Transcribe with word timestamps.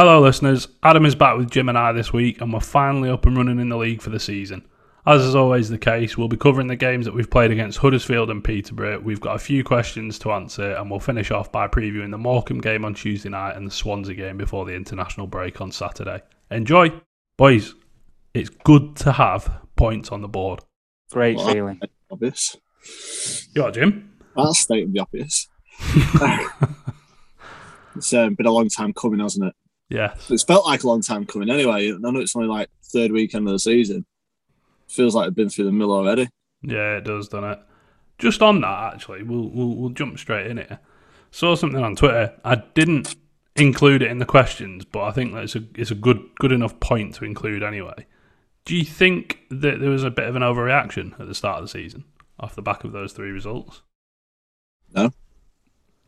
Hello, 0.00 0.18
listeners. 0.18 0.66
Adam 0.82 1.04
is 1.04 1.14
back 1.14 1.36
with 1.36 1.50
Jim 1.50 1.68
and 1.68 1.76
I 1.76 1.92
this 1.92 2.10
week, 2.10 2.40
and 2.40 2.50
we're 2.54 2.60
finally 2.60 3.10
up 3.10 3.26
and 3.26 3.36
running 3.36 3.60
in 3.60 3.68
the 3.68 3.76
league 3.76 4.00
for 4.00 4.08
the 4.08 4.18
season. 4.18 4.66
As 5.04 5.20
is 5.20 5.34
always 5.34 5.68
the 5.68 5.76
case, 5.76 6.16
we'll 6.16 6.26
be 6.26 6.38
covering 6.38 6.68
the 6.68 6.74
games 6.74 7.04
that 7.04 7.12
we've 7.12 7.28
played 7.28 7.50
against 7.50 7.76
Huddersfield 7.76 8.30
and 8.30 8.42
Peterborough. 8.42 9.00
We've 9.00 9.20
got 9.20 9.36
a 9.36 9.38
few 9.38 9.62
questions 9.62 10.18
to 10.20 10.32
answer, 10.32 10.72
and 10.72 10.90
we'll 10.90 11.00
finish 11.00 11.30
off 11.30 11.52
by 11.52 11.68
previewing 11.68 12.12
the 12.12 12.16
Morecambe 12.16 12.62
game 12.62 12.86
on 12.86 12.94
Tuesday 12.94 13.28
night 13.28 13.58
and 13.58 13.66
the 13.66 13.70
Swansea 13.70 14.14
game 14.14 14.38
before 14.38 14.64
the 14.64 14.72
international 14.72 15.26
break 15.26 15.60
on 15.60 15.70
Saturday. 15.70 16.22
Enjoy! 16.50 16.90
Boys, 17.36 17.74
it's 18.32 18.48
good 18.48 18.96
to 18.96 19.12
have 19.12 19.60
points 19.76 20.08
on 20.08 20.22
the 20.22 20.28
board. 20.28 20.60
Great 21.10 21.36
Well, 21.36 21.52
feeling. 21.52 21.80
Obvious. 22.10 22.56
You 23.54 23.64
are, 23.64 23.70
Jim? 23.70 24.14
That's 24.34 24.60
stating 24.60 24.94
the 24.94 25.00
obvious. 25.00 25.46
it's 27.96 28.14
um, 28.14 28.34
been 28.34 28.46
a 28.46 28.50
long 28.50 28.70
time 28.70 28.94
coming, 28.94 29.20
hasn't 29.20 29.44
it? 29.46 29.54
Yes. 29.90 30.30
It's 30.30 30.44
felt 30.44 30.64
like 30.64 30.84
a 30.84 30.86
long 30.86 31.02
time 31.02 31.26
coming 31.26 31.50
anyway. 31.50 31.92
I 31.92 31.96
know 31.98 32.20
it's 32.20 32.36
only 32.36 32.48
like 32.48 32.70
third 32.84 33.10
weekend 33.10 33.46
of 33.46 33.52
the 33.52 33.58
season. 33.58 34.06
Feels 34.88 35.14
like 35.14 35.26
I've 35.26 35.34
been 35.34 35.50
through 35.50 35.66
the 35.66 35.72
mill 35.72 35.92
already. 35.92 36.28
Yeah, 36.62 36.96
it 36.96 37.04
does, 37.04 37.28
doesn't 37.28 37.50
it? 37.50 37.58
Just 38.18 38.40
on 38.42 38.60
that, 38.60 38.94
actually, 38.94 39.22
we'll 39.22 39.48
we'll, 39.48 39.74
we'll 39.74 39.90
jump 39.90 40.18
straight 40.18 40.46
in 40.46 40.58
here. 40.58 40.78
Saw 41.30 41.54
something 41.54 41.82
on 41.82 41.96
Twitter. 41.96 42.34
I 42.44 42.56
didn't 42.56 43.16
include 43.56 44.02
it 44.02 44.10
in 44.10 44.18
the 44.18 44.26
questions, 44.26 44.84
but 44.84 45.02
I 45.02 45.10
think 45.10 45.32
that 45.34 45.44
it's 45.44 45.56
a 45.56 45.64
it's 45.74 45.90
a 45.90 45.96
good 45.96 46.20
good 46.38 46.52
enough 46.52 46.78
point 46.80 47.14
to 47.16 47.24
include 47.24 47.62
anyway. 47.62 48.06
Do 48.64 48.76
you 48.76 48.84
think 48.84 49.40
that 49.50 49.80
there 49.80 49.90
was 49.90 50.04
a 50.04 50.10
bit 50.10 50.28
of 50.28 50.36
an 50.36 50.42
overreaction 50.42 51.18
at 51.18 51.26
the 51.26 51.34
start 51.34 51.58
of 51.58 51.64
the 51.64 51.68
season 51.68 52.04
off 52.38 52.54
the 52.54 52.62
back 52.62 52.84
of 52.84 52.92
those 52.92 53.12
three 53.12 53.30
results? 53.30 53.82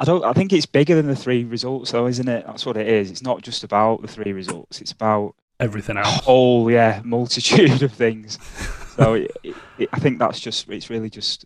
I 0.03 0.05
don't. 0.05 0.25
I 0.25 0.33
think 0.33 0.53
it's 0.53 0.67
bigger 0.67 0.97
than 0.97 1.07
the 1.07 1.15
three 1.17 1.45
results, 1.45 1.93
though, 1.93 2.09
isn't 2.09 2.29
it? 2.29 2.45
That's 2.47 2.67
what 2.67 2.77
it 2.77 2.89
is. 2.89 3.11
It's 3.11 3.23
not 3.23 3.41
just 3.43 3.63
about 3.63 4.03
the 4.03 4.09
three 4.09 4.33
results. 4.33 4.81
It's 4.81 4.91
about 4.93 5.37
Everything 5.61 5.97
a 5.97 6.01
else. 6.01 6.25
whole, 6.25 6.69
yeah, 6.71 7.01
multitude 7.05 7.83
of 7.85 7.93
things. 7.93 8.39
So 8.97 9.15
it, 9.15 9.31
it, 9.45 9.57
it- 9.79 9.89
I 9.93 10.01
think 10.01 10.19
that's 10.19 10.41
just. 10.41 10.69
It's 10.69 10.91
really 10.91 11.09
just 11.09 11.45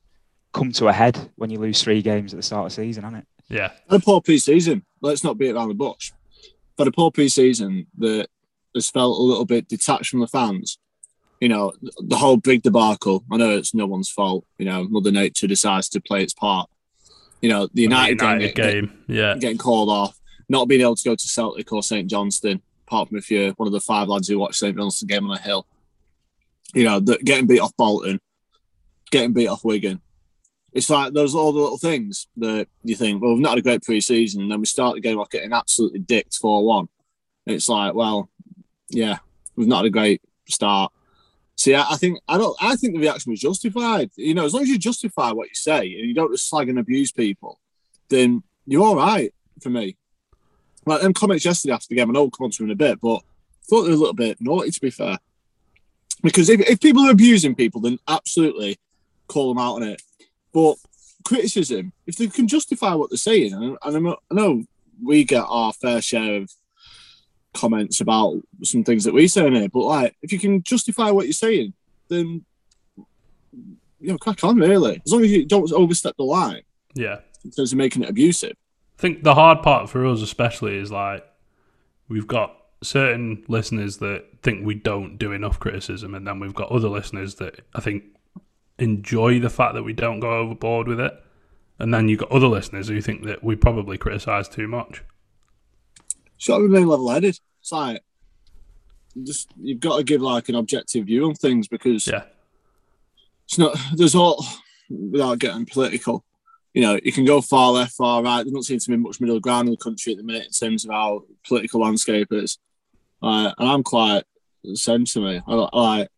come 0.54 0.72
to 0.72 0.88
a 0.88 0.92
head 0.92 1.30
when 1.36 1.50
you 1.50 1.58
lose 1.58 1.82
three 1.82 2.00
games 2.00 2.32
at 2.32 2.38
the 2.38 2.42
start 2.42 2.64
of 2.64 2.70
the 2.76 2.82
season, 2.82 3.04
hasn't 3.04 3.22
it? 3.24 3.28
Yeah. 3.54 3.72
Had 3.90 4.00
a 4.00 4.02
poor 4.02 4.22
pre-season. 4.22 4.84
Let's 5.02 5.22
not 5.22 5.36
beat 5.36 5.50
around 5.50 5.68
the 5.68 5.74
bush. 5.74 6.12
Had 6.78 6.88
a 6.88 6.92
poor 6.92 7.10
pre-season 7.10 7.86
that 7.98 8.28
has 8.74 8.90
felt 8.90 9.18
a 9.18 9.22
little 9.22 9.44
bit 9.44 9.68
detached 9.68 10.08
from 10.08 10.20
the 10.20 10.26
fans. 10.26 10.78
You 11.42 11.50
know, 11.50 11.74
the 11.98 12.16
whole 12.16 12.38
big 12.38 12.62
debacle. 12.62 13.22
I 13.30 13.36
know 13.36 13.50
it's 13.50 13.74
no 13.74 13.86
one's 13.86 14.08
fault. 14.10 14.46
You 14.56 14.64
know, 14.64 14.84
Mother 14.88 15.12
Nature 15.12 15.46
decides 15.46 15.90
to 15.90 16.00
play 16.00 16.22
its 16.22 16.32
part. 16.32 16.70
You 17.40 17.48
know, 17.50 17.68
the 17.72 17.82
United, 17.82 18.20
United 18.20 18.54
game, 18.54 18.86
game. 18.86 19.04
Yeah. 19.08 19.36
getting 19.36 19.58
called 19.58 19.88
off, 19.88 20.18
not 20.48 20.68
being 20.68 20.80
able 20.80 20.96
to 20.96 21.04
go 21.04 21.14
to 21.14 21.28
Celtic 21.28 21.72
or 21.72 21.82
St 21.82 22.08
Johnstone, 22.08 22.62
apart 22.86 23.08
from 23.08 23.18
if 23.18 23.30
you're 23.30 23.52
one 23.52 23.66
of 23.66 23.72
the 23.72 23.80
five 23.80 24.08
lads 24.08 24.28
who 24.28 24.38
watched 24.38 24.58
St 24.58 24.76
Johnstone 24.76 25.06
game 25.06 25.28
on 25.28 25.36
a 25.36 25.40
hill. 25.40 25.66
You 26.74 26.84
know, 26.84 27.00
the, 27.00 27.18
getting 27.18 27.46
beat 27.46 27.60
off 27.60 27.76
Bolton, 27.76 28.20
getting 29.10 29.32
beat 29.32 29.48
off 29.48 29.64
Wigan. 29.64 30.00
It's 30.72 30.90
like 30.90 31.14
those 31.14 31.34
all 31.34 31.52
the 31.52 31.60
little 31.60 31.78
things 31.78 32.26
that 32.36 32.68
you 32.84 32.96
think, 32.96 33.22
well, 33.22 33.32
we've 33.32 33.40
not 33.40 33.50
had 33.50 33.58
a 33.58 33.62
great 33.62 33.82
pre-season, 33.82 34.42
and 34.42 34.52
then 34.52 34.60
we 34.60 34.66
start 34.66 34.94
the 34.94 35.00
game 35.00 35.18
off 35.18 35.30
getting 35.30 35.52
absolutely 35.52 36.00
dicked 36.00 36.38
4-1. 36.42 36.88
It's 37.46 37.68
like, 37.68 37.94
well, 37.94 38.28
yeah, 38.90 39.18
we've 39.54 39.68
not 39.68 39.78
had 39.78 39.86
a 39.86 39.90
great 39.90 40.20
start. 40.48 40.92
See, 41.66 41.74
I, 41.74 41.96
think 41.96 42.20
I 42.28 42.38
don't. 42.38 42.56
I 42.62 42.76
think 42.76 42.94
the 42.94 43.00
reaction 43.00 43.32
was 43.32 43.40
justified. 43.40 44.12
You 44.14 44.34
know, 44.34 44.44
as 44.44 44.54
long 44.54 44.62
as 44.62 44.68
you 44.68 44.78
justify 44.78 45.32
what 45.32 45.48
you 45.48 45.54
say 45.56 45.80
and 45.80 46.06
you 46.06 46.14
don't 46.14 46.30
just 46.30 46.48
slag 46.48 46.68
and 46.68 46.78
abuse 46.78 47.10
people, 47.10 47.58
then 48.08 48.44
you're 48.66 48.84
all 48.84 48.94
right 48.94 49.34
for 49.60 49.70
me. 49.70 49.96
Like 50.84 51.02
them 51.02 51.12
comments 51.12 51.44
yesterday 51.44 51.74
after 51.74 51.88
the 51.88 51.96
game, 51.96 52.08
and 52.08 52.16
I 52.16 52.20
know 52.20 52.22
we'll 52.22 52.30
come 52.30 52.44
on 52.44 52.50
to 52.52 52.62
in 52.62 52.70
a 52.70 52.76
bit, 52.76 53.00
but 53.00 53.16
I 53.16 53.64
thought 53.68 53.82
they 53.82 53.88
were 53.88 53.96
a 53.96 53.98
little 53.98 54.14
bit 54.14 54.40
naughty 54.40 54.70
to 54.70 54.80
be 54.80 54.90
fair. 54.90 55.18
Because 56.22 56.48
if, 56.48 56.60
if 56.60 56.78
people 56.78 57.02
are 57.02 57.10
abusing 57.10 57.56
people, 57.56 57.80
then 57.80 57.98
absolutely 58.06 58.78
call 59.26 59.52
them 59.52 59.60
out 59.60 59.74
on 59.74 59.82
it. 59.82 60.00
But 60.52 60.76
criticism, 61.24 61.92
if 62.06 62.14
they 62.14 62.28
can 62.28 62.46
justify 62.46 62.94
what 62.94 63.10
they're 63.10 63.16
saying, 63.16 63.52
and, 63.52 63.76
and 63.82 64.08
I 64.30 64.34
know 64.34 64.62
we 65.02 65.24
get 65.24 65.44
our 65.48 65.72
fair 65.72 66.00
share 66.00 66.42
of 66.42 66.52
comments 67.56 68.00
about 68.00 68.36
some 68.62 68.84
things 68.84 69.04
that 69.04 69.14
we 69.14 69.26
say 69.28 69.46
in 69.46 69.54
here, 69.54 69.68
but 69.68 69.84
like 69.84 70.16
if 70.22 70.32
you 70.32 70.38
can 70.38 70.62
justify 70.62 71.10
what 71.10 71.26
you're 71.26 71.32
saying, 71.32 71.72
then 72.08 72.44
you 74.00 74.12
know, 74.12 74.18
crack 74.18 74.44
on 74.44 74.56
really. 74.56 75.00
As 75.04 75.12
long 75.12 75.24
as 75.24 75.32
you 75.32 75.44
don't 75.44 75.72
overstep 75.72 76.16
the 76.16 76.22
line 76.24 76.62
Yeah. 76.94 77.20
in 77.44 77.50
terms 77.50 77.72
of 77.72 77.78
making 77.78 78.02
it 78.02 78.10
abusive. 78.10 78.52
I 78.98 79.00
think 79.00 79.22
the 79.24 79.34
hard 79.34 79.62
part 79.62 79.90
for 79.90 80.06
us, 80.06 80.22
especially, 80.22 80.76
is 80.76 80.90
like 80.92 81.24
we've 82.08 82.26
got 82.26 82.56
certain 82.82 83.42
listeners 83.48 83.96
that 83.98 84.24
think 84.42 84.64
we 84.64 84.74
don't 84.74 85.18
do 85.18 85.32
enough 85.32 85.58
criticism, 85.58 86.14
and 86.14 86.26
then 86.26 86.40
we've 86.40 86.54
got 86.54 86.70
other 86.70 86.88
listeners 86.88 87.36
that 87.36 87.60
I 87.74 87.80
think 87.80 88.04
enjoy 88.78 89.40
the 89.40 89.50
fact 89.50 89.74
that 89.74 89.82
we 89.82 89.92
don't 89.92 90.20
go 90.20 90.38
overboard 90.38 90.86
with 90.88 91.00
it, 91.00 91.12
and 91.78 91.92
then 91.92 92.08
you've 92.08 92.20
got 92.20 92.30
other 92.30 92.46
listeners 92.48 92.88
who 92.88 93.00
think 93.00 93.24
that 93.24 93.42
we 93.42 93.56
probably 93.56 93.98
criticise 93.98 94.48
too 94.48 94.68
much. 94.68 95.02
Got 96.46 96.58
to 96.58 96.64
remain 96.64 96.86
level 96.86 97.10
headed. 97.10 97.38
It's 97.60 97.72
like 97.72 98.02
just 99.22 99.50
you've 99.60 99.80
got 99.80 99.98
to 99.98 100.04
give 100.04 100.20
like 100.20 100.48
an 100.48 100.54
objective 100.54 101.06
view 101.06 101.26
on 101.26 101.34
things 101.34 101.68
because 101.68 102.06
Yeah, 102.06 102.24
it's 103.46 103.58
not 103.58 103.76
there's 103.94 104.14
all 104.14 104.44
without 104.90 105.38
getting 105.38 105.66
political. 105.66 106.24
You 106.74 106.82
know, 106.82 107.00
you 107.02 107.10
can 107.10 107.24
go 107.24 107.40
far 107.40 107.72
left, 107.72 107.92
far 107.92 108.22
right. 108.22 108.44
There 108.44 108.52
doesn't 108.52 108.64
seem 108.64 108.78
to 108.78 108.90
be 108.90 108.96
much 108.96 109.20
middle 109.20 109.40
ground 109.40 109.68
in 109.68 109.72
the 109.72 109.78
country 109.78 110.12
at 110.12 110.18
the 110.18 110.24
minute 110.24 110.44
in 110.46 110.50
terms 110.50 110.84
of 110.84 110.90
our 110.90 111.20
political 111.48 111.80
landscape 111.80 112.28
is. 112.32 112.58
Uh, 113.22 113.52
and 113.56 113.68
I'm 113.68 113.82
quite 113.82 114.24
the 114.62 114.76
same 114.76 115.06
to 115.06 115.20
me. 115.20 115.40
I, 115.46 115.52
I 115.52 115.80
like 115.80 116.08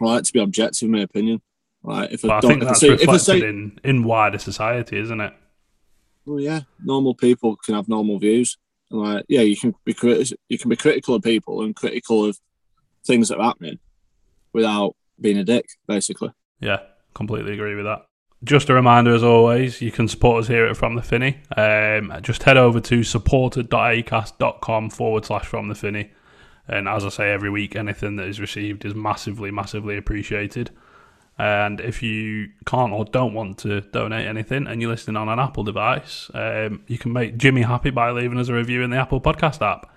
I 0.00 0.04
like 0.04 0.22
to 0.24 0.32
be 0.32 0.38
objective 0.38 0.86
in 0.86 0.92
my 0.92 1.00
opinion. 1.00 1.42
Like 1.82 2.12
if 2.12 2.24
I 2.24 2.28
I 2.28 2.40
don't, 2.40 2.50
think 2.50 2.62
if 2.62 2.68
I 2.68 2.70
that's 2.70 2.80
say, 2.80 2.88
I 2.88 2.92
reflected 2.92 3.20
say, 3.20 3.48
in 3.48 3.80
in 3.82 4.04
wider 4.04 4.38
society, 4.38 4.98
isn't 4.98 5.20
it? 5.20 5.32
well, 6.24 6.40
yeah, 6.40 6.60
normal 6.84 7.14
people 7.14 7.56
can 7.56 7.74
have 7.74 7.88
normal 7.88 8.18
views. 8.18 8.56
Like, 8.90 9.24
yeah, 9.28 9.42
you 9.42 9.56
can 9.56 9.74
be 9.84 9.94
criti- 9.94 10.32
you 10.48 10.58
can 10.58 10.68
be 10.68 10.76
critical 10.76 11.14
of 11.14 11.22
people 11.22 11.62
and 11.62 11.76
critical 11.76 12.24
of 12.24 12.38
things 13.04 13.28
that 13.28 13.38
are 13.38 13.44
happening 13.44 13.78
without 14.52 14.96
being 15.20 15.38
a 15.38 15.44
dick, 15.44 15.66
basically. 15.86 16.30
Yeah, 16.60 16.80
completely 17.14 17.52
agree 17.52 17.74
with 17.74 17.84
that. 17.84 18.06
Just 18.42 18.70
a 18.70 18.74
reminder, 18.74 19.14
as 19.14 19.22
always, 19.22 19.82
you 19.82 19.92
can 19.92 20.08
support 20.08 20.42
us 20.42 20.48
here 20.48 20.64
at 20.64 20.76
From 20.76 20.94
the 20.96 21.02
Finney. 21.02 21.40
Um, 21.56 22.12
just 22.22 22.42
head 22.44 22.56
over 22.56 22.80
to 22.80 23.04
supported.acast.com 23.04 24.90
forward 24.90 25.26
slash 25.26 25.44
From 25.44 25.68
the 25.68 25.74
Finney. 25.74 26.10
And 26.66 26.88
as 26.88 27.04
I 27.04 27.10
say 27.10 27.30
every 27.30 27.50
week, 27.50 27.76
anything 27.76 28.16
that 28.16 28.28
is 28.28 28.40
received 28.40 28.84
is 28.84 28.94
massively, 28.94 29.50
massively 29.50 29.96
appreciated. 29.98 30.70
And 31.40 31.80
if 31.80 32.02
you 32.02 32.50
can't 32.66 32.92
or 32.92 33.06
don't 33.06 33.32
want 33.32 33.56
to 33.60 33.80
donate 33.80 34.26
anything 34.26 34.66
and 34.66 34.82
you're 34.82 34.90
listening 34.90 35.16
on 35.16 35.30
an 35.30 35.38
Apple 35.38 35.64
device, 35.64 36.30
um, 36.34 36.84
you 36.86 36.98
can 36.98 37.14
make 37.14 37.38
Jimmy 37.38 37.62
happy 37.62 37.88
by 37.88 38.10
leaving 38.10 38.38
us 38.38 38.48
a 38.48 38.52
review 38.52 38.82
in 38.82 38.90
the 38.90 38.98
Apple 38.98 39.22
Podcast 39.22 39.62
app. 39.62 39.90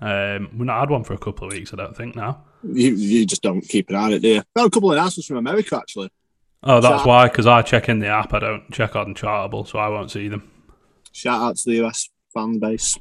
Um, 0.00 0.48
we've 0.58 0.66
not 0.66 0.80
had 0.80 0.90
one 0.90 1.04
for 1.04 1.14
a 1.14 1.18
couple 1.18 1.46
of 1.46 1.52
weeks, 1.52 1.72
I 1.72 1.76
don't 1.76 1.96
think, 1.96 2.16
now. 2.16 2.42
You, 2.64 2.96
you 2.96 3.24
just 3.24 3.42
don't 3.42 3.60
keep 3.60 3.90
an 3.90 3.94
eye 3.94 4.06
on 4.06 4.12
it, 4.14 4.22
do 4.22 4.28
you? 4.28 4.42
Got 4.56 4.66
a 4.66 4.70
couple 4.70 4.90
of 4.90 4.98
announcements 4.98 5.28
from 5.28 5.36
America, 5.36 5.76
actually. 5.76 6.10
Oh, 6.64 6.80
that's 6.80 6.96
Shout- 6.96 7.06
why, 7.06 7.28
because 7.28 7.46
I 7.46 7.62
check 7.62 7.88
in 7.88 8.00
the 8.00 8.08
app. 8.08 8.34
I 8.34 8.40
don't 8.40 8.68
check 8.72 8.96
on 8.96 9.14
Chartable, 9.14 9.68
so 9.68 9.78
I 9.78 9.86
won't 9.88 10.10
see 10.10 10.26
them. 10.26 10.50
Shout 11.12 11.40
out 11.40 11.56
to 11.58 11.70
the 11.70 11.84
US 11.86 12.10
fan 12.34 12.58
base. 12.58 12.98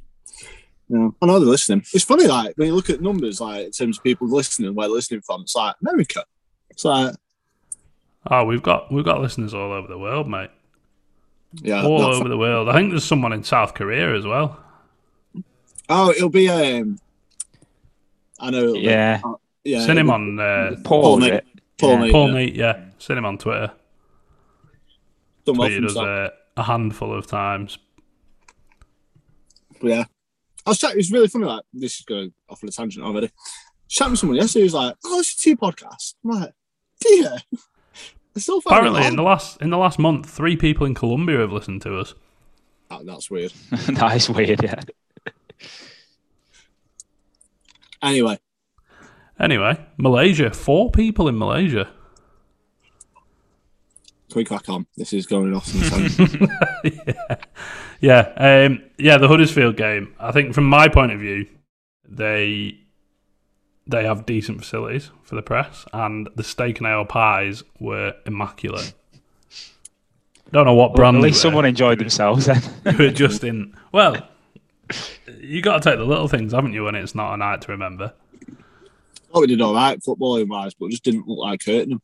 Yeah, 0.88 1.10
I 1.20 1.26
know 1.26 1.40
they're 1.40 1.50
listening. 1.50 1.84
It's 1.96 2.04
funny, 2.04 2.28
like 2.28 2.56
when 2.58 2.68
you 2.68 2.76
look 2.76 2.92
at 2.92 3.02
numbers, 3.02 3.42
like 3.42 3.66
in 3.66 3.72
terms 3.72 3.98
of 3.98 4.04
people 4.04 4.28
listening, 4.28 4.76
where 4.76 4.88
they're 4.88 4.94
listening 4.94 5.22
from, 5.22 5.42
it's 5.42 5.56
like 5.56 5.74
America. 5.82 6.24
It's 6.70 6.86
like 6.86 7.16
Oh, 8.30 8.46
we've 8.46 8.62
got 8.62 8.92
we've 8.92 9.06
got 9.06 9.22
listeners 9.22 9.54
all 9.54 9.72
over 9.72 9.88
the 9.88 9.98
world, 9.98 10.28
mate. 10.30 10.52
Yeah, 11.54 11.84
all 11.84 12.00
not 12.00 12.14
over 12.14 12.30
the 12.30 12.38
world. 12.38 12.70
I 12.70 12.74
think 12.74 12.92
there's 12.92 13.04
someone 13.04 13.34
in 13.34 13.44
South 13.44 13.74
Korea 13.74 14.16
as 14.16 14.26
well. 14.26 14.60
Oh, 15.90 16.12
it'll 16.12 16.30
be. 16.30 16.48
Um, 16.48 16.98
I 18.40 18.50
know. 18.52 18.60
It'll 18.60 18.78
Yeah. 18.78 19.18
Be, 19.18 19.24
uh, 19.26 19.34
yeah. 19.64 19.86
Seen 19.86 19.98
him 19.98 20.10
on 20.10 20.40
uh, 20.40 20.76
Paul, 20.84 21.02
Paul 21.02 21.24
is 21.24 21.30
Nate. 21.32 21.44
Paul 21.78 21.90
Yeah. 21.90 22.00
Nate, 22.00 22.12
Paul 22.12 22.28
yeah. 22.28 22.34
Neat. 22.34 22.56
Yeah, 22.56 22.86
seen 23.00 23.18
him 23.18 23.26
on 23.26 23.38
Twitter. 23.38 23.72
Done 25.46 25.58
well 25.58 25.68
for 25.70 25.76
Tweeted 25.76 25.86
us 25.88 25.98
uh, 25.98 26.30
a 26.58 26.64
handful 26.64 27.14
of 27.18 27.28
times. 27.28 27.78
But 29.82 29.88
yeah, 29.88 30.04
I 30.66 30.70
was 30.70 30.78
chatting. 30.78 30.98
It 30.98 31.00
was 31.00 31.12
really 31.12 31.28
funny. 31.28 31.46
Like 31.46 31.64
this 31.74 31.96
is 32.00 32.06
going 32.06 32.32
off 32.50 32.64
on 32.64 32.70
a 32.70 32.72
tangent 32.72 33.04
already. 33.06 33.32
Chatting 33.90 34.12
with 34.12 34.20
someone 34.20 34.38
yesterday. 34.38 34.60
He 34.62 34.66
was 34.66 34.74
like, 34.76 34.96
"Oh, 35.06 35.20
it's 35.20 35.34
a 35.34 35.38
tea 35.38 35.56
podcast." 35.56 36.14
I'm 36.24 36.40
like, 36.40 36.54
"Yeah." 37.10 37.38
I 37.54 37.58
still 38.40 38.62
find 38.62 38.78
Apparently, 38.78 39.06
in 39.06 39.16
the 39.16 39.24
last 39.24 39.62
in 39.62 39.70
the 39.70 39.78
last 39.78 40.00
month, 40.00 40.30
three 40.30 40.56
people 40.56 40.86
in 40.86 40.94
Colombia 40.96 41.40
have 41.40 41.52
listened 41.52 41.82
to 41.84 41.98
us. 41.98 42.14
Oh, 42.90 43.04
that's 43.04 43.30
weird. 43.30 43.52
that 43.72 44.16
is 44.16 44.30
weird. 44.30 44.64
Yeah. 44.64 44.82
Anyway, 48.02 48.40
Anyway, 49.42 49.76
Malaysia, 49.98 50.52
four 50.52 50.92
people 50.92 51.28
in 51.28 51.36
Malaysia. 51.36 51.90
can 54.30 54.40
we 54.40 54.46
crack 54.46 54.70
on? 54.70 54.86
This 54.96 55.14
is 55.14 55.26
going 55.26 55.54
off 55.56 55.68
on 55.92 56.06
a 56.06 56.84
yeah, 57.08 57.36
yeah, 58.00 58.66
um, 58.68 58.84
yeah. 59.00 59.18
The 59.18 59.28
Huddersfield 59.28 59.78
game. 59.78 60.14
I 60.20 60.32
think, 60.32 60.54
from 60.54 60.66
my 60.66 60.88
point 60.88 61.12
of 61.12 61.20
view, 61.20 61.48
they 62.08 62.81
they 63.92 64.04
have 64.06 64.26
decent 64.26 64.60
facilities 64.62 65.12
for 65.24 65.36
the 65.36 65.42
press, 65.42 65.86
and 65.94 66.28
the 66.36 66.44
steak 66.44 66.80
and 66.80 66.88
ale 66.88 67.06
pies 67.06 67.64
were 67.80 68.16
immaculate. 68.26 68.94
Don't 70.52 70.66
know 70.66 70.74
what 70.74 70.92
Well, 70.92 70.96
brand. 70.98 71.18
at 71.18 71.22
they 71.22 71.28
least 71.28 71.38
were. 71.38 71.50
someone 71.50 71.66
enjoyed 71.66 72.00
themselves 72.00 72.46
then. 72.46 72.62
They 72.84 72.96
were 72.96 73.10
just 73.12 73.44
in. 73.44 73.74
Well, 73.92 74.18
you 75.40 75.62
got 75.62 75.82
to 75.82 75.90
take 75.90 75.98
the 75.98 76.06
little 76.06 76.28
things, 76.28 76.52
haven't 76.54 76.74
you? 76.74 76.84
When 76.84 76.96
it's 76.96 77.16
not 77.16 77.34
a 77.34 77.38
night 77.38 77.62
to 77.62 77.72
remember. 77.72 78.14
oh, 79.34 79.42
we 79.42 79.48
did 79.48 79.62
all 79.62 79.74
right 79.74 80.00
footballing 80.02 80.50
wise, 80.50 80.74
but 80.74 80.90
just 80.90 81.04
didn't 81.04 81.28
look 81.28 81.40
like 81.40 81.64
hurting 81.66 81.90
them 81.92 82.02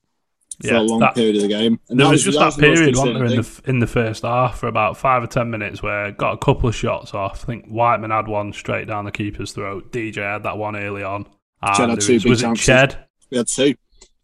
for 0.61 0.67
Yeah, 0.67 0.79
a 0.79 0.81
long 0.81 0.99
that- 1.01 1.13
period 1.15 1.35
of 1.35 1.41
the 1.41 1.47
game. 1.49 1.77
And 1.89 1.99
There 1.99 2.05
that 2.07 2.11
was 2.11 2.23
just 2.23 2.39
that 2.39 2.55
that 2.55 2.61
the 2.61 2.73
period, 2.73 2.95
wasn't 2.95 3.15
there, 3.15 3.25
in 3.25 3.35
the 3.35 3.61
in 3.65 3.79
the 3.79 3.87
first 3.87 4.23
half 4.23 4.59
for 4.59 4.67
about 4.67 4.95
five 4.95 5.21
or 5.23 5.27
ten 5.27 5.49
minutes 5.49 5.83
where 5.83 6.11
got 6.13 6.31
a 6.33 6.37
couple 6.37 6.69
of 6.69 6.75
shots 6.75 7.13
off. 7.13 7.43
I 7.43 7.45
think 7.47 7.67
Whiteman 7.67 8.11
had 8.11 8.29
one 8.29 8.53
straight 8.53 8.87
down 8.87 9.03
the 9.03 9.11
keeper's 9.11 9.51
throat. 9.51 9.91
DJ 9.91 10.21
had 10.23 10.43
that 10.43 10.57
one 10.57 10.77
early 10.77 11.03
on. 11.03 11.25
Ah, 11.61 11.67
and 11.69 11.75
Ched 11.77 11.89
had 11.89 12.01
two 12.01 12.19
big 12.19 12.29
was 12.29 12.41
chances. 12.41 12.65
Ched? 12.67 12.97
We 13.31 13.37
had 13.37 13.47
two. 13.47 13.75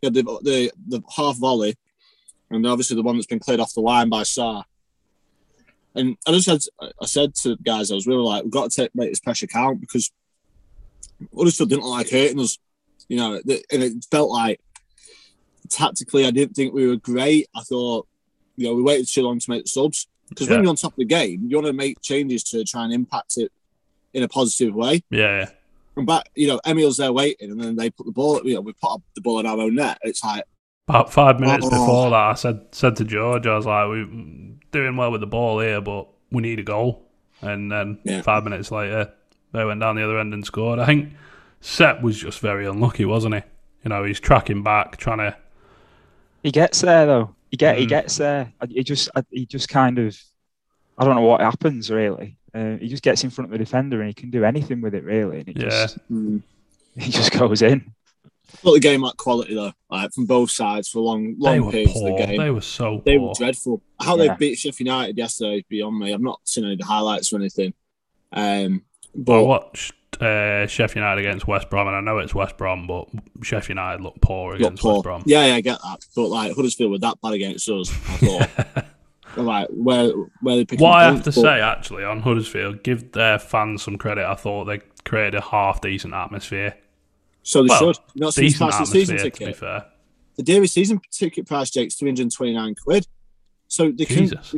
We 0.02 0.06
had 0.08 0.14
the, 0.14 0.24
the 0.44 0.72
the 0.88 1.02
half 1.16 1.38
volley, 1.38 1.76
and 2.50 2.66
obviously 2.68 2.96
the 2.96 3.04
one 3.04 3.16
that's 3.16 3.28
been 3.28 3.40
cleared 3.40 3.60
off 3.60 3.74
the 3.74 3.82
line 3.82 4.10
by 4.10 4.24
Sarr. 4.24 4.64
And 5.96 6.18
I 6.28 6.32
just 6.32 6.46
said, 6.46 6.60
I 7.02 7.06
said 7.06 7.36
to 7.36 7.50
the 7.50 7.64
guys, 7.64 7.92
I 7.92 7.96
was 7.96 8.08
really 8.08 8.24
like, 8.24 8.44
we've 8.44 8.52
got 8.52 8.72
to 8.72 8.76
take 8.82 8.96
make 8.96 9.12
this 9.12 9.20
pressure 9.20 9.46
count 9.48 9.80
because 9.80 10.12
Huddersfield 11.36 11.70
didn't 11.70 11.86
like 11.86 12.10
hurting 12.10 12.40
us, 12.40 12.58
you 13.08 13.18
know, 13.18 13.36
and 13.36 13.84
it 13.84 14.06
felt 14.10 14.32
like 14.32 14.60
tactically, 15.70 16.26
I 16.26 16.32
didn't 16.32 16.56
think 16.56 16.74
we 16.74 16.88
were 16.88 16.96
great. 16.96 17.48
I 17.56 17.62
thought, 17.62 18.08
you 18.56 18.68
know, 18.68 18.74
we 18.74 18.82
waited 18.82 19.08
too 19.08 19.22
long 19.22 19.40
to 19.40 19.50
make 19.50 19.64
the 19.66 19.70
subs 19.70 20.08
because 20.30 20.48
Yeah. 20.48 20.56
when 20.56 20.64
you're 20.64 20.70
on 20.72 20.76
top 20.78 20.94
of 20.94 20.98
the 20.98 21.06
game, 21.06 21.46
you 21.48 21.58
want 21.58 21.68
to 21.68 21.74
make 21.74 22.02
changes 22.02 22.44
to 22.46 22.64
try 22.64 22.84
and 22.86 22.94
impact 22.94 23.38
it 23.38 23.52
in 24.14 24.24
a 24.24 24.28
positive 24.28 24.74
way. 24.74 25.04
Yeah, 25.12 25.40
yeah. 25.42 25.50
And 25.96 26.08
back, 26.08 26.30
you 26.36 26.48
know, 26.48 26.60
Emil's 26.66 26.98
there 26.98 27.14
waiting, 27.14 27.52
and 27.52 27.62
then 27.62 27.76
they 27.76 27.90
put 27.90 28.06
the 28.06 28.12
ball. 28.12 28.42
You 28.44 28.56
know, 28.56 28.62
we 28.62 28.74
put 28.74 28.92
up 28.94 29.02
the 29.16 29.22
ball 29.22 29.40
in 29.40 29.46
our 29.46 29.60
own 29.60 29.76
net. 29.76 30.00
It's 30.04 30.24
like, 30.24 30.44
About 30.88 31.14
five 31.14 31.40
minutes 31.40 31.66
Oh. 31.66 31.70
before 31.70 32.10
that, 32.10 32.16
I 32.16 32.34
said 32.34 32.62
said 32.72 32.96
to 32.98 33.06
George, 33.06 33.48
I 33.48 33.56
was 33.56 33.66
like, 33.66 33.88
"We're 33.88 34.06
doing 34.72 34.98
well 34.98 35.12
with 35.12 35.22
the 35.22 35.28
ball 35.28 35.60
here, 35.62 35.80
but 35.80 36.08
we 36.32 36.42
need 36.42 36.60
a 36.60 36.64
goal." 36.64 37.06
And 37.42 37.72
then 37.72 38.00
Yeah. 38.04 38.22
five 38.22 38.44
minutes 38.44 38.70
later, 38.72 39.12
they 39.54 39.64
went 39.64 39.80
down 39.80 39.96
the 39.96 40.04
other 40.04 40.20
end 40.20 40.34
and 40.34 40.46
scored. 40.46 40.80
I 40.80 40.86
think 40.86 41.14
Sepp 41.62 42.02
was 42.02 42.18
just 42.20 42.40
very 42.40 42.66
unlucky, 42.66 43.06
wasn't 43.06 43.36
he? 43.36 43.42
You 43.86 43.90
know, 43.90 44.04
he's 44.04 44.20
tracking 44.20 44.62
back, 44.64 44.98
trying 44.98 45.20
to. 45.20 45.36
He 46.42 46.52
gets 46.52 46.82
there 46.82 47.06
though. 47.06 47.34
He 47.50 47.56
get 47.56 47.78
he 47.78 47.86
Mm. 47.86 47.90
gets 47.90 48.18
there. 48.18 48.52
He 48.68 48.84
just 48.84 49.10
he 49.32 49.46
just 49.46 49.70
kind 49.70 50.00
of 50.00 50.20
I 50.98 51.06
don't 51.06 51.16
know 51.16 51.22
what 51.22 51.40
happens 51.40 51.90
really. 51.92 52.36
Uh, 52.54 52.78
he 52.78 52.88
just 52.88 53.04
gets 53.04 53.24
in 53.24 53.30
front 53.30 53.48
of 53.48 53.52
the 53.52 53.58
defender 53.58 54.00
and 54.00 54.08
he 54.08 54.14
can 54.14 54.30
do 54.30 54.44
anything 54.44 54.82
with 54.82 54.94
it 54.94 55.04
really. 55.04 55.40
And 55.40 55.50
it 55.50 55.58
Yeah. 55.58 55.70
just 55.70 55.98
hmm. 56.08 56.38
he 56.98 57.10
just 57.12 57.32
goes 57.32 57.62
in. 57.64 57.92
thought 58.58 58.74
the 58.76 58.80
game 58.80 59.02
lacked 59.02 59.18
quality 59.18 59.56
though, 59.56 59.72
like 59.90 60.12
from 60.14 60.26
both 60.28 60.52
sides 60.52 60.88
for 60.90 61.00
long, 61.00 61.36
long 61.40 61.62
were 61.66 61.72
periods 61.72 61.96
of 61.96 62.04
the 62.04 62.16
game. 62.26 62.38
They 62.38 62.52
were 62.52 62.62
so 62.62 63.02
They 63.06 63.18
poor. 63.18 63.30
were 63.30 63.34
dreadful. 63.36 63.82
How 64.00 64.16
Yeah. 64.18 64.36
they 64.36 64.50
beat 64.52 64.60
Sheffield 64.60 64.88
United 64.88 65.18
yesterday 65.18 65.58
is 65.58 65.64
beyond 65.68 65.98
me. 65.98 66.14
I've 66.14 66.22
not 66.22 66.40
seen 66.44 66.64
any 66.66 66.74
of 66.74 66.80
the 66.80 66.86
highlights 66.86 67.34
or 67.34 67.38
anything. 67.38 67.74
Um, 68.32 68.84
but 69.16 69.40
I 69.40 69.42
watched 69.42 69.94
uh, 70.22 70.68
Sheffield 70.68 70.98
United 70.98 71.26
against 71.26 71.48
West 71.48 71.70
Brom, 71.72 71.88
and 71.88 71.96
I 71.96 72.02
know 72.02 72.20
it's 72.20 72.36
West 72.36 72.58
Brom, 72.58 72.86
but 72.86 73.08
Sheffield 73.44 73.70
United 73.70 74.02
looked 74.04 74.22
poor 74.22 74.52
look, 74.52 74.60
against 74.62 74.84
poor. 74.84 74.94
West 74.94 75.04
Brom. 75.04 75.24
Yeah, 75.26 75.48
yeah, 75.48 75.56
I 75.56 75.62
get 75.62 75.80
that. 75.84 76.06
But 76.16 76.28
like 76.30 76.56
Huddersfield 76.56 76.92
were 76.92 77.00
that 77.00 77.20
bad 77.22 77.34
against 77.34 77.68
us. 77.70 77.90
I 77.92 78.18
thought, 78.18 78.86
like 79.36 79.68
where 79.70 80.10
where 80.42 80.56
they 80.58 80.66
picking 80.66 80.84
What 80.84 80.96
I 80.98 81.04
have 81.06 81.14
points, 81.16 81.36
to 81.36 81.42
but- 81.42 81.48
say, 81.48 81.62
actually, 81.62 82.04
on 82.04 82.22
Huddersfield, 82.22 82.84
give 82.84 83.12
their 83.14 83.40
fans 83.40 83.84
some 83.84 83.98
credit. 83.98 84.26
I 84.26 84.36
thought 84.36 84.66
they 84.66 84.82
created 85.06 85.36
a 85.36 85.42
half 85.42 85.82
decent 85.82 86.14
atmosphere. 86.14 86.76
So 87.44 87.62
they 87.64 87.68
Well, 87.70 87.94
should. 87.94 88.04
You 88.14 88.22
know, 88.22 88.30
since 88.30 88.54
Decent 88.54 88.72
price 88.72 88.80
the 88.80 88.86
season 88.86 89.16
atmosphere, 89.18 89.48
to 89.48 89.54
be 89.54 89.60
fair. 89.60 89.86
the 90.38 90.44
daily 90.44 90.68
season 90.68 91.02
ticket 91.12 91.46
price, 91.48 91.70
Jake's 91.70 91.96
three 91.96 92.10
hundred 92.10 92.32
twenty 92.32 92.54
nine 92.54 92.76
quid. 92.76 93.06
So 93.68 93.92
they 93.92 94.06
can 94.06 94.28
Jesus. 94.28 94.56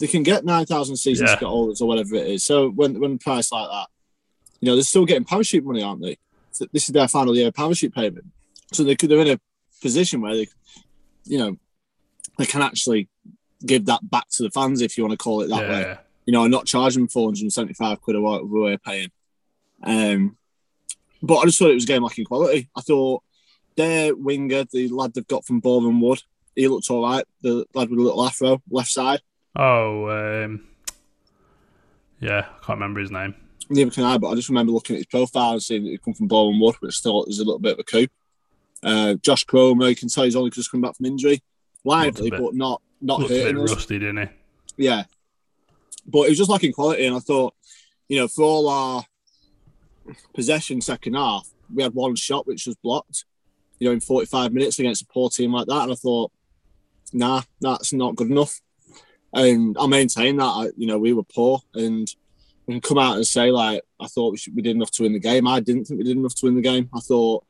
they 0.00 0.06
can 0.06 0.22
get 0.22 0.44
nine 0.44 0.66
thousand 0.66 0.96
season 0.96 1.26
Yeah. 1.26 1.34
ticket 1.34 1.48
holders 1.48 1.80
or 1.80 1.88
whatever 1.88 2.14
it 2.16 2.26
is. 2.26 2.42
So 2.44 2.68
when 2.70 2.98
when 3.00 3.18
price 3.18 3.50
like 3.52 3.68
that, 3.70 3.86
you 4.60 4.66
know, 4.66 4.74
they're 4.74 4.82
still 4.84 5.06
getting 5.06 5.24
parachute 5.24 5.64
money, 5.64 5.82
aren't 5.82 6.02
they? 6.02 6.18
So 6.52 6.66
this 6.72 6.88
is 6.88 6.92
their 6.92 7.08
final 7.08 7.34
year 7.36 7.50
parachute 7.52 7.94
payment. 7.94 8.26
So 8.72 8.82
they 8.84 8.96
could 8.96 9.08
they're 9.10 9.20
in 9.20 9.28
a 9.28 9.40
position 9.80 10.20
where 10.20 10.34
they, 10.34 10.48
you 11.24 11.38
know, 11.38 11.56
they 12.36 12.44
can 12.46 12.60
actually 12.60 13.08
give 13.66 13.86
that 13.86 14.08
back 14.08 14.28
to 14.30 14.42
the 14.42 14.50
fans 14.50 14.80
if 14.80 14.96
you 14.96 15.04
want 15.04 15.12
to 15.12 15.22
call 15.22 15.42
it 15.42 15.48
that 15.48 15.68
way. 15.68 15.98
You 16.26 16.32
know, 16.32 16.46
not 16.46 16.66
charge 16.66 16.94
them 16.94 17.08
four 17.08 17.26
hundred 17.28 17.42
and 17.42 17.52
seventy 17.52 17.74
five 17.74 18.00
quid 18.00 18.16
or 18.16 18.20
whatever 18.20 18.46
we're 18.46 18.78
paying. 18.78 19.10
Um, 19.82 20.36
but 21.22 21.38
I 21.38 21.44
just 21.44 21.58
thought 21.58 21.70
it 21.70 21.74
was 21.74 21.84
a 21.84 21.88
game 21.88 22.02
lacking 22.02 22.26
quality. 22.26 22.68
I 22.76 22.80
thought 22.80 23.22
their 23.76 24.14
winger, 24.14 24.64
the 24.64 24.88
lad 24.88 25.14
they've 25.14 25.26
got 25.26 25.44
from 25.44 25.60
Boreham 25.60 26.00
Wood, 26.00 26.22
he 26.54 26.68
looked 26.68 26.90
all 26.90 27.02
right. 27.02 27.24
The 27.42 27.66
lad 27.74 27.90
with 27.90 27.98
a 27.98 28.02
little 28.02 28.24
afro, 28.24 28.62
left 28.70 28.90
side. 28.90 29.20
Oh, 29.56 30.08
um, 30.08 30.66
yeah, 32.20 32.40
I 32.40 32.64
can't 32.64 32.78
remember 32.78 33.00
his 33.00 33.10
name. 33.10 33.34
Neither 33.68 33.90
can 33.90 34.04
I, 34.04 34.18
but 34.18 34.30
I 34.30 34.34
just 34.34 34.48
remember 34.48 34.72
looking 34.72 34.96
at 34.96 35.00
his 35.00 35.06
profile 35.06 35.52
and 35.52 35.62
seeing 35.62 35.84
that 35.84 35.90
he'd 35.90 36.02
come 36.02 36.14
from 36.14 36.28
Boreham 36.28 36.60
Wood, 36.60 36.76
which 36.80 36.96
still 36.96 37.24
is 37.24 37.38
a 37.38 37.44
little 37.44 37.58
bit 37.58 37.74
of 37.74 37.78
a 37.78 37.84
coup. 37.84 38.06
Uh, 38.82 39.14
Josh 39.14 39.44
Koroma, 39.46 39.88
you 39.88 39.96
can 39.96 40.08
tell 40.08 40.24
he's 40.24 40.36
only 40.36 40.50
just 40.50 40.70
come 40.70 40.80
back 40.80 40.96
from 40.96 41.06
injury, 41.06 41.42
lively, 41.84 42.30
bit- 42.30 42.40
but 42.40 42.54
not 42.54 42.82
not 43.00 43.20
Looked 43.20 43.30
a 43.30 43.34
bit 43.34 43.46
hurting 43.46 43.62
us. 43.62 43.74
rusty, 43.74 43.98
didn't 43.98 44.28
he? 44.28 44.84
Yeah, 44.84 45.04
but 46.06 46.22
it 46.22 46.30
was 46.30 46.38
just 46.38 46.50
lacking 46.50 46.72
quality, 46.72 47.06
and 47.06 47.16
I 47.16 47.20
thought, 47.20 47.54
you 48.08 48.18
know, 48.18 48.28
for 48.28 48.42
all 48.42 48.68
our 48.68 49.04
possession 50.34 50.80
second 50.80 51.14
half, 51.14 51.48
we 51.74 51.82
had 51.82 51.94
one 51.94 52.14
shot 52.16 52.46
which 52.46 52.66
was 52.66 52.76
blocked. 52.76 53.24
You 53.78 53.88
know, 53.88 53.92
in 53.92 54.00
45 54.00 54.52
minutes 54.52 54.78
against 54.78 55.02
a 55.02 55.06
poor 55.06 55.30
team 55.30 55.52
like 55.54 55.66
that, 55.68 55.84
and 55.84 55.92
I 55.92 55.94
thought, 55.94 56.30
nah, 57.14 57.42
that's 57.60 57.92
not 57.94 58.14
good 58.16 58.30
enough. 58.30 58.60
And 59.32 59.76
I 59.80 59.86
maintain 59.86 60.36
that, 60.36 60.44
I, 60.44 60.68
you 60.76 60.86
know, 60.86 60.98
we 60.98 61.14
were 61.14 61.22
poor, 61.22 61.60
and 61.74 62.06
we 62.66 62.74
can 62.74 62.80
come 62.82 62.98
out 62.98 63.16
and 63.16 63.26
say 63.26 63.50
like, 63.50 63.82
I 63.98 64.06
thought 64.06 64.32
we, 64.32 64.36
should, 64.36 64.54
we 64.54 64.60
did 64.62 64.76
enough 64.76 64.90
to 64.92 65.04
win 65.04 65.14
the 65.14 65.18
game. 65.18 65.46
I 65.48 65.60
didn't 65.60 65.86
think 65.86 65.98
we 65.98 66.04
did 66.04 66.16
enough 66.18 66.34
to 66.36 66.46
win 66.46 66.56
the 66.56 66.60
game. 66.62 66.90
I 66.94 67.00
thought 67.00 67.44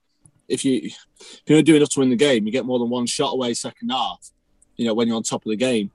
if 0.50 0.64
you 0.64 0.80
if 0.84 1.42
you 1.46 1.56
don't 1.56 1.64
do 1.64 1.76
enough 1.76 1.90
to 1.90 2.00
win 2.00 2.10
the 2.10 2.16
game, 2.16 2.44
you 2.46 2.52
get 2.52 2.66
more 2.66 2.78
than 2.78 2.90
one 2.90 3.06
shot 3.06 3.32
away 3.32 3.54
second 3.54 3.90
half. 3.90 4.30
You 4.76 4.86
know, 4.86 4.94
when 4.94 5.08
you're 5.08 5.16
on 5.16 5.22
top 5.22 5.44
of 5.44 5.50
the 5.50 5.56
game, 5.56 5.90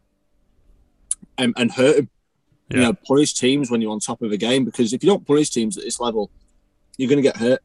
and, 1.37 1.53
and 1.57 1.71
hurt 1.71 1.95
them. 1.97 2.09
You 2.69 2.79
Yeah. 2.79 2.87
know, 2.87 2.93
punish 2.93 3.33
teams 3.33 3.69
when 3.69 3.81
you're 3.81 3.91
on 3.91 3.99
top 3.99 4.21
of 4.21 4.31
a 4.31 4.37
game 4.37 4.65
because 4.65 4.93
if 4.93 5.03
you 5.03 5.09
don't 5.09 5.25
punish 5.27 5.49
teams 5.51 5.77
at 5.77 5.83
this 5.83 5.99
level, 5.99 6.31
you're 6.97 7.09
going 7.09 7.21
to 7.21 7.29
get 7.29 7.37
hurt. 7.37 7.61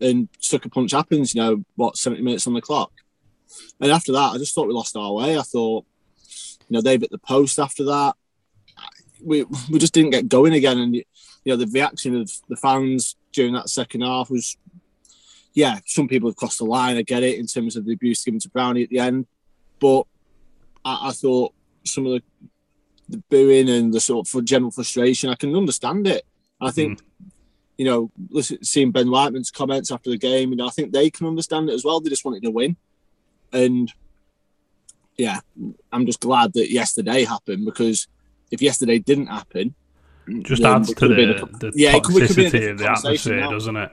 And 0.00 0.28
sucker 0.38 0.68
punch 0.70 0.92
happens. 0.92 1.34
You 1.34 1.40
know 1.42 1.64
what, 1.76 1.96
70 1.98 2.22
minutes 2.22 2.46
on 2.46 2.54
the 2.54 2.60
clock. 2.62 2.92
And 3.80 3.90
after 3.90 4.12
that, 4.12 4.32
I 4.34 4.38
just 4.38 4.54
thought 4.54 4.68
we 4.68 4.72
lost 4.74 4.96
our 4.96 5.12
way. 5.12 5.36
I 5.38 5.42
thought, 5.42 5.84
you 6.68 6.74
know, 6.74 6.80
they 6.80 6.96
bit 6.96 7.10
the 7.10 7.18
post 7.18 7.58
after 7.58 7.84
that. 7.84 8.14
We 9.22 9.44
we 9.70 9.78
just 9.78 9.92
didn't 9.92 10.10
get 10.12 10.28
going 10.28 10.54
again. 10.54 10.78
And 10.78 10.94
you 10.94 11.04
know, 11.46 11.56
the 11.56 11.66
reaction 11.66 12.16
of 12.18 12.30
the 12.48 12.56
fans 12.56 13.16
during 13.32 13.52
that 13.54 13.68
second 13.68 14.02
half 14.02 14.30
was, 14.30 14.56
yeah, 15.52 15.78
some 15.86 16.08
people 16.08 16.28
have 16.28 16.36
crossed 16.36 16.58
the 16.58 16.64
line. 16.64 16.96
I 16.96 17.02
get 17.02 17.22
it 17.22 17.38
in 17.38 17.46
terms 17.46 17.76
of 17.76 17.84
the 17.84 17.92
abuse 17.92 18.24
given 18.24 18.40
to 18.40 18.48
Brownie 18.48 18.84
at 18.84 18.90
the 18.90 18.98
end, 19.00 19.26
but 19.80 20.04
I, 20.84 21.08
I 21.08 21.12
thought 21.12 21.52
some 21.84 22.06
of 22.06 22.12
the 22.12 22.22
the 23.08 23.22
booing 23.28 23.68
and 23.68 23.92
the 23.92 24.00
sort 24.00 24.32
of 24.32 24.44
general 24.44 24.70
frustration, 24.70 25.30
I 25.30 25.34
can 25.34 25.54
understand 25.56 26.06
it. 26.06 26.24
I 26.60 26.66
mm-hmm. 26.66 26.74
think, 26.74 27.00
you 27.76 27.84
know, 27.84 28.10
listen, 28.28 28.62
seeing 28.62 28.92
Ben 28.92 29.08
Whiteman's 29.08 29.50
comments 29.50 29.90
after 29.90 30.10
the 30.10 30.16
game, 30.16 30.50
you 30.50 30.56
know, 30.56 30.68
I 30.68 30.70
think 30.70 30.92
they 30.92 31.10
can 31.10 31.26
understand 31.26 31.68
it 31.68 31.74
as 31.74 31.84
well. 31.84 32.00
They 32.00 32.10
just 32.10 32.24
wanted 32.24 32.44
to 32.44 32.50
win, 32.50 32.76
and 33.52 33.92
yeah, 35.16 35.40
I'm 35.92 36.06
just 36.06 36.20
glad 36.20 36.52
that 36.54 36.70
yesterday 36.70 37.24
happened 37.24 37.64
because 37.64 38.06
if 38.50 38.62
yesterday 38.62 38.98
didn't 38.98 39.26
happen, 39.26 39.74
Just 40.42 40.62
adds 40.62 40.94
to 40.94 41.08
the, 41.08 41.14
the 41.58 41.72
Yeah, 41.74 41.96
it 41.96 42.04
could- 42.04 42.14
be 42.14 42.22
a 42.22 42.28
toxicity 42.28 42.70
of 42.70 42.78
the 42.78 42.90
atmosphere, 42.90 43.40
now. 43.40 43.50
doesn't 43.50 43.76
it? 43.76 43.92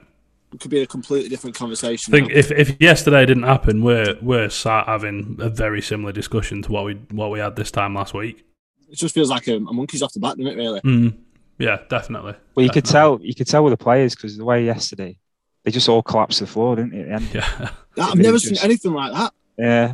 It 0.52 0.60
could 0.60 0.70
be 0.70 0.80
a 0.80 0.86
completely 0.86 1.28
different 1.28 1.56
conversation. 1.56 2.14
I 2.14 2.18
think 2.18 2.32
if, 2.32 2.50
if 2.50 2.80
yesterday 2.80 3.26
didn't 3.26 3.42
happen, 3.44 3.82
we're 3.82 4.16
we're 4.22 4.48
sat 4.48 4.86
having 4.86 5.36
a 5.40 5.48
very 5.48 5.82
similar 5.82 6.12
discussion 6.12 6.62
to 6.62 6.72
what 6.72 6.84
we 6.84 6.94
what 7.10 7.30
we 7.30 7.38
had 7.38 7.56
this 7.56 7.70
time 7.70 7.94
last 7.94 8.14
week. 8.14 8.44
it 8.90 8.96
just 8.96 9.14
feels 9.14 9.30
like 9.30 9.46
a, 9.48 9.56
a 9.56 9.60
monkey's 9.72 10.02
off 10.02 10.12
the 10.12 10.20
back, 10.20 10.36
doesn't 10.36 10.46
it? 10.46 10.56
Really. 10.56 10.80
Mm. 10.80 11.16
Yeah, 11.58 11.78
definitely. 11.90 12.34
Well, 12.54 12.64
you 12.64 12.70
could 12.72 12.84
tell 12.84 13.18
you 13.20 13.34
could 13.34 13.46
tell 13.48 13.64
with 13.64 13.72
the 13.72 13.82
players 13.82 14.14
because 14.14 14.36
the 14.36 14.44
way 14.44 14.64
yesterday 14.64 15.18
they 15.64 15.70
just 15.72 15.88
all 15.88 16.02
collapsed 16.02 16.38
to 16.38 16.44
the 16.44 16.50
floor, 16.50 16.76
didn't 16.76 16.92
they? 16.92 17.10
And 17.10 17.34
Yeah, 17.34 17.70
I've 18.00 18.16
never 18.16 18.34
was 18.34 18.44
seen 18.44 18.56
anything 18.62 18.92
like 18.92 19.12
that. 19.12 19.32
yeah, 19.58 19.90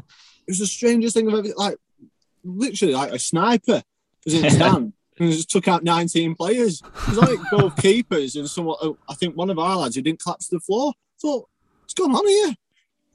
It 0.46 0.50
was 0.50 0.58
the 0.58 0.66
strangest 0.66 1.16
thing 1.16 1.26
I've 1.28 1.38
ever 1.38 1.48
like. 1.56 1.76
Literally, 2.44 2.92
like 2.94 3.12
a 3.12 3.18
sniper 3.18 3.82
was 4.26 4.34
in 4.34 4.42
the 4.42 4.50
stand 4.60 4.92
and 5.18 5.30
just 5.30 5.50
took 5.50 5.68
out 5.68 5.84
19 5.84 6.34
players. 6.34 6.82
It 6.84 7.08
was 7.08 7.18
like 7.18 7.38
both 7.50 7.76
keepers 7.76 8.36
and 8.36 8.48
someone. 8.48 8.76
oh, 8.82 8.96
I 9.08 9.14
think 9.14 9.36
one 9.36 9.50
of 9.50 9.58
our 9.58 9.76
lads 9.76 9.96
who 9.96 10.02
didn't 10.02 10.20
collapse 10.22 10.48
to 10.48 10.56
the 10.56 10.60
floor. 10.60 10.92
thought, 11.20 11.48
what's 11.82 11.94
going 11.94 12.14
on 12.14 12.26
here? 12.26 12.54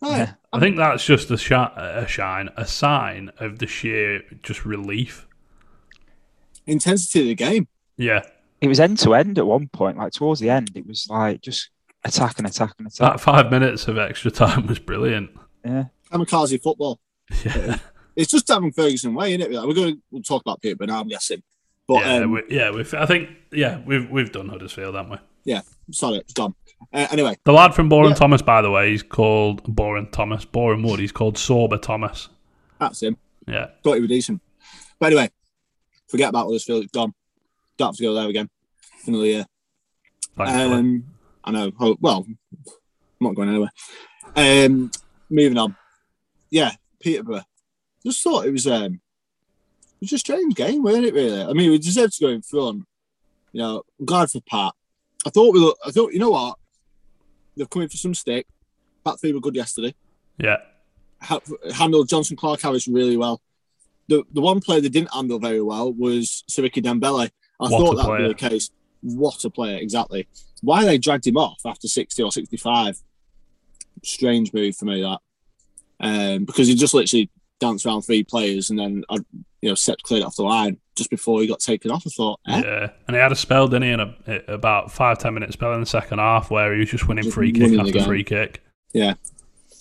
Right. 0.02 0.18
Yeah. 0.20 0.34
I 0.54 0.60
think 0.60 0.78
that's 0.78 1.04
just 1.06 1.30
a, 1.30 1.38
shi- 1.38 1.54
a 1.54 2.06
shine, 2.08 2.50
a 2.56 2.66
sign 2.66 3.32
of 3.38 3.60
the 3.60 3.68
sheer 3.68 4.22
just 4.44 4.66
relief. 4.66 5.28
Intensity 6.68 7.22
of 7.22 7.26
the 7.28 7.36
game. 7.36 7.68
Yeah, 7.98 8.22
it 8.62 8.68
was 8.68 8.80
end 8.80 8.98
to 9.00 9.14
end 9.16 9.38
at 9.40 9.46
one 9.48 9.68
point. 9.70 9.98
Like 9.98 10.14
towards 10.14 10.40
the 10.40 10.50
end, 10.50 10.72
it 10.76 10.86
was 10.88 11.08
like 11.10 11.42
just 11.42 11.70
attack 12.06 12.38
and 12.38 12.48
attack 12.48 12.74
and 12.78 12.88
attack. 12.88 13.14
that 13.14 13.20
five 13.20 13.52
minutes 13.52 13.88
of 13.88 13.98
extra 13.98 14.32
time 14.32 14.68
was 14.68 14.80
brilliant. 14.80 15.32
yeah, 15.66 15.86
Kamikaze 16.12 16.62
football. 16.62 17.00
Yeah, 17.44 17.78
It's 18.16 18.32
just 18.32 18.48
Darren 18.48 18.74
Ferguson 18.74 19.14
way, 19.14 19.34
isn't 19.34 19.42
it? 19.42 19.52
Like, 19.52 19.68
we're 19.68 19.74
going 19.74 19.96
to 19.96 20.02
we'll 20.12 20.24
talk 20.24 20.42
about 20.42 20.62
Peterborough, 20.62 20.94
I'm 20.96 21.08
guessing. 21.08 21.44
But 21.90 22.06
yeah, 22.06 22.16
um, 22.18 22.32
we, 22.32 22.44
yeah. 22.50 22.70
We've, 22.70 22.94
I 22.94 23.08
think 23.08 23.30
yeah, 23.52 23.82
we've 23.84 24.08
we've 24.12 24.32
done 24.32 24.48
Huddersfield, 24.48 24.94
haven't 24.94 25.12
we? 25.12 25.18
Yeah, 25.44 25.62
sorry, 25.92 26.18
it's 26.18 26.34
gone. 26.34 26.54
Uh, 26.94 27.08
anyway, 27.12 27.36
The 27.46 27.52
lad 27.52 27.74
from 27.74 27.90
Boren 27.90 28.10
Yeah. 28.12 28.16
Thomas, 28.16 28.44
by 28.44 28.62
the 28.62 28.70
way, 28.70 28.92
he's 28.92 29.02
called 29.02 29.64
Boren 29.64 30.08
Thomas, 30.12 30.46
Boreham 30.46 30.84
Wood. 30.84 31.00
He's 31.00 31.12
called 31.12 31.36
Sorba 31.36 31.82
Thomas. 31.82 32.30
that's 32.80 33.02
him. 33.02 33.18
Yeah, 33.48 33.70
Thought 33.84 33.96
he 33.96 34.02
was 34.02 34.10
decent. 34.10 34.40
But 35.00 35.08
anyway, 35.08 35.30
forget 36.08 36.30
about 36.30 36.46
Huddersfield. 36.46 36.84
It's 36.84 36.92
gone. 36.92 37.14
Don't 37.78 37.88
have 37.88 37.96
to 37.96 38.04
go 38.04 38.14
there 38.14 38.30
again. 38.30 38.50
Another 39.08 39.26
year. 39.26 39.46
Um, 40.38 41.06
I 41.44 41.52
know. 41.52 41.72
Oh, 41.80 41.98
well, 42.00 42.26
I'm 42.28 42.78
not 43.20 43.36
going 43.36 43.50
anywhere. 43.50 43.72
Um, 44.36 44.92
moving 45.30 45.58
on. 45.58 45.76
Yeah, 46.52 46.72
Peterborough. 47.02 47.42
Just 48.06 48.22
thought 48.24 48.46
it 48.46 48.52
was 48.52 48.68
um, 48.68 49.02
was 50.02 50.14
a 50.14 50.20
strange 50.20 50.56
game, 50.56 50.84
wasn't 50.84 51.06
it? 51.06 51.14
Really. 51.14 51.42
I 51.42 51.54
mean, 51.54 51.72
we 51.72 51.78
deserved 51.78 52.14
to 52.14 52.22
go 52.26 52.30
in 52.30 52.42
front. 52.42 52.86
You 53.52 53.62
know, 53.62 53.84
I'm 54.00 54.06
glad 54.06 54.30
for 54.32 54.42
Pat. 54.42 54.74
I 55.26 55.30
thought 55.30 55.54
we. 55.54 55.60
Look, 55.60 55.78
I 55.86 55.92
thought 55.92 56.14
you 56.14 56.20
know 56.20 56.30
what, 56.30 56.58
they've 57.58 57.70
come 57.70 57.82
in 57.82 57.90
for 57.90 57.98
some 57.98 58.14
stick. 58.14 58.48
Back 59.04 59.20
three 59.20 59.34
were 59.34 59.40
good 59.40 59.56
yesterday. 59.56 59.96
yeah, 60.38 60.58
Ha- 61.22 61.40
handled 61.74 62.08
Jonson 62.10 62.38
Clarke-Harris 62.38 62.88
really 62.88 63.18
well. 63.18 63.42
The 64.08 64.24
the 64.32 64.42
one 64.42 64.60
player 64.60 64.82
they 64.82 64.90
didn't 64.90 65.14
handle 65.14 65.40
very 65.40 65.62
well 65.62 65.92
was 65.92 66.44
Siriki 66.50 66.84
Dembele. 66.84 67.30
I 67.62 67.64
What 67.64 67.70
thought 67.72 67.96
that 67.98 68.08
would 68.08 68.18
be 68.20 68.28
the 68.28 68.50
case. 68.50 68.72
What 69.02 69.44
a 69.46 69.50
player, 69.50 69.78
exactly. 69.78 70.28
Why 70.62 70.86
they 70.86 70.98
dragged 70.98 71.26
him 71.28 71.38
off 71.38 71.62
after 71.66 71.88
60 71.88 72.22
or 72.24 72.32
65, 72.32 72.98
strange 74.04 74.54
move 74.54 74.76
for 74.76 74.86
me, 74.86 75.02
that. 75.02 75.20
Um, 76.02 76.46
because 76.46 76.68
he 76.68 76.76
just 76.76 76.94
literally 76.94 77.30
danced 77.60 77.86
around 77.86 78.02
three 78.04 78.24
players 78.24 78.70
and 78.70 78.80
then, 78.80 79.04
uh, 79.10 79.20
you 79.62 79.70
know, 79.70 79.76
set 79.76 80.02
cleared 80.04 80.24
off 80.24 80.36
the 80.36 80.44
line 80.44 80.78
just 80.96 81.10
before 81.10 81.42
he 81.42 81.48
got 81.48 81.60
taken 81.60 81.92
off. 81.92 82.04
I 82.06 82.10
thought, 82.10 82.40
eh? 82.48 82.62
yeah. 82.64 82.90
And 83.08 83.16
he 83.16 83.22
had 83.22 83.32
a 83.32 83.36
spell, 83.36 83.68
didn't 83.68 83.84
he? 83.84 83.90
In 83.92 84.00
a, 84.00 84.16
about 84.48 84.92
five 84.92 85.18
ten 85.20 85.34
minute 85.34 85.52
spell 85.54 85.74
in 85.74 85.80
the 85.80 85.86
second 85.86 86.20
half 86.20 86.50
where 86.50 86.74
he 86.74 86.80
was 86.80 86.90
just 86.90 87.08
winning 87.08 87.26
Just 87.26 87.36
free 87.36 87.52
kick 87.52 87.64
winning 87.64 87.78
the 87.78 87.82
after 87.82 87.94
game. 87.94 88.06
free 88.06 88.24
kick. 88.24 88.64
Yeah, 88.94 89.14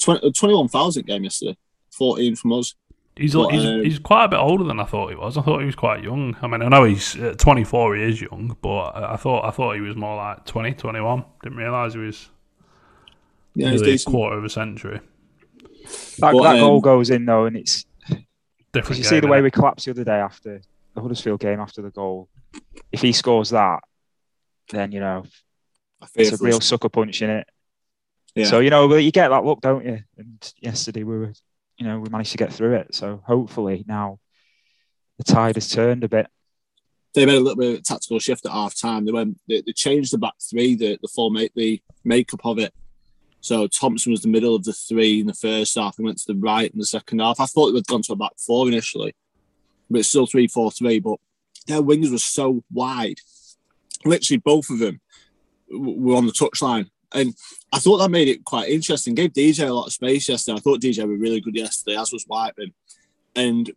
20, 0.01 0.33
21,000 0.33 1.07
game 1.07 1.25
yesterday, 1.25 1.57
14 1.93 2.37
from 2.37 2.53
us. 2.53 2.75
He's, 3.17 3.35
But, 3.35 3.49
he's 3.49 3.65
um, 3.65 3.83
he's 3.83 3.99
quite 3.99 4.27
a 4.27 4.29
bit 4.29 4.37
older 4.39 4.63
than 4.65 4.79
I 4.79 4.85
thought 4.85 5.09
he 5.09 5.17
was. 5.17 5.37
I 5.37 5.43
thought 5.43 5.59
he 5.59 5.67
was 5.67 5.75
quite 5.75 6.05
young. 6.05 6.37
I 6.41 6.47
mean, 6.47 6.63
I 6.63 6.69
know 6.69 6.85
he's 6.85 7.17
uh, 7.19 7.35
24. 7.37 7.97
He 7.97 8.03
is 8.05 8.21
young, 8.21 8.57
but 8.63 8.91
I 8.91 9.15
I 9.15 9.17
thought 9.17 9.45
I 9.45 9.51
thought 9.51 9.75
he 9.75 9.81
was 9.81 9.97
more 9.97 10.17
like 10.17 10.45
20, 10.45 10.75
21. 10.75 11.25
Didn't 11.43 11.59
realise 11.59 11.95
he 11.95 11.99
was 11.99 12.29
Yeah, 13.55 13.71
he's 13.71 14.07
a 14.07 14.11
quarter 14.11 14.39
of 14.39 14.45
a 14.45 14.49
century. 14.51 15.01
That, 16.19 16.33
But, 16.33 16.43
that 16.43 16.61
goal 16.61 16.77
um, 16.77 16.81
goes 16.81 17.11
in 17.11 17.25
though, 17.25 17.47
and 17.47 17.57
it's 17.57 17.85
Different. 18.73 18.99
you 18.99 19.05
game, 19.05 19.11
see 19.11 19.21
the 19.21 19.29
way 19.29 19.41
we 19.41 19.51
collapsed 19.51 19.87
the 19.87 19.93
other 19.93 20.05
day 20.05 20.19
after 20.19 20.61
the 20.95 21.01
Huddersfield 21.01 21.41
game 21.41 21.61
after 21.61 21.83
the 21.83 21.91
goal. 21.91 22.29
If 22.93 23.01
he 23.03 23.13
scores 23.13 23.51
that, 23.51 23.81
then 24.71 24.93
you 24.93 25.01
know 25.01 25.25
it's 26.15 26.41
a 26.41 26.45
real 26.45 26.61
sucker 26.61 26.89
punch 26.89 27.23
in 27.23 27.31
it. 27.31 27.49
Yeah. 28.35 28.47
So 28.47 28.61
you 28.61 28.71
know, 28.71 28.95
you 28.95 29.11
get 29.11 29.29
that 29.29 29.45
look, 29.45 29.61
don't 29.61 29.85
you? 29.85 30.01
And 30.17 30.53
yesterday 30.61 31.03
we 31.03 31.19
were, 31.19 31.33
you 31.77 31.87
know, 31.87 31.99
we 31.99 32.09
managed 32.11 32.33
to 32.33 32.39
get 32.39 32.53
through 32.53 32.75
it. 32.75 32.95
So 32.95 33.23
hopefully 33.27 33.85
now 33.89 34.19
the 35.17 35.25
tide 35.25 35.57
has 35.57 35.71
turned 35.71 36.05
a 36.05 36.09
bit. 36.09 36.29
they 37.15 37.27
made 37.27 37.37
a 37.37 37.41
little 37.41 37.57
bit 37.57 37.73
of 37.75 37.79
a 37.81 37.83
tactical 37.83 38.19
shift 38.19 38.47
at 38.47 38.53
half 38.53 38.79
time. 38.79 39.07
They 39.07 39.13
went 39.13 39.39
they, 39.49 39.63
they 39.63 39.73
changed 39.73 40.13
the 40.13 40.19
back 40.19 40.35
three, 40.41 40.75
the 40.77 40.99
the 41.01 41.09
format 41.09 41.51
the 41.57 41.81
makeup 42.05 42.45
of 42.45 42.59
it. 42.59 42.73
So 43.41 43.67
Thompson 43.67 44.13
was 44.13 44.23
the 44.23 44.29
middle 44.29 44.55
of 44.55 44.65
the 44.65 44.73
three 44.73 45.21
in 45.21 45.27
the 45.27 45.35
first 45.35 45.77
half 45.77 45.97
and 45.99 46.07
went 46.07 46.19
to 46.19 46.33
the 46.33 46.39
right 46.39 46.71
in 46.71 46.79
the 46.79 46.87
second 46.87 47.21
half. 47.21 47.41
I 47.41 47.47
thought 47.47 47.69
it 47.69 47.75
would 47.75 47.87
gone 47.87 48.03
to 48.03 48.13
a 48.13 48.17
back 48.17 48.33
four 48.39 48.69
initially, 48.69 49.15
but 49.89 50.01
it's 50.01 50.09
still 50.09 50.27
three 50.27 50.49
four 50.49 50.71
three. 50.71 50.99
But 50.99 51.19
their 51.67 51.83
wings 51.83 52.11
were 52.11 52.19
so 52.19 52.65
wide, 52.73 53.21
literally 54.05 54.39
both 54.39 54.71
of 54.71 54.79
them 54.79 55.01
were 55.71 56.17
on 56.17 56.27
the 56.27 56.33
touchline. 56.33 56.91
And 57.13 57.35
I 57.73 57.79
thought 57.79 57.99
that 57.99 58.11
made 58.11 58.29
it 58.29 58.45
quite 58.45 58.69
interesting. 58.69 59.15
Gave 59.15 59.33
DJ 59.33 59.69
a 59.69 59.73
lot 59.73 59.87
of 59.87 59.93
space 59.93 60.29
yesterday. 60.29 60.59
I 60.59 60.61
thought 60.61 60.81
DJ 60.81 61.07
were 61.07 61.17
really 61.17 61.41
good 61.41 61.57
yesterday, 61.57 61.97
as 61.99 62.13
was 62.13 62.25
Whiteman. 62.25 62.75
And 63.35 63.71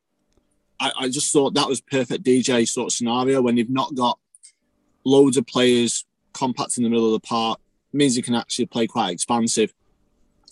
I, 0.80 0.92
I 1.00 1.10
just 1.10 1.32
thought 1.32 1.54
that 1.54 1.68
was 1.68 1.80
perfect 1.80 2.24
DJ 2.24 2.68
sort 2.68 2.88
of 2.88 2.94
scenario 2.94 3.42
when 3.42 3.56
you've 3.56 3.70
not 3.70 3.96
got 3.96 4.20
loads 5.06 5.38
of 5.38 5.46
players 5.48 6.06
compact 6.34 6.78
in 6.78 6.84
the 6.84 6.90
middle 6.90 7.14
of 7.14 7.22
the 7.22 7.28
park. 7.28 7.60
Means 7.94 8.16
you 8.18 8.24
can 8.24 8.36
actually 8.36 8.66
play 8.68 8.88
quite 8.88 9.12
expansive. 9.12 9.74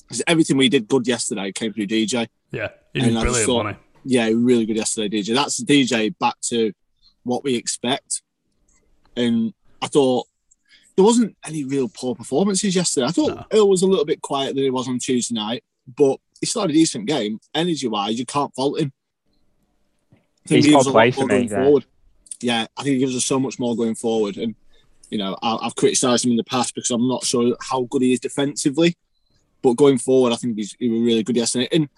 'Cause 0.08 0.22
everything 0.28 0.58
we 0.58 0.70
did 0.70 0.88
good 0.88 1.08
yesterday 1.08 1.52
came 1.52 1.72
through 1.72 1.86
DJ. 1.88 2.28
Yeah, 2.52 2.70
he 2.94 3.00
was 3.02 3.08
And 3.10 3.18
I 3.18 3.22
just 3.22 3.24
brilliant, 3.24 3.46
thought- 3.46 3.66
wasn't 3.66 3.78
Yeah, 4.06 4.30
really 4.34 4.66
good 4.66 4.78
yesterday, 4.78 5.08
DJ. 5.22 5.34
That's 5.36 5.62
DJ 5.62 6.10
back 6.20 6.40
to 6.50 6.74
what 7.24 7.44
we 7.44 7.56
expect. 7.56 8.22
And 9.16 9.54
I 9.82 9.88
thought 9.88 10.26
there 10.96 11.06
wasn't 11.06 11.36
any 11.46 11.64
real 11.64 11.90
poor 11.90 12.16
performances 12.16 12.76
yesterday. 12.76 13.06
I 13.08 13.12
thought 13.12 13.36
No. 13.36 13.46
Earl 13.60 13.70
was 13.70 13.82
a 13.84 13.88
little 13.88 14.06
bit 14.06 14.22
quieter 14.22 14.54
than 14.54 14.64
he 14.64 14.70
was 14.70 14.88
on 14.88 14.98
Tuesday 15.00 15.36
night, 15.36 15.64
but 15.96 16.20
he 16.40 16.46
still 16.48 16.62
had 16.64 16.72
a 16.72 16.74
decent 16.74 17.06
game. 17.08 17.40
Energy 17.54 17.88
wise, 17.88 18.18
you 18.18 18.26
can't 18.26 18.54
fault 18.56 18.80
him. 18.80 18.92
I 20.14 20.18
He's 20.56 20.66
he 20.66 20.72
got 20.72 20.78
gives 20.80 20.88
a 20.88 20.92
play 20.92 21.06
lot 21.08 21.14
for 21.14 21.20
more 21.22 21.28
me 21.28 21.36
going 21.36 21.48
there. 21.50 21.64
forward. 21.66 21.86
Yeah, 22.42 22.68
I 22.78 22.84
think 22.84 22.94
he 22.96 23.00
gives 23.00 23.16
us 23.16 23.26
so 23.26 23.40
much 23.40 23.60
more 23.60 23.76
going 23.76 23.96
forward. 23.96 24.38
And 24.38 24.56
you 25.10 25.18
know, 25.18 25.38
I, 25.42 25.58
I've 25.62 25.76
criticised 25.76 26.26
him 26.26 26.32
in 26.32 26.38
the 26.38 26.44
past 26.44 26.76
because 26.76 26.92
I'm 26.92 27.08
not 27.08 27.24
sure 27.26 27.56
how 27.62 27.84
good 27.84 28.02
he 28.02 28.14
is 28.14 28.20
defensively. 28.20 28.96
But 29.62 29.74
going 29.74 29.98
forward, 29.98 30.32
I 30.32 30.38
think 30.38 30.56
he's 30.56 30.76
he 30.80 30.88
was 30.88 31.02
really 31.02 31.24
good 31.24 31.36
yesterday. 31.36 31.68
And 31.72 31.90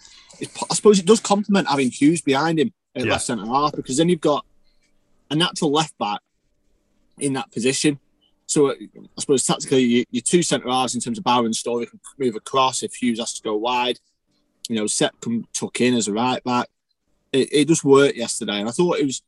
I 0.70 0.74
suppose 0.74 0.98
it 1.00 1.06
does 1.06 1.20
complement 1.20 1.68
having 1.68 1.91
Hughes 1.91 2.22
behind 2.22 2.60
him 2.60 2.74
at 2.96 3.06
Yeah. 3.06 3.12
left 3.13 3.25
centre 3.25 3.46
half 3.46 3.74
because 3.75 3.98
then 3.98 4.10
you've 4.10 4.20
got 4.22 4.46
a 5.30 5.36
natural 5.36 5.72
left 5.72 5.98
back 6.00 6.22
in 7.20 7.34
that 7.34 7.51
position. 7.51 8.00
So 8.48 8.72
uh, 8.72 8.74
I 8.82 9.20
suppose 9.20 9.46
tactically, 9.46 9.84
you, 9.84 10.06
your 10.10 10.24
two 10.24 10.41
centre 10.41 10.70
halves 10.70 10.96
in 10.96 11.01
terms 11.01 11.18
of 11.20 11.24
Barron 11.24 11.46
and 11.46 11.56
Storey 11.56 11.86
can 11.86 12.00
move 12.18 12.36
across 12.36 12.82
if 12.84 12.96
Hughes 12.96 13.20
has 13.20 13.34
to 13.34 13.44
go 13.44 13.56
wide. 13.56 14.00
You 14.68 14.75
know, 14.77 14.88
Sep 14.88 15.20
can 15.22 15.48
tuck 15.53 15.80
in 15.82 15.94
as 15.94 16.08
a 16.08 16.13
right 16.13 16.44
back. 16.44 16.68
It, 17.32 17.50
it 17.51 17.68
just 17.68 17.84
worked 17.84 18.18
yesterday, 18.18 18.60
and 18.60 18.68
I 18.68 18.72
thought 18.72 18.98
it 18.98 19.06
was. 19.06 19.22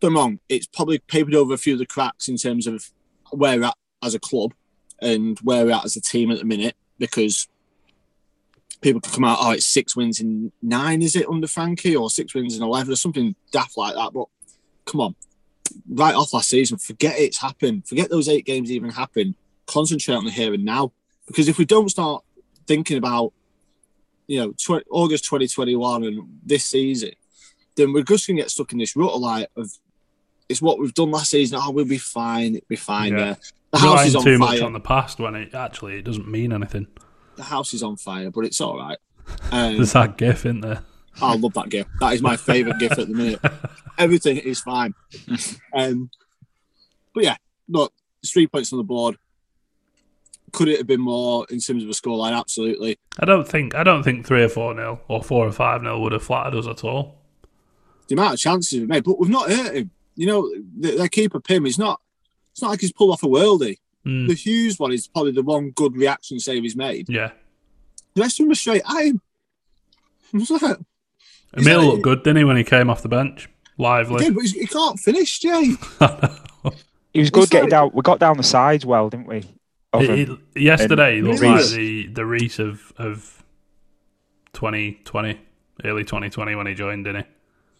Don't 0.00 0.14
wrong, 0.14 0.40
it's 0.48 0.66
probably 0.66 0.98
papered 0.98 1.34
over 1.34 1.54
a 1.54 1.58
few 1.58 1.72
of 1.72 1.78
the 1.78 1.86
cracks 1.86 2.28
in 2.28 2.36
terms 2.36 2.66
of 2.66 2.90
where 3.30 3.58
we're 3.58 3.66
at 3.66 3.76
as 4.02 4.14
a 4.14 4.20
club 4.20 4.52
and 5.00 5.38
where 5.40 5.64
we're 5.64 5.72
at 5.72 5.84
as 5.84 5.96
a 5.96 6.00
team 6.00 6.30
at 6.30 6.38
the 6.38 6.44
minute 6.44 6.76
because 6.98 7.48
people 8.80 9.00
can 9.00 9.12
come 9.12 9.24
out, 9.24 9.38
oh, 9.40 9.52
it's 9.52 9.66
six 9.66 9.96
wins 9.96 10.20
in 10.20 10.52
nine, 10.62 11.02
is 11.02 11.16
it 11.16 11.28
under 11.28 11.46
Frankie, 11.46 11.96
or 11.96 12.10
six 12.10 12.34
wins 12.34 12.56
in 12.56 12.62
11 12.62 12.92
or 12.92 12.96
something 12.96 13.34
daft 13.50 13.76
like 13.76 13.94
that. 13.94 14.12
But 14.12 14.28
come 14.84 15.00
on, 15.00 15.14
right 15.88 16.14
off 16.14 16.32
last 16.32 16.50
season, 16.50 16.78
forget 16.78 17.18
it's 17.18 17.40
happened. 17.40 17.86
Forget 17.86 18.10
those 18.10 18.28
eight 18.28 18.44
games 18.44 18.70
even 18.70 18.90
happened. 18.90 19.34
Concentrate 19.66 20.14
on 20.14 20.24
the 20.24 20.30
here 20.30 20.54
and 20.54 20.64
now. 20.64 20.92
Because 21.26 21.48
if 21.48 21.58
we 21.58 21.64
don't 21.64 21.88
start 21.88 22.22
thinking 22.66 22.98
about, 22.98 23.32
you 24.26 24.40
know, 24.40 24.80
August 24.90 25.24
2021 25.24 26.04
and 26.04 26.40
this 26.44 26.64
season, 26.64 27.12
then 27.76 27.92
we're 27.92 28.02
just 28.02 28.26
going 28.26 28.36
to 28.36 28.42
get 28.42 28.50
stuck 28.50 28.72
in 28.72 28.78
this 28.78 28.96
rut 28.96 29.12
of 29.12 29.20
like, 29.20 29.48
of 29.56 29.70
it's 30.48 30.62
what 30.62 30.78
we've 30.78 30.94
done 30.94 31.10
last 31.10 31.30
season. 31.30 31.58
Oh, 31.60 31.70
we'll 31.70 31.84
be 31.84 31.98
fine. 31.98 32.56
It'll 32.56 32.66
be 32.68 32.76
fine 32.76 33.12
Yeah. 33.16 33.34
The 33.72 33.78
he? 33.78 33.86
house 33.86 34.06
is 34.06 34.16
on 34.16 34.24
too 34.24 34.38
fire 34.38 34.48
much 34.52 34.60
on 34.62 34.72
the 34.72 34.80
past 34.80 35.18
when 35.18 35.34
it 35.34 35.54
actually 35.54 35.98
it 35.98 36.02
doesn't 36.02 36.28
mean 36.28 36.52
anything. 36.52 36.86
the 37.36 37.42
house 37.42 37.74
is 37.74 37.82
on 37.82 37.96
fire, 37.96 38.30
but 38.30 38.44
it's 38.44 38.60
all 38.60 38.78
right. 38.78 38.98
Um, 39.50 39.74
There's 39.76 39.92
that 39.94 40.16
gif 40.18 40.46
in 40.46 40.60
there. 40.60 40.82
I 41.20 41.34
love 41.34 41.52
that 41.54 41.68
gif. 41.68 41.86
That 42.00 42.12
is 42.14 42.22
my 42.22 42.36
favourite 42.36 42.78
gif 42.78 42.92
at 42.92 43.08
the 43.08 43.14
minute. 43.14 43.40
everything 43.98 44.36
is 44.36 44.60
fine. 44.60 44.94
um, 45.74 46.10
but 47.12 47.24
yeah, 47.24 47.36
look, 47.68 47.92
three 48.24 48.46
points 48.46 48.72
on 48.72 48.76
the 48.78 48.84
board. 48.84 49.16
Could 50.52 50.68
it 50.68 50.78
have 50.78 50.86
been 50.86 51.00
more 51.00 51.44
in 51.50 51.58
terms 51.58 51.82
of 51.82 51.88
a 51.90 51.92
scoreline? 51.92 52.38
Absolutely. 52.38 52.98
I 53.18 53.24
don't 53.24 53.46
think 53.48 53.74
I 53.74 53.82
don't 53.82 54.02
think 54.04 54.26
three 54.26 54.42
or 54.44 54.48
four 54.48 54.74
nil 54.74 55.00
or 55.08 55.22
four 55.24 55.46
or 55.46 55.52
five 55.52 55.82
nil 55.82 56.00
would 56.02 56.12
have 56.12 56.22
flattered 56.22 56.54
us 56.56 56.66
at 56.68 56.84
all. 56.84 57.16
The 58.08 58.14
amount 58.14 58.34
of 58.34 58.38
chances 58.40 58.78
we've 58.78 58.88
made, 58.88 59.02
but 59.04 59.18
we've 59.18 59.28
not 59.30 59.50
hurt 59.50 59.74
him. 59.74 59.90
You 60.16 60.26
know, 60.26 60.52
their, 60.76 60.96
their 60.98 61.08
keeper 61.08 61.40
Pym 61.40 61.66
is 61.66 61.78
not. 61.78 62.00
It's 62.52 62.62
not 62.62 62.70
like 62.70 62.80
he's 62.80 62.92
pulled 62.92 63.12
off 63.12 63.22
a 63.22 63.26
worldie. 63.26 63.78
Mm, 64.06 64.28
The 64.28 64.34
Hughes 64.34 64.78
one 64.78 64.92
is 64.92 65.06
probably 65.08 65.32
the 65.32 65.42
one 65.42 65.70
good 65.70 65.94
reaction 65.96 66.38
save 66.40 66.62
he's 66.62 66.74
made. 66.76 67.08
yeah, 67.08 67.32
The 68.14 68.22
rest 68.22 68.40
of 68.40 68.44
them 68.46 68.52
are 68.52 68.54
straight 68.54 68.82
at 68.88 69.04
him. 69.04 69.20
I 70.34 70.38
was 70.38 70.50
like, 70.50 70.62
Emil 71.56 71.80
that- 71.80 71.86
looked 71.86 72.02
good, 72.02 72.22
didn't 72.22 72.38
he, 72.38 72.44
when 72.44 72.56
he 72.56 72.64
came 72.64 72.88
off 72.90 73.02
the 73.02 73.08
bench? 73.08 73.48
he 73.76 73.82
Lively. 73.82 74.24
did, 74.24 74.34
but 74.34 74.40
he's, 74.40 74.52
he 74.52 74.66
can't 74.66 74.98
finish, 74.98 75.38
Jay. 75.38 75.72
He 77.12 77.20
was 77.20 77.30
good 77.30 77.44
It's 77.44 77.50
getting 77.52 77.64
like- 77.64 77.70
down. 77.70 77.90
We 77.94 78.02
got 78.02 78.18
down 78.18 78.36
the 78.36 78.42
sides 78.42 78.84
well, 78.84 79.08
didn't 79.08 79.26
we? 79.26 79.42
Of 79.94 80.02
It- 80.02 80.28
him. 80.28 80.42
it- 80.54 80.60
yesterday, 80.60 81.16
he 81.16 81.22
looked 81.22 81.40
Really? 81.40 81.54
like 81.62 81.70
the 81.70 82.06
the 82.08 82.22
Riis 82.22 82.58
of 82.58 82.92
of 82.98 83.42
2020, 84.52 85.38
early 85.84 86.04
2020 86.04 86.54
when 86.54 86.66
he 86.66 86.74
joined, 86.74 87.04
didn't 87.06 87.24
he? 87.24 87.30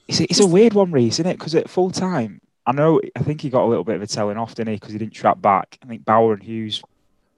It's 0.08 0.20
a, 0.20 0.24
it's 0.24 0.40
a 0.40 0.46
weird 0.46 0.72
one, 0.74 0.92
Riis, 0.92 1.08
isn't 1.08 1.26
it? 1.26 1.38
Because 1.38 1.54
at 1.54 1.68
full 1.68 1.90
time, 1.90 2.40
I 2.66 2.72
know. 2.72 3.00
I 3.16 3.20
think 3.20 3.40
he 3.40 3.50
got 3.50 3.64
a 3.64 3.66
little 3.66 3.84
bit 3.84 3.96
of 3.96 4.02
a 4.02 4.06
telling 4.06 4.36
off, 4.36 4.54
didn't 4.54 4.72
he? 4.72 4.76
Because 4.76 4.92
he 4.92 4.98
didn't 4.98 5.14
trap 5.14 5.40
back. 5.40 5.78
I 5.82 5.86
think 5.86 6.04
Bauer 6.04 6.32
and 6.34 6.42
Hughes 6.42 6.82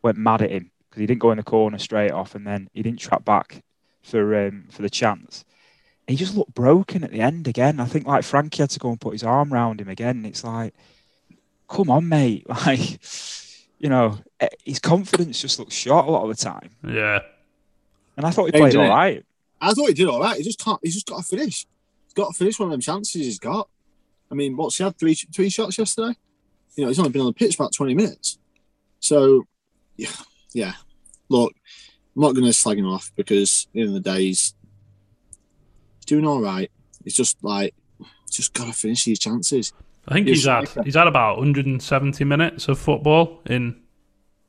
went 0.03 0.19
mad 0.19 0.43
at 0.43 0.51
him 0.51 0.71
because 0.89 1.01
he 1.01 1.07
didn't 1.07 1.21
go 1.21 1.31
in 1.31 1.39
the 1.39 1.43
corner 1.43 1.79
straight 1.79 2.11
off, 2.13 2.35
and 2.35 2.47
then 2.47 2.69
he 2.73 2.83
didn't 2.83 3.01
trap 3.01 3.25
back 3.25 3.63
for 4.03 4.47
um, 4.47 4.65
for 4.71 4.83
the 4.83 4.91
chance. 4.91 5.45
He 6.07 6.17
just 6.17 6.35
looked 6.37 6.55
broken 6.55 7.05
at 7.05 7.11
the 7.11 7.21
end 7.21 7.47
again. 7.49 7.81
I 7.81 7.85
think 7.85 8.07
like 8.07 8.25
Frankie 8.25 8.63
had 8.63 8.71
to 8.71 8.79
go 8.79 8.89
and 8.91 9.01
put 9.01 9.13
his 9.13 9.23
arm 9.25 9.53
around 9.53 9.81
him 9.81 9.89
again. 9.89 10.25
It's 10.25 10.43
like, 10.45 10.73
come 11.69 11.91
on, 11.91 12.09
mate. 12.09 12.47
Like, 12.67 12.99
you 13.79 13.89
know, 13.89 14.19
eh, 14.41 14.49
his 14.65 14.79
confidence 14.81 15.41
just 15.41 15.59
looks 15.59 15.75
short 15.75 16.07
a 16.07 16.11
lot 16.11 16.29
of 16.29 16.37
the 16.37 16.43
time. 16.43 16.71
Yeah, 16.83 17.21
And 18.17 18.27
I 18.27 18.31
thought 18.31 18.47
he 18.47 18.53
played 18.53 18.73
didn't 18.73 18.87
all 18.87 18.93
it? 18.93 18.95
right. 18.95 19.27
I 19.61 19.73
thought 19.73 19.87
he 19.89 19.95
did 19.95 20.09
all 20.09 20.19
right. 20.21 20.37
He 20.37 20.43
just 20.43 20.59
can't. 20.59 20.81
He's 20.83 20.95
just 20.95 21.07
got 21.07 21.19
to 21.19 21.23
finish. 21.25 21.65
He's 22.09 22.15
got 22.15 22.33
to 22.33 22.38
finish 22.38 22.59
one 22.59 22.69
of 22.69 22.73
them 22.73 22.81
chances 22.81 23.23
he's 23.23 23.38
got. 23.38 23.69
I 24.31 24.35
mean, 24.35 24.57
what's 24.57 24.79
he 24.79 24.85
had 24.85 24.99
three 24.99 25.15
three 25.15 25.50
shots 25.50 25.79
yesterday? 25.79 26.17
You 26.75 26.85
know, 26.85 26.88
he's 26.88 26.99
only 26.99 27.11
been 27.11 27.21
on 27.21 27.29
the 27.29 27.33
pitch 27.33 27.55
about 27.55 27.73
twenty 27.73 27.95
minutes. 27.95 28.38
So, 29.00 29.47
yeah, 29.97 30.11
yeah. 30.53 30.73
Look, 31.29 31.55
I'm 32.17 32.23
not 32.23 32.35
going 32.35 32.47
to 32.47 32.53
slag 32.53 32.79
him 32.79 32.87
off 32.87 33.12
because 33.17 33.67
at 33.69 33.75
the 33.75 33.81
end 33.81 33.88
of 33.88 33.95
the 33.95 34.00
day, 34.00 34.23
he's, 34.23 34.55
he's 35.97 36.05
doing 36.07 36.27
all 36.27 36.41
right. 36.41 36.71
It's 37.05 37.15
just 37.15 37.43
like, 37.43 37.75
just 38.31 38.55
got 38.55 38.67
to 38.67 38.73
finish 38.73 39.05
these 39.05 39.19
chances. 39.19 39.73
I 40.07 40.15
think 40.15 40.27
You're 40.27 40.35
he's 40.37 40.47
had 40.47 40.69
he's 40.85 40.95
had 40.95 41.07
about 41.07 41.37
170 41.37 42.25
minutes 42.25 42.69
of 42.69 42.79
football 42.79 43.41
in 43.47 43.81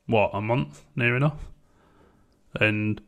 what 0.06 0.30
a 0.32 0.40
month, 0.40 0.84
near 0.96 1.16
enough, 1.16 1.48
and 2.54 3.00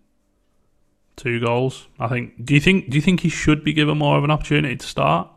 two 1.16 1.40
goals. 1.40 1.86
I 1.98 2.08
think. 2.08 2.44
Do 2.44 2.54
you 2.54 2.60
think? 2.60 2.90
Do 2.90 2.96
you 2.96 3.02
think 3.02 3.20
he 3.20 3.28
should 3.28 3.64
be 3.64 3.72
given 3.72 3.98
more 3.98 4.16
of 4.18 4.24
an 4.24 4.30
opportunity 4.30 4.76
to 4.76 4.86
start? 4.86 5.28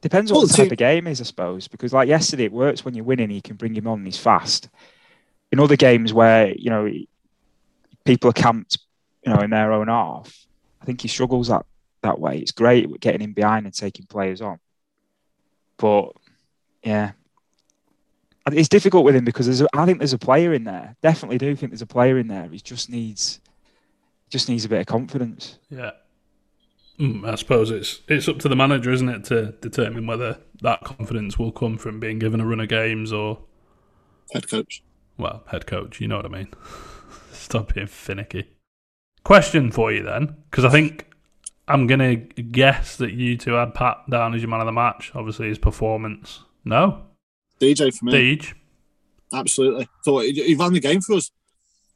Depends 0.00 0.30
what 0.30 0.38
Well, 0.38 0.46
the 0.46 0.52
type 0.54 0.68
see- 0.68 0.72
of 0.72 0.78
game 0.78 1.06
is, 1.06 1.20
I 1.20 1.24
suppose. 1.24 1.66
Because 1.68 1.92
like 1.92 2.08
yesterday, 2.08 2.44
it 2.44 2.52
works 2.52 2.84
when 2.84 2.94
you're 2.94 3.04
winning. 3.04 3.30
You 3.30 3.40
can 3.42 3.56
bring 3.56 3.74
him 3.74 3.86
on. 3.86 3.98
and 3.98 4.06
He's 4.06 4.18
fast. 4.18 4.68
In 5.50 5.60
other 5.60 5.76
games 5.76 6.12
where 6.12 6.52
you 6.54 6.68
know 6.70 6.90
people 8.04 8.28
are 8.30 8.34
camped, 8.34 8.78
you 9.24 9.32
know, 9.32 9.40
in 9.40 9.50
their 9.50 9.72
own 9.72 9.88
half, 9.88 10.46
I 10.82 10.84
think 10.84 11.00
he 11.00 11.08
struggles 11.08 11.48
that 11.48 11.64
that 12.02 12.18
way. 12.20 12.38
It's 12.38 12.52
great 12.52 13.00
getting 13.00 13.20
him 13.22 13.32
behind 13.32 13.64
and 13.64 13.74
taking 13.74 14.04
players 14.06 14.42
on, 14.42 14.58
but 15.78 16.10
yeah, 16.82 17.12
it's 18.52 18.68
difficult 18.68 19.04
with 19.06 19.14
him 19.16 19.24
because 19.24 19.46
there's. 19.46 19.62
A, 19.62 19.68
I 19.72 19.86
think 19.86 19.98
there's 19.98 20.12
a 20.12 20.18
player 20.18 20.52
in 20.52 20.64
there. 20.64 20.96
Definitely 21.02 21.38
do 21.38 21.54
think 21.56 21.70
there's 21.72 21.80
a 21.82 21.86
player 21.86 22.18
in 22.18 22.28
there. 22.28 22.48
He 22.50 22.58
just 22.58 22.90
needs, 22.90 23.40
just 24.30 24.48
needs 24.48 24.64
a 24.64 24.68
bit 24.68 24.80
of 24.80 24.86
confidence. 24.86 25.58
Yeah. 25.70 25.92
Mm, 26.98 27.28
I 27.28 27.34
suppose 27.34 27.70
it's 27.70 28.00
it's 28.08 28.28
up 28.28 28.38
to 28.40 28.48
the 28.48 28.54
manager, 28.56 28.92
isn't 28.92 29.08
it, 29.08 29.24
to 29.24 29.52
determine 29.60 30.06
whether 30.06 30.38
that 30.62 30.82
confidence 30.84 31.38
will 31.38 31.50
come 31.52 31.76
from 31.76 31.98
being 31.98 32.18
given 32.20 32.40
a 32.40 32.46
run 32.46 32.60
of 32.60 32.68
games 32.68 33.12
or, 33.12 33.40
Head 34.32 34.48
coach. 34.48 34.82
well, 35.18 35.42
head 35.48 35.66
coach. 35.66 36.00
You 36.00 36.08
know 36.08 36.16
what 36.16 36.26
I 36.26 36.28
mean. 36.28 36.48
Stop 37.32 37.74
being 37.74 37.88
finicky. 37.88 38.46
Question 39.24 39.70
for 39.72 39.90
you 39.92 40.02
then, 40.04 40.36
because 40.50 40.64
I 40.64 40.68
think 40.70 41.10
I'm 41.66 41.86
gonna 41.88 42.14
guess 42.16 42.96
that 42.98 43.12
you 43.12 43.36
two 43.36 43.54
had 43.54 43.74
Pat 43.74 43.98
down 44.08 44.34
as 44.34 44.42
your 44.42 44.48
man 44.50 44.60
of 44.60 44.66
the 44.66 44.72
match. 44.72 45.10
Obviously, 45.14 45.48
his 45.48 45.58
performance. 45.58 46.44
No, 46.64 47.02
DJ 47.60 47.92
for 47.96 48.04
me. 48.06 48.12
Deej. 48.12 48.54
Absolutely. 49.32 49.88
Thought 50.04 50.24
he, 50.26 50.32
he 50.44 50.54
ran 50.54 50.72
the 50.74 50.80
game 50.80 51.00
for 51.00 51.14
us. 51.14 51.30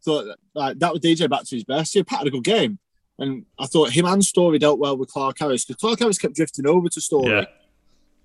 Thought 0.09 0.38
like 0.55 0.79
that 0.79 0.92
was 0.92 1.01
DJ 1.03 1.29
back 1.29 1.44
to 1.44 1.55
his 1.57 1.64
best. 1.64 1.92
He 1.92 2.03
had 2.09 2.27
a 2.27 2.31
good 2.31 2.44
game. 2.44 2.79
And 3.18 3.44
I 3.59 3.66
thought 3.66 3.90
him 3.90 4.07
and 4.07 4.25
Storey 4.25 4.59
dealt 4.59 4.79
well 4.79 4.97
with 4.97 5.11
Clarke-Harris 5.11 5.64
because 5.64 5.81
Clarke-Harris 5.81 6.18
kept 6.18 6.35
drifting 6.37 6.66
over 6.66 6.88
to 6.88 7.01
Storey. 7.01 7.31
Yeah. 7.33 7.44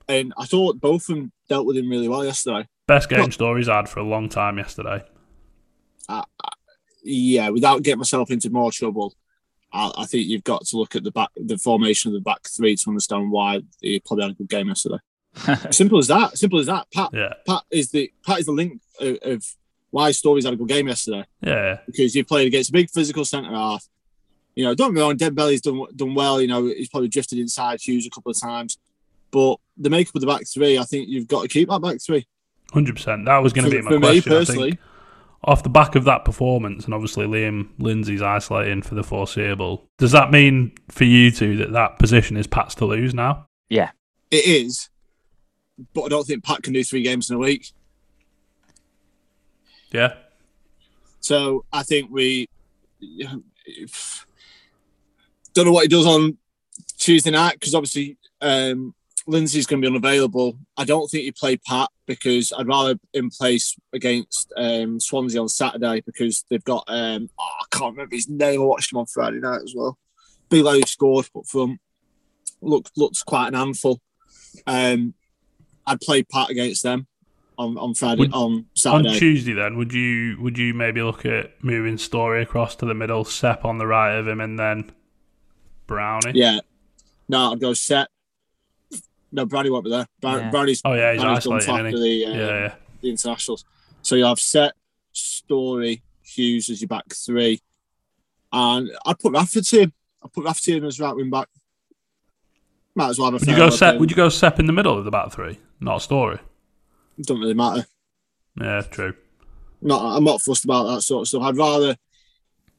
And 0.08 0.34
I 0.38 0.46
thought 0.46 0.80
both 0.80 1.10
of 1.10 1.16
them 1.16 1.32
dealt 1.50 1.66
with 1.66 1.76
him 1.78 1.90
really 1.90 2.08
well 2.08 2.24
yesterday. 2.24 2.68
Best 2.88 3.10
game 3.10 3.20
Well- 3.20 3.32
Storey's 3.32 3.68
had 3.68 3.90
for 3.90 4.00
a 4.00 4.04
long 4.04 4.30
time 4.30 4.58
yesterday. 4.58 5.04
Yeah, 7.04 7.50
without 7.50 7.84
getting 7.84 7.98
myself 8.00 8.32
into 8.32 8.50
more 8.50 8.72
trouble, 8.72 9.14
I, 9.74 9.92
I 9.98 10.06
think 10.06 10.28
you've 10.28 10.44
got 10.46 10.64
to 10.68 10.78
look 10.78 10.96
at 10.96 11.04
the 11.04 11.12
back, 11.12 11.30
the 11.36 11.58
formation 11.58 12.10
of 12.10 12.14
the 12.14 12.22
back 12.22 12.48
three 12.48 12.76
to 12.78 12.90
understand 12.90 13.30
why 13.32 13.62
he 13.82 14.00
probably 14.00 14.24
had 14.24 14.32
a 14.32 14.36
good 14.36 14.50
game 14.50 14.68
yesterday. 14.70 15.00
Simple 15.72 15.98
as 15.98 16.08
that. 16.08 16.38
Simple 16.38 16.60
as 16.60 16.68
that. 16.68 16.88
Pat, 16.94 17.10
Yeah, 17.14 17.34
Pat 17.46 17.64
is 17.72 17.92
the 17.92 18.12
Pat 18.26 18.40
is 18.40 18.46
the 18.46 18.52
link 18.54 18.80
of, 19.02 19.18
of 19.24 19.44
why 19.94 20.12
Storey's 20.12 20.46
had 20.46 20.54
a 20.56 20.58
good 20.58 20.68
game 20.68 20.88
yesterday. 20.88 21.24
yeah, 21.42 21.78
because 21.86 22.16
you 22.16 22.26
played 22.26 22.48
against 22.48 22.70
a 22.72 22.74
big 22.74 22.90
physical 22.90 23.24
centre 23.24 23.52
half. 23.52 23.86
You 24.56 24.66
know, 24.66 24.74
don't 24.76 24.90
get 24.90 24.96
me 24.96 25.02
wrong, 25.02 25.18
Dembele's 25.18 25.62
done 25.62 25.86
done 25.96 26.16
well. 26.16 26.42
You 26.42 26.48
know, 26.48 26.66
he's 26.66 26.90
probably 26.90 27.10
drifted 27.10 27.40
inside 27.40 27.80
Hughes 27.82 28.06
a 28.08 28.10
couple 28.10 28.32
of 28.32 28.40
times, 28.40 28.78
but 29.32 29.58
the 29.78 29.90
makeup 29.90 30.16
of 30.16 30.22
the 30.22 30.28
back 30.28 30.42
three, 30.52 30.78
I 30.80 30.84
think 30.84 31.10
you've 31.10 31.28
got 31.28 31.44
to 31.44 31.48
keep 31.48 31.70
that 31.70 31.82
back 31.82 32.02
three. 32.02 32.26
hundred 32.74 32.96
percent. 32.96 33.26
That 33.26 33.38
was 33.38 33.54
going 33.54 33.70
to 33.70 33.72
For- 33.72 33.78
be 33.78 33.82
my 33.84 33.92
for 33.92 34.00
me 34.00 34.22
question. 34.22 34.32
I 34.32 34.36
think. 34.36 34.48
personally. 34.48 34.80
off 35.46 35.62
the 35.64 35.70
back 35.70 35.96
of 35.96 36.06
that 36.06 36.24
performance, 36.26 36.86
and 36.86 36.94
obviously 36.94 37.26
Liam 37.28 37.70
Lindsay's 37.78 38.22
isolating 38.22 38.82
for 38.82 38.96
the 38.96 39.04
foreseeable, 39.04 39.88
does 39.98 40.12
that 40.12 40.32
mean 40.32 40.72
for 40.90 41.04
you 41.04 41.30
two 41.32 41.58
that 41.58 41.72
that 41.74 42.00
position 42.00 42.36
is 42.38 42.48
Pat's 42.48 42.76
to 42.76 42.86
lose 42.86 43.14
now? 43.14 43.48
Yeah, 43.70 43.92
it 44.32 44.46
is, 44.46 44.90
but 45.94 46.04
I 46.04 46.08
don't 46.10 46.26
think 46.26 46.44
Pat 46.44 46.64
can 46.64 46.74
do 46.74 46.84
three 46.84 47.02
games 47.04 47.30
in 47.30 47.36
a 47.36 47.40
week. 47.40 47.72
Yeah, 49.94 50.14
So 51.20 51.66
I 51.72 51.84
think 51.84 52.10
we 52.10 52.50
don't 55.54 55.66
know 55.66 55.72
what 55.72 55.84
he 55.84 55.88
does 55.88 56.08
on 56.08 56.40
Tuesday 56.98 57.30
night 57.30 57.54
because 57.54 57.76
obviously 57.76 58.18
um, 58.42 58.96
Lindsay's 59.28 59.68
going 59.68 59.80
to 59.84 59.88
be 59.88 59.96
unavailable. 59.96 60.58
I 60.78 60.84
don't 60.84 61.08
think 61.08 61.26
he 61.26 61.32
play 61.32 61.58
Pat 61.58 61.90
because 62.08 62.52
I'd 62.58 62.68
rather 62.68 62.96
him 63.14 63.30
place 63.30 63.76
against 63.94 64.52
um, 64.58 65.00
Swansea 65.00 65.40
on 65.40 65.48
Saturday 65.48 66.02
because 66.02 66.44
they've 66.50 66.64
got 66.64 66.86
um, 66.88 67.30
oh, 67.40 67.44
I 67.62 67.78
can't 67.78 67.94
remember 67.94 68.16
his 68.16 68.28
name. 68.28 68.62
I 68.62 68.66
watched 68.66 68.92
him 68.92 68.98
on 68.98 69.06
Friday 69.06 69.42
night 69.42 69.62
as 69.64 69.76
well. 69.76 70.00
Who 70.50 70.82
scored 70.86 71.30
up 71.36 71.46
front. 71.46 71.80
Looked 72.62 72.98
looks 72.98 73.22
quite 73.22 73.50
an 73.50 73.54
handful. 73.54 74.02
Um, 74.66 75.14
I'd 75.86 76.02
play 76.02 76.24
Pat 76.24 76.50
against 76.50 76.82
them 76.82 77.08
on, 77.58 77.78
on 77.78 77.94
Friday 77.94 78.20
Would- 78.22 78.34
on 78.34 78.66
Saturday. 78.74 79.10
on 79.10 79.16
Tuesday 79.16 79.54
then 79.54 79.78
would 79.78 79.94
you 79.94 80.38
would 80.42 80.58
you 80.58 80.74
maybe 80.74 81.02
look 81.02 81.26
at 81.26 81.64
moving 81.64 81.98
Storey 81.98 82.42
across 82.42 82.76
to 82.78 82.86
the 82.86 82.94
middle, 82.94 83.24
Sep 83.26 83.66
on 83.66 83.78
the 83.78 83.88
right 83.88 84.14
of 84.16 84.28
him, 84.28 84.40
and 84.42 84.58
then 84.60 84.92
Brownie? 85.88 86.32
Yeah. 86.34 86.60
No, 87.30 87.52
I'd 87.54 87.60
go 87.60 87.74
set. 87.74 88.10
No, 89.32 89.46
Brownie 89.46 89.70
won't 89.72 89.84
be 89.86 89.90
there. 89.90 90.08
Brown, 90.22 90.40
Yeah. 90.42 90.50
Brownie's, 90.52 90.82
Oh 90.86 90.94
yeah, 90.94 91.14
he's 91.14 91.22
Brownie's 91.22 91.44
done 91.46 91.54
isolating, 91.54 91.68
top 91.68 91.80
isn't 91.86 91.96
of 91.96 92.04
he? 92.04 92.26
the, 92.26 92.32
uh, 92.32 92.36
Yeah, 92.36 92.48
yeah. 92.66 92.76
the 93.02 93.10
internationals. 93.10 93.66
So 94.04 94.16
you 94.16 94.26
have 94.26 94.40
set, 94.40 94.74
Storey, 95.12 96.04
Hughes 96.22 96.70
as 96.70 96.82
your 96.82 96.88
back 96.90 97.06
three. 97.14 97.60
And 98.52 98.92
I'd 99.06 99.18
put 99.20 99.34
Rafferty 99.34 99.82
in. 99.84 99.94
I'd 100.24 100.32
put 100.34 100.44
Rafferty 100.46 100.78
in 100.78 100.84
as 100.86 101.00
right 101.00 101.16
wing 101.16 101.30
back. 101.32 101.48
Might 102.96 103.10
as 103.10 103.18
well 103.18 103.32
have 103.32 103.34
a 103.34 103.38
Would 103.44 103.48
you 103.50 103.56
go 103.56 103.66
look 103.66 103.74
Sep? 103.74 103.98
Would 104.00 104.12
you 104.12 104.16
go 104.16 104.30
Sep 104.30 104.60
in 104.60 104.68
the 104.68 104.74
middle 104.74 104.96
of 104.98 105.04
the 105.06 105.10
back 105.12 105.32
three, 105.32 105.58
not 105.80 106.04
Storey? 106.04 106.38
Don't 107.22 107.40
really 107.40 107.54
matter. 107.54 107.86
Yeah, 108.60 108.82
true. 108.82 109.14
Not, 109.82 110.18
I'm 110.18 110.24
not 110.24 110.42
fussed 110.42 110.64
about 110.66 110.84
that 110.86 111.02
sort 111.02 111.22
of 111.24 111.28
stuff. 111.28 111.44
I'd 111.44 111.58
rather, 111.58 111.96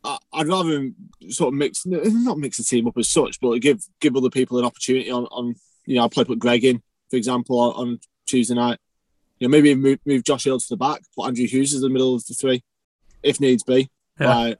I- 0.02 0.18
I'd 0.32 0.46
rather 0.48 0.90
sort 1.28 1.48
of 1.48 1.54
mix, 1.54 1.84
not 1.86 2.38
mix 2.38 2.56
the 2.58 2.64
team 2.64 2.86
up 2.86 2.96
as 2.98 3.08
such, 3.08 3.40
but 3.40 3.58
give 3.58 3.82
give 4.00 4.16
other 4.16 4.30
people 4.30 4.58
an 4.58 4.64
opportunity 4.64 5.10
on, 5.10 5.24
on 5.26 5.54
you 5.86 5.96
know, 5.96 6.04
I'd 6.04 6.12
probably 6.12 6.34
put 6.34 6.38
Greg 6.40 6.64
in, 6.64 6.82
for 7.10 7.16
example, 7.16 7.58
on, 7.60 7.72
on 7.74 8.00
Tuesday 8.26 8.54
night. 8.54 8.78
You 9.38 9.48
know, 9.48 9.52
maybe 9.52 9.74
move, 9.74 9.98
move 10.06 10.24
Josh 10.24 10.44
Hill 10.44 10.58
to 10.60 10.68
the 10.68 10.76
back, 10.76 11.02
put 11.16 11.26
Andrew 11.26 11.46
Hughes 11.46 11.74
in 11.74 11.80
the 11.80 11.88
middle 11.90 12.14
of 12.14 12.24
the 12.26 12.34
three, 12.34 12.62
if 13.22 13.40
needs 13.40 13.62
be. 13.62 13.90
Yeah. 14.18 14.34
Like, 14.34 14.58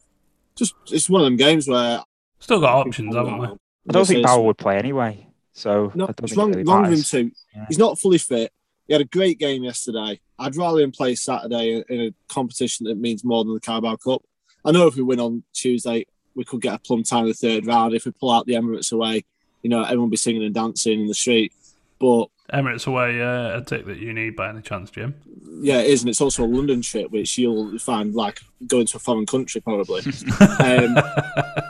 just 0.57 0.75
it's 0.91 1.09
one 1.09 1.21
of 1.23 1.27
them 1.27 1.37
games 1.37 1.67
where 1.69 2.03
Still 2.41 2.61
got 2.61 2.87
options, 2.87 3.15
haven't 3.15 3.39
we? 3.39 3.47
I 3.47 3.93
don't 3.93 4.07
think 4.07 4.27
Bauer 4.27 4.43
would 4.45 4.59
play 4.59 4.77
anyway. 4.77 5.27
So 5.53 5.93
No, 5.95 6.05
I 6.05 6.09
don't 6.09 6.11
it's 6.11 6.19
think 6.21 6.33
it 6.33 6.37
wrong, 6.39 6.51
really 6.51 6.65
wrong 6.65 6.83
with 6.91 6.99
him 6.99 7.03
too. 7.31 7.31
Yeah. 7.55 7.65
He's 7.69 7.79
not 7.79 7.99
fully 7.99 8.19
fit. 8.19 8.53
He 8.87 8.93
had 8.93 9.03
a 9.03 9.07
great 9.07 9.39
game 9.39 9.65
yesterday. 9.65 10.21
I'd 10.39 10.57
rather 10.57 10.81
him 10.81 10.93
play 10.93 11.15
Saturday 11.15 11.83
in 11.89 12.01
a 12.01 12.15
competition 12.29 12.87
that 12.87 12.99
means 12.99 13.25
more 13.25 13.45
than 13.45 13.55
the 13.55 13.61
Carabao 13.61 13.97
Cup. 13.97 14.23
I 14.65 14.73
know 14.73 14.87
if 14.87 14.97
we 14.97 15.03
win 15.03 15.21
on 15.21 15.43
Tuesday, 15.53 16.07
we 16.35 16.45
could 16.45 16.61
get 16.61 16.75
a 16.75 16.79
plum 16.79 17.03
time 17.03 17.23
in 17.23 17.29
the 17.29 17.35
third 17.35 17.67
round. 17.67 17.95
If 17.95 18.05
we 18.05 18.13
pull 18.13 18.31
out 18.31 18.47
the 18.47 18.55
Emirates 18.55 18.93
away, 18.93 19.25
you 19.63 19.71
know, 19.71 19.83
everyone 19.83 20.07
will 20.07 20.11
be 20.11 20.17
singing 20.17 20.45
and 20.45 20.55
dancing 20.55 21.01
in 21.01 21.07
the 21.07 21.15
street. 21.15 21.53
But 21.99 22.29
Emirates 22.53 22.87
away, 22.87 23.23
uh, 23.23 23.59
a 23.59 23.65
tick 23.65 23.87
that 23.87 23.99
you 23.99 24.13
need 24.13 24.37
by 24.37 24.51
any 24.51 24.61
chance, 24.61 24.91
Jim. 24.91 25.15
yeah, 25.61 25.79
it 25.79 25.87
is, 25.87 26.03
and 26.03 26.11
it's 26.11 26.21
also 26.21 26.45
a 26.45 26.47
London 26.47 26.83
trip, 26.83 27.11
which 27.11 27.39
you'll 27.39 27.79
find 27.79 28.15
like 28.15 28.41
going 28.67 28.87
to 28.87 28.97
a 28.97 29.01
foreign 29.01 29.27
country 29.27 29.61
probably. 29.61 30.03
um, 30.61 30.99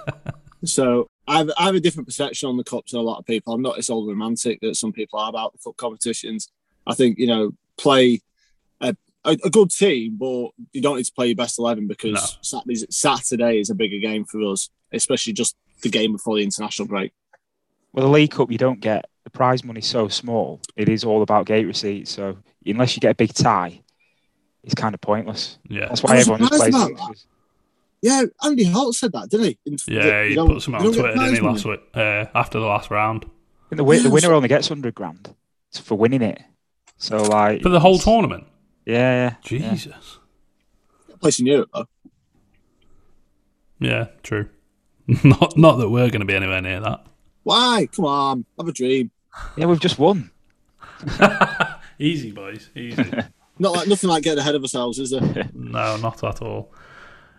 so 0.64 1.06
I 1.28 1.38
have, 1.38 1.50
I 1.58 1.66
have 1.66 1.74
a 1.74 1.80
different 1.80 2.08
perception 2.08 2.48
on 2.48 2.56
the 2.56 2.64
cups 2.64 2.92
than 2.92 3.00
a 3.00 3.04
lot 3.04 3.18
of 3.18 3.26
people. 3.26 3.52
I'm 3.52 3.62
not 3.62 3.78
as 3.78 3.90
old 3.90 4.08
romantic 4.08 4.60
that 4.62 4.76
some 4.76 4.92
people 4.92 5.18
are 5.18 5.28
about 5.28 5.52
the 5.52 5.58
cup 5.58 5.76
competitions. 5.76 6.48
I 6.86 6.94
think 6.94 7.18
you 7.18 7.26
know 7.26 7.52
play 7.76 8.20
a, 8.80 8.96
a, 9.24 9.36
a 9.44 9.50
good 9.50 9.70
team, 9.70 10.16
but 10.18 10.50
you 10.72 10.80
don't 10.82 10.96
need 10.96 11.06
to 11.06 11.12
play 11.12 11.26
your 11.28 11.36
best 11.36 11.58
eleven 11.58 11.86
because 11.86 12.12
No. 12.14 12.20
Saturday's, 12.42 12.84
Saturday 12.90 13.60
is 13.60 13.70
a 13.70 13.74
bigger 13.74 13.98
game 13.98 14.24
for 14.24 14.40
us, 14.52 14.70
especially 14.92 15.32
just 15.32 15.56
the 15.82 15.88
game 15.88 16.12
before 16.12 16.36
the 16.36 16.44
international 16.44 16.88
break. 16.88 17.12
Well, 17.92 18.06
the 18.06 18.12
League 18.12 18.30
Cup, 18.32 18.50
you 18.50 18.58
don't 18.58 18.80
get 18.80 19.04
the 19.24 19.30
prize 19.30 19.62
money 19.64 19.80
so 19.80 20.08
small. 20.08 20.60
It 20.76 20.88
is 20.88 21.04
all 21.04 21.22
about 21.22 21.46
gate 21.46 21.66
receipts. 21.66 22.10
So 22.10 22.36
unless 22.66 22.96
you 22.96 23.00
get 23.00 23.12
a 23.12 23.14
big 23.14 23.32
tie, 23.32 23.80
it's 24.64 24.74
kind 24.74 24.94
of 24.94 25.00
pointless. 25.00 25.58
Yeah. 25.68 25.86
That's 25.88 26.04
I 26.04 26.08
why 26.08 26.16
was 26.16 26.28
everyone 26.28 26.40
just 26.48 26.60
plays 26.60 26.72
that. 26.74 27.14
Yeah, 28.02 28.22
Andy 28.42 28.64
Holt 28.64 28.94
said 28.96 29.12
that, 29.12 29.30
didn't 29.30 29.46
he? 29.46 29.58
In- 29.66 29.76
Yeah, 29.86 30.02
that 30.04 30.24
he 30.24 30.30
you 30.30 30.36
don't- 30.36 30.48
put 30.48 30.62
something 30.62 30.82
you 30.82 30.88
on 30.88 30.94
Twitter, 30.94 31.14
didn't 31.14 31.34
he, 31.36 31.40
last 31.40 31.64
week, 31.64 31.80
uh, 31.94 32.26
after 32.34 32.60
the 32.60 32.66
last 32.66 32.90
round. 32.90 33.24
I 33.24 33.28
think 33.28 33.70
the, 33.70 33.76
wi- 33.76 34.02
the 34.02 34.10
winner 34.10 34.26
so- 34.28 34.34
only 34.34 34.48
gets 34.48 34.68
100 34.68 34.94
grand 34.94 35.34
for 35.72 35.96
winning 35.96 36.20
it. 36.22 36.42
So, 36.96 37.22
like. 37.22 37.62
For 37.62 37.68
the 37.68 37.80
whole 37.80 37.98
tournament? 37.98 38.46
Yeah, 38.86 38.94
yeah. 38.94 39.34
yeah. 39.50 39.70
Jesus. 39.70 40.18
Place 41.20 41.40
in 41.40 41.46
Europe 41.46 41.70
though. 41.72 41.86
Yeah, 43.80 44.08
true. 44.22 44.48
not 45.24 45.56
not 45.56 45.76
that 45.76 45.88
we're 45.88 46.08
going 46.08 46.20
to 46.20 46.26
be 46.26 46.34
anywhere 46.34 46.60
near 46.60 46.80
that. 46.80 47.06
Why? 47.42 47.88
Come 47.94 48.04
on, 48.04 48.44
have 48.58 48.68
a 48.68 48.72
dream. 48.72 49.10
Yeah, 49.56 49.66
we've 49.66 49.80
just 49.80 49.98
won. 49.98 50.30
Easy, 51.98 52.30
boys. 52.30 52.70
Easy. 52.74 53.04
Not 53.58 53.72
like 53.76 53.86
nothing 53.86 54.10
like 54.10 54.24
getting 54.24 54.40
ahead 54.40 54.56
of 54.56 54.62
ourselves, 54.62 54.98
is 54.98 55.10
there? 55.10 55.48
no, 55.54 55.96
not 55.96 56.24
at 56.24 56.42
all. 56.42 56.72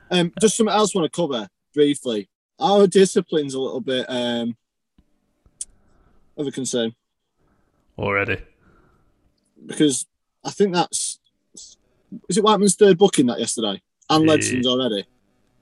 Um, 0.10 0.32
just 0.40 0.56
something 0.56 0.74
else 0.74 0.96
I 0.96 1.00
want 1.00 1.12
to 1.12 1.16
cover 1.16 1.50
briefly. 1.74 2.30
Our 2.58 2.88
discipline's 2.88 3.54
a 3.54 3.60
little 3.60 3.82
bit 3.82 4.06
um, 4.08 4.56
of 6.38 6.48
a 6.48 6.52
concern 6.52 6.96
Already. 7.98 8.38
Because 9.66 10.06
I 10.44 10.52
think 10.52 10.74
that's 10.74 11.20
is 12.30 12.38
it 12.38 12.44
Whiteman's 12.44 12.76
third 12.76 12.98
booking 12.98 13.26
that 13.28 13.40
yesterday 13.40 13.82
and. 14.10 14.26
Ledson's 14.28 14.68
already. 14.68 15.06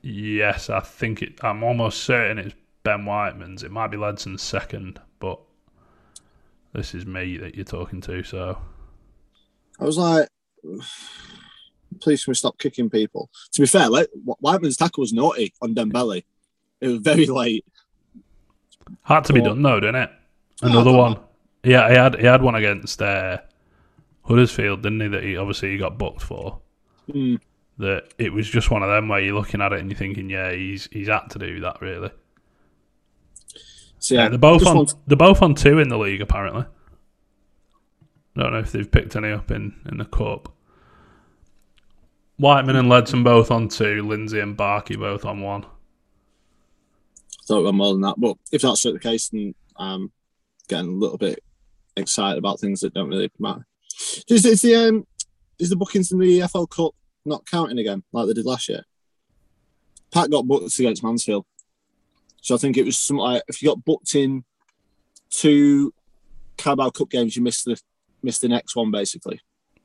Yes, 0.02 0.70
I 0.70 0.82
think 0.82 1.22
it. 1.22 1.40
I'm 1.44 1.64
almost 1.64 2.04
certain 2.04 2.38
it's 2.38 2.56
Ben 2.84 3.06
Whiteman's. 3.06 3.64
It 3.64 3.72
might 3.72 3.88
be 3.88 3.98
Ledson's 3.98 4.42
second, 4.42 5.00
but 5.20 5.40
this 6.74 6.94
is 6.94 7.06
me 7.06 7.38
that 7.38 7.56
you're 7.56 7.64
talking 7.64 8.02
to. 8.02 8.24
So 8.24 8.58
I 9.80 9.84
was 9.86 9.98
like, 9.98 10.28
please 12.02 12.24
can 12.26 12.32
we 12.32 12.36
stop 12.36 12.58
kicking 12.60 12.90
people? 12.90 13.30
To 13.54 13.62
be 13.62 13.68
fair, 13.68 13.88
Le- 13.90 14.08
Whiteman's 14.26 14.78
tackle 14.78 15.02
was 15.02 15.14
naughty 15.14 15.54
on 15.62 15.74
Dembele. 15.74 16.24
It 16.82 16.88
was 16.88 16.98
very 17.00 17.26
late. 17.42 17.66
had 19.04 19.24
to 19.26 19.34
be 19.34 19.40
Well- 19.42 19.52
done 19.54 19.62
though, 19.64 19.80
didn't 19.80 19.96
it? 20.04 20.10
Another 20.62 20.92
one. 20.92 21.18
Yeah, 21.64 21.90
he 21.90 21.96
had 21.96 22.20
he 22.20 22.26
had 22.26 22.42
one 22.42 22.56
against 22.56 23.02
uh, 23.02 23.38
Huddersfield, 24.24 24.82
didn't 24.84 25.02
he? 25.02 25.08
That 25.08 25.24
he 25.24 25.38
obviously 25.38 25.72
he 25.72 25.78
got 25.78 25.98
booked 25.98 26.22
for. 26.22 26.62
Mm. 27.10 27.40
That 27.80 28.14
it 28.18 28.32
was 28.32 28.50
just 28.50 28.72
one 28.72 28.84
of 28.84 28.90
them 28.90 29.08
where 29.10 29.20
you're 29.20 29.36
looking 29.36 29.62
at 29.62 29.74
it 29.74 29.80
and 29.80 29.90
you're 29.90 29.98
thinking, 29.98 30.30
yeah, 30.30 30.52
he's 30.54 30.88
he's 30.92 31.08
had 31.08 31.28
to 31.32 31.40
do 31.40 31.60
that 31.62 31.82
really. 31.82 32.12
So 34.00 34.16
Yeah, 34.16 34.24
yeah, 34.24 34.30
they're 34.30 34.38
both 34.38 34.66
on. 34.66 34.78
want- 34.78 34.96
They're 35.08 35.18
both 35.18 35.42
on 35.42 35.56
two 35.56 35.80
in 35.80 35.90
the 35.90 35.98
league 35.98 36.22
apparently. 36.22 36.66
I 38.36 38.42
Don't 38.42 38.54
know 38.54 38.60
if 38.60 38.72
they've 38.72 38.90
picked 38.90 39.16
any 39.16 39.32
up 39.32 39.52
in 39.52 39.74
in 39.90 39.98
the 39.98 40.06
cup. 40.06 40.50
Whiteman 42.38 42.76
and 42.76 42.90
Ledson 42.90 43.24
both 43.24 43.52
on 43.52 43.68
two. 43.70 44.02
Lindsay 44.08 44.40
and 44.40 44.58
Barkey 44.58 44.98
both 45.00 45.24
on 45.26 45.42
one. 45.42 45.64
I 45.66 47.46
thought 47.46 47.60
it 47.60 47.64
were 47.64 47.74
more 47.74 47.94
than 47.94 48.02
that. 48.02 48.16
But 48.18 48.38
if 48.52 48.62
that's 48.64 48.84
the 48.84 48.98
case, 49.00 49.30
then 49.30 49.54
I'm 49.78 50.12
getting 50.68 50.88
a 50.88 50.92
little 50.96 51.18
bit 51.18 51.40
excited 51.96 52.38
about 52.40 52.60
things 52.60 52.82
that 52.82 52.94
don't 52.94 53.10
really 53.10 53.32
matter. 53.40 53.66
Is, 54.28 54.46
is 54.46 54.62
the 54.62 54.76
um, 54.76 55.08
is 55.60 55.70
the 55.70 55.76
bookings 55.76 56.12
in 56.12 56.20
the 56.20 56.40
EFL 56.40 56.70
Cup 56.70 56.94
not 57.26 57.46
counting 57.46 57.80
again 57.80 58.04
like 58.12 58.28
they 58.28 58.34
did 58.34 58.46
last 58.46 58.70
year? 58.70 58.84
Pat 60.12 60.30
got 60.30 60.46
booked 60.46 60.78
against 60.78 61.04
Mansfield, 61.04 61.46
so 62.42 62.56
I 62.56 62.58
think 62.58 62.78
it 62.78 62.86
was 62.86 62.98
something 62.98 63.22
like 63.22 63.44
if 63.48 63.62
you 63.62 63.70
got 63.70 63.84
booked 63.84 64.16
in 64.16 64.44
two 65.30 65.94
Carabao 66.58 66.90
Cup 66.92 67.10
games, 67.10 67.36
you 67.36 67.42
missed 67.42 67.66
the 67.66 67.80
missed 68.22 68.42
the 68.42 68.50
next 68.50 68.76
one 68.76 68.92
basically. 68.92 69.40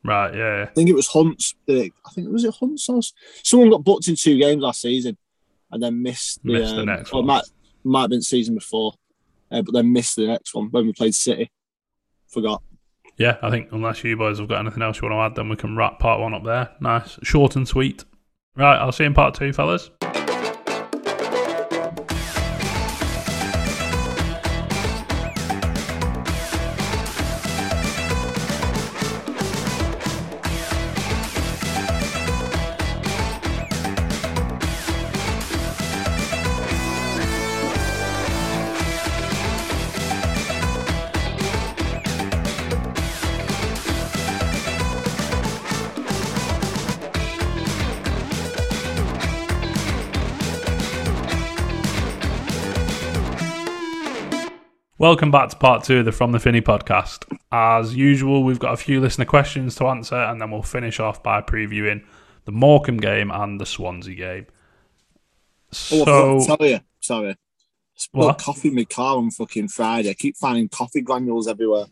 Right. 0.04 0.34
Yeah. 0.34 0.66
I 0.68 0.74
think 0.74 0.88
it 0.88 0.94
was 0.94 1.08
Hunt's. 1.08 1.54
I 1.68 1.90
think 2.14 2.28
it 2.28 2.30
was 2.30 2.44
it 2.44 2.54
Hunt's 2.54 2.88
or 2.88 3.00
someone 3.42 3.70
got 3.70 3.84
booked 3.84 4.08
in 4.08 4.16
two 4.16 4.38
games 4.38 4.62
last 4.62 4.80
season, 4.80 5.16
and 5.70 5.82
then 5.82 6.02
missed 6.02 6.42
the, 6.44 6.52
Missed 6.52 6.74
the 6.74 6.80
um, 6.80 6.86
next 6.86 7.12
one. 7.12 7.26
Might 7.26 7.44
might 7.84 8.02
have 8.02 8.10
been 8.10 8.22
season 8.22 8.54
before, 8.54 8.94
uh, 9.50 9.62
but 9.62 9.72
then 9.72 9.92
missed 9.92 10.16
the 10.16 10.26
next 10.26 10.54
one 10.54 10.68
when 10.70 10.86
we 10.86 10.92
played 10.92 11.14
City. 11.14 11.50
Forgot. 12.28 12.62
Yeah, 13.18 13.36
I 13.42 13.50
think 13.50 13.70
unless 13.72 14.04
you 14.04 14.16
boys 14.16 14.38
have 14.38 14.48
got 14.48 14.60
anything 14.60 14.82
else 14.82 15.00
you 15.00 15.08
want 15.08 15.18
to 15.18 15.24
add, 15.24 15.34
then 15.34 15.48
we 15.48 15.56
can 15.56 15.76
wrap 15.76 15.98
part 15.98 16.20
one 16.20 16.34
up 16.34 16.44
there. 16.44 16.70
Nice, 16.80 17.18
short 17.22 17.56
and 17.56 17.66
sweet. 17.66 18.04
Right, 18.56 18.76
I'll 18.76 18.92
see 18.92 19.04
you 19.04 19.08
in 19.08 19.14
part 19.14 19.34
two, 19.34 19.52
fellas. 19.52 19.90
Welcome 55.08 55.30
back 55.30 55.48
to 55.48 55.56
part 55.56 55.84
two 55.84 56.00
of 56.00 56.04
the 56.04 56.12
From 56.12 56.32
the 56.32 56.38
Finney 56.38 56.60
podcast. 56.60 57.24
As 57.50 57.96
usual, 57.96 58.44
we've 58.44 58.58
got 58.58 58.74
a 58.74 58.76
few 58.76 59.00
listener 59.00 59.24
questions 59.24 59.74
to 59.76 59.86
answer, 59.86 60.14
and 60.14 60.38
then 60.38 60.50
we'll 60.50 60.60
finish 60.60 61.00
off 61.00 61.22
by 61.22 61.40
previewing 61.40 62.04
the 62.44 62.52
Morecambe 62.52 62.98
game 62.98 63.30
and 63.30 63.58
the 63.58 63.64
Swansea 63.64 64.14
game. 64.14 64.46
Oh, 65.92 66.04
So, 66.04 66.40
to 66.40 66.46
tell 66.46 66.68
you, 66.68 66.80
sorry. 67.00 67.30
I 67.30 67.36
spilled 67.94 68.24
What? 68.26 68.38
coffee 68.38 68.68
in 68.68 68.74
my 68.74 68.84
car 68.84 69.16
on 69.16 69.30
fucking 69.30 69.68
Friday. 69.68 70.10
I 70.10 70.12
keep 70.12 70.36
finding 70.36 70.68
coffee 70.68 71.00
granules 71.00 71.48
everywhere. 71.48 71.86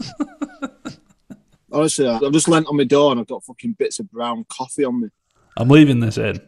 Honestly, 1.70 2.08
I've 2.08 2.32
just 2.32 2.48
leant 2.48 2.66
on 2.66 2.78
my 2.78 2.84
door 2.84 3.10
and 3.12 3.20
I've 3.20 3.26
got 3.26 3.44
fucking 3.44 3.74
bits 3.78 3.98
of 3.98 4.10
brown 4.10 4.46
coffee 4.48 4.86
on 4.86 5.02
me. 5.02 5.08
I'm 5.58 5.68
leaving 5.68 6.00
this 6.00 6.16
in. 6.16 6.40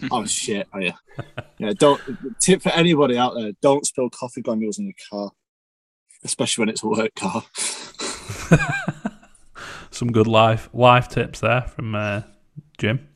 Oh 0.10 0.24
shit! 0.26 0.68
Oh 0.72 0.78
yeah, 0.78 0.92
yeah. 1.58 1.72
Don't 1.76 2.00
tip 2.40 2.62
for 2.62 2.70
anybody 2.70 3.16
out 3.18 3.34
there: 3.34 3.52
don't 3.60 3.84
spill 3.86 4.10
coffee 4.10 4.42
granules 4.42 4.78
in 4.78 4.84
your 4.86 4.94
car, 5.10 5.30
especially 6.24 6.62
when 6.62 6.68
it's 6.68 6.82
a 6.82 6.88
work 6.88 7.14
car. 7.14 7.42
Some 9.90 10.12
good 10.12 10.26
life 10.28 10.68
life 10.72 11.08
tips 11.08 11.40
there 11.40 11.62
from 11.62 11.94
uh, 11.94 12.22
Jim. 12.78 13.08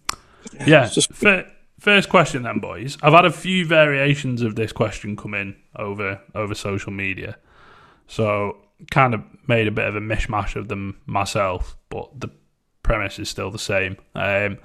Yeah. 0.66 0.88
just- 0.88 1.12
fir- 1.12 1.50
first 1.78 2.08
question 2.08 2.42
then, 2.42 2.58
boys. 2.58 2.98
I've 3.02 3.12
had 3.12 3.24
a 3.24 3.30
few 3.30 3.64
variations 3.66 4.42
of 4.42 4.56
this 4.56 4.72
question 4.72 5.16
come 5.16 5.34
in 5.34 5.54
over 5.76 6.20
over 6.34 6.54
social 6.54 6.92
media, 6.92 7.36
so 8.08 8.56
kind 8.90 9.14
of 9.14 9.22
made 9.46 9.68
a 9.68 9.70
bit 9.70 9.86
of 9.86 9.94
a 9.94 10.00
mishmash 10.00 10.56
of 10.56 10.66
them 10.68 11.00
myself, 11.06 11.76
but 11.88 12.20
the 12.20 12.28
premise 12.82 13.18
is 13.20 13.28
still 13.28 13.50
the 13.52 13.58
same. 13.58 13.96
Um, 14.16 14.58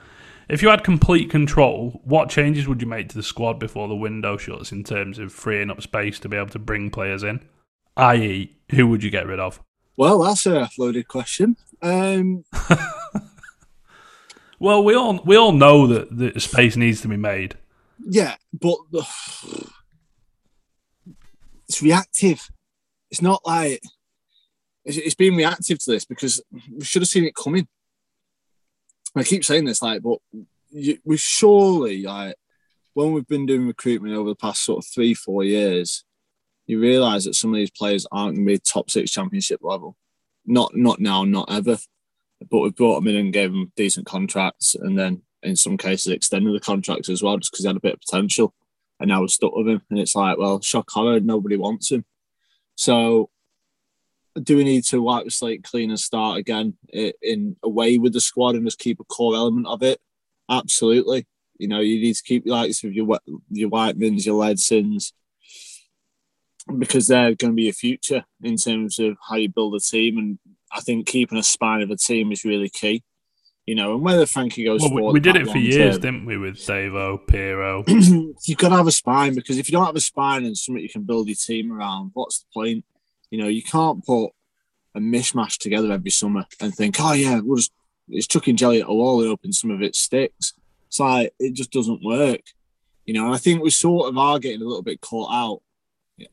if 0.50 0.62
you 0.62 0.70
had 0.70 0.84
complete 0.84 1.30
control, 1.30 2.02
what 2.04 2.30
changes 2.30 2.68
would 2.68 2.82
you 2.82 2.88
make 2.88 3.10
to 3.10 3.16
the 3.16 3.24
squad 3.24 3.60
before 3.60 3.88
the 3.88 3.96
window 3.96 4.38
shuts 4.38 4.72
in 4.72 4.84
terms 4.84 5.20
of 5.20 5.32
freeing 5.34 5.70
up 5.70 5.82
space 5.82 6.20
to 6.20 6.30
be 6.30 6.38
able 6.38 6.50
to 6.50 6.60
bring 6.60 6.90
players 6.90 7.24
in? 7.24 7.46
I.e., 7.96 8.56
who 8.72 8.88
would 8.88 9.04
you 9.04 9.10
get 9.10 9.28
rid 9.28 9.40
of? 9.40 9.62
Well, 9.96 10.20
that's 10.20 10.46
a 10.46 10.70
loaded 10.78 11.08
question. 11.08 11.58
Um, 11.82 12.46
Well, 14.60 14.84
we 14.84 14.96
all 14.96 15.22
we 15.24 15.36
all 15.36 15.52
know 15.52 15.86
that, 15.88 16.18
that 16.18 16.42
space 16.42 16.76
needs 16.76 17.02
to 17.02 17.08
be 17.08 17.18
made. 17.18 17.56
yeah, 18.04 18.36
but 18.54 18.78
the, 18.92 19.08
it's 21.70 21.82
reactive. 21.82 22.50
it's 23.12 23.22
not 23.22 23.42
like 23.46 23.82
it's, 24.84 24.98
it's 24.98 25.16
been 25.16 25.36
reactive 25.36 25.78
to 25.84 25.92
this 25.92 26.06
because 26.06 26.42
we 26.76 26.84
should 26.84 27.04
have 27.04 27.10
seen 27.10 27.26
it 27.26 27.36
coming. 27.36 27.68
I 29.20 29.24
keep 29.24 29.46
saying 29.46 29.66
this, 29.66 29.82
like, 29.82 30.02
but 30.02 30.20
you, 30.70 30.98
we 31.06 31.18
surely 31.18 32.04
like 32.04 32.36
when 32.94 33.12
we've 33.12 33.28
been 33.28 33.46
doing 33.46 33.68
recruitment 33.68 34.16
over 34.16 34.30
the 34.30 34.36
past 34.36 34.64
sort 34.64 34.84
of 34.84 34.90
three, 34.90 35.14
four 35.14 35.44
years, 35.44 36.04
you 36.66 36.80
realise 36.80 37.26
that 37.26 37.36
some 37.36 37.54
of 37.54 37.58
these 37.58 37.72
players 37.72 38.08
aren't 38.12 38.36
going 38.36 38.46
to 38.48 38.54
be 38.54 38.60
top 38.60 38.90
six 38.90 39.12
championship 39.12 39.60
level. 39.62 39.96
Not 40.46 40.76
not 40.76 41.00
now, 41.00 41.24
not 41.24 41.52
ever. 41.52 41.78
But 42.50 42.60
we 42.60 42.70
brought 42.72 42.96
them 42.96 43.08
in 43.08 43.16
and 43.16 43.34
gave 43.34 43.52
them 43.52 43.72
decent 43.76 44.06
contracts, 44.06 44.76
and 44.76 44.98
then 44.98 45.24
in 45.44 45.56
some 45.56 45.78
cases 45.78 46.12
extended 46.12 46.54
the 46.54 46.60
contracts 46.60 47.10
as 47.10 47.24
well, 47.24 47.38
just 47.38 47.52
because 47.52 47.64
he 47.64 47.68
had 47.68 47.78
a 47.78 47.82
bit 47.82 47.94
of 47.94 48.02
potential. 48.02 48.54
And 49.00 49.10
now 49.10 49.22
we're 49.22 49.28
stuck 49.28 49.56
with 49.56 49.68
him, 49.68 49.82
and 49.90 50.00
it's 50.00 50.16
like, 50.16 50.38
well, 50.38 50.62
shock 50.62 50.90
horror, 50.90 51.20
nobody 51.20 51.56
wants 51.56 51.92
him. 51.92 52.06
So, 52.76 53.30
do 54.44 54.58
we 54.58 54.64
need 54.64 54.84
to 54.86 55.02
wipe 55.02 55.26
the 55.26 55.32
slate 55.32 55.64
clean 55.64 55.90
and 55.90 56.00
start 56.00 56.38
again 56.38 56.78
in 56.92 57.56
a 57.64 57.70
way 57.70 57.98
with 57.98 58.14
the 58.14 58.22
squad 58.22 58.56
and 58.56 58.66
just 58.66 58.80
keep 58.80 59.00
a 59.00 59.04
core 59.06 59.36
element 59.36 59.68
of 59.68 59.84
it? 59.84 60.00
Absolutely. 60.50 61.28
You 61.60 61.68
know, 61.68 61.80
you 61.80 62.00
need 62.00 62.16
to 62.16 62.24
keep 62.24 62.46
your 62.46 62.56
likes 62.56 62.84
of 62.84 62.94
your 62.94 63.20
your 63.50 63.70
Whitemans, 63.70 64.26
your 64.26 64.36
Ledsons, 64.36 65.14
because 66.78 67.08
they're 67.08 67.36
going 67.36 67.52
to 67.52 67.56
be 67.56 67.70
a 67.70 67.74
future 67.74 68.26
in 68.44 68.58
terms 68.58 69.00
of 69.00 69.18
how 69.28 69.36
you 69.36 69.50
build 69.50 69.76
a 69.76 69.80
team. 69.80 70.18
And 70.18 70.40
I 70.72 70.82
think 70.82 71.08
keeping 71.08 71.38
a 71.38 71.44
spine 71.44 71.82
of 71.82 71.90
a 71.90 71.98
team 71.98 72.32
is 72.32 72.46
really 72.46 72.70
key. 72.70 73.04
You 73.66 73.76
know, 73.76 73.96
and 73.96 74.02
whether 74.02 74.26
Frankie 74.26 74.64
goes 74.64 74.82
well, 74.82 74.94
we, 74.94 75.14
we 75.14 75.20
did 75.20 75.36
it 75.36 75.50
for 75.50 75.58
years, 75.58 75.96
term, 75.96 76.02
didn't 76.02 76.26
we, 76.26 76.38
with 76.38 76.56
Davo, 76.56 77.20
Piero? 77.28 77.84
You've 77.88 78.58
got 78.58 78.70
to 78.70 78.78
have 78.78 78.88
a 78.88 78.94
spine 78.94 79.36
because 79.36 79.58
if 79.58 79.68
you 79.68 79.74
don't 79.74 79.86
have 79.86 79.96
a 79.96 80.00
spine 80.00 80.46
and 80.46 80.58
something 80.58 80.82
you 80.82 80.88
can 80.88 81.04
build 81.04 81.28
your 81.28 81.36
team 81.36 81.74
around, 81.74 82.12
what's 82.14 82.40
the 82.40 82.46
point? 82.54 82.86
You 83.30 83.40
know, 83.40 83.48
you 83.48 83.64
can't 83.64 84.06
put 84.06 84.30
a 84.96 85.00
mishmash 85.00 85.58
together 85.58 85.92
every 85.92 86.12
summer 86.12 86.46
and 86.60 86.74
think, 86.74 86.98
oh 87.00 87.14
yeah, 87.14 87.40
we'll 87.44 87.58
just 87.58 87.72
it's 88.10 88.28
chucking 88.28 88.56
jelly 88.56 88.82
at 88.82 88.88
a 88.88 88.94
wall 88.94 89.20
and 89.20 89.30
hoping 89.30 89.52
some 89.52 89.72
of 89.72 89.82
it 89.82 89.96
sticks. 89.96 90.54
It's 90.88 91.00
like 91.00 91.34
it 91.40 91.54
just 91.54 91.72
doesn't 91.72 92.04
work. 92.04 92.42
You 93.06 93.14
know, 93.14 93.26
and 93.26 93.36
I 93.36 93.38
think 93.38 93.62
we 93.62 93.70
sort 93.70 94.10
of 94.10 94.18
are 94.18 94.40
getting 94.40 94.62
a 94.62 94.66
little 94.66 94.82
bit 94.82 95.02
caught 95.02 95.32
out 95.32 95.62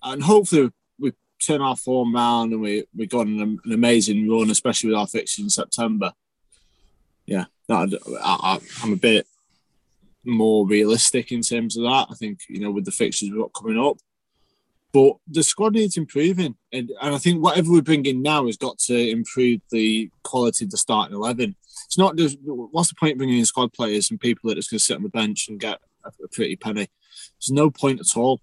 and 0.02 0.22
hopefully 0.22 0.70
we 0.98 1.12
turn 1.44 1.60
our 1.60 1.76
form 1.76 2.14
round 2.14 2.52
and 2.52 2.60
we 2.60 2.84
we 2.94 3.06
got 3.06 3.26
an, 3.26 3.60
an 3.64 3.72
amazing 3.72 4.28
run, 4.28 4.50
especially 4.50 4.90
with 4.90 4.98
our 4.98 5.06
fixture 5.06 5.42
in 5.42 5.50
September. 5.50 6.12
Yeah, 7.26 7.44
that 7.68 7.98
I, 8.22 8.58
I'm 8.82 8.92
a 8.92 8.96
bit 8.96 9.26
more 10.24 10.66
realistic 10.66 11.32
in 11.32 11.42
terms 11.42 11.76
of 11.76 11.84
that. 11.84 12.06
I 12.10 12.14
think 12.14 12.40
you 12.48 12.60
know 12.60 12.70
with 12.70 12.84
the 12.84 12.90
fixtures 12.90 13.30
we've 13.30 13.40
got 13.40 13.52
coming 13.52 13.78
up, 13.78 13.98
but 14.94 15.16
the 15.26 15.42
squad 15.42 15.74
needs 15.74 15.96
improving, 15.96 16.54
and, 16.72 16.90
and 17.02 17.14
I 17.14 17.18
think 17.18 17.42
whatever 17.42 17.72
we 17.72 17.80
bring 17.80 18.06
in 18.06 18.22
now 18.22 18.46
has 18.46 18.56
got 18.56 18.78
to 18.86 19.10
improve 19.10 19.60
the 19.70 20.08
quality 20.22 20.64
of 20.64 20.70
the 20.70 20.78
starting 20.78 21.16
eleven. 21.16 21.56
It's 21.86 21.98
not 21.98 22.16
just 22.16 22.38
what's 22.44 22.90
the 22.90 22.94
point 22.94 23.18
bringing 23.18 23.38
in 23.38 23.44
squad 23.44 23.72
players 23.72 24.10
and 24.10 24.20
people 24.20 24.48
that 24.48 24.52
are 24.52 24.60
just 24.60 24.70
going 24.70 24.78
to 24.78 24.84
sit 24.84 24.96
on 24.96 25.02
the 25.02 25.08
bench 25.08 25.48
and 25.48 25.58
get 25.58 25.80
a, 26.04 26.08
a 26.08 26.28
pretty 26.28 26.54
penny. 26.54 26.86
There's 27.40 27.50
no 27.50 27.70
point 27.70 27.98
at 27.98 28.16
all. 28.16 28.40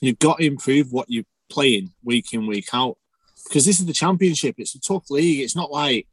You've 0.00 0.18
got 0.18 0.38
to 0.38 0.46
improve 0.46 0.92
what 0.92 1.10
you're 1.10 1.24
playing 1.50 1.92
week 2.02 2.32
in, 2.32 2.46
week 2.46 2.68
out. 2.72 2.96
Because 3.44 3.66
this 3.66 3.80
is 3.80 3.86
the 3.86 3.92
championship. 3.92 4.54
It's 4.56 4.74
a 4.74 4.80
tough 4.80 5.10
league. 5.10 5.40
It's 5.40 5.56
not 5.56 5.70
like 5.70 6.06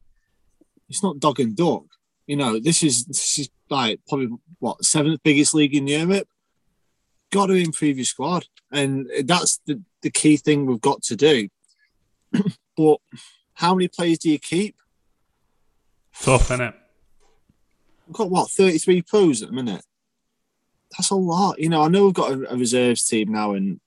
it's 0.90 1.04
not 1.04 1.20
dog 1.20 1.40
and 1.40 1.56
duck. 1.56 1.84
You 2.26 2.36
know, 2.36 2.60
this 2.60 2.84
is 2.84 3.06
this 3.06 3.40
is 3.40 3.50
like 3.70 4.02
probably 4.10 4.30
what 4.60 4.84
seventh 4.84 5.22
biggest 5.24 5.54
league 5.54 5.76
in 5.76 5.88
Europe. 5.88 6.28
Got 7.32 7.48
to 7.48 7.54
improve 7.54 7.98
your 7.98 8.06
squad, 8.06 8.46
and 8.72 9.10
that's 9.26 9.60
the, 9.66 9.82
the 10.02 10.10
key 10.10 10.38
thing 10.38 10.66
we've 10.66 10.82
got 10.82 11.02
to 11.04 11.16
do. 11.16 11.50
but 12.78 12.98
how 13.54 13.76
many 13.76 13.88
players 13.88 14.20
do 14.20 14.30
you 14.30 14.40
keep? 14.40 14.76
Tough, 16.22 16.52
isn't 16.52 16.62
it? 16.62 16.76
We've 18.08 18.16
got 18.16 18.30
what 18.30 18.50
thirty 18.50 18.78
three 18.78 19.02
pros 19.02 19.42
at 19.42 19.50
the 19.50 19.56
minute 19.56 19.84
that's 20.96 21.10
a 21.10 21.16
lot. 21.16 21.60
You 21.60 21.70
know, 21.70 21.82
I 21.82 21.88
know 21.88 22.06
we've 22.06 22.14
got 22.14 22.32
a, 22.32 22.54
a 22.54 22.58
reserves 22.58 23.08
team 23.08 23.32
now, 23.32 23.54
and 23.54 23.80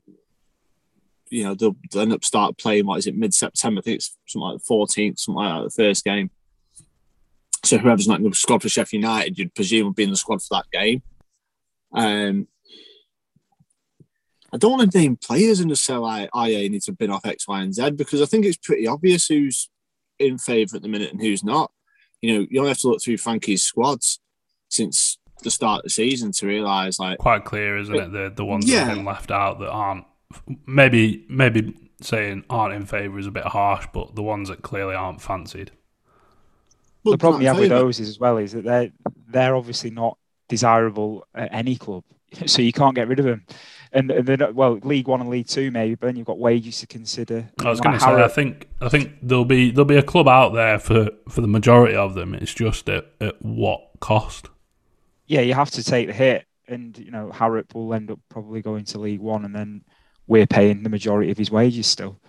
you 1.28 1.44
know 1.44 1.54
they'll, 1.54 1.76
they'll, 1.90 2.02
end 2.02 2.12
up 2.12 2.24
start 2.24 2.58
playing. 2.58 2.86
What 2.86 2.98
is 2.98 3.06
it? 3.06 3.16
Mid 3.16 3.32
September. 3.32 3.80
I 3.80 3.82
think 3.82 3.96
it's 3.96 4.16
something 4.26 4.48
like 4.48 4.58
the 4.58 4.64
fourteenth, 4.64 5.18
something 5.18 5.42
like 5.42 5.62
that. 5.62 5.64
The 5.64 5.82
first 5.82 6.04
game. 6.04 6.30
So 7.64 7.78
whoever's 7.78 8.08
not 8.08 8.18
in 8.20 8.28
the 8.28 8.34
squad 8.34 8.62
for 8.62 8.70
Sheffield 8.70 9.02
United, 9.02 9.38
you'd 9.38 9.54
presume 9.54 9.88
would 9.88 9.96
be 9.96 10.04
in 10.04 10.10
the 10.10 10.16
squad 10.16 10.42
for 10.42 10.56
that 10.56 10.70
game. 10.72 11.02
Um, 11.92 12.48
I 14.52 14.56
don't 14.56 14.72
want 14.72 14.90
to 14.90 14.98
name 14.98 15.16
players 15.16 15.60
in 15.60 15.68
the 15.68 15.76
say 15.76 15.94
like, 15.94 16.30
oh 16.32 16.44
need 16.44 16.82
to 16.82 16.92
bin 16.92 17.10
off 17.10 17.24
X, 17.24 17.46
Y, 17.46 17.60
and 17.60 17.74
Z 17.74 17.92
because 17.92 18.20
I 18.20 18.26
think 18.26 18.44
it's 18.44 18.56
pretty 18.56 18.86
obvious 18.86 19.26
who's 19.26 19.68
in 20.18 20.38
favour 20.38 20.76
at 20.76 20.82
the 20.82 20.88
minute 20.88 21.12
and 21.12 21.20
who's 21.20 21.44
not. 21.44 21.72
You 22.20 22.34
know, 22.34 22.46
you 22.50 22.60
only 22.60 22.70
have 22.70 22.78
to 22.78 22.88
look 22.88 23.02
through 23.02 23.16
Frankie's 23.16 23.62
squads 23.62 24.20
since 24.68 25.18
the 25.42 25.50
start 25.50 25.78
of 25.78 25.84
the 25.84 25.90
season 25.90 26.32
to 26.32 26.46
realise 26.46 26.98
like 26.98 27.18
quite 27.18 27.44
clear, 27.44 27.78
isn't 27.78 27.94
it? 27.94 28.12
The 28.12 28.32
the 28.34 28.44
ones 28.44 28.68
yeah. 28.68 28.80
that 28.80 28.86
have 28.86 28.96
been 28.96 29.04
left 29.04 29.30
out 29.30 29.58
that 29.60 29.70
aren't 29.70 30.04
maybe 30.66 31.24
maybe 31.28 31.74
saying 32.00 32.44
aren't 32.48 32.74
in 32.74 32.86
favour 32.86 33.18
is 33.18 33.26
a 33.26 33.30
bit 33.30 33.44
harsh, 33.44 33.86
but 33.92 34.14
the 34.14 34.22
ones 34.22 34.48
that 34.48 34.62
clearly 34.62 34.94
aren't 34.94 35.20
fancied. 35.20 35.70
the 37.04 37.18
problem 37.18 37.42
you 37.42 37.48
have 37.48 37.58
with 37.58 37.70
those 37.70 38.00
is 38.00 38.08
as 38.08 38.18
well 38.18 38.36
is 38.38 38.52
that 38.52 38.64
they're 38.64 38.90
they're 39.28 39.56
obviously 39.56 39.90
not 39.90 40.18
desirable 40.48 41.26
at 41.34 41.52
any 41.52 41.76
club, 41.76 42.04
so 42.46 42.62
you 42.62 42.72
can't 42.72 42.94
get 42.94 43.08
rid 43.08 43.18
of 43.18 43.24
them. 43.24 43.44
And, 43.92 44.08
they're 44.08 44.36
not, 44.36 44.54
well, 44.54 44.78
League 44.84 45.08
One 45.08 45.20
and 45.20 45.28
League 45.28 45.48
Two 45.48 45.72
maybe, 45.72 45.96
but 45.96 46.06
then 46.06 46.16
you've 46.16 46.26
got 46.26 46.38
wages 46.38 46.78
to 46.80 46.86
consider. 46.86 47.50
I 47.64 47.70
was 47.70 47.80
going 47.80 47.98
to 47.98 48.00
say, 48.00 48.22
I 48.22 48.28
think 48.28 48.68
I 48.80 48.88
think 48.88 49.14
there'll 49.20 49.44
be 49.44 49.72
there'll 49.72 49.84
be 49.84 49.96
a 49.96 50.02
club 50.02 50.28
out 50.28 50.50
there 50.50 50.78
for 50.78 51.10
for 51.28 51.40
the 51.40 51.48
majority 51.48 51.96
of 51.96 52.14
them. 52.14 52.34
It's 52.34 52.54
just 52.54 52.88
at, 52.88 53.06
at 53.20 53.42
what 53.42 53.80
cost 53.98 54.48
yeah, 55.30 55.42
you 55.42 55.54
have 55.54 55.70
to 55.70 55.84
take 55.84 56.08
the 56.08 56.12
hit, 56.12 56.44
and 56.66 56.98
you 56.98 57.12
know 57.12 57.30
Harrop 57.30 57.72
will 57.72 57.94
end 57.94 58.10
up 58.10 58.18
probably 58.28 58.62
going 58.62 58.84
to 58.86 58.98
League 58.98 59.20
One, 59.20 59.44
and 59.44 59.54
then 59.54 59.84
we're 60.26 60.46
paying 60.46 60.82
the 60.82 60.88
majority 60.88 61.30
of 61.30 61.38
his 61.38 61.52
wages 61.52 61.86
still. 61.86 62.20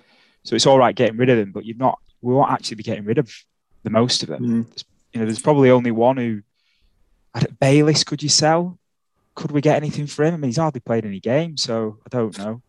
So 0.44 0.56
it's 0.56 0.68
all 0.68 0.78
right 0.78 0.96
getting 0.96 1.18
rid 1.18 1.32
of 1.32 1.40
him, 1.40 1.52
but 1.52 1.66
you're 1.66 1.78
not. 1.78 1.98
We 2.22 2.36
won't 2.36 2.52
actually 2.52 2.76
be 2.76 2.84
getting 2.84 3.06
rid 3.06 3.18
of 3.18 3.34
the 3.82 3.90
most 3.90 4.22
of 4.22 4.30
them. 4.30 4.44
Mm. 4.44 4.84
You 5.14 5.20
know, 5.20 5.26
there's 5.26 5.42
probably 5.42 5.72
only 5.72 5.90
one 5.90 6.18
who. 6.18 6.44
Bayliss, 7.60 8.04
could 8.04 8.22
you 8.22 8.30
sell? 8.30 8.78
Could 9.36 9.52
we 9.52 9.62
get 9.62 9.78
anything 9.78 10.08
for 10.08 10.24
him? 10.24 10.34
I 10.34 10.38
mean, 10.38 10.50
he's 10.50 10.58
hardly 10.58 10.82
played 10.82 11.06
any 11.06 11.20
games, 11.20 11.64
so 11.64 11.98
I 12.06 12.10
don't 12.10 12.38
know. 12.38 12.62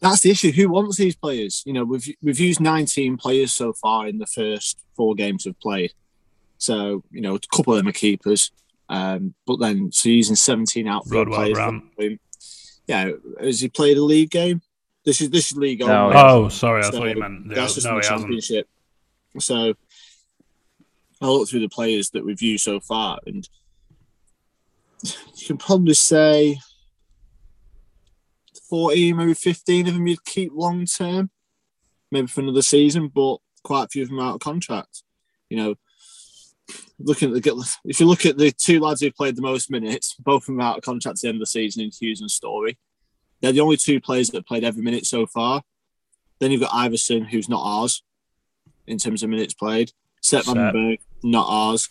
That's 0.00 0.20
the 0.20 0.30
issue. 0.30 0.52
Who 0.52 0.68
wants 0.68 0.96
these 0.96 1.16
players? 1.16 1.62
You 1.66 1.72
know, 1.72 1.84
we've 1.84 2.06
we've 2.22 2.40
used 2.40 2.60
19 2.60 3.16
players 3.16 3.52
so 3.52 3.72
far 3.72 4.06
in 4.06 4.18
the 4.18 4.26
first 4.26 4.78
four 4.96 5.14
games 5.14 5.46
we've 5.46 5.58
played. 5.60 5.92
So 6.58 7.02
you 7.10 7.20
know, 7.20 7.34
a 7.34 7.40
couple 7.54 7.72
of 7.72 7.78
them 7.78 7.88
are 7.88 7.92
keepers. 7.92 8.52
Um, 8.88 9.34
but 9.46 9.60
then, 9.60 9.90
so 9.92 10.08
using 10.08 10.36
17 10.36 10.86
outfield 10.86 11.28
players. 11.28 11.58
Yeah, 12.86 13.12
has 13.40 13.60
he 13.60 13.68
played 13.68 13.96
a 13.96 14.04
league 14.04 14.30
game? 14.30 14.60
This 15.04 15.20
is 15.20 15.30
this 15.30 15.50
is 15.50 15.56
league. 15.56 15.80
No, 15.80 16.12
oh, 16.14 16.48
sorry, 16.48 16.82
I 16.82 16.90
so 16.90 16.98
thought 16.98 17.08
you 17.08 17.20
meant 17.20 17.54
that's 17.54 17.74
just 17.74 17.86
no, 17.86 17.96
the 17.96 18.02
championship. 18.02 18.68
So 19.38 19.74
I 21.20 21.26
looked 21.26 21.50
through 21.50 21.60
the 21.60 21.68
players 21.68 22.10
that 22.10 22.24
we've 22.24 22.40
used 22.42 22.64
so 22.64 22.80
far, 22.80 23.18
and 23.26 23.48
you 25.04 25.46
can 25.46 25.58
probably 25.58 25.94
say 25.94 26.58
14, 28.68 29.16
maybe 29.16 29.34
15 29.34 29.88
of 29.88 29.94
them 29.94 30.06
you'd 30.06 30.24
keep 30.24 30.52
long 30.54 30.86
term, 30.86 31.30
maybe 32.10 32.26
for 32.26 32.40
another 32.40 32.62
season, 32.62 33.08
but 33.08 33.38
quite 33.62 33.84
a 33.84 33.88
few 33.88 34.02
of 34.02 34.08
them 34.08 34.18
are 34.20 34.30
out 34.30 34.34
of 34.34 34.40
contract. 34.40 35.02
You 35.50 35.56
know, 35.56 35.74
looking 36.98 37.34
at 37.34 37.42
the 37.42 37.78
if 37.84 38.00
you 38.00 38.06
look 38.06 38.24
at 38.26 38.38
the 38.38 38.50
two 38.50 38.80
lads 38.80 39.00
who 39.00 39.10
played 39.12 39.36
the 39.36 39.42
most 39.42 39.70
minutes, 39.70 40.14
both 40.18 40.42
of 40.42 40.46
them 40.46 40.60
out 40.60 40.78
of 40.78 40.84
contract 40.84 41.18
at 41.18 41.22
the 41.22 41.28
end 41.28 41.36
of 41.36 41.40
the 41.40 41.46
season 41.46 41.82
in 41.82 41.90
Hughes 41.90 42.20
and 42.20 42.30
Storey. 42.30 42.78
They're 43.40 43.52
the 43.52 43.60
only 43.60 43.76
two 43.76 44.00
players 44.00 44.30
that 44.30 44.46
played 44.46 44.64
every 44.64 44.82
minute 44.82 45.04
so 45.04 45.26
far. 45.26 45.62
Then 46.38 46.50
you've 46.50 46.62
got 46.62 46.70
Iversen, 46.70 47.28
who's 47.28 47.48
not 47.48 47.62
ours 47.62 48.02
in 48.86 48.98
terms 48.98 49.22
of 49.22 49.30
minutes 49.30 49.54
played. 49.54 49.92
Sepp 50.22 50.46
van 50.46 50.56
den 50.56 50.72
Berg, 50.72 50.98
not 51.22 51.46
ours. 51.48 51.90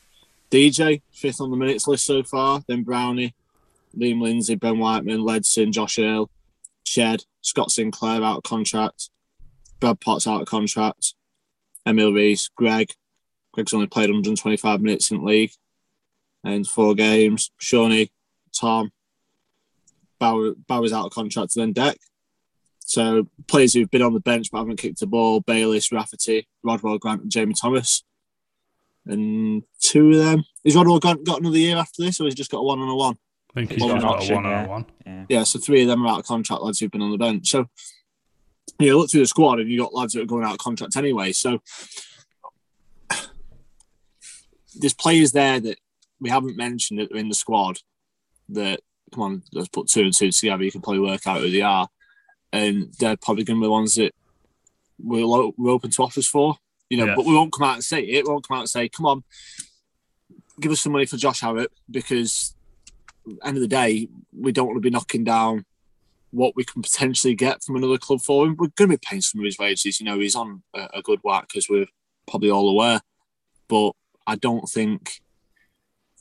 DJ, 0.54 1.02
fifth 1.12 1.42
on 1.42 1.50
the 1.50 1.58
minutes 1.58 1.88
list 1.88 2.06
so 2.06 2.22
far. 2.22 2.62
Then 2.68 2.84
Brownie, 2.84 3.34
Liam 3.98 4.22
Lindsay, 4.22 4.54
Ben 4.54 4.78
Whiteman, 4.78 5.22
Ledson, 5.22 5.72
Josh 5.72 5.98
Earl, 5.98 6.30
Shed, 6.86 7.24
Scott 7.42 7.72
Sinclair 7.72 8.22
out 8.22 8.38
of 8.38 8.44
contract. 8.44 9.10
Brad 9.80 10.00
Potts 10.00 10.28
out 10.28 10.42
of 10.42 10.48
contract. 10.48 11.16
Emil 11.88 12.12
Riis, 12.12 12.52
Greg, 12.56 12.92
Greg's 13.52 13.74
only 13.74 13.88
played 13.88 14.12
125 14.12 14.80
minutes 14.80 15.10
in 15.10 15.18
the 15.18 15.24
league 15.24 15.54
and 16.44 16.68
four 16.68 16.94
games. 16.94 17.50
Shawnee, 17.58 18.12
Tom, 18.56 18.92
Bauer, 20.20 20.54
Bauer's 20.68 20.94
out 20.94 21.08
of 21.08 21.14
contract 21.14 21.54
to 21.54 21.62
then 21.62 21.74
deck. 21.74 21.98
So 22.78 23.28
players 23.48 23.74
who've 23.74 23.90
been 23.90 24.04
on 24.04 24.14
the 24.14 24.20
bench 24.20 24.52
but 24.52 24.60
haven't 24.60 24.78
kicked 24.78 25.00
the 25.00 25.08
ball, 25.08 25.42
Bayliss, 25.42 25.92
Rafferty, 25.92 26.48
Rodwell 26.62 27.00
Grant 27.00 27.24
and 27.24 27.32
Jamie 27.32 27.56
Thomas. 27.60 28.04
And 29.06 29.64
two 29.80 30.12
of 30.12 30.18
them. 30.18 30.44
Is 30.64 30.76
Rodwell 30.76 31.00
Grant 31.00 31.26
got 31.26 31.42
another 31.42 31.58
year 31.58 31.78
after 31.78 32.04
this 32.04 32.20
or 32.20 32.26
has 32.26 32.34
he 32.34 32.38
just 32.38 32.52
got 32.52 32.60
a 32.60 32.64
one 32.64 32.80
on 32.80 32.90
a 32.90 32.96
one? 32.96 33.18
I 33.52 33.60
think 33.60 33.72
he's 33.74 33.82
got 33.82 34.04
a 34.04 34.34
one 34.34 34.46
on 34.46 34.66
a 34.66 34.68
one. 34.68 34.86
Yeah. 35.06 35.26
yeah, 35.30 35.44
so 35.44 35.60
three 35.60 35.82
of 35.82 35.88
them 35.88 36.06
are 36.06 36.10
out 36.10 36.20
of 36.20 36.26
contract 36.26 36.64
lads 36.64 36.80
who've 36.80 36.92
been 36.92 37.02
on 37.02 37.12
the 37.12 37.18
bench. 37.18 37.50
So 37.50 37.68
you 38.80 38.90
know, 38.90 38.98
look 38.98 39.12
through 39.12 39.22
the 39.22 39.28
squad 39.28 39.60
and 39.60 39.70
you 39.70 39.80
got 39.80 39.94
lads 39.94 40.14
that 40.14 40.22
are 40.22 40.26
going 40.26 40.44
out 40.44 40.54
of 40.54 40.58
contract 40.58 40.96
anyway. 40.96 41.32
So 41.34 41.62
there's 44.76 44.94
players 44.94 45.32
there 45.32 45.60
that 45.60 45.78
we 46.20 46.30
haven't 46.30 46.58
mentioned 46.58 47.00
that 47.00 47.12
are 47.12 47.18
in 47.18 47.30
the 47.30 47.36
squad 47.36 47.78
that 48.50 48.80
come 49.14 49.24
on, 49.24 49.44
let's 49.54 49.70
put 49.70 49.88
two 49.88 50.02
and 50.02 50.14
two 50.14 50.32
together. 50.32 50.64
You 50.64 50.72
can 50.72 50.82
probably 50.82 51.02
work 51.02 51.28
out 51.28 51.42
who 51.42 51.50
they 51.50 51.62
are, 51.62 51.88
and 52.52 52.94
they're 53.00 53.18
probably 53.18 53.44
going 53.44 53.58
to 53.58 53.62
be 53.62 53.68
the 53.68 53.72
ones 53.72 53.96
that 53.96 54.14
we're, 55.00 55.28
we're 55.58 55.72
open 55.72 55.92
to 55.92 56.04
offers 56.04 56.28
for. 56.28 56.58
You 56.94 56.98
know, 57.00 57.06
Yeah. 57.08 57.16
but 57.16 57.26
we 57.26 57.34
won't 57.34 57.52
come 57.52 57.68
out 57.68 57.74
and 57.74 57.84
say 57.84 58.04
it. 58.04 58.24
We 58.24 58.32
won't 58.32 58.48
come 58.48 58.58
out 58.58 58.62
and 58.62 58.70
say, 58.70 58.88
"Come 58.88 59.08
on, 59.08 59.24
give 60.60 60.72
us 60.72 60.82
some 60.82 60.92
money 60.92 61.08
for 61.08 61.18
Josh 61.18 61.42
Harrop," 61.42 61.72
because 61.90 62.56
end 63.44 63.58
of 63.58 63.62
the 63.62 63.68
day, 63.68 64.08
we 64.32 64.52
don't 64.52 64.68
want 64.68 64.78
to 64.78 64.82
be 64.82 64.92
knocking 64.92 65.24
down 65.24 65.66
what 66.30 66.56
we 66.56 66.64
can 66.64 66.84
potentially 66.84 67.34
get 67.34 67.64
from 67.64 67.78
another 67.78 67.98
club 67.98 68.22
for 68.22 68.46
him. 68.46 68.52
We're 68.60 68.68
going 68.76 68.92
to 68.92 68.98
be 68.98 69.02
paying 69.04 69.22
some 69.24 69.42
of 69.42 69.46
his 69.46 69.58
wages. 69.58 70.00
You 70.00 70.06
know, 70.06 70.20
he's 70.20 70.36
on 70.36 70.62
a, 70.76 70.88
a 70.96 71.02
good 71.02 71.20
whack, 71.24 71.50
as 71.58 71.68
we're 71.68 71.88
probably 72.28 72.52
all 72.52 72.70
aware. 72.70 73.02
But 73.68 73.94
I 74.28 74.36
don't 74.36 74.70
think. 74.70 75.20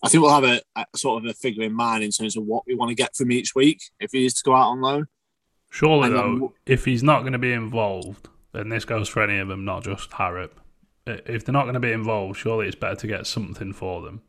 I 0.02 0.08
think 0.08 0.22
we'll 0.22 0.32
have 0.32 0.44
a, 0.44 0.62
a 0.74 0.86
sort 0.96 1.22
of 1.22 1.30
a 1.30 1.34
figure 1.34 1.64
in 1.64 1.74
mind 1.74 2.02
in 2.02 2.10
terms 2.12 2.34
of 2.34 2.44
what 2.44 2.66
we 2.66 2.74
want 2.74 2.88
to 2.88 2.94
get 2.94 3.14
from 3.14 3.30
each 3.30 3.54
week 3.54 3.80
if 4.00 4.10
he 4.12 4.24
is 4.24 4.32
to 4.34 4.42
go 4.42 4.54
out 4.54 4.70
on 4.70 4.80
loan. 4.80 5.06
Surely, 5.70 6.08
And 6.08 6.16
though, 6.16 6.52
if 6.66 6.86
he's 6.86 7.02
not 7.02 7.20
going 7.20 7.34
to 7.34 7.38
be 7.38 7.52
involved, 7.52 8.28
then 8.52 8.68
this 8.68 8.84
goes 8.84 9.08
for 9.08 9.22
any 9.22 9.38
of 9.38 9.48
them, 9.48 9.64
not 9.64 9.84
just 9.84 10.10
Harrop, 10.10 10.60
if 11.06 11.44
they're 11.44 11.52
not 11.52 11.62
going 11.62 11.74
to 11.74 11.80
be 11.80 11.92
involved, 11.92 12.38
surely 12.38 12.66
it's 12.66 12.76
better 12.76 12.96
to 12.96 13.06
get 13.06 13.26
something 13.26 13.72
for 13.72 14.02
them. 14.02 14.22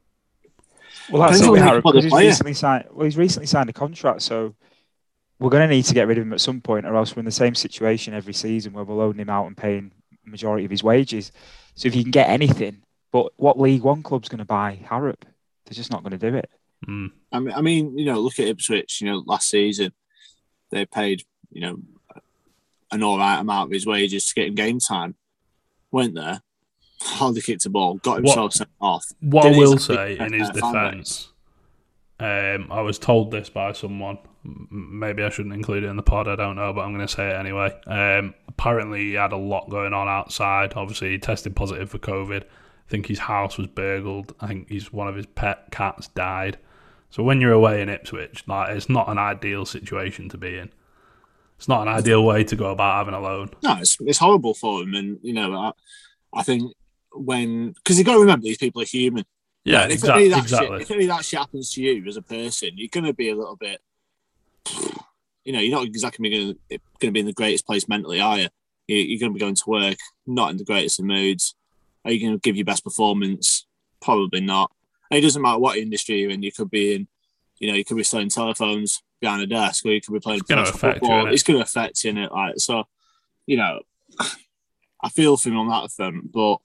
Well, 1.09 1.21
that's 1.21 1.39
Depends 1.39 1.41
it 1.41 1.45
on 1.45 1.51
with 1.51 1.61
the- 1.61 1.67
Harrop 1.67 1.85
on 1.85 1.95
the 1.95 2.01
because 2.01 2.13
he's 2.13 2.27
recently 2.27 2.53
signed. 2.53 2.85
Well, 2.91 3.05
he's 3.05 3.17
recently 3.17 3.47
signed 3.47 3.69
a 3.69 3.73
contract, 3.73 4.21
so 4.21 4.55
we're 5.39 5.49
going 5.49 5.67
to 5.67 5.75
need 5.75 5.85
to 5.85 5.93
get 5.93 6.07
rid 6.07 6.17
of 6.17 6.23
him 6.23 6.33
at 6.33 6.41
some 6.41 6.61
point, 6.61 6.85
or 6.85 6.95
else 6.95 7.15
we're 7.15 7.21
in 7.21 7.25
the 7.25 7.31
same 7.31 7.55
situation 7.55 8.13
every 8.13 8.33
season 8.33 8.73
where 8.73 8.83
we're 8.83 8.95
loading 8.95 9.21
him 9.21 9.29
out 9.29 9.47
and 9.47 9.57
paying 9.57 9.91
the 10.23 10.31
majority 10.31 10.65
of 10.65 10.71
his 10.71 10.83
wages. 10.83 11.31
So 11.75 11.87
if 11.87 11.95
you 11.95 12.03
can 12.03 12.11
get 12.11 12.29
anything, 12.29 12.83
but 13.11 13.31
what 13.35 13.59
League 13.59 13.83
One 13.83 14.03
club's 14.03 14.29
going 14.29 14.39
to 14.39 14.45
buy 14.45 14.79
Harrop? 14.89 15.25
They're 15.65 15.73
just 15.73 15.91
not 15.91 16.03
going 16.03 16.17
to 16.17 16.31
do 16.31 16.37
it. 16.37 16.49
Mm. 16.87 17.11
I 17.31 17.39
mean, 17.39 17.53
I 17.53 17.61
mean, 17.61 17.97
you 17.97 18.05
know, 18.05 18.19
look 18.19 18.39
at 18.39 18.47
Ipswich. 18.47 19.01
You 19.01 19.07
know, 19.07 19.23
last 19.25 19.49
season 19.49 19.91
they 20.71 20.85
paid 20.85 21.23
you 21.51 21.61
know 21.61 21.77
an 22.91 23.03
all 23.03 23.17
right 23.17 23.39
amount 23.39 23.69
of 23.69 23.73
his 23.73 23.85
wages 23.85 24.25
to 24.27 24.33
get 24.35 24.47
him 24.47 24.55
game 24.55 24.79
time. 24.79 25.15
Went 25.91 26.15
there, 26.15 26.41
hardly 27.01 27.41
kicked 27.41 27.65
a 27.65 27.69
ball, 27.69 27.95
got 27.95 28.15
What- 28.21 28.23
himself 28.23 28.53
sent 28.53 28.69
off. 28.81 29.05
What 29.19 29.45
I 29.45 29.57
will 29.57 29.77
say 29.77 30.17
in 30.17 30.33
his 30.33 30.49
defence, 30.49 31.29
um, 32.19 32.67
I 32.71 32.81
was 32.81 32.97
told 32.99 33.31
this 33.31 33.49
by 33.49 33.73
someone. 33.73 34.19
Maybe 34.45 35.23
I 35.23 35.29
shouldn't 35.29 35.53
include 35.55 35.83
it 35.83 35.87
in 35.87 35.95
the 35.95 36.03
pod. 36.03 36.27
I 36.27 36.35
don't 36.35 36.55
know, 36.57 36.73
but 36.73 36.81
I'm 36.81 36.93
going 36.93 37.05
to 37.07 37.13
say 37.13 37.29
it 37.29 37.35
anyway. 37.35 37.73
Um, 37.87 38.33
apparently, 38.47 39.05
he 39.05 39.13
had 39.13 39.31
a 39.31 39.37
lot 39.37 39.69
going 39.69 39.93
on 39.93 40.07
outside. 40.09 40.73
Obviously, 40.75 41.11
he 41.11 41.17
tested 41.17 41.55
positive 41.55 41.89
for 41.89 41.97
COVID. 41.97 42.43
I 42.43 42.89
think 42.89 43.07
his 43.07 43.19
house 43.19 43.57
was 43.57 43.67
burgled. 43.67 44.35
I 44.41 44.47
think 44.47 44.69
he's 44.69 44.91
one 44.91 45.07
of 45.07 45.15
his 45.15 45.25
pet 45.27 45.71
cats 45.71 46.09
died. 46.09 46.57
So 47.09 47.23
when 47.23 47.39
you're 47.39 47.53
away 47.53 47.81
in 47.81 47.89
Ipswich, 47.89 48.43
like 48.47 48.75
it's 48.75 48.89
not 48.89 49.07
an 49.07 49.17
ideal 49.17 49.65
situation 49.65 50.27
to 50.29 50.37
be 50.37 50.57
in. 50.57 50.71
It's 51.57 51.67
not 51.67 51.83
an 51.83 51.87
ideal 51.87 52.25
way 52.25 52.43
to 52.43 52.55
go 52.55 52.71
about 52.71 52.97
having 52.97 53.13
a 53.13 53.21
loan. 53.21 53.51
No, 53.61 53.77
it's, 53.79 53.97
it's 54.01 54.17
horrible 54.17 54.53
for 54.53 54.81
him, 54.83 54.93
and 54.95 55.19
you 55.21 55.31
know, 55.31 55.53
I, 55.53 55.71
I 56.33 56.43
think 56.43 56.73
when 57.15 57.71
because 57.71 57.97
you 57.97 58.03
got 58.05 58.13
to 58.15 58.19
remember 58.21 58.43
these 58.43 58.57
people 58.57 58.81
are 58.81 58.85
human. 58.85 59.25
Yeah, 59.65 59.83
And 59.83 59.91
if 59.93 60.03
any 60.03 60.25
exactly. 60.25 60.79
Shit, 60.79 60.81
if 60.81 60.91
any 60.91 61.03
of 61.05 61.09
that 61.09 61.23
shit 61.25 61.39
happens 61.39 61.71
to 61.73 61.81
you 61.81 62.05
as 62.05 62.17
a 62.17 62.21
person, 62.21 62.71
you're 62.75 62.89
going 62.91 63.05
to 63.05 63.13
be 63.13 63.29
a 63.29 63.35
little 63.35 63.55
bit. 63.55 63.79
You 65.45 65.51
know, 65.53 65.59
you're 65.59 65.75
not 65.77 65.85
exactly 65.85 66.29
going 66.29 66.79
to 66.99 67.11
be 67.11 67.19
in 67.19 67.25
the 67.25 67.33
greatest 67.33 67.65
place 67.65 67.87
mentally, 67.87 68.19
are 68.21 68.39
you? 68.39 68.47
You- 68.87 68.97
You're 68.97 69.19
going 69.19 69.31
to 69.31 69.33
be 69.33 69.39
going 69.39 69.55
to 69.55 69.63
work, 69.69 69.97
not 70.27 70.51
in 70.51 70.57
the 70.57 70.63
greatest 70.65 70.99
of 70.99 71.05
moods. 71.05 71.55
Are 72.05 72.11
you 72.11 72.19
going 72.19 72.33
to 72.33 72.39
give 72.39 72.55
your 72.57 72.65
best 72.65 72.83
performance? 72.83 73.65
Probably 74.01 74.41
not. 74.41 74.71
And 75.09 75.17
it 75.17 75.21
doesn't 75.21 75.41
matter 75.41 75.59
what 75.59 75.77
industry 75.77 76.19
you're 76.21 76.31
in. 76.31 76.43
You 76.43 76.51
could 76.51 76.69
be 76.69 76.95
in, 76.95 77.07
you 77.59 77.69
know, 77.69 77.75
you 77.75 77.85
could 77.85 77.97
be 77.97 78.03
selling 78.03 78.29
telephones 78.29 79.01
behind 79.21 79.41
a 79.41 79.47
desk, 79.47 79.85
or 79.85 79.91
you 79.91 80.01
could 80.01 80.13
be 80.13 80.19
playing 80.19 80.39
It's 80.41 80.49
gonna 80.49 80.63
professional 80.63 80.89
affect 80.91 81.03
you, 81.03 81.07
football. 81.07 81.25
innit? 81.25 81.33
it's 81.33 81.43
going 81.43 81.59
to 81.59 81.63
affect 81.63 82.03
you, 82.03 82.09
in 82.09 82.17
it. 82.17 82.31
Like 82.31 82.55
so, 82.57 82.83
you 83.45 83.55
know, 83.57 83.79
I 85.01 85.09
feel 85.09 85.37
for 85.37 85.49
him 85.49 85.57
on 85.57 85.67
that 85.69 85.91
front, 85.91 86.31
but 86.31 86.57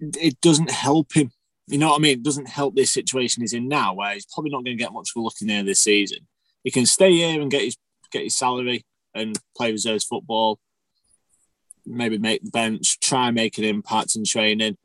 it 0.00 0.40
doesn't 0.40 0.70
help 0.70 1.14
him. 1.14 1.30
You 1.66 1.78
know 1.78 1.90
what 1.90 1.98
I 1.98 2.02
mean? 2.02 2.18
It 2.18 2.22
doesn't 2.22 2.48
help 2.48 2.76
this 2.76 2.92
situation 2.92 3.42
he's 3.42 3.52
in 3.52 3.68
now, 3.68 3.94
where 3.94 4.14
he's 4.14 4.26
probably 4.26 4.50
not 4.50 4.64
going 4.64 4.76
to 4.76 4.82
get 4.82 4.92
much 4.92 5.10
of 5.14 5.20
a 5.20 5.24
look 5.24 5.34
in 5.40 5.48
there 5.48 5.62
this 5.62 5.80
season. 5.80 6.26
He 6.62 6.70
can 6.70 6.86
stay 6.86 7.12
here 7.12 7.40
and 7.40 7.50
get 7.50 7.62
his 7.62 7.76
get 8.10 8.22
his 8.22 8.36
salary 8.36 8.84
and 9.14 9.38
play 9.56 9.72
reserves 9.72 10.04
football. 10.04 10.58
Maybe 11.84 12.18
make 12.18 12.42
the 12.42 12.50
bench, 12.50 12.98
try 13.00 13.28
and 13.28 13.34
make 13.34 13.58
an 13.58 13.64
impact 13.64 14.16
in 14.16 14.24
training. 14.24 14.76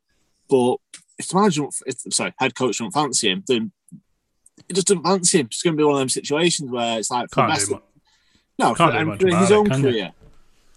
But 0.49 0.77
if 1.17 1.27
the 1.27 1.35
manager, 1.35 1.65
if, 1.85 1.99
sorry, 2.13 2.33
head 2.37 2.55
coach 2.55 2.77
don't 2.77 2.91
fancy 2.91 3.29
him, 3.29 3.43
then 3.47 3.71
it 4.67 4.73
just 4.73 4.87
doesn't 4.87 5.03
fancy 5.03 5.39
him. 5.39 5.47
It's 5.47 5.61
going 5.61 5.75
to 5.75 5.81
be 5.81 5.83
one 5.83 5.95
of 5.95 5.99
them 5.99 6.09
situations 6.09 6.69
where 6.69 6.99
it's 6.99 7.11
like 7.11 7.29
for 7.31 7.47
best 7.47 7.71
no, 8.59 8.75
for, 8.75 8.91
do 8.91 8.97
and 8.97 9.09
much 9.09 9.21
for 9.21 9.27
his 9.27 9.51
it, 9.51 9.53
own 9.53 9.65
you? 9.65 9.81
career. 9.81 10.11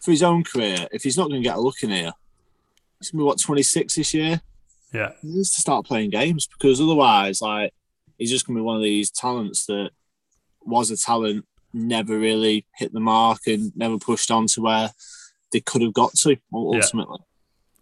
For 0.00 0.10
his 0.10 0.22
own 0.22 0.44
career, 0.44 0.86
if 0.92 1.02
he's 1.02 1.16
not 1.16 1.28
going 1.28 1.42
to 1.42 1.48
get 1.48 1.56
a 1.56 1.60
look 1.60 1.82
in 1.82 1.90
here, 1.90 2.12
he's 3.06 3.18
to 3.20 3.24
be 3.24 3.26
what 3.26 3.40
twenty 3.40 3.62
six 3.62 3.94
this 3.96 4.14
year. 4.14 4.40
Yeah, 4.92 5.10
He 5.22 5.28
needs 5.28 5.50
to 5.52 5.60
start 5.60 5.84
playing 5.86 6.10
games 6.10 6.46
because 6.46 6.80
otherwise, 6.80 7.40
like, 7.42 7.72
he's 8.16 8.30
just 8.30 8.46
going 8.46 8.56
to 8.56 8.60
be 8.60 8.64
one 8.64 8.76
of 8.76 8.82
these 8.82 9.10
talents 9.10 9.66
that 9.66 9.90
was 10.62 10.90
a 10.92 10.96
talent, 10.96 11.44
never 11.72 12.16
really 12.16 12.64
hit 12.76 12.92
the 12.92 13.00
mark, 13.00 13.40
and 13.48 13.72
never 13.76 13.98
pushed 13.98 14.30
on 14.30 14.46
to 14.48 14.60
where 14.62 14.90
they 15.52 15.60
could 15.60 15.82
have 15.82 15.94
got 15.94 16.14
to 16.14 16.36
ultimately. 16.52 17.18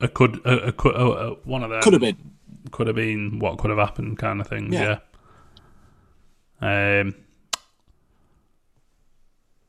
a 0.01 0.09
could 0.09 0.37
a, 0.47 0.69
a, 0.69 0.73
could- 0.73 0.95
a, 0.97 1.37
one 1.45 1.63
of 1.63 1.71
them 1.71 1.83
Could 1.83 1.93
have 1.93 2.01
been. 2.03 2.17
could 2.71 2.87
have 2.87 2.97
been 2.97 3.39
what 3.39 3.59
could 3.59 3.71
have 3.71 3.79
happened 3.79 4.19
kind 4.19 4.41
of 4.41 4.47
things. 4.49 4.73
Yeah. 4.73 4.99
Yeah. 6.63 7.01
Um. 7.01 7.15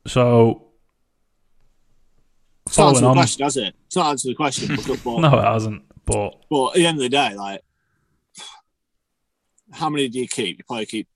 So. 0.07 0.67
It's 2.65 2.77
not 2.77 2.89
answered 2.89 3.05
the 3.05 3.13
question, 3.13 3.43
has 3.43 3.57
it? 3.57 3.75
It's 3.87 3.95
not 3.95 4.05
answered 4.07 4.29
the 4.29 4.35
question. 4.35 4.67
no, 5.05 5.39
it 5.39 5.43
hasn't. 5.43 5.83
But 6.05 6.35
but 6.49 6.69
at 6.69 6.73
the 6.75 6.85
end 6.85 6.97
of 6.97 7.03
the 7.03 7.09
day, 7.09 7.35
like, 7.35 7.61
how 9.71 9.89
many 9.89 10.07
do 10.09 10.19
you 10.19 10.27
keep? 10.27 10.57
You 10.57 10.63
probably 10.65 10.85
keep. 10.85 11.07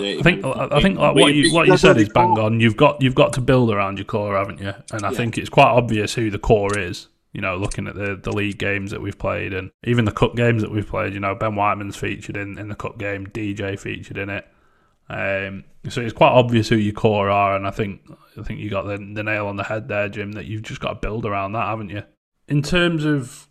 I 0.00 0.22
think 0.22 0.44
I 0.44 0.80
think 0.80 0.98
like 0.98 1.16
what 1.16 1.34
you 1.34 1.52
what 1.52 1.66
you 1.66 1.76
said 1.76 1.96
is 1.98 2.08
bang 2.08 2.38
on. 2.38 2.60
You've 2.60 2.76
got 2.76 3.02
you've 3.02 3.16
got 3.16 3.32
to 3.32 3.40
build 3.40 3.70
around 3.70 3.98
your 3.98 4.04
core, 4.04 4.36
haven't 4.36 4.60
you? 4.60 4.72
And 4.92 5.04
I 5.04 5.10
Yeah. 5.10 5.16
think 5.16 5.36
it's 5.38 5.48
quite 5.48 5.66
obvious 5.70 6.14
who 6.14 6.30
the 6.30 6.38
core 6.38 6.78
is. 6.78 7.08
You 7.32 7.40
know, 7.40 7.56
looking 7.56 7.88
at 7.88 7.94
the 7.96 8.14
the 8.16 8.32
league 8.32 8.58
games 8.58 8.92
that 8.92 9.02
we've 9.02 9.18
played 9.18 9.52
and 9.52 9.70
even 9.84 10.04
the 10.04 10.12
cup 10.12 10.36
games 10.36 10.62
that 10.62 10.70
we've 10.70 10.86
played. 10.86 11.14
You 11.14 11.20
know, 11.20 11.34
Ben 11.34 11.56
Whiteman's 11.56 11.96
featured 11.96 12.36
in 12.36 12.58
in 12.58 12.68
the 12.68 12.76
cup 12.76 12.98
game. 12.98 13.26
DJ 13.26 13.78
featured 13.78 14.18
in 14.18 14.30
it. 14.30 14.46
Um, 15.10 15.64
so 15.88 16.02
it's 16.02 16.12
quite 16.12 16.32
obvious 16.32 16.68
who 16.68 16.76
your 16.76 16.92
core 16.92 17.30
are, 17.30 17.56
and 17.56 17.66
I 17.66 17.70
think 17.70 18.02
I 18.38 18.42
think 18.42 18.60
you 18.60 18.68
got 18.68 18.82
the, 18.86 18.98
the 18.98 19.22
nail 19.22 19.46
on 19.46 19.56
the 19.56 19.64
head 19.64 19.88
there, 19.88 20.08
Jim. 20.08 20.32
That 20.32 20.44
you've 20.44 20.62
just 20.62 20.80
got 20.80 20.88
to 20.88 20.94
build 20.96 21.24
around 21.24 21.52
that, 21.52 21.66
haven't 21.66 21.90
you? 21.90 22.02
In 22.46 22.62
terms 22.62 23.04
of 23.04 23.48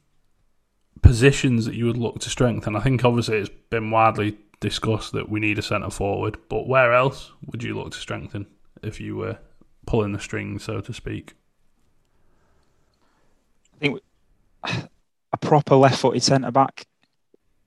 positions 1.02 1.66
that 1.66 1.76
you 1.76 1.86
would 1.86 1.98
look 1.98 2.20
to 2.20 2.30
strengthen, 2.30 2.76
I 2.76 2.80
think 2.82 3.04
obviously 3.04 3.38
it's 3.38 3.50
been 3.70 3.92
widely 3.92 4.38
discussed 4.60 5.14
that 5.14 5.30
we 5.30 5.40
need 5.40 5.60
a 5.60 5.62
centre 5.62 5.90
forward, 5.90 6.38
but 6.50 6.68
where 6.68 6.94
else 6.94 7.32
would 7.46 7.64
you 7.64 7.76
look 7.76 7.92
to 7.92 7.98
strengthen 7.98 8.48
if 8.82 9.00
you 9.00 9.16
were 9.16 9.38
pulling 9.86 10.12
the 10.12 10.20
strings, 10.20 10.64
so 10.64 10.82
to 10.82 10.94
speak? 10.94 11.34
I 13.76 13.78
think 13.80 14.02
a 14.64 15.38
proper 15.38 15.76
left-footed 15.76 16.24
centre 16.24 16.52
back, 16.52 16.86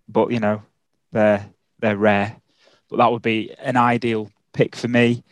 but 0.09 0.31
you 0.31 0.41
know 0.41 0.63
they're 1.13 1.51
they're 1.79 1.97
rare. 1.97 2.40
But 2.91 2.99
that 2.99 3.11
would 3.13 3.23
be 3.23 3.55
an 3.59 3.77
ideal 3.77 4.31
pick 4.53 4.75
for 4.77 4.89
me. 4.89 5.23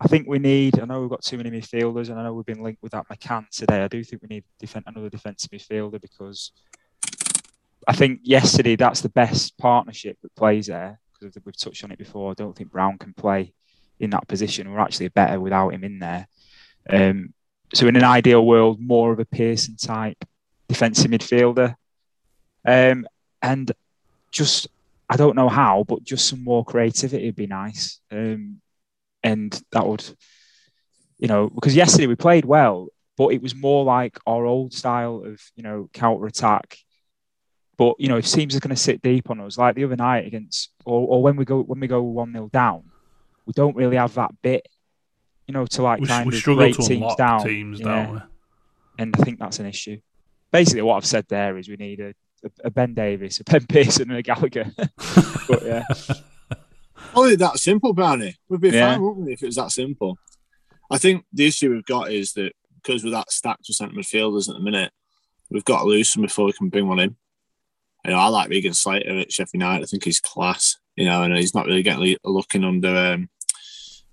I 0.00 0.06
think 0.06 0.26
we 0.26 0.38
need. 0.38 0.80
I 0.80 0.86
know 0.86 1.00
we've 1.00 1.10
got 1.10 1.22
too 1.22 1.36
many 1.36 1.50
midfielders, 1.50 2.08
and 2.08 2.18
I 2.18 2.22
know 2.22 2.32
we've 2.32 2.46
been 2.46 2.62
linked 2.62 2.82
with 2.82 2.92
that 2.92 3.08
McCann 3.08 3.48
today. 3.50 3.82
I 3.82 3.88
do 3.88 4.02
think 4.02 4.22
we 4.22 4.28
need 4.28 4.44
defend, 4.58 4.84
another 4.86 5.10
defensive 5.10 5.50
midfielder 5.50 6.00
because 6.00 6.52
I 7.86 7.92
think 7.92 8.20
yesterday 8.22 8.76
that's 8.76 9.02
the 9.02 9.10
best 9.10 9.58
partnership 9.58 10.16
that 10.22 10.34
plays 10.34 10.68
there. 10.68 10.98
Because 11.18 11.36
we've 11.44 11.56
touched 11.56 11.84
on 11.84 11.92
it 11.92 11.98
before. 11.98 12.30
I 12.30 12.34
don't 12.34 12.56
think 12.56 12.72
Brown 12.72 12.96
can 12.96 13.12
play 13.12 13.52
in 13.98 14.10
that 14.10 14.26
position. 14.26 14.72
We're 14.72 14.80
actually 14.80 15.08
better 15.08 15.38
without 15.38 15.74
him 15.74 15.84
in 15.84 15.98
there. 15.98 16.26
Um, 16.88 17.34
so 17.74 17.86
in 17.86 17.96
an 17.96 18.04
ideal 18.04 18.44
world, 18.44 18.80
more 18.80 19.12
of 19.12 19.20
a 19.20 19.26
Pearson 19.26 19.76
type 19.76 20.24
defensive 20.68 21.10
midfielder, 21.10 21.74
um, 22.66 23.06
and 23.42 23.70
just 24.30 24.68
I 25.12 25.16
don't 25.16 25.34
know 25.34 25.48
how, 25.48 25.84
but 25.88 26.04
just 26.04 26.28
some 26.28 26.44
more 26.44 26.64
creativity 26.64 27.26
would 27.26 27.34
be 27.36 27.48
nice, 27.48 27.98
um, 28.12 28.60
and 29.24 29.60
that 29.72 29.84
would, 29.86 30.04
you 31.18 31.26
know, 31.26 31.50
because 31.50 31.74
yesterday 31.74 32.06
we 32.06 32.14
played 32.14 32.44
well, 32.44 32.86
but 33.18 33.28
it 33.34 33.42
was 33.42 33.54
more 33.54 33.84
like 33.84 34.16
our 34.24 34.44
old 34.46 34.72
style 34.72 35.24
of 35.26 35.40
you 35.56 35.64
know 35.64 35.90
counter 35.92 36.26
attack. 36.26 36.78
But 37.76 37.96
you 37.98 38.08
know, 38.08 38.18
if 38.18 38.26
teams 38.30 38.54
are 38.54 38.60
going 38.60 38.76
to 38.76 38.80
sit 38.80 39.02
deep 39.02 39.30
on 39.30 39.40
us, 39.40 39.58
like 39.58 39.74
the 39.74 39.84
other 39.84 39.96
night 39.96 40.26
against, 40.26 40.70
or, 40.84 41.08
or 41.08 41.22
when 41.22 41.34
we 41.36 41.44
go 41.44 41.60
when 41.60 41.80
we 41.80 41.88
go 41.88 42.02
one 42.02 42.32
0 42.32 42.48
down, 42.52 42.84
we 43.46 43.52
don't 43.52 43.74
really 43.76 43.96
have 43.96 44.14
that 44.14 44.30
bit 44.42 44.66
you 45.48 45.54
know, 45.54 45.66
to 45.66 45.82
like 45.82 46.00
We, 46.00 46.06
kind 46.06 46.30
we 46.30 46.38
of 46.38 46.44
break 46.44 46.76
teams 46.76 47.16
down. 47.16 47.44
teams, 47.44 47.80
Yeah. 47.80 47.86
don't 48.06 48.14
we? 48.14 48.20
and 49.00 49.16
I 49.18 49.24
think 49.24 49.40
that's 49.40 49.58
an 49.58 49.66
issue. 49.66 49.98
Basically, 50.52 50.82
what 50.82 50.94
I've 50.94 51.04
said 51.06 51.26
there 51.28 51.58
is 51.58 51.68
we 51.68 51.74
need 51.74 51.98
a, 51.98 52.14
a, 52.44 52.50
a 52.64 52.70
Ben 52.70 52.94
Davies, 52.94 53.40
a 53.40 53.44
Ben 53.44 53.66
Pearson, 53.66 54.10
and 54.10 54.18
a 54.18 54.22
Gallagher. 54.22 54.70
but 55.48 55.64
yeah, 55.64 55.84
Only 57.14 57.36
that 57.36 57.58
simple, 57.58 57.92
Brownie. 57.92 58.36
We'd 58.48 58.60
be 58.60 58.70
Yeah. 58.70 58.92
fine, 58.92 59.02
wouldn't 59.02 59.26
we, 59.26 59.32
if 59.32 59.42
it 59.42 59.46
was 59.46 59.56
that 59.56 59.72
simple? 59.72 60.16
I 60.90 60.98
think 60.98 61.24
the 61.32 61.46
issue 61.46 61.70
we've 61.70 61.84
got 61.84 62.12
is 62.12 62.32
that 62.34 62.52
because 62.82 63.04
we're 63.04 63.10
that 63.10 63.30
stacked 63.32 63.64
with 63.68 63.76
centre 63.76 63.94
midfielders 63.94 64.48
at 64.48 64.54
the 64.54 64.60
minute, 64.60 64.92
we've 65.50 65.64
got 65.64 65.80
to 65.80 65.86
lose 65.86 66.10
some 66.10 66.22
before 66.22 66.46
we 66.46 66.52
can 66.52 66.68
bring 66.68 66.86
one 66.88 66.98
in. 66.98 67.16
You 68.04 68.12
know, 68.12 68.18
I 68.18 68.28
like 68.28 68.48
Regan 68.48 68.74
Slater 68.74 69.18
at 69.18 69.32
Sheffield 69.32 69.60
United. 69.60 69.82
I 69.84 69.86
think 69.86 70.04
he's 70.04 70.20
class. 70.20 70.76
You 70.96 71.04
know, 71.06 71.22
and 71.22 71.36
he's 71.36 71.54
not 71.54 71.66
really 71.66 71.82
getting 71.82 72.16
a 72.24 72.30
look 72.30 72.54
in 72.54 72.64
under 72.64 72.94
um, 72.94 73.28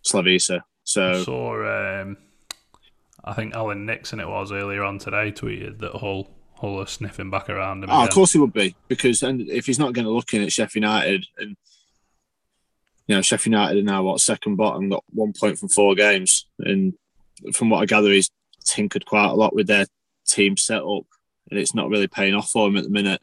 Slavisa. 0.06 0.60
I 0.60 0.64
So 0.84 1.24
saw, 1.24 2.02
um, 2.02 2.18
I 3.24 3.34
think 3.34 3.54
Alan 3.56 3.86
Nixon 3.86 4.20
it 4.20 4.28
was 4.28 4.52
earlier 4.52 4.84
on 4.84 4.98
today 5.00 5.32
tweeted 5.32 5.80
that 5.80 5.94
Hull 5.96 6.30
Hull 6.60 6.82
are 6.82 6.88
sniffing 6.88 7.30
back 7.30 7.50
around 7.50 7.84
him. 7.84 7.90
Oh, 7.90 7.98
again. 7.98 8.08
of 8.08 8.14
course 8.14 8.34
he 8.34 8.40
would 8.40 8.54
be 8.54 8.76
because 8.88 9.22
and 9.24 9.42
if 9.50 9.66
he's 9.66 9.80
not 9.80 9.94
going 9.94 10.06
to 10.06 10.12
look 10.12 10.34
in 10.34 10.42
at 10.42 10.52
Sheffield 10.52 10.84
United 10.84 11.26
and 11.38 11.56
you 13.08 13.16
know 13.16 13.22
Sheffield 13.22 13.54
United 13.54 13.78
are 13.78 13.84
now 13.84 14.04
what 14.04 14.22
second 14.22 14.56
bottom 14.56 14.90
got 14.90 15.04
one 15.10 15.34
point 15.34 15.60
from 15.60 15.70
four 15.70 15.94
games 15.96 16.48
and 16.60 16.94
from 17.54 17.70
what 17.70 17.82
I 17.82 17.86
gather 17.86 18.10
he's 18.10 18.32
tinkered 18.64 19.06
quite 19.06 19.30
a 19.30 19.34
lot 19.34 19.56
with 19.56 19.68
their 19.68 19.86
team 20.26 20.58
setup 20.58 21.06
and 21.50 21.60
it's 21.60 21.76
not 21.76 21.90
really 21.90 22.08
paying 22.08 22.34
off 22.34 22.50
for 22.50 22.68
him 22.68 22.78
at 22.78 22.84
the 22.84 22.90
minute. 22.90 23.22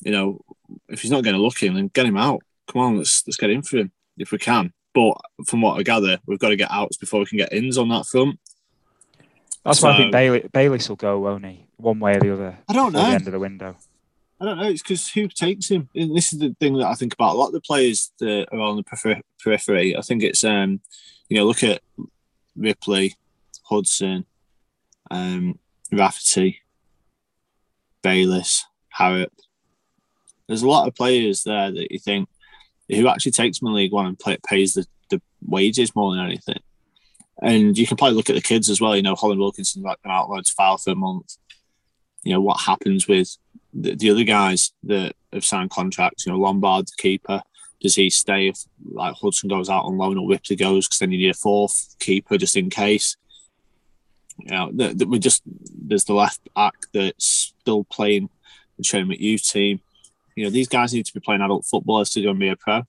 You 0.00 0.12
know, 0.12 0.40
if 0.88 1.02
he's 1.02 1.10
not 1.10 1.24
going 1.24 1.36
to 1.36 1.42
look 1.42 1.62
in, 1.62 1.74
then 1.74 1.88
get 1.88 2.06
him 2.06 2.16
out. 2.16 2.42
Come 2.68 2.82
on, 2.82 2.98
let's 2.98 3.26
let's 3.26 3.36
get 3.36 3.50
in 3.50 3.62
for 3.62 3.78
him 3.78 3.92
if 4.16 4.32
we 4.32 4.38
can. 4.38 4.72
But 4.94 5.14
from 5.46 5.60
what 5.60 5.78
I 5.78 5.82
gather, 5.82 6.18
we've 6.26 6.38
got 6.38 6.50
to 6.50 6.56
get 6.56 6.70
outs 6.70 6.96
before 6.96 7.20
we 7.20 7.26
can 7.26 7.38
get 7.38 7.52
ins 7.52 7.78
on 7.78 7.88
that 7.88 8.06
front. 8.06 8.38
That's 9.64 9.82
why 9.82 9.92
I 9.92 9.96
think 9.96 10.08
So- 10.08 10.12
Bailey 10.12 10.48
Bayliss 10.52 10.88
will 10.88 10.96
go, 10.96 11.18
won't 11.18 11.44
he? 11.46 11.66
One 11.76 12.00
way 12.00 12.14
or 12.16 12.20
the 12.20 12.32
other. 12.32 12.58
I 12.68 12.72
don't 12.72 12.92
know. 12.92 13.02
The 13.02 13.08
end 13.08 13.26
of 13.26 13.32
the 13.32 13.38
window. 13.38 13.76
I 14.40 14.44
don't 14.46 14.58
know. 14.58 14.68
It's 14.68 14.82
because 14.82 15.08
who 15.10 15.28
takes 15.28 15.68
him? 15.70 15.88
And 15.94 16.14
this 16.16 16.32
is 16.32 16.38
the 16.40 16.54
thing 16.60 16.76
that 16.78 16.86
I 16.86 16.94
think 16.94 17.14
about. 17.14 17.34
A 17.34 17.38
lot 17.38 17.46
of 17.48 17.52
the 17.52 17.60
players 17.60 18.12
that 18.18 18.46
are 18.52 18.60
on 18.60 18.76
the 18.76 19.18
periphery. 19.42 19.96
I 19.96 20.00
think 20.02 20.22
it's 20.22 20.44
um, 20.44 20.80
you 21.28 21.36
know, 21.38 21.46
look 21.46 21.62
at 21.62 21.80
Ripley, 22.56 23.14
Hudson, 23.64 24.26
um, 25.10 25.58
Rafferty, 25.92 26.60
Bayliss, 28.02 28.64
Harrop. 28.88 29.32
There's 30.46 30.62
a 30.62 30.68
lot 30.68 30.86
of 30.86 30.94
players 30.94 31.42
there 31.44 31.70
that 31.72 31.90
you 31.90 31.98
think 31.98 32.28
who 32.88 33.08
actually 33.08 33.32
takes 33.32 33.58
them 33.60 33.68
in 33.68 33.74
League 33.74 33.92
One 33.92 34.06
and 34.06 34.18
play, 34.18 34.36
pays 34.46 34.74
the, 34.74 34.86
the 35.10 35.22
wages 35.46 35.94
more 35.96 36.14
than 36.14 36.24
anything. 36.24 36.60
And 37.42 37.76
you 37.76 37.86
can 37.86 37.96
probably 37.96 38.16
look 38.16 38.30
at 38.30 38.36
the 38.36 38.42
kids 38.42 38.70
as 38.70 38.80
well. 38.80 38.96
You 38.96 39.02
know, 39.02 39.14
Holland 39.14 39.40
Wilkinson's 39.40 39.84
like 39.84 40.00
been 40.02 40.12
out 40.12 40.30
loads 40.30 40.50
foul 40.50 40.78
for 40.78 40.90
a 40.90 40.94
month. 40.94 41.36
You 42.22 42.32
know 42.32 42.40
what 42.40 42.60
happens 42.60 43.06
with 43.06 43.36
the, 43.74 43.94
the 43.94 44.10
other 44.10 44.24
guys 44.24 44.72
that 44.84 45.14
have 45.32 45.44
signed 45.44 45.70
contracts, 45.70 46.24
you 46.24 46.32
know, 46.32 46.38
Lombard, 46.38 46.86
the 46.86 46.92
keeper, 46.96 47.42
does 47.80 47.96
he 47.96 48.08
stay 48.08 48.48
if 48.48 48.60
like 48.92 49.14
Hudson 49.20 49.48
goes 49.48 49.68
out 49.68 49.84
on 49.84 49.98
loan 49.98 50.16
or 50.16 50.28
Ripley 50.28 50.56
goes? 50.56 50.86
Because 50.86 51.00
then 51.00 51.12
you 51.12 51.18
need 51.18 51.30
a 51.30 51.34
fourth 51.34 51.96
keeper 51.98 52.38
just 52.38 52.56
in 52.56 52.70
case. 52.70 53.16
You 54.38 54.50
know, 54.50 54.70
that 54.74 54.98
that 54.98 55.08
we 55.08 55.18
just 55.18 55.42
there's 55.46 56.04
the 56.04 56.14
left 56.14 56.40
back 56.54 56.74
that's 56.92 57.54
still 57.60 57.84
playing 57.84 58.30
the 58.78 58.84
training 58.84 59.20
youth 59.20 59.44
team. 59.44 59.80
You 60.34 60.44
know, 60.44 60.50
these 60.50 60.66
guys 60.66 60.94
need 60.94 61.06
to 61.06 61.14
be 61.14 61.20
playing 61.20 61.42
adult 61.42 61.66
football 61.66 62.04
to 62.04 62.34
be 62.34 62.48
a 62.48 62.56
pro. 62.56 62.82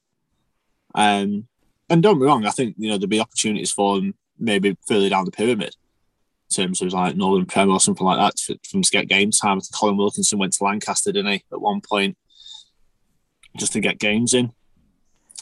Um, 0.95 1.47
and 1.89 2.01
don't 2.01 2.17
be 2.17 2.25
wrong, 2.25 2.45
I 2.45 2.51
think 2.51 2.75
you 2.77 2.89
know 2.89 2.97
there'll 2.97 3.09
be 3.09 3.19
opportunities 3.19 3.71
for 3.71 3.97
them 3.97 4.15
maybe 4.37 4.77
further 4.87 5.09
down 5.09 5.25
the 5.25 5.31
pyramid 5.31 5.75
in 6.49 6.63
terms 6.63 6.81
of 6.81 6.93
like 6.93 7.15
Northern 7.15 7.45
Prem 7.45 7.71
or 7.71 7.79
something 7.79 8.05
like 8.05 8.19
that 8.19 8.35
to, 8.37 8.59
from 8.69 8.81
to 8.83 8.91
get 8.91 9.07
game 9.07 9.31
time. 9.31 9.59
I 9.59 9.61
Colin 9.77 9.97
Wilkinson 9.97 10.39
went 10.39 10.53
to 10.53 10.63
Lancaster, 10.63 11.11
didn't 11.11 11.31
he, 11.31 11.43
at 11.51 11.61
one 11.61 11.81
point, 11.81 12.17
just 13.57 13.73
to 13.73 13.79
get 13.79 13.99
games 13.99 14.33
in. 14.33 14.51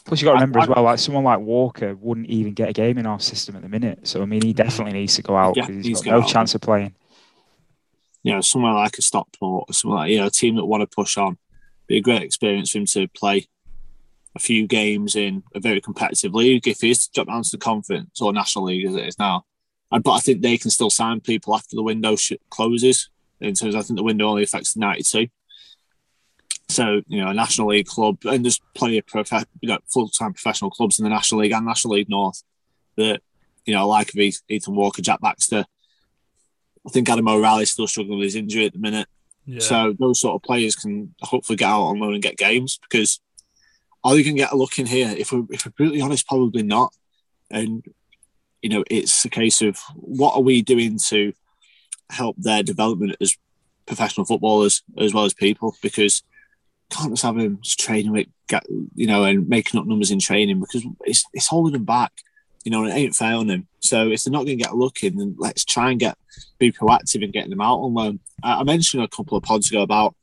Plus, 0.04 0.20
you 0.20 0.26
got 0.26 0.32
to 0.32 0.38
I- 0.38 0.40
remember 0.40 0.60
as 0.60 0.68
well, 0.68 0.82
like 0.84 0.98
someone 0.98 1.24
like 1.24 1.40
Walker 1.40 1.94
wouldn't 1.96 2.26
even 2.28 2.52
get 2.52 2.68
a 2.68 2.72
game 2.72 2.98
in 2.98 3.06
our 3.06 3.20
system 3.20 3.56
at 3.56 3.62
the 3.62 3.68
minute. 3.68 4.06
So 4.06 4.22
I 4.22 4.26
mean, 4.26 4.42
he 4.42 4.52
definitely 4.52 4.92
needs 4.92 5.16
to 5.16 5.22
go 5.22 5.36
out 5.36 5.56
Yeah, 5.56 5.66
because 5.66 5.76
he's 5.76 5.86
he's 5.86 6.02
got 6.02 6.10
got 6.10 6.16
no 6.18 6.22
out. 6.24 6.28
chance 6.28 6.54
of 6.54 6.60
playing. 6.60 6.94
You 8.22 8.32
know, 8.34 8.40
somewhere 8.40 8.72
like 8.72 8.96
a 8.98 9.02
Stockport, 9.02 9.66
or 9.68 9.72
somewhere 9.74 10.00
like 10.00 10.10
you 10.10 10.18
know, 10.18 10.26
a 10.26 10.30
team 10.30 10.56
that 10.56 10.64
want 10.64 10.80
to 10.82 10.86
push 10.94 11.16
on, 11.18 11.36
be 11.86 11.96
a 11.98 12.00
great 12.00 12.22
experience 12.22 12.70
for 12.70 12.78
him 12.78 12.86
to 12.86 13.08
play 13.08 13.46
a 14.36 14.40
few 14.40 14.66
games 14.66 15.14
in 15.14 15.42
a 15.54 15.60
very 15.60 15.80
competitive 15.80 16.34
league. 16.34 16.66
If 16.66 16.80
he 16.80 16.90
is 16.90 17.06
to 17.06 17.12
drop 17.12 17.28
down 17.28 17.42
to 17.42 17.50
the 17.52 17.58
conference 17.58 18.20
or 18.20 18.32
national 18.32 18.64
league 18.64 18.86
as 18.86 18.96
it 18.96 19.06
is 19.06 19.18
now, 19.18 19.44
but 19.90 20.12
I 20.12 20.18
think 20.18 20.42
they 20.42 20.58
can 20.58 20.70
still 20.70 20.90
sign 20.90 21.20
people 21.20 21.54
after 21.54 21.76
the 21.76 21.82
window 21.82 22.16
sh- 22.16 22.32
closes. 22.50 23.10
In 23.40 23.54
terms, 23.54 23.74
I 23.74 23.82
think 23.82 23.96
the 23.98 24.04
window 24.04 24.28
only 24.28 24.42
affects 24.42 24.74
the 24.74 24.80
ninety-two. 24.80 25.28
So 26.68 27.02
you 27.06 27.20
know, 27.20 27.28
a 27.28 27.34
national 27.34 27.68
league 27.68 27.86
club, 27.86 28.18
and 28.24 28.44
there's 28.44 28.60
plenty 28.74 28.98
of 28.98 29.06
prof- 29.06 29.46
you 29.60 29.68
know, 29.68 29.78
full-time 29.92 30.32
professional 30.32 30.70
clubs 30.70 30.98
in 30.98 31.04
the 31.04 31.10
national 31.10 31.42
league 31.42 31.52
and 31.52 31.66
national 31.66 31.94
league 31.94 32.08
north 32.08 32.42
that 32.96 33.20
you 33.66 33.74
know, 33.74 33.86
like 33.86 34.10
of 34.10 34.16
Ethan 34.16 34.74
Walker, 34.74 35.02
Jack 35.02 35.20
Baxter. 35.20 35.64
I 36.86 36.90
think 36.90 37.08
Adam 37.08 37.28
O'Reilly's 37.28 37.72
still 37.72 37.86
struggling 37.86 38.18
with 38.18 38.26
his 38.26 38.36
injury 38.36 38.66
at 38.66 38.72
the 38.72 38.78
minute. 38.78 39.08
Yeah. 39.46 39.60
So 39.60 39.94
those 39.98 40.20
sort 40.20 40.34
of 40.34 40.42
players 40.42 40.74
can 40.74 41.14
hopefully 41.20 41.56
get 41.56 41.68
out 41.68 41.82
on 41.82 41.98
loan 41.98 42.14
and 42.14 42.22
get 42.22 42.36
games 42.36 42.78
because 42.82 43.20
are 44.04 44.14
they 44.14 44.22
going 44.22 44.36
to 44.36 44.42
get 44.42 44.52
a 44.52 44.56
look 44.56 44.78
in 44.78 44.86
here? 44.86 45.14
If 45.16 45.32
we're, 45.32 45.46
if 45.50 45.64
we're 45.64 45.72
brutally 45.72 46.02
honest, 46.02 46.28
probably 46.28 46.62
not. 46.62 46.94
And, 47.50 47.84
you 48.60 48.68
know, 48.68 48.84
it's 48.90 49.24
a 49.24 49.30
case 49.30 49.62
of 49.62 49.78
what 49.94 50.34
are 50.34 50.42
we 50.42 50.62
doing 50.62 50.98
to 51.08 51.32
help 52.10 52.36
their 52.38 52.62
development 52.62 53.16
as 53.20 53.36
professional 53.86 54.26
footballers 54.26 54.82
as 54.98 55.14
well 55.14 55.24
as 55.24 55.34
people 55.34 55.74
because 55.82 56.22
can't 56.90 57.12
just 57.12 57.22
have 57.22 57.36
them 57.36 57.58
just 57.62 57.80
training 57.80 58.12
with, 58.12 58.26
you 58.94 59.06
know, 59.06 59.24
and 59.24 59.48
making 59.48 59.80
up 59.80 59.86
numbers 59.86 60.10
in 60.10 60.20
training 60.20 60.60
because 60.60 60.84
it's, 61.04 61.24
it's 61.32 61.48
holding 61.48 61.72
them 61.72 61.84
back, 61.84 62.12
you 62.64 62.70
know, 62.70 62.84
and 62.84 62.92
it 62.92 62.96
ain't 62.96 63.14
failing 63.14 63.46
them. 63.46 63.66
So 63.80 64.10
if 64.10 64.22
they're 64.22 64.32
not 64.32 64.44
going 64.44 64.58
to 64.58 64.64
get 64.64 64.72
a 64.72 64.76
look 64.76 65.02
in, 65.02 65.16
then 65.16 65.34
let's 65.38 65.64
try 65.64 65.90
and 65.90 66.00
get 66.00 66.16
be 66.58 66.72
proactive 66.72 67.22
in 67.22 67.30
getting 67.30 67.50
them 67.50 67.60
out 67.60 67.80
on 67.80 67.94
loan. 67.94 68.20
I 68.42 68.62
mentioned 68.64 69.02
a 69.02 69.08
couple 69.08 69.36
of 69.36 69.44
pods 69.44 69.70
ago 69.70 69.82
about, 69.82 70.14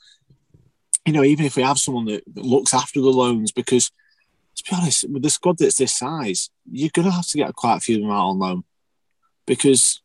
you 1.06 1.14
know, 1.14 1.24
even 1.24 1.45
if 1.45 1.56
we 1.56 1.64
have 1.64 1.80
someone 1.80 2.06
that, 2.06 2.24
looks 2.36 2.74
after 2.74 3.02
the 3.02 3.10
loans, 3.10 3.52
because 3.52 3.91
to 4.56 4.64
be 4.70 4.76
honest, 4.76 5.10
with 5.10 5.24
the 5.24 5.30
squad 5.30 5.58
that's 5.58 5.78
this 5.78 5.97
size, 5.97 6.49
you're 6.70 6.89
going 6.93 7.08
to 7.08 7.14
have 7.14 7.28
to 7.28 7.38
get 7.38 7.56
quite 7.56 7.78
a 7.78 7.80
few 7.80 7.97
of 7.97 8.02
them 8.02 8.12
out 8.12 8.30
on 8.30 8.39
loan 8.39 8.64
because 9.45 10.02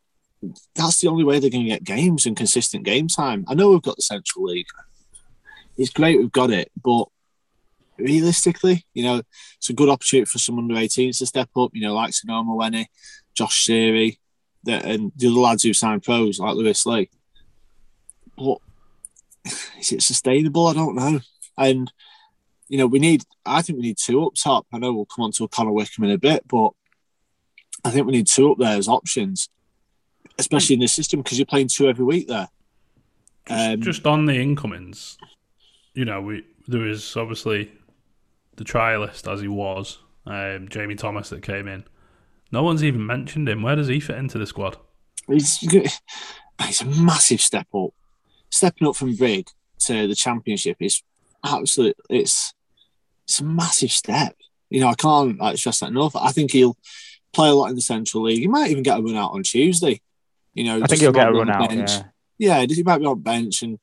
that's 0.75 1.01
the 1.01 1.09
only 1.09 1.25
way 1.25 1.39
they're 1.39 1.51
going 1.51 1.65
to 1.65 1.71
get 1.71 1.85
games 1.85 2.27
and 2.27 2.37
consistent 2.37 2.85
game 2.85 3.09
time. 3.09 3.45
I 3.49 3.55
know 3.55 3.71
we've 3.71 3.83
got 3.83 3.97
the 3.97 4.03
Central 4.03 4.45
League. 4.45 4.67
It's 5.77 5.91
great 5.91 6.19
we've 6.19 6.33
got 6.33 6.51
it, 6.51 6.71
but 6.83 7.07
realistically, 7.99 8.87
you 8.95 9.03
know, 9.03 9.23
it's 9.57 9.71
a 9.71 9.75
good 9.75 9.89
opportunity 9.89 10.27
for 10.27 10.39
some 10.39 10.59
under 10.59 10.75
18s 10.75 11.19
to 11.19 11.27
step 11.27 11.51
up, 11.57 11.71
you 11.75 11.83
know, 11.83 11.95
like 11.95 12.15
Sonoma 12.15 12.53
Wenny, 12.53 12.87
Josh 13.35 13.67
the, 13.67 14.17
and 14.67 15.13
the 15.17 15.29
other 15.29 15.41
lads 15.41 15.63
who 15.63 15.73
signed 15.73 16.03
pros 16.03 16.39
like 16.39 16.55
Lewis 16.55 16.87
Leigh. 16.87 17.11
But 18.37 18.59
is 19.79 19.93
it 19.93 20.03
sustainable? 20.03 20.67
I 20.67 20.75
don't 20.75 20.97
know. 20.97 21.21
And 21.59 21.93
you 22.69 22.79
know, 22.79 22.87
we 22.87 22.99
need. 22.99 23.23
I 23.45 23.63
think 23.63 23.79
we 23.79 23.87
need 23.87 23.99
two 23.99 24.25
up 24.25 24.35
top. 24.35 24.67
I 24.73 24.79
know 24.79 24.93
we'll 24.93 25.07
come 25.07 25.25
on 25.25 25.33
to 25.33 25.49
Connor 25.49 25.73
Wickham 25.73 26.05
in 26.05 26.11
a 26.11 26.19
bit, 26.19 26.43
but 26.49 26.71
I 27.85 27.91
think 27.91 28.07
we 28.07 28.13
need 28.13 28.27
two 28.27 28.51
up 28.51 28.59
there 28.59 28.77
as 28.77 28.89
options, 28.89 29.49
especially 30.39 30.75
in 30.75 30.81
the 30.81 30.89
system 30.89 31.21
because 31.21 31.39
you're 31.39 31.47
playing 31.47 31.69
two 31.69 31.89
every 31.89 32.05
week 32.05 32.29
there. 32.29 32.49
Um, 33.49 33.81
just 33.81 34.07
on 34.07 34.27
the 34.27 34.35
incomings, 34.35 35.17
you 35.95 36.05
know, 36.05 36.21
we 36.21 36.45
there 36.67 36.87
is 36.87 37.17
obviously 37.17 37.71
the 38.57 38.65
trialist 38.65 39.33
as 39.33 39.41
he 39.41 39.49
was, 39.49 39.99
um, 40.27 40.69
Jamie 40.69 40.97
Thomas 40.97 41.29
that 41.29 41.43
came 41.43 41.69
in. 41.69 41.85
No 42.51 42.63
one's 42.63 42.83
even 42.83 43.07
mentioned 43.07 43.49
him. 43.49 43.63
Where 43.63 43.77
does 43.77 43.89
he 43.89 44.01
fit 44.01 44.17
into 44.17 44.39
the 44.39 44.47
squad? 44.47 44.77
He's, 45.29 45.59
it's 46.61 46.81
a 46.81 46.87
massive 46.87 47.41
step 47.41 47.67
up. 47.75 47.91
Stepping 48.57 48.89
up 48.89 48.97
from 48.97 49.15
Brig 49.15 49.49
to 49.81 50.09
the 50.09 50.15
Championship 50.15 50.79
is 50.81 51.03
absolute. 51.45 51.97
It's 52.09 52.55
it's 53.25 53.41
a 53.41 53.45
massive 53.45 53.91
step. 53.93 54.35
You 54.71 54.81
know, 54.81 54.89
I 54.89 54.95
can't 54.95 55.39
like 55.39 55.59
stress 55.59 55.81
that 55.81 55.91
enough. 55.91 56.17
I 56.17 56.33
think 56.33 56.53
he'll 56.53 56.77
play 57.35 57.49
a 57.51 57.53
lot 57.55 57.69
in 57.69 57.77
the 57.77 57.83
Central 57.83 58.23
League. 58.23 58.41
He 58.41 58.49
might 58.49 58.71
even 58.71 58.83
get 58.83 58.99
a 58.99 59.03
run 59.03 59.15
out 59.17 59.33
on 59.33 59.43
Tuesday. 59.43 60.01
You 60.55 60.65
know, 60.65 60.81
I 60.83 60.87
think 60.87 61.03
he'll 61.03 61.13
get 61.13 61.29
a 61.29 61.33
run 61.33 61.51
out. 61.51 61.69
bench. 61.69 61.91
Yeah. 62.39 62.61
Yeah, 62.61 62.67
he 62.67 62.83
might 62.83 62.99
be 62.99 63.05
on 63.05 63.21
bench, 63.21 63.63
and 63.63 63.79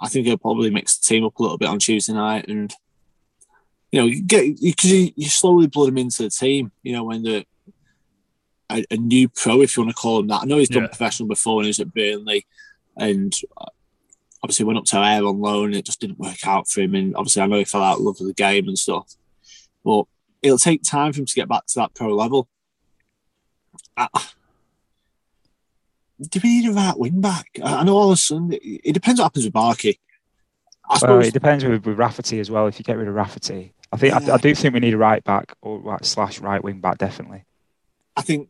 I 0.00 0.08
think 0.08 0.26
he'll 0.26 0.38
probably 0.38 0.70
mix 0.70 0.96
the 0.96 1.06
team 1.06 1.24
up 1.24 1.38
a 1.38 1.42
little 1.42 1.58
bit 1.58 1.68
on 1.68 1.78
Tuesday 1.78 2.14
night, 2.14 2.48
and 2.48 2.72
you 3.92 4.00
know, 4.00 4.06
you 4.06 4.22
get 4.22 4.60
because 4.62 4.90
you, 4.92 5.12
you 5.14 5.28
slowly 5.28 5.66
blood 5.66 5.88
him 5.88 5.98
into 5.98 6.22
the 6.22 6.30
team. 6.30 6.72
You 6.82 6.92
know, 6.94 7.04
when 7.04 7.22
the 7.22 7.44
a, 8.70 8.82
a 8.90 8.96
new 8.96 9.28
pro, 9.28 9.60
if 9.60 9.76
you 9.76 9.82
want 9.82 9.94
to 9.94 10.00
call 10.00 10.20
him 10.20 10.28
that. 10.28 10.42
I 10.42 10.44
know 10.46 10.56
he's 10.56 10.70
done 10.70 10.84
Yeah. 10.84 10.88
professional 10.88 11.28
before 11.28 11.56
when 11.56 11.64
he 11.66 11.68
was 11.70 11.80
at 11.80 11.92
Burnley, 11.92 12.46
and 12.96 13.34
uh, 13.58 13.66
obviously 14.42 14.64
went 14.64 14.78
up 14.78 14.84
to 14.86 14.96
Ayr 14.96 15.24
on 15.24 15.40
loan. 15.40 15.66
And 15.66 15.76
it 15.76 15.84
just 15.84 16.00
didn't 16.00 16.18
work 16.18 16.46
out 16.46 16.68
for 16.68 16.80
him, 16.80 16.94
and 16.94 17.14
obviously 17.16 17.42
I 17.42 17.46
know 17.46 17.58
he 17.58 17.64
fell 17.64 17.82
out 17.82 17.98
of 17.98 18.04
love 18.04 18.16
with 18.18 18.28
the 18.28 18.34
game 18.34 18.68
and 18.68 18.78
stuff. 18.78 19.14
But 19.84 20.04
it'll 20.42 20.58
take 20.58 20.82
time 20.82 21.12
for 21.12 21.20
him 21.20 21.26
to 21.26 21.34
get 21.34 21.48
back 21.48 21.66
to 21.66 21.74
that 21.80 21.94
pro 21.94 22.14
level. 22.14 22.48
do 26.20 26.40
we 26.42 26.60
need 26.60 26.68
a 26.68 26.72
right 26.72 26.98
wing 26.98 27.20
back? 27.20 27.46
I, 27.62 27.84
know 27.84 27.96
all 27.96 28.10
of 28.10 28.14
a 28.14 28.16
sudden 28.16 28.52
it, 28.52 28.92
depends 28.92 29.20
what 29.20 29.26
happens 29.26 29.44
with 29.44 29.54
Barkey. 29.54 29.98
I 30.84 30.94
Well, 30.94 30.98
suppose 30.98 31.28
it 31.28 31.34
depends 31.34 31.64
with, 31.64 31.86
with 31.86 31.98
Rafferty 31.98 32.40
as 32.40 32.50
well. 32.50 32.66
If 32.66 32.78
you 32.78 32.84
get 32.84 32.96
rid 32.96 33.08
of 33.08 33.14
Rafferty, 33.14 33.72
I 33.92 33.96
think 33.96 34.14
I, 34.14 34.34
I 34.34 34.36
do 34.38 34.54
think 34.54 34.74
we 34.74 34.80
need 34.80 34.94
a 34.94 34.98
right 34.98 35.22
back 35.24 35.54
or 35.62 35.78
right, 35.78 36.04
slash 36.04 36.40
right 36.40 36.62
wing 36.62 36.80
back 36.80 36.98
definitely. 36.98 37.44
I 38.16 38.22
think 38.22 38.48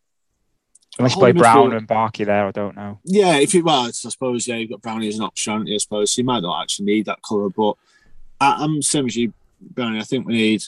Unless 0.98 1.14
you 1.14 1.20
play 1.20 1.32
Brown 1.32 1.72
and 1.72 1.88
Barkey 1.88 2.26
there, 2.26 2.46
I 2.46 2.50
don't 2.50 2.76
know. 2.76 2.98
Yeah, 3.04 3.36
if 3.36 3.54
it 3.54 3.62
was, 3.62 4.04
I 4.04 4.08
suppose, 4.08 4.46
yeah, 4.46 4.56
you've 4.56 4.70
got 4.70 4.82
Brownie 4.82 5.08
as 5.08 5.16
an 5.16 5.24
option, 5.24 5.66
I 5.72 5.76
suppose. 5.78 6.10
So 6.10 6.20
you 6.20 6.26
might 6.26 6.42
not 6.42 6.62
actually 6.62 6.86
need 6.86 7.06
that 7.06 7.22
colour, 7.22 7.48
but 7.48 7.74
I, 8.40 8.56
I'm 8.64 8.82
same 8.82 9.06
as 9.06 9.16
you, 9.16 9.32
Brownie. 9.60 10.00
I 10.00 10.02
think 10.02 10.26
we 10.26 10.34
need 10.34 10.64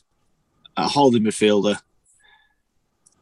a 0.76 0.88
holding 0.88 1.24
midfielder, 1.24 1.80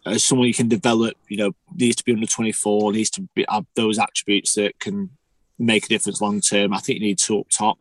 as 0.07 0.25
someone 0.25 0.49
you 0.49 0.55
can 0.55 0.69
develop, 0.69 1.17
you 1.29 1.37
know, 1.37 1.53
needs 1.75 1.97
to 1.97 2.05
be 2.05 2.13
under 2.13 2.27
24, 2.27 2.93
needs 2.93 3.11
to 3.11 3.23
be, 3.35 3.45
have 3.49 3.67
those 3.75 3.99
attributes 3.99 4.55
that 4.55 4.79
can 4.79 5.11
make 5.59 5.87
a 5.87 5.89
difference 5.89 6.21
long 6.21 6.41
term. 6.41 6.73
I 6.73 6.79
think 6.79 7.01
you 7.01 7.07
need 7.07 7.19
two 7.19 7.41
up 7.41 7.49
top. 7.51 7.79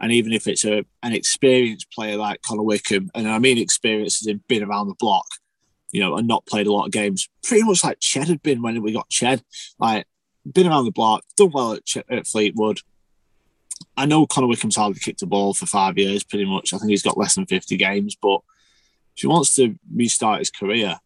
And 0.00 0.10
even 0.12 0.32
if 0.32 0.48
it's 0.48 0.64
a 0.64 0.84
an 1.02 1.12
experienced 1.12 1.90
player 1.92 2.16
like 2.16 2.42
Connor 2.42 2.64
Wickham, 2.64 3.10
and 3.14 3.28
I 3.28 3.38
mean 3.38 3.58
experience 3.58 4.22
as 4.22 4.26
in 4.26 4.42
been 4.48 4.64
around 4.64 4.88
the 4.88 4.94
block, 4.94 5.26
you 5.92 6.00
know, 6.00 6.16
and 6.16 6.26
not 6.26 6.44
played 6.46 6.66
a 6.66 6.72
lot 6.72 6.86
of 6.86 6.90
games, 6.92 7.28
pretty 7.44 7.62
much 7.62 7.84
like 7.84 8.00
Ched 8.00 8.26
had 8.28 8.42
been 8.42 8.62
when 8.62 8.82
we 8.82 8.92
got 8.92 9.08
Ched. 9.10 9.42
Like, 9.78 10.06
been 10.50 10.66
around 10.66 10.86
the 10.86 10.90
block, 10.90 11.22
done 11.36 11.52
well 11.52 11.74
at, 11.74 11.84
Ch- 11.84 11.98
at 12.10 12.26
Fleetwood. 12.26 12.80
I 13.96 14.06
know 14.06 14.26
Connor 14.26 14.46
Wickham's 14.48 14.76
hardly 14.76 14.98
kicked 15.00 15.22
a 15.22 15.26
ball 15.26 15.54
for 15.54 15.66
five 15.66 15.98
years, 15.98 16.24
pretty 16.24 16.44
much. 16.46 16.72
I 16.72 16.78
think 16.78 16.90
he's 16.90 17.02
got 17.02 17.18
less 17.18 17.34
than 17.34 17.46
50 17.46 17.76
games, 17.76 18.16
but 18.20 18.40
if 19.14 19.20
he 19.22 19.26
wants 19.26 19.54
to 19.56 19.78
restart 19.94 20.38
his 20.38 20.50
career 20.50 20.98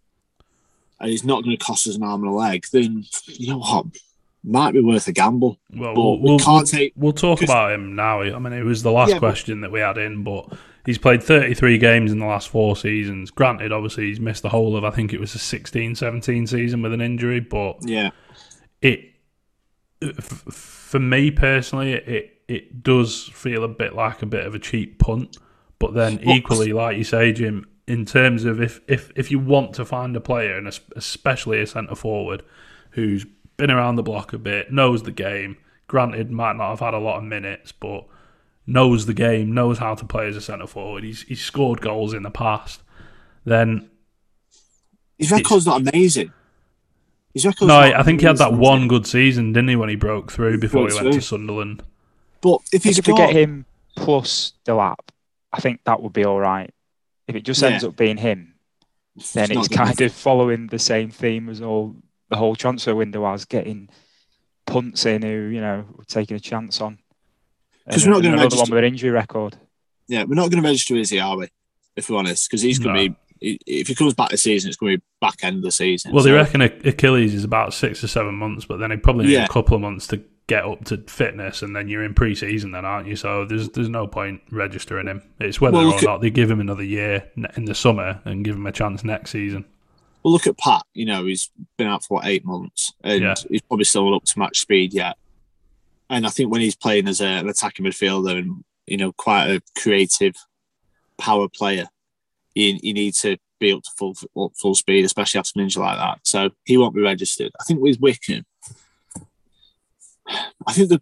and 1.01 1.11
he's 1.11 1.25
not 1.25 1.43
going 1.43 1.57
to 1.57 1.63
cost 1.65 1.87
us 1.89 1.97
an 1.97 2.03
arm 2.03 2.23
and 2.23 2.33
a 2.33 2.35
leg, 2.35 2.65
then 2.73 3.05
you 3.27 3.49
know 3.49 3.59
what? 3.59 3.87
Might 4.45 4.73
be 4.75 4.81
worth 4.81 5.09
a 5.09 5.13
gamble. 5.13 5.59
Well, 5.75 5.95
But 5.95 6.01
we'll, 6.01 6.19
we 6.21 6.31
we'll, 6.31 6.39
can't 6.39 6.67
take. 6.69 6.93
we'll 6.95 7.13
talk 7.13 7.43
about 7.43 7.73
him 7.73 7.97
now. 7.97 8.21
I 8.23 8.39
mean, 8.39 8.53
it 8.53 8.63
was 8.63 8.83
the 8.85 8.93
last 8.93 9.09
Yeah, 9.09 9.15
but- 9.17 9.21
question 9.31 9.63
that 9.63 9.73
we 9.73 9.81
had 9.81 9.99
in, 9.99 10.23
but 10.23 10.53
he's 10.87 10.99
played 10.99 11.23
33 11.23 11.77
games 11.79 12.13
in 12.13 12.19
the 12.19 12.27
last 12.27 12.49
four 12.49 12.77
seasons. 12.77 13.31
Granted, 13.31 13.73
obviously, 13.73 14.07
he's 14.07 14.21
missed 14.21 14.43
the 14.43 14.49
whole 14.49 14.77
of, 14.77 14.85
I 14.85 14.91
think 14.91 15.13
it 15.13 15.21
was 15.21 15.35
a 15.35 15.39
16 15.39 15.95
17 15.97 16.47
season 16.47 16.81
with 16.81 16.93
an 16.93 17.01
injury, 17.03 17.41
but 17.41 17.77
Yeah, 17.83 18.11
it 18.81 19.01
f- 20.03 20.45
for 20.49 20.99
me 20.99 21.31
personally 21.31 21.93
it 21.93 22.43
it 22.49 22.83
does 22.83 23.29
feel 23.35 23.65
a 23.65 23.69
bit 23.69 23.95
like 23.95 24.23
a 24.23 24.27
bit 24.27 24.47
of 24.47 24.55
a 24.55 24.59
cheap 24.59 24.99
punt 24.99 25.37
but 25.79 25.95
then 25.95 26.21
equally 26.23 26.73
like 26.73 26.97
you 26.97 27.05
say 27.05 27.33
Jim 27.33 27.67
in 27.89 28.05
terms 28.05 28.45
of 28.45 28.61
if 28.61 28.81
if 28.87 29.11
if 29.17 29.31
you 29.31 29.39
want 29.39 29.73
to 29.75 29.85
find 29.85 30.15
a 30.17 30.21
player 30.21 30.57
and 30.57 30.69
especially 30.95 31.61
a 31.61 31.67
centre 31.67 31.95
forward 31.95 32.43
who's 32.91 33.27
been 33.57 33.71
around 33.71 33.97
the 33.97 34.03
block 34.03 34.33
a 34.33 34.39
bit 34.39 34.71
knows 34.71 35.03
the 35.03 35.11
game 35.11 35.57
granted 35.89 36.31
might 36.31 36.57
not 36.57 36.71
have 36.71 36.81
had 36.81 36.95
a 36.95 36.99
lot 36.99 37.19
of 37.19 37.25
minutes 37.25 37.73
but 37.73 38.07
knows 38.67 39.07
the 39.07 39.15
game 39.15 39.55
knows 39.55 39.79
how 39.79 39.95
to 39.95 40.05
play 40.05 40.27
as 40.29 40.37
a 40.37 40.41
centre 40.41 40.67
forward 40.67 41.05
he's 41.05 41.23
he's 41.23 41.43
scored 41.45 41.81
goals 41.81 42.13
in 42.13 42.23
the 42.23 42.31
past 42.31 42.83
then 43.45 43.89
his 45.19 45.31
record's 45.31 45.67
not 45.67 45.81
amazing. 45.81 46.33
His 47.33 47.47
record's 47.47 47.69
no, 47.69 47.81
not 47.81 47.95
I 47.95 48.03
think 48.03 48.21
he 48.21 48.27
had 48.27 48.39
that 48.39 48.53
one 48.53 48.83
it? 48.83 48.89
good 48.89 49.07
season, 49.07 49.53
didn't 49.53 49.69
he, 49.69 49.77
when 49.77 49.89
he 49.89 49.97
broke 49.97 50.33
through 50.33 50.59
before 50.59 50.87
Broke 50.87 50.99
he 50.99 51.05
went 51.05 51.15
to. 51.15 51.21
Sunderland? 51.21 51.83
But 52.41 52.61
if 52.73 52.85
I 52.85 52.89
he's 52.89 52.97
think 52.97 52.99
if 52.99 53.07
we 53.07 53.13
got, 53.15 53.27
get 53.33 53.37
him 53.37 53.67
plus 53.95 54.53
Delap, 54.65 54.97
I 55.53 55.61
think 55.61 55.81
that 55.85 56.03
would 56.03 56.13
be 56.13 56.25
all 56.25 56.39
right. 56.41 56.73
If 57.29 57.35
it 57.35 57.45
just 57.45 57.63
ends 57.63 57.83
Yeah. 57.83 57.89
up 57.91 57.97
being 57.97 58.17
him, 58.19 58.55
then 59.33 59.49
not 59.51 59.67
it's 59.67 59.75
kind 59.75 60.01
of 60.01 60.13
following 60.13 60.67
the 60.67 60.79
same 60.79 61.11
theme 61.11 61.49
as 61.49 61.61
all 61.61 61.97
the 62.29 62.37
whole 62.37 62.57
transfer 62.57 62.95
window 62.95 63.25
has, 63.31 63.45
getting 63.45 63.89
punts 64.67 65.07
in 65.07 65.23
who 65.23 65.29
you 65.29 65.61
know 65.61 65.87
taking 66.07 66.37
a 66.37 66.41
chance 66.41 66.81
on. 66.81 66.99
'Cause 67.91 68.05
we're 68.07 68.13
not 68.13 68.23
gonna 68.23 68.35
another 68.35 68.49
one 68.49 68.59
register- 68.59 68.75
with 68.75 68.85
an 68.85 68.89
injury 68.93 69.11
record. 69.11 69.57
yeah, 70.09 70.25
we're 70.25 70.35
not 70.35 70.51
going 70.51 70.63
to 70.63 70.69
register 70.69 70.97
Izzy, 70.97 71.21
are 71.21 71.37
we? 71.37 71.49
If 71.97 72.11
we're 72.11 72.19
honest, 72.19 72.49
because 72.51 72.63
he's 72.63 72.79
going 72.79 72.95
to 72.97 73.03
No. 73.09 73.15
be. 73.41 73.59
If 73.67 73.89
he 73.89 73.95
comes 73.95 74.15
back 74.15 74.31
this 74.31 74.43
season, 74.43 74.69
it's 74.69 74.77
going 74.79 74.93
to 74.95 74.99
be 74.99 75.05
back 75.21 75.37
end 75.43 75.57
of 75.57 75.63
the 75.63 75.71
season. 75.71 76.13
Well, 76.13 76.25
they 76.25 76.33
reckon 76.33 76.63
Achilles 76.63 77.35
is 77.35 77.45
about 77.45 77.75
six 77.75 78.03
or 78.03 78.09
seven 78.09 78.35
months, 78.35 78.65
but 78.65 78.79
then 78.79 78.91
he 78.91 78.97
probably 78.97 79.27
need 79.27 79.33
Yeah. 79.35 79.45
a 79.45 79.49
couple 79.49 79.75
of 79.75 79.83
months 79.83 80.07
to 80.09 80.23
get 80.47 80.65
up 80.65 80.85
to 80.87 80.99
fitness, 81.07 81.61
and 81.63 81.75
then 81.77 81.89
you're 81.89 82.03
in 82.05 82.15
pre-season, 82.15 82.71
then 82.71 82.85
aren't 82.85 83.07
you? 83.09 83.15
So 83.17 83.45
there's 83.45 83.69
there's 83.71 83.89
no 83.89 84.07
point 84.07 84.41
registering 84.51 85.07
him. 85.07 85.23
It's 85.41 85.61
whether 85.61 85.77
Well, 85.77 85.87
or 85.87 85.89
look 85.91 85.97
at- 85.99 86.05
not 86.05 86.21
they 86.23 86.31
give 86.31 86.51
him 86.51 86.61
another 86.61 86.83
year 86.85 87.25
in 87.57 87.65
the 87.67 87.75
summer 87.75 88.21
and 88.25 88.45
give 88.45 88.55
him 88.57 88.67
a 88.67 88.73
chance 88.73 89.05
next 89.05 89.31
season. 89.33 89.65
Well, 90.23 90.33
look 90.33 90.47
at 90.47 90.57
Pat. 90.59 90.83
You 90.95 91.05
know, 91.07 91.27
he's 91.27 91.51
been 91.77 91.89
out 91.89 92.05
for 92.05 92.15
what 92.19 92.27
eight 92.27 92.45
months, 92.45 92.93
and 93.05 93.23
Yeah. 93.23 93.35
he's 93.51 93.61
probably 93.63 93.85
still 93.85 94.09
not 94.11 94.17
up 94.17 94.25
to 94.25 94.39
match 94.39 94.61
speed 94.61 94.93
yet. 94.95 95.17
And 96.09 96.27
I 96.27 96.31
think 96.31 96.51
when 96.53 96.61
he's 96.61 96.77
playing 96.77 97.09
as 97.09 97.21
a, 97.21 97.27
an 97.27 97.49
attacking 97.49 97.85
midfielder 97.87 98.39
and 98.39 98.65
you 98.87 98.97
know 98.97 99.13
quite 99.13 99.47
a 99.49 99.61
creative 99.81 100.35
power 101.19 101.49
player, 101.49 101.87
you, 102.55 102.79
you 102.83 102.93
need 102.95 103.15
to 103.15 103.37
be 103.59 103.73
up 103.73 103.83
to 103.83 103.91
full 103.99 104.15
up 104.37 104.53
full 104.61 104.75
speed, 104.75 105.05
especially 105.05 105.39
after 105.39 105.53
an 105.57 105.63
injury 105.63 105.83
like 105.83 105.99
that. 105.99 106.19
So 106.25 106.51
he 106.65 106.77
won't 106.77 106.95
be 106.95 107.03
registered. 107.03 107.53
I 107.61 107.65
think 107.65 107.81
with 107.81 107.99
Wickham, 108.01 108.45
I 110.67 110.73
think 110.73 110.89
they're, 110.89 110.99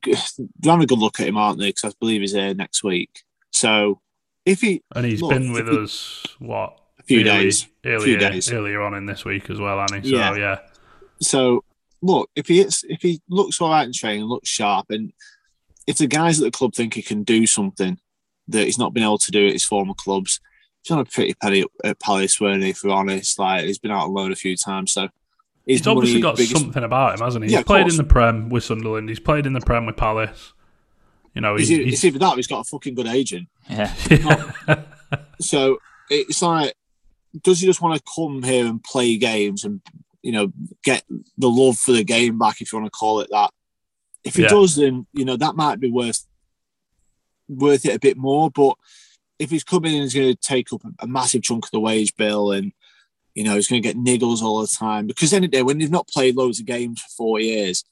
they're 0.60 0.72
having 0.72 0.84
a 0.84 0.86
good 0.86 0.98
look 0.98 1.20
at 1.20 1.26
him, 1.28 1.36
aren't 1.36 1.58
they? 1.58 1.68
Because 1.70 1.92
I 1.92 1.96
believe 1.98 2.20
he's 2.20 2.32
here 2.32 2.54
next 2.54 2.84
week. 2.84 3.10
So 3.50 4.00
if 4.44 4.60
he 4.60 4.82
And 4.94 5.06
he's 5.06 5.22
Look, 5.22 5.30
been 5.30 5.52
with 5.52 5.68
he- 5.68 5.78
us 5.78 6.26
what 6.38 6.78
a 6.98 7.02
few 7.02 7.20
early- 7.20 7.24
days, 7.44 7.66
earlier 7.84 8.18
days. 8.18 8.52
earlier 8.52 8.82
on 8.82 8.94
in 8.94 9.06
this 9.06 9.24
week 9.24 9.48
as 9.50 9.58
well, 9.58 9.78
he? 10.02 10.10
So 10.10 10.16
Yeah. 10.16 10.36
yeah. 10.36 10.58
So 11.22 11.64
look, 12.04 12.30
if 12.36 12.46
he 12.48 12.58
hits, 12.58 12.84
if 12.88 13.00
he 13.02 13.20
looks 13.28 13.60
all 13.60 13.70
right 13.70 13.86
in 13.86 13.92
training, 13.92 14.24
looks 14.24 14.48
sharp, 14.48 14.86
and 14.90 15.12
if 15.86 15.96
the 15.98 16.06
guys 16.06 16.38
at 16.40 16.44
the 16.44 16.50
club 16.50 16.74
think 16.74 16.94
he 16.94 17.02
can 17.02 17.22
do 17.24 17.46
something 17.46 17.98
that 18.48 18.64
he's 18.66 18.78
not 18.78 18.92
been 18.92 19.02
able 19.02 19.18
to 19.18 19.30
do 19.30 19.46
at 19.46 19.52
his 19.54 19.64
former 19.64 19.94
clubs, 19.94 20.38
he's 20.82 20.90
on 20.90 20.98
a 20.98 21.04
pretty 21.04 21.34
penny 21.34 21.60
at- 21.62 21.68
at 21.90 22.00
Palace, 22.00 22.38
weren't 22.40 22.62
he? 22.62 22.70
If 22.70 22.84
we're 22.84 22.90
honest, 22.92 23.38
like 23.38 23.64
he's 23.64 23.78
been 23.78 23.90
out 23.90 24.04
on 24.04 24.12
loan 24.14 24.32
a 24.32 24.36
few 24.36 24.54
times, 24.56 24.92
so 24.92 25.08
his 25.66 25.78
He's 25.80 25.86
obviously 25.86 26.20
got 26.20 26.36
biggest- 26.36 26.60
something 26.60 26.84
about 26.84 27.14
him, 27.14 27.24
hasn't 27.24 27.44
he? 27.46 27.50
Yeah, 27.50 27.58
He's 27.58 27.62
of 27.62 27.66
played 27.66 27.88
in 27.88 27.96
the 27.96 28.04
Prem 28.04 28.50
with 28.50 28.64
Sunderland. 28.64 29.08
He's 29.08 29.18
played 29.20 29.46
in 29.46 29.54
the 29.54 29.60
Prem 29.62 29.86
with 29.86 29.96
Palace. 29.96 30.52
You 31.34 31.40
know, 31.40 31.54
It's, 31.56 31.68
he's, 31.68 31.78
it's 31.78 31.88
he's 32.02 32.04
either 32.04 32.18
that 32.20 32.36
he's 32.36 32.46
got 32.46 32.60
a 32.60 32.64
fucking 32.64 32.94
good 32.94 33.06
agent. 33.08 33.48
Yeah, 33.68 33.92
So 35.40 35.78
it's 36.10 36.42
like, 36.42 36.74
does 37.42 37.60
he 37.60 37.66
just 37.66 37.80
want 37.82 37.96
to 37.96 38.02
come 38.14 38.42
here 38.42 38.66
and 38.66 38.82
play 38.82 39.16
games 39.16 39.64
and 39.64 39.80
you 40.24 40.32
know 40.32 40.52
get 40.82 41.04
the 41.38 41.48
love 41.48 41.78
for 41.78 41.92
the 41.92 42.02
game 42.02 42.38
back, 42.38 42.60
if 42.60 42.72
you 42.72 42.78
want 42.78 42.90
to 42.92 42.98
call 42.98 43.20
it 43.20 43.28
that? 43.30 43.50
If 44.24 44.36
he 44.36 44.42
Yeah. 44.42 44.48
does, 44.48 44.76
then 44.76 45.06
you 45.12 45.24
know 45.24 45.36
that 45.36 45.54
might 45.54 45.78
be 45.78 45.90
worth 45.90 46.26
worth 47.48 47.84
it 47.86 47.94
a 47.94 48.00
bit 48.00 48.16
more. 48.16 48.50
But 48.50 48.74
if 49.38 49.50
he's 49.50 49.64
coming 49.64 49.94
in 49.94 50.02
he's 50.02 50.14
going 50.14 50.34
to 50.34 50.40
take 50.40 50.72
up 50.72 50.82
a 50.98 51.06
massive 51.06 51.42
chunk 51.42 51.66
of 51.66 51.70
the 51.72 51.80
wage 51.80 52.16
bill 52.16 52.52
and 52.52 52.72
you 53.34 53.44
know 53.44 53.54
he's 53.56 53.68
going 53.68 53.82
to 53.82 53.88
get 53.88 53.96
niggles 53.98 54.42
all 54.42 54.60
the 54.60 54.66
time 54.68 55.06
because 55.06 55.30
then 55.30 55.42
day 55.50 55.62
when 55.62 55.80
you've 55.80 55.90
not 55.90 56.08
played 56.08 56.36
loads 56.36 56.60
of 56.60 56.66
games 56.66 57.00
for 57.02 57.08
four 57.16 57.40
years. 57.40 57.84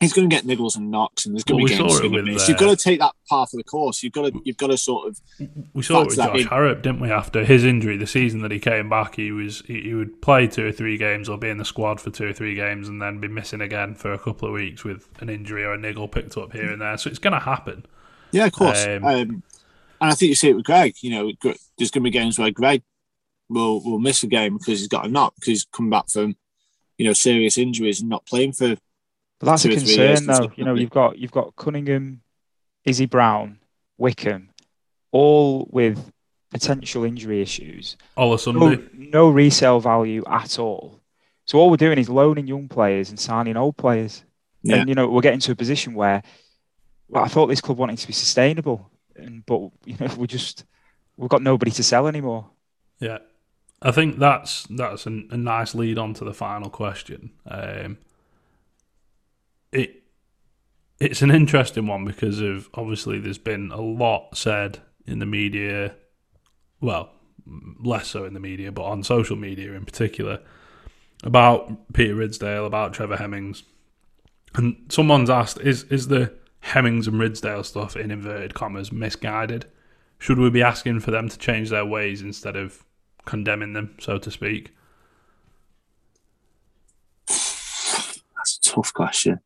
He's 0.00 0.14
going 0.14 0.30
to 0.30 0.34
get 0.34 0.46
niggles 0.46 0.76
and 0.76 0.90
knocks, 0.90 1.26
and 1.26 1.34
there's 1.34 1.44
going 1.44 1.60
Well, 1.62 1.68
to 1.68 1.74
be 1.74 1.78
games 1.78 1.90
it 1.90 2.02
he's 2.02 2.10
gonna 2.10 2.32
with, 2.32 2.42
uh, 2.42 2.44
You've 2.48 2.58
got 2.58 2.70
to 2.70 2.76
take 2.84 3.00
that 3.00 3.12
path 3.28 3.52
of 3.52 3.58
the 3.58 3.64
course. 3.64 4.02
You've 4.02 4.14
got 4.14 4.32
to, 4.32 4.40
you've 4.44 4.56
got 4.56 4.68
to 4.68 4.78
sort 4.78 5.08
of 5.08 5.20
We 5.74 5.82
saw 5.82 6.00
it 6.00 6.06
with 6.06 6.16
Josh 6.16 6.40
in- 6.40 6.46
Harrop, 6.46 6.80
didn't 6.80 7.00
we? 7.00 7.10
After 7.10 7.44
his 7.44 7.64
injury, 7.66 7.98
the 7.98 8.06
season 8.06 8.40
that 8.40 8.50
he 8.50 8.58
came 8.58 8.88
back, 8.88 9.16
he 9.16 9.30
was 9.30 9.62
he, 9.66 9.82
he 9.82 9.94
would 9.94 10.22
play 10.22 10.46
two 10.46 10.66
or 10.66 10.72
three 10.72 10.96
games 10.96 11.28
or 11.28 11.36
be 11.36 11.50
in 11.50 11.58
the 11.58 11.66
squad 11.66 12.00
for 12.00 12.10
two 12.10 12.28
or 12.28 12.32
three 12.32 12.54
games, 12.54 12.88
and 12.88 13.02
then 13.02 13.20
be 13.20 13.28
missing 13.28 13.60
again 13.60 13.94
for 13.94 14.12
a 14.14 14.18
couple 14.18 14.48
of 14.48 14.54
weeks 14.54 14.84
with 14.84 15.06
an 15.20 15.28
injury 15.28 15.64
or 15.64 15.74
a 15.74 15.78
niggle 15.78 16.08
picked 16.08 16.34
up 16.38 16.52
here 16.52 16.72
and 16.72 16.80
there. 16.80 16.96
So 16.96 17.10
it's 17.10 17.18
going 17.18 17.34
to 17.34 17.40
happen. 17.40 17.84
Yeah, 18.32 18.46
of 18.46 18.52
course. 18.52 18.86
Um, 18.86 19.04
Um, 19.04 19.42
and 20.00 20.10
I 20.10 20.14
think 20.14 20.30
you 20.30 20.34
see 20.34 20.48
it 20.48 20.56
with 20.56 20.64
Greg. 20.64 20.94
You 21.02 21.10
know, 21.10 21.32
there's 21.42 21.90
going 21.90 22.00
to 22.02 22.08
be 22.08 22.10
games 22.10 22.38
where 22.38 22.50
Greg 22.50 22.82
will 23.50 23.84
will 23.84 23.98
miss 23.98 24.22
a 24.22 24.28
game 24.28 24.56
because 24.56 24.78
he's 24.78 24.88
got 24.88 25.04
a 25.04 25.10
knock 25.10 25.34
because 25.34 25.48
he's 25.48 25.66
come 25.70 25.90
back 25.90 26.08
from 26.08 26.36
you 26.96 27.04
know 27.04 27.12
serious 27.12 27.58
injuries 27.58 28.00
and 28.00 28.08
not 28.08 28.24
playing 28.24 28.52
for. 28.54 28.76
But 29.40 29.46
that's 29.46 29.64
a 29.64 29.68
Two 29.68 29.74
years 29.74 30.20
concern 30.20 30.26
though. 30.26 30.52
You 30.54 30.64
know, 30.64 30.74
you've 30.74 30.90
got 30.90 31.18
you've 31.18 31.32
got 31.32 31.56
Cunningham, 31.56 32.20
Izzy 32.84 33.06
Brown, 33.06 33.58
Wickham, 33.98 34.50
all 35.10 35.66
with 35.70 36.12
potential 36.50 37.04
injury 37.04 37.40
issues. 37.40 37.96
Ola 38.16 38.32
no, 38.32 38.36
Sunday. 38.36 38.82
no 38.92 39.30
resale 39.30 39.80
value 39.80 40.22
at 40.28 40.58
all. 40.58 41.00
So 41.46 41.58
all 41.58 41.70
we're 41.70 41.76
doing 41.76 41.98
is 41.98 42.08
loaning 42.08 42.46
young 42.46 42.68
players 42.68 43.08
and 43.08 43.18
signing 43.18 43.56
old 43.56 43.76
players. 43.76 44.24
Yeah. 44.62 44.76
And 44.76 44.88
you 44.88 44.94
know, 44.94 45.08
we're 45.08 45.22
getting 45.22 45.40
to 45.40 45.52
a 45.52 45.56
position 45.56 45.94
where 45.94 46.22
well, 47.08 47.24
I 47.24 47.28
thought 47.28 47.46
this 47.46 47.62
club 47.62 47.78
wanted 47.78 47.98
to 47.98 48.06
be 48.06 48.12
sustainable, 48.12 48.90
and 49.16 49.44
but 49.46 49.70
you 49.86 49.96
know, 49.98 50.14
we 50.18 50.26
just 50.26 50.64
we've 51.16 51.30
got 51.30 51.42
nobody 51.42 51.70
to 51.72 51.82
sell 51.82 52.06
anymore. 52.06 52.50
Yeah, 53.00 53.18
I 53.80 53.90
think 53.90 54.18
that's 54.18 54.64
that's 54.68 55.06
a, 55.06 55.22
a 55.30 55.36
nice 55.36 55.74
lead 55.74 55.98
on 55.98 56.12
to 56.14 56.24
the 56.24 56.34
final 56.34 56.68
question. 56.68 57.30
Um, 57.46 57.98
it 59.72 60.02
it's 60.98 61.22
an 61.22 61.30
interesting 61.30 61.86
one 61.86 62.04
because 62.04 62.40
of 62.40 62.68
obviously 62.74 63.18
there's 63.18 63.38
been 63.38 63.70
a 63.72 63.80
lot 63.80 64.36
said 64.36 64.80
in 65.06 65.18
the 65.18 65.26
media, 65.26 65.94
well, 66.80 67.10
less 67.82 68.08
so 68.08 68.24
in 68.24 68.34
the 68.34 68.40
media, 68.40 68.70
but 68.70 68.84
on 68.84 69.02
social 69.02 69.36
media 69.36 69.72
in 69.72 69.84
particular, 69.84 70.40
about 71.24 71.92
Peter 71.94 72.14
Ridsdale, 72.14 72.66
about 72.66 72.92
Trevor 72.92 73.16
Hemmings, 73.16 73.62
and 74.54 74.76
someone's 74.88 75.30
asked, 75.30 75.58
"Is 75.60 75.84
is 75.84 76.08
the 76.08 76.34
Hemmings 76.60 77.08
and 77.08 77.18
Ridsdale 77.18 77.64
stuff 77.64 77.96
in 77.96 78.10
inverted 78.10 78.54
commas 78.54 78.92
misguided? 78.92 79.66
Should 80.18 80.38
we 80.38 80.50
be 80.50 80.62
asking 80.62 81.00
for 81.00 81.10
them 81.10 81.28
to 81.30 81.38
change 81.38 81.70
their 81.70 81.86
ways 81.86 82.20
instead 82.20 82.56
of 82.56 82.84
condemning 83.24 83.72
them, 83.72 83.96
so 84.00 84.18
to 84.18 84.30
speak?" 84.30 84.74
That's 87.26 88.58
a 88.58 88.60
tough 88.62 88.92
question. 88.92 89.40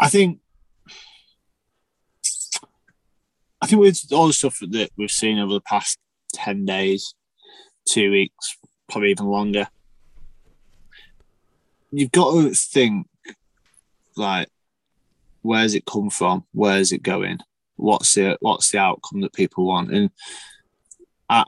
I 0.00 0.08
think 0.08 0.40
I 3.60 3.66
think 3.66 3.80
with 3.80 4.10
all 4.12 4.28
the 4.28 4.32
stuff 4.32 4.58
that 4.60 4.90
we've 4.96 5.10
seen 5.10 5.38
over 5.38 5.52
the 5.52 5.60
past 5.60 5.98
ten 6.32 6.64
days, 6.64 7.14
two 7.86 8.10
weeks, 8.10 8.56
probably 8.88 9.10
even 9.10 9.26
longer, 9.26 9.68
you've 11.90 12.12
got 12.12 12.32
to 12.32 12.54
think 12.54 13.06
like, 14.16 14.48
where's 15.42 15.74
it 15.74 15.84
come 15.84 16.08
from? 16.08 16.46
Where's 16.52 16.92
it 16.92 17.02
going? 17.02 17.40
What's 17.76 18.14
the 18.14 18.38
what's 18.40 18.70
the 18.70 18.78
outcome 18.78 19.20
that 19.20 19.34
people 19.34 19.66
want? 19.66 19.90
And 19.92 20.10
I've 21.28 21.46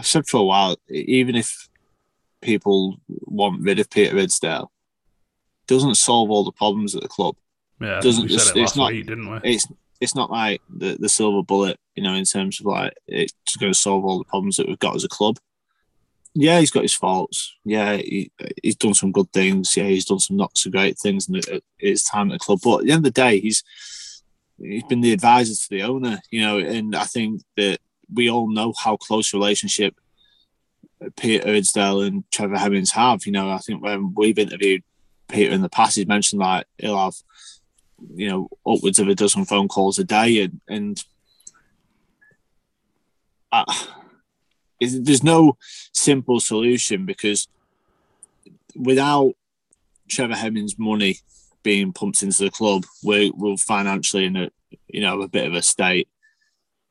said 0.00 0.26
for 0.26 0.38
a 0.38 0.44
while, 0.44 0.76
even 0.88 1.36
if 1.36 1.68
people 2.40 2.98
want 3.08 3.62
rid 3.62 3.78
of 3.78 3.90
Peter 3.90 4.16
Ridsdale, 4.16 4.68
doesn't 5.66 5.96
solve 5.96 6.30
all 6.30 6.44
the 6.44 6.52
problems 6.52 6.96
at 6.96 7.02
the 7.02 7.08
club. 7.08 7.36
Yeah, 7.80 8.00
Doesn't- 8.00 8.24
we 8.24 8.28
said 8.30 8.34
it's- 8.36 8.56
it 8.56 8.60
last 8.60 8.76
not- 8.76 8.92
week, 8.92 9.06
didn't 9.06 9.30
we? 9.30 9.38
It's 9.44 9.66
it's 10.00 10.14
not 10.14 10.30
like 10.30 10.62
the, 10.74 10.96
the 10.98 11.08
silver 11.10 11.42
bullet, 11.42 11.78
you 11.94 12.02
know, 12.02 12.14
in 12.14 12.24
terms 12.24 12.58
of 12.58 12.64
like 12.66 12.94
it's 13.06 13.32
going 13.58 13.70
to 13.72 13.78
solve 13.78 14.04
all 14.04 14.16
the 14.18 14.24
problems 14.24 14.56
that 14.56 14.66
we've 14.66 14.78
got 14.78 14.96
as 14.96 15.04
a 15.04 15.08
club. 15.08 15.38
Yeah, 16.32 16.58
he's 16.60 16.70
got 16.70 16.84
his 16.84 16.94
faults. 16.94 17.54
Yeah, 17.64 17.96
he, 17.96 18.30
he's 18.62 18.76
done 18.76 18.94
some 18.94 19.12
good 19.12 19.30
things. 19.32 19.76
Yeah, 19.76 19.84
he's 19.84 20.04
done 20.06 20.20
some 20.20 20.36
not 20.38 20.56
so 20.56 20.70
great 20.70 20.98
things 20.98 21.28
in 21.28 21.34
the- 21.34 21.62
his 21.78 22.02
time 22.04 22.30
at 22.30 22.34
the 22.34 22.44
club. 22.44 22.60
But 22.62 22.78
at 22.80 22.84
the 22.86 22.92
end 22.92 22.98
of 23.06 23.12
the 23.12 23.20
day, 23.22 23.40
he's 23.40 23.62
he's 24.58 24.84
been 24.84 25.00
the 25.02 25.12
advisor 25.12 25.54
to 25.54 25.68
the 25.70 25.82
owner, 25.82 26.20
you 26.30 26.40
know, 26.42 26.58
and 26.58 26.94
I 26.96 27.04
think 27.04 27.42
that 27.56 27.78
we 28.12 28.30
all 28.30 28.50
know 28.50 28.72
how 28.78 28.96
close 28.96 29.34
relationship 29.34 29.94
Peter 31.16 31.46
Ridsdale 31.48 32.06
and 32.06 32.24
Trevor 32.30 32.58
Hemmings 32.58 32.90
have. 32.92 33.26
You 33.26 33.32
know, 33.32 33.50
I 33.50 33.58
think 33.58 33.82
when 33.82 34.14
we've 34.14 34.38
interviewed 34.38 34.82
Peter 35.28 35.52
in 35.52 35.62
the 35.62 35.68
past, 35.68 35.96
he's 35.96 36.06
mentioned 36.06 36.40
like 36.40 36.66
he'll 36.78 36.98
have 36.98 37.14
you 38.14 38.28
know 38.28 38.48
upwards 38.66 38.98
of 38.98 39.08
a 39.08 39.14
dozen 39.14 39.44
phone 39.44 39.68
calls 39.68 39.98
a 39.98 40.04
day, 40.04 40.42
and 40.42 40.60
and 40.68 41.04
uh, 43.52 43.64
there's 44.80 45.22
no 45.22 45.56
simple 45.92 46.40
solution 46.40 47.06
because 47.06 47.48
without 48.76 49.34
Trevor 50.08 50.36
Hemmings' 50.36 50.78
money 50.78 51.18
being 51.62 51.92
pumped 51.92 52.22
into 52.22 52.44
the 52.44 52.50
club, 52.50 52.84
we're, 53.02 53.30
we're 53.34 53.56
financially 53.56 54.24
in 54.24 54.36
a 54.36 54.50
you 54.88 55.00
know 55.00 55.22
a 55.22 55.28
bit 55.28 55.46
of 55.46 55.54
a 55.54 55.62
state. 55.62 56.08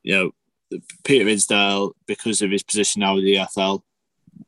You 0.04 0.16
know, 0.16 0.80
Peter 1.04 1.26
Ridsdale, 1.26 1.92
because 2.08 2.42
of 2.42 2.52
his 2.52 2.64
position 2.64 3.02
now 3.02 3.16
with 3.16 3.26
the 3.26 3.36
EFL, 3.36 3.82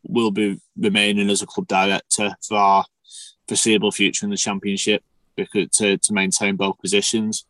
will 0.04 0.32
be 0.32 0.60
remaining 0.78 1.30
as 1.30 1.42
a 1.42 1.48
club 1.48 1.68
director 1.68 2.36
for 2.48 2.58
our 2.58 2.86
foreseeable 3.48 3.92
future 3.92 4.26
in 4.26 4.30
the 4.30 4.38
championship 4.38 5.04
to, 5.46 5.98
to 5.98 6.14
maintain 6.14 6.56
both 6.56 6.80
positions. 6.80 7.46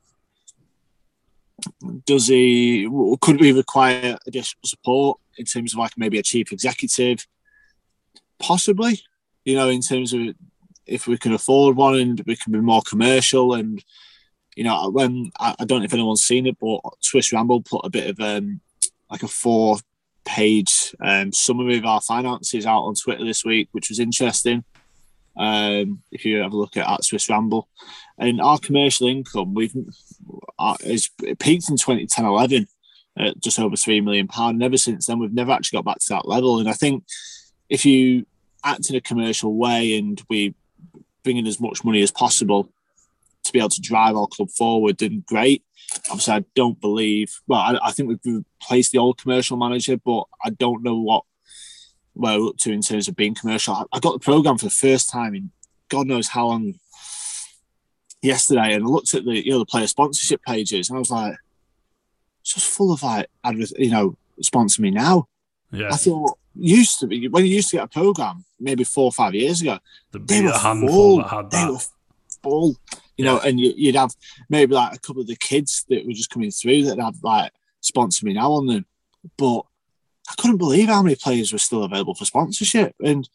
Does 2.06 2.28
he 2.28 2.90
could 3.22 3.40
we 3.40 3.52
require 3.52 4.18
additional 4.26 4.64
support 4.66 5.20
in 5.38 5.46
terms 5.46 5.74
of 5.74 5.80
like 5.80 5.92
maybe 5.96 6.18
a 6.18 6.24
chief 6.24 6.52
executive? 6.52 7.28
Possibly, 8.40 9.02
you 9.46 9.56
know, 9.56 9.70
in 9.70 9.82
terms 9.82 10.14
of 10.14 10.22
if 10.88 11.08
we 11.08 11.18
can 11.18 11.34
afford 11.34 11.76
one 11.76 11.96
and 11.96 12.24
we 12.26 12.36
can 12.36 12.52
be 12.52 12.60
more 12.60 12.82
commercial 12.82 13.54
and 13.54 13.84
you 14.56 14.64
know 14.64 14.90
when 14.90 15.32
I, 15.40 15.56
I 15.60 15.66
don't 15.66 15.80
know 15.80 15.86
if 15.86 15.94
anyone's 15.94 16.24
seen 16.24 16.48
it, 16.48 16.58
but 16.60 16.80
Swiss 17.00 17.32
Ramble 17.32 17.62
put 17.62 17.86
a 17.86 17.90
bit 17.90 18.10
of 18.10 18.20
um 18.20 18.60
like 19.10 19.24
a 19.24 19.28
four 19.28 19.78
page 20.26 20.96
um, 21.02 21.32
summary 21.32 21.78
of 21.78 21.86
our 21.86 22.02
finances 22.02 22.66
out 22.66 22.84
on 22.84 22.96
Twitter 22.96 23.26
this 23.26 23.44
week, 23.44 23.70
which 23.72 23.90
was 23.90 24.00
interesting. 24.00 24.64
Um, 25.38 26.02
if 26.12 26.26
you 26.26 26.40
have 26.40 26.54
a 26.54 26.58
look 26.58 26.78
at, 26.78 26.88
at 26.88 27.04
Swiss 27.04 27.30
Ramble, 27.30 27.68
and 28.18 28.42
our 28.42 28.60
commercial 28.60 29.08
income, 29.08 29.54
we've 29.54 29.76
uh, 30.60 30.78
is 30.82 31.10
peaked 31.40 31.70
in 31.70 31.78
2010 31.78 32.26
11 32.26 32.68
at 33.18 33.40
just 33.40 33.60
over 33.60 33.76
three 33.76 34.02
million 34.02 34.28
pound. 34.28 34.56
And 34.56 34.64
ever 34.64 34.78
since 34.78 35.06
then, 35.06 35.20
we've 35.20 35.34
never 35.34 35.52
actually 35.52 35.78
got 35.78 35.86
back 35.86 36.00
to 36.00 36.10
that 36.10 36.28
level. 36.28 36.60
And 36.60 36.70
I 36.70 36.74
think 36.74 37.04
if 37.70 37.86
you 37.86 38.26
act 38.64 38.90
in 38.90 38.96
a 38.96 39.02
commercial 39.02 39.56
way 39.56 39.98
and 39.98 40.22
we 40.30 40.54
bring 41.24 41.38
in 41.38 41.48
as 41.48 41.60
much 41.60 41.84
money 41.84 42.02
as 42.02 42.12
possible 42.12 42.72
to 43.44 43.52
be 43.52 43.60
able 43.60 43.70
to 43.70 43.82
drive 43.82 44.16
our 44.16 44.28
club 44.28 44.50
forward, 44.52 44.98
then 44.98 45.24
great. 45.28 45.64
Obviously, 46.10 46.34
I 46.34 46.46
don't 46.56 46.80
believe. 46.80 47.40
Well, 47.48 47.60
I, 47.60 47.80
I 47.88 47.92
think 47.92 48.10
we've 48.10 48.44
replaced 48.62 48.92
the 48.92 49.00
old 49.00 49.18
commercial 49.18 49.58
manager, 49.58 49.98
but 49.98 50.24
I 50.44 50.52
don't 50.52 50.84
know 50.84 51.00
what 51.00 51.24
we're 52.16 52.48
up 52.48 52.58
to 52.58 52.72
in 52.72 52.82
terms 52.82 53.08
of 53.08 53.16
being 53.16 53.36
commercial. 53.36 53.88
I, 53.92 54.00
got 54.00 54.14
the 54.14 54.20
program 54.20 54.58
for 54.58 54.66
the 54.66 54.72
first 54.72 55.10
time 55.10 55.36
in 55.36 55.52
God 55.90 56.08
knows 56.08 56.28
how 56.28 56.48
long 56.48 56.76
yesterday, 58.22 58.74
and 58.74 58.84
I 58.84 58.88
looked 58.88 59.14
at 59.14 59.26
the 59.26 59.46
you 59.46 59.52
know 59.52 59.60
the 59.60 59.66
player 59.66 59.88
sponsorship 59.88 60.42
pages, 60.44 60.90
and 60.90 60.98
I 60.98 61.00
was 61.00 61.12
like, 61.12 61.36
it's 62.42 62.54
just 62.54 62.68
full 62.68 62.92
of 62.92 63.04
like, 63.04 63.28
adver- 63.44 63.78
you 63.78 63.92
know, 63.92 64.16
sponsor 64.42 64.82
me 64.82 64.92
now. 64.92 65.28
Yeah, 65.72 65.90
I 65.92 65.96
thought 65.98 66.38
used 66.56 67.00
to 67.00 67.08
be 67.08 67.28
when 67.28 67.46
you 67.46 67.56
used 67.56 67.70
to 67.70 67.78
get 67.78 67.86
a 67.86 67.88
program 67.88 68.44
maybe 68.60 68.84
four 68.84 69.06
or 69.06 69.12
five 69.12 69.34
years 69.34 69.62
ago, 69.62 69.80
the 70.12 70.20
they 70.20 70.42
were 70.42 70.52
full. 70.52 71.18
that 71.18 71.28
had 71.30 71.52
They 71.52 71.66
were 71.66 71.80
full, 72.44 72.76
you 73.18 73.26
know, 73.26 73.40
and 73.40 73.60
you, 73.60 73.74
you'd 73.76 73.96
have 73.96 74.14
maybe 74.50 74.76
like 74.76 74.96
a 74.96 75.00
couple 75.00 75.22
of 75.22 75.28
the 75.28 75.36
kids 75.36 75.86
that 75.90 76.06
were 76.06 76.14
just 76.14 76.30
coming 76.30 76.52
through 76.52 76.84
that 76.86 77.00
had 77.00 77.16
like 77.24 77.52
sponsor 77.80 78.26
me 78.26 78.34
now 78.34 78.52
on 78.52 78.68
them, 78.68 78.86
but 79.38 79.66
I 80.32 80.42
couldn't 80.42 80.58
believe 80.58 80.88
how 80.88 81.04
many 81.04 81.16
players 81.16 81.52
were 81.52 81.60
still 81.60 81.84
available 81.84 82.16
for 82.16 82.24
sponsorship, 82.24 82.96
and 83.04 83.28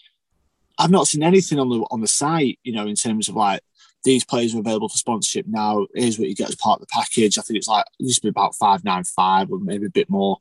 I've 0.78 0.90
not 0.90 1.06
seen 1.06 1.22
anything 1.22 1.58
on 1.58 1.68
the 1.68 1.86
on 1.90 2.00
the 2.00 2.08
site, 2.08 2.58
you 2.62 2.72
know, 2.72 2.86
in 2.86 2.96
terms 2.96 3.28
of 3.28 3.34
like 3.34 3.60
these 4.04 4.24
players 4.24 4.54
are 4.54 4.60
available 4.60 4.88
for 4.88 4.96
sponsorship 4.96 5.46
now. 5.46 5.86
Here's 5.94 6.18
what 6.18 6.28
you 6.28 6.34
get 6.34 6.48
as 6.48 6.56
part 6.56 6.80
of 6.80 6.86
the 6.86 6.92
package. 6.92 7.38
I 7.38 7.42
think 7.42 7.58
it's 7.58 7.68
like 7.68 7.84
it 7.98 8.04
used 8.04 8.22
to 8.22 8.22
be 8.22 8.30
about 8.30 8.54
five 8.54 8.82
nine 8.82 9.04
five 9.04 9.50
or 9.50 9.58
maybe 9.58 9.86
a 9.86 9.90
bit 9.90 10.08
more, 10.08 10.38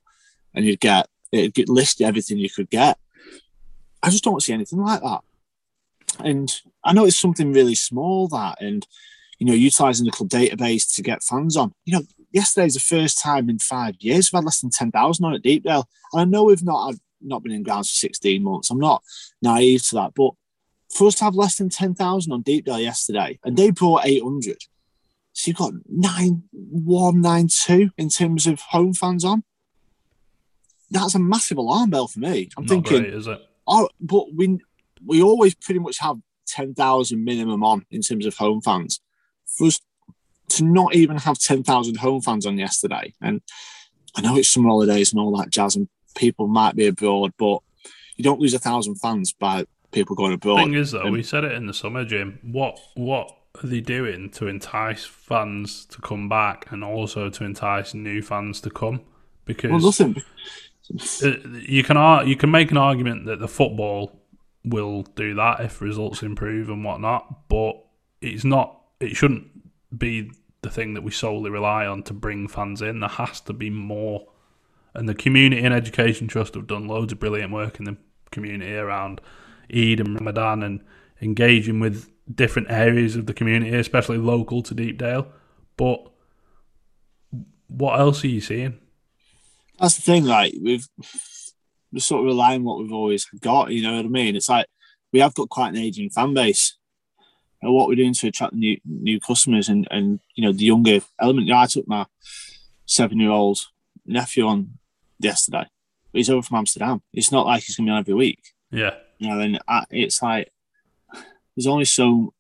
and 0.54 0.64
you'd 0.66 0.80
get 0.80 1.08
it'd 1.32 1.54
get 1.54 1.68
listed 1.68 2.08
everything 2.08 2.38
you 2.38 2.50
could 2.50 2.70
get. 2.70 2.98
I 4.02 4.10
just 4.10 4.24
don't 4.24 4.42
see 4.42 4.54
anything 4.54 4.80
like 4.80 5.02
that. 5.02 5.22
And 6.20 6.54
I 6.86 6.94
know 6.94 7.06
it's 7.06 7.20
something 7.20 7.52
really 7.52 7.76
small 7.76 8.30
that, 8.30 8.62
and 8.62 8.88
you 9.40 9.46
know, 9.46 9.54
utilizing 9.54 10.06
the 10.06 10.12
club 10.12 10.30
database 10.30 10.96
to 10.96 11.02
get 11.02 11.24
fans 11.24 11.58
on. 11.58 11.74
You 11.84 11.98
know, 11.98 12.06
yesterday's 12.36 12.74
the 12.74 12.80
first 12.82 13.22
time 13.22 13.50
in 13.50 13.58
five 13.58 13.96
years 14.00 14.32
we've 14.32 14.38
had 14.38 14.46
less 14.46 14.60
than 14.60 14.70
ten 14.70 14.92
thousand 14.92 15.26
on 15.26 15.34
at 15.34 15.42
Deepdale, 15.42 15.88
and 16.12 16.22
I 16.22 16.26
know 16.26 16.44
we've 16.44 16.64
not 16.64 16.88
had, 16.88 17.00
not 17.22 17.42
been 17.42 17.54
in 17.54 17.64
grounds 17.64 17.90
for 17.90 17.96
sixteen 17.96 18.44
months. 18.44 18.70
I'm 18.70 18.78
not 18.78 19.02
naive 19.42 19.84
to 19.88 19.96
that, 19.96 20.14
but 20.16 20.32
for 20.94 21.08
us 21.08 21.16
to 21.16 21.24
have 21.24 21.36
less 21.36 21.58
than 21.58 21.70
ten 21.70 21.96
thousand 21.96 22.34
on 22.34 22.42
Deepdale 22.42 22.80
yesterday, 22.80 23.40
and 23.44 23.56
they 23.58 23.72
brought 23.72 24.06
eight 24.06 24.22
hundred, 24.22 24.58
so 25.34 25.50
you've 25.50 25.58
got 25.58 25.74
nine 25.90 26.44
one 26.52 27.22
nine 27.22 27.48
two 27.48 27.90
in 27.98 28.10
terms 28.10 28.46
of 28.46 28.60
home 28.60 28.94
fans 28.94 29.24
on. 29.24 29.44
That's 30.92 31.16
a 31.16 31.20
massive 31.20 31.58
alarm 31.58 31.90
bell 31.90 32.08
for 32.08 32.20
me. 32.20 32.50
I'm 32.58 32.66
Not 32.66 32.70
thinking, 32.70 33.02
great, 33.02 33.14
is 33.14 33.28
it? 33.28 33.42
Oh, 33.66 33.90
but 34.00 34.34
we 34.36 34.60
we 35.04 35.22
always 35.22 35.56
pretty 35.56 35.80
much 35.80 36.00
have 36.00 36.18
ten 36.46 36.74
thousand 36.74 37.24
minimum 37.24 37.64
on 37.64 37.86
in 37.90 38.02
terms 38.02 38.26
of 38.26 38.36
home 38.36 38.62
fans. 38.62 39.00
For 39.46 39.68
us 39.68 39.80
to 40.50 40.64
not 40.64 40.96
even 40.96 41.18
have 41.18 41.40
ten 41.40 41.64
thousand 41.64 41.98
home 41.98 42.22
fans 42.22 42.46
on 42.46 42.58
yesterday, 42.58 43.14
and 43.22 43.42
I 44.16 44.22
know 44.22 44.38
it's 44.38 44.50
summer 44.50 44.70
holidays 44.70 45.12
and 45.12 45.20
all 45.20 45.36
that 45.38 45.50
jazz, 45.50 45.76
and 45.76 45.88
people 46.16 46.48
might 46.48 46.76
be 46.76 46.88
abroad, 46.88 47.34
but 47.38 47.60
you 48.16 48.24
don't 48.24 48.40
lose 48.40 48.54
a 48.54 48.60
thousand 48.60 48.96
fans 48.96 49.34
by 49.34 49.66
people 49.92 50.16
going 50.16 50.34
abroad. 50.34 50.58
The 50.60 50.64
thing 50.64 50.74
is, 50.74 50.92
though, 50.92 51.04
And- 51.04 51.14
we 51.14 51.24
said 51.24 51.44
it 51.44 51.52
in 51.52 51.68
the 51.68 51.74
summer, 51.74 52.06
Jim. 52.06 52.40
What 52.44 52.80
what 52.96 53.36
are 53.64 53.68
they 53.68 53.82
doing 53.82 54.30
to 54.32 54.48
entice 54.48 55.06
fans 55.06 55.86
to 55.86 56.02
come 56.02 56.28
back 56.28 56.72
and 56.72 56.84
also 56.84 57.30
to 57.30 57.44
entice 57.44 57.94
new 57.94 58.22
fans 58.22 58.62
to 58.62 58.70
come? 58.70 59.02
Because 59.46 59.72
well, 59.72 59.80
nothing. 59.80 60.22
uh, 61.24 61.32
you 61.60 61.84
can 61.84 62.28
you 62.28 62.36
can 62.36 62.52
make 62.52 62.72
an 62.72 62.78
argument 62.78 63.26
that 63.26 63.40
the 63.40 63.48
football 63.48 64.22
will 64.64 65.04
do 65.04 65.36
that 65.36 65.60
if 65.60 65.82
results 65.82 66.24
improve 66.24 66.70
and 66.70 66.84
whatnot, 66.84 67.48
but 67.50 67.74
it's 68.22 68.44
not. 68.44 68.82
It 69.00 69.16
shouldn't 69.16 69.48
be 69.96 70.32
the 70.62 70.70
thing 70.70 70.94
that 70.96 71.04
we 71.04 71.12
solely 71.12 71.50
rely 71.50 71.86
on 71.86 72.04
to 72.04 72.14
bring 72.14 72.48
fans 72.48 72.82
in. 72.82 73.00
There 73.00 73.10
has 73.10 73.40
to 73.42 73.54
be 73.54 73.70
more. 73.70 74.28
And 74.94 75.08
the 75.08 75.16
community 75.16 75.64
and 75.64 75.74
education 75.74 76.28
trust 76.28 76.56
have 76.56 76.68
done 76.68 76.88
loads 76.88 77.14
of 77.14 77.20
brilliant 77.20 77.52
work 77.52 77.80
in 77.80 77.86
the 77.86 77.98
community 78.32 78.76
around 78.76 79.22
Eid 79.70 80.00
and 80.00 80.16
Ramadan 80.16 80.64
and 80.64 80.82
engaging 81.22 81.80
with 81.80 82.10
different 82.34 82.72
areas 82.72 83.16
of 83.16 83.26
the 83.26 83.34
community, 83.34 83.76
especially 83.76 84.18
local 84.18 84.64
to 84.64 84.74
Deepdale. 84.74 85.28
But 85.78 86.10
what 87.68 88.00
else 88.00 88.24
are 88.24 88.28
you 88.28 88.42
seeing? 88.42 88.80
That's 89.80 89.96
the 89.96 90.02
thing. 90.02 90.26
Like 90.26 90.54
we've 90.62 90.88
we're 91.92 92.00
sort 92.00 92.22
of 92.22 92.28
relying 92.28 92.62
on 92.62 92.66
what 92.66 92.80
we've 92.80 92.92
always 92.92 93.26
got. 93.42 93.72
You 93.72 93.84
know 93.84 93.96
what 93.96 94.06
I 94.06 94.10
mean? 94.10 94.36
It's 94.36 94.50
like 94.50 94.68
we 95.12 95.20
have 95.20 95.34
got 95.34 95.50
quite 95.50 95.70
an 95.70 95.78
aging 95.78 96.10
fan 96.10 96.34
base. 96.34 96.78
And 97.66 97.74
what 97.74 97.88
we're 97.88 97.96
doing 97.96 98.14
to 98.14 98.28
attract 98.28 98.54
new 98.54 98.80
new 98.86 99.20
customers 99.20 99.70
and 99.70 99.88
and 99.92 100.20
you 100.36 100.44
know 100.44 100.52
the 100.52 100.66
younger 100.66 101.00
element. 101.20 101.48
You 101.48 101.54
know, 101.54 101.60
I 101.60 101.66
took 101.66 101.88
my 101.88 102.06
seven 102.86 103.20
year 103.20 103.32
old 103.32 103.60
nephew 104.06 104.46
on 104.46 104.78
yesterday. 105.20 105.66
He's 106.14 106.30
over 106.30 106.44
from 106.44 106.58
Amsterdam. 106.58 107.02
It's 107.12 107.32
not 107.32 107.46
like 107.46 107.64
he's 107.64 107.76
gonna 107.76 107.88
be 107.88 107.92
on 107.92 108.00
every 108.00 108.14
week. 108.14 108.54
Yeah. 108.72 108.96
You 109.18 109.30
know, 109.30 109.40
and 109.40 109.60
I, 109.68 109.86
it's 109.90 110.22
like 110.22 110.52
there's 111.56 111.68
only 111.68 111.86
so 111.86 112.34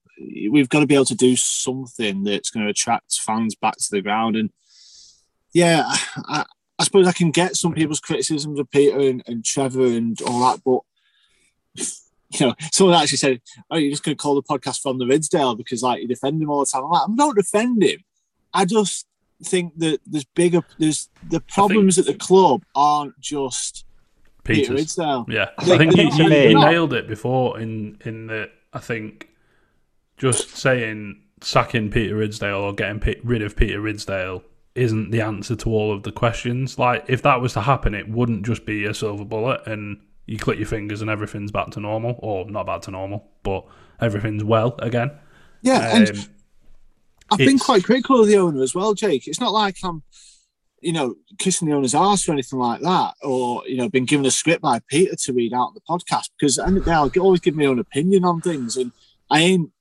we've 0.49 0.69
got 0.69 0.79
to 0.79 0.87
be 0.87 0.95
able 0.95 1.05
to 1.05 1.15
do 1.15 1.35
something 1.35 2.23
that's 2.23 2.49
going 2.49 2.65
to 2.65 2.69
attract 2.69 3.13
fans 3.15 3.55
back 3.55 3.75
to 3.77 3.91
the 3.91 4.01
ground. 4.01 4.35
And 4.35 4.49
yeah, 5.53 5.83
I, 5.87 6.45
I 6.77 6.83
suppose 6.83 7.07
I 7.07 7.11
can 7.11 7.31
get 7.31 7.55
some 7.55 7.73
people's 7.73 7.99
criticisms 7.99 8.59
of 8.59 8.69
Peter 8.71 8.99
and, 8.99 9.23
and 9.27 9.43
Trevor 9.43 9.85
and 9.85 10.19
all 10.21 10.39
that, 10.51 10.61
but 10.63 11.85
you 12.31 12.47
know, 12.47 12.55
someone 12.71 12.95
actually 12.95 13.17
said, 13.17 13.41
"Oh, 13.69 13.77
you're 13.77 13.91
just 13.91 14.03
going 14.03 14.15
to 14.17 14.21
call 14.21 14.35
the 14.35 14.43
podcast 14.43 14.81
from 14.81 14.97
the 14.97 15.05
Ridsdale 15.05 15.55
because 15.57 15.83
like 15.83 16.01
you 16.01 16.07
defend 16.07 16.41
him 16.41 16.49
all 16.49 16.59
the 16.61 16.65
time." 16.65 16.83
I'm 16.83 16.89
like, 16.91 17.01
I 17.09 17.15
don't 17.15 17.35
defend 17.35 17.83
him. 17.83 17.99
I 18.53 18.65
just 18.65 19.05
think 19.43 19.77
that 19.79 19.99
there's 20.07 20.25
bigger, 20.25 20.61
there's 20.79 21.09
the 21.29 21.41
problems 21.41 21.99
at 21.99 22.05
the 22.05 22.13
club 22.13 22.63
aren't 22.73 23.19
just 23.19 23.85
Peter 24.43 24.73
Ridsdale. 24.73 25.25
Yeah, 25.29 25.49
I 25.57 25.65
think- 25.65 25.93
think 25.93 26.17
you, 26.17 26.25
you, 26.25 26.49
you 26.49 26.59
nailed 26.59 26.93
it 26.93 27.07
before 27.07 27.59
in 27.59 27.97
in 28.05 28.27
the. 28.27 28.49
I 28.73 28.79
think 28.79 29.29
just 30.17 30.55
saying 30.57 31.21
sacking 31.41 31.91
Peter 31.91 32.15
Ridsdale 32.15 32.61
or 32.61 32.73
getting 32.73 32.99
Pe- 32.99 33.19
rid 33.23 33.41
of 33.41 33.55
Peter 33.55 33.79
Ridsdale 33.79 34.41
isn't 34.73 35.11
the 35.11 35.21
answer 35.21 35.55
to 35.55 35.69
all 35.69 35.93
of 35.93 36.03
the 36.03 36.11
questions. 36.11 36.77
Like 36.79 37.05
if 37.07 37.21
that 37.21 37.39
was 37.41 37.53
to 37.53 37.61
happen, 37.61 37.93
it 37.93 38.09
wouldn't 38.09 38.45
just 38.45 38.65
be 38.65 38.85
a 38.85 38.93
silver 38.93 39.23
bullet 39.25 39.61
and 39.65 40.01
you 40.25 40.37
click 40.37 40.57
your 40.57 40.67
fingers 40.67 41.01
and 41.01 41.09
everything's 41.09 41.51
back 41.51 41.71
to 41.71 41.79
normal, 41.79 42.15
or 42.19 42.49
not 42.49 42.65
back 42.65 42.81
to 42.81 42.91
normal, 42.91 43.29
but 43.43 43.65
everything's 43.99 44.43
well 44.43 44.75
again. 44.79 45.11
Yeah, 45.61 45.95
and 45.95 46.09
Um, 46.09 46.25
I've 47.31 47.37
been 47.39 47.59
quite 47.59 47.83
critical 47.83 48.21
of 48.21 48.27
the 48.27 48.37
owner 48.37 48.61
as 48.61 48.75
well, 48.75 48.93
Jake. 48.93 49.27
It's 49.27 49.39
not 49.39 49.51
like 49.51 49.77
I'm, 49.83 50.03
you 50.81 50.93
know, 50.93 51.15
kissing 51.39 51.67
the 51.67 51.73
owner's 51.73 51.95
ass 51.95 52.27
or 52.29 52.33
anything 52.33 52.59
like 52.59 52.81
that, 52.81 53.15
or 53.23 53.63
you 53.67 53.77
know, 53.77 53.89
been 53.89 54.05
given 54.05 54.25
a 54.25 54.31
script 54.31 54.61
by 54.61 54.79
Peter 54.87 55.15
to 55.15 55.33
read 55.33 55.53
out 55.53 55.73
the 55.73 55.81
podcast 55.89 56.29
because 56.37 56.59
at 56.59 56.65
the 56.65 56.67
end 56.67 56.77
of 56.77 56.85
the 56.85 56.91
day, 56.91 56.95
I'll 56.95 57.11
always 57.23 57.39
give 57.39 57.55
my 57.55 57.65
own 57.65 57.79
opinion 57.79 58.25
on 58.25 58.41
things, 58.41 58.77
and 58.77 58.91
I 59.29 59.41
ain't, 59.41 59.71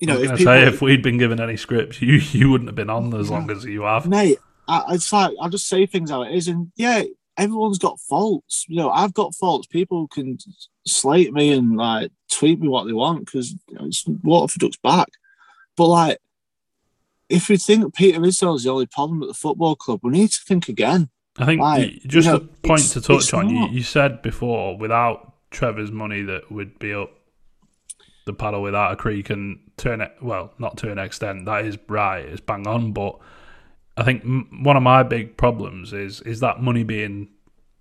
you 0.00 0.06
know, 0.06 0.18
I 0.18 0.24
if 0.24 0.30
people, 0.36 0.44
say 0.44 0.66
if 0.66 0.80
we'd 0.80 1.02
been 1.02 1.18
given 1.18 1.40
any 1.40 1.56
scripts, 1.56 2.00
you 2.00 2.14
you 2.14 2.50
wouldn't 2.50 2.68
have 2.68 2.76
been 2.76 2.90
on 2.90 3.12
as 3.14 3.30
long 3.30 3.50
as 3.50 3.64
you 3.64 3.82
have. 3.82 4.06
mate, 4.06 4.38
I, 4.68 4.94
it's 4.94 5.12
like 5.12 5.32
I'll 5.40 5.50
just 5.50 5.66
say 5.68 5.86
things 5.86 6.10
how 6.10 6.22
it 6.22 6.34
is, 6.34 6.46
and 6.46 6.70
yeah, 6.76 7.02
everyone's 7.36 7.78
got 7.78 8.00
faults. 8.00 8.64
You 8.68 8.76
know, 8.76 8.90
I've 8.90 9.14
got 9.14 9.34
faults. 9.34 9.66
People 9.66 10.08
can 10.08 10.38
slate 10.86 11.32
me 11.32 11.52
and 11.52 11.76
like 11.76 12.10
tweet 12.30 12.60
me 12.60 12.68
what 12.68 12.84
they 12.84 12.92
want 12.92 13.24
because 13.24 13.52
you 13.52 13.74
know, 13.74 13.86
it's 13.86 14.04
water 14.22 14.52
for 14.52 14.58
ducks 14.58 14.76
back. 14.82 15.08
But 15.76 15.86
like, 15.86 16.18
if 17.28 17.48
we 17.48 17.56
think 17.56 17.94
Peter 17.94 18.20
Ridsdale 18.20 18.56
is 18.56 18.64
the 18.64 18.70
only 18.70 18.86
problem 18.86 19.22
at 19.22 19.28
the 19.28 19.34
football 19.34 19.74
club, 19.74 20.00
we 20.02 20.12
need 20.12 20.30
to 20.30 20.40
think 20.46 20.68
again. 20.68 21.08
I 21.38 21.46
think 21.46 21.60
y- 21.62 21.98
just 22.06 22.26
You 22.26 22.32
know, 22.32 22.38
a 22.38 22.66
point 22.66 22.82
to 22.90 23.00
touch 23.00 23.32
on. 23.32 23.48
You, 23.48 23.68
you 23.68 23.82
said 23.82 24.20
before 24.20 24.76
without 24.76 25.32
Trevor's 25.50 25.90
money 25.90 26.22
that 26.22 26.52
would 26.52 26.78
be 26.78 26.92
up 26.92 27.10
the 28.26 28.34
paddle 28.34 28.62
without 28.62 28.92
a 28.92 28.96
creek 28.96 29.30
and 29.30 29.58
turn 29.76 30.02
e- 30.02 30.06
well, 30.20 30.52
not 30.58 30.76
to 30.78 30.92
an 30.92 30.98
extent. 30.98 31.46
That 31.46 31.64
is 31.64 31.78
right. 31.88 32.24
It's 32.24 32.40
bang 32.40 32.66
on, 32.66 32.92
but 32.92 33.18
I 33.96 34.04
think 34.04 34.22
m- 34.22 34.62
one 34.64 34.76
of 34.76 34.82
my 34.82 35.02
big 35.02 35.36
problems 35.36 35.92
is 35.92 36.20
is 36.22 36.40
that 36.40 36.60
money 36.62 36.82
being 36.82 37.28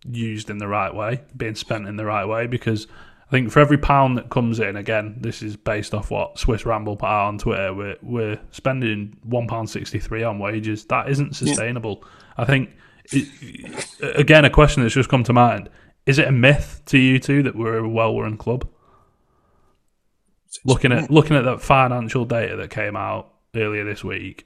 used 0.06 0.50
in 0.50 0.58
the 0.58 0.68
right 0.68 0.94
way, 0.94 1.22
being 1.36 1.56
spent 1.56 1.88
in 1.88 1.96
the 1.96 2.06
right 2.06 2.26
way. 2.26 2.48
Because 2.48 2.88
I 3.28 3.32
think 3.32 3.52
for 3.52 3.60
every 3.60 3.78
pound 3.78 4.18
that 4.18 4.30
comes 4.30 4.60
in, 4.60 4.76
again, 4.76 5.16
this 5.22 5.42
is 5.42 5.56
based 5.56 5.94
off 5.94 6.12
what 6.12 6.38
Swiss 6.38 6.66
Ramble 6.66 6.98
put 6.98 7.08
out 7.08 7.28
on 7.28 7.38
Twitter. 7.38 7.74
We're 7.74 7.98
we're 8.02 8.40
spending 8.52 9.18
one 9.24 9.48
pound 9.48 9.70
sixty 9.70 10.00
three 10.00 10.24
on 10.24 10.40
wages. 10.40 10.86
That 10.86 11.10
isn't 11.10 11.36
sustainable. 11.36 12.04
I 12.38 12.46
think 12.46 12.72
it, 13.12 13.86
again 14.02 14.46
a 14.46 14.50
question 14.50 14.84
that's 14.84 14.96
just 14.96 15.10
come 15.10 15.24
to 15.24 15.34
mind: 15.34 15.70
Is 16.06 16.20
it 16.20 16.28
a 16.28 16.32
myth 16.32 16.82
to 16.88 16.98
you 16.98 17.20
two 17.20 17.44
that 17.44 17.56
we're 17.56 17.78
a 17.78 17.88
well-run 17.88 18.38
club? 18.38 18.68
Looking 20.66 20.92
at 20.92 21.10
looking 21.10 21.38
at 21.38 21.46
that 21.46 21.62
financial 21.62 22.26
data 22.26 22.58
that 22.58 22.70
came 22.70 22.98
out 22.98 23.34
earlier 23.56 23.86
this 23.86 24.04
week, 24.04 24.46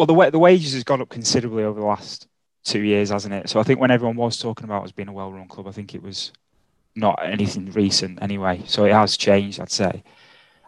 Well, 0.00 0.06
the 0.06 0.30
the 0.30 0.38
wages 0.38 0.72
has 0.72 0.82
gone 0.82 1.02
up 1.02 1.10
considerably 1.10 1.62
over 1.62 1.78
the 1.78 1.84
last 1.84 2.26
two 2.64 2.80
years, 2.80 3.10
hasn't 3.10 3.34
it? 3.34 3.50
So 3.50 3.60
I 3.60 3.64
think 3.64 3.80
when 3.80 3.90
everyone 3.90 4.16
was 4.16 4.38
talking 4.38 4.64
about 4.64 4.82
us 4.82 4.92
being 4.92 5.10
a 5.10 5.12
well-run 5.12 5.46
club, 5.46 5.68
I 5.68 5.72
think 5.72 5.94
it 5.94 6.02
was 6.02 6.32
not 6.96 7.20
anything 7.22 7.70
recent 7.72 8.22
anyway. 8.22 8.62
So 8.64 8.86
it 8.86 8.94
has 8.94 9.18
changed, 9.18 9.60
I'd 9.60 9.70
say. 9.70 10.02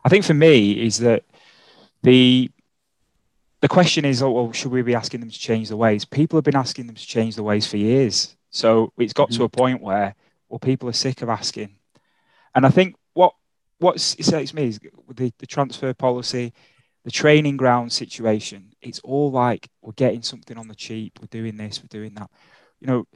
I 0.05 0.11
think 0.11 0.27
for 0.27 0.35
me 0.35 0.73
is 0.73 0.99
that 0.99 1.25
the 2.03 2.51
the 3.63 3.69
question 3.69 4.05
is, 4.05 4.23
oh, 4.23 4.33
well, 4.33 4.53
should 4.53 4.71
we 4.71 4.83
be 4.83 4.95
asking 4.95 5.21
them 5.21 5.31
to 5.31 5.39
change 5.39 5.71
the 5.71 5.79
ways? 5.79 6.05
People 6.05 6.37
have 6.37 6.45
been 6.45 6.55
asking 6.55 6.87
them 6.89 6.97
to 6.97 7.07
change 7.07 7.35
the 7.35 7.43
ways 7.43 7.67
for 7.67 7.79
years. 7.79 8.37
So 8.51 8.93
it's 8.99 9.15
got 9.15 9.31
to 9.31 9.37
mm-hmm. 9.37 9.45
a 9.45 9.49
point 9.49 9.81
where, 9.81 10.15
well, 10.51 10.59
people 10.59 10.91
are 10.91 10.93
sick 10.93 11.23
of 11.23 11.31
asking. 11.31 11.75
And 12.55 12.67
I 12.67 12.69
think 12.69 12.97
what 13.15 13.33
what 13.79 13.95
excites 13.95 14.53
me 14.53 14.65
is 14.65 14.79
the, 15.09 15.33
the 15.39 15.47
transfer 15.47 15.95
policy, 15.95 16.53
the 17.05 17.11
training 17.11 17.57
ground 17.57 17.93
situation. 17.93 18.72
It's 18.83 19.01
all 19.01 19.31
like 19.31 19.69
we're 19.81 19.93
getting 19.93 20.23
something 20.23 20.59
on 20.59 20.69
the 20.69 20.75
cheap. 20.75 21.19
We're 21.21 21.29
doing 21.29 21.57
this. 21.57 21.81
We're 21.83 22.01
doing 22.01 22.15
that. 22.15 22.31
You 22.81 22.87
know, 22.87 23.07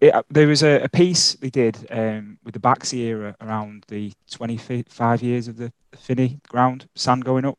it, 0.00 0.14
there 0.30 0.48
was 0.48 0.62
a, 0.62 0.82
a 0.82 0.88
piece 0.88 1.34
they 1.34 1.50
did 1.50 1.86
um, 1.90 2.38
with 2.44 2.54
the 2.54 2.60
Baxi 2.60 2.98
era 2.98 3.36
around 3.40 3.84
the 3.88 4.12
25 4.30 5.22
years 5.22 5.48
of 5.48 5.56
the 5.56 5.72
Finney 5.96 6.40
ground, 6.48 6.88
sand 6.94 7.24
going 7.24 7.44
up. 7.44 7.58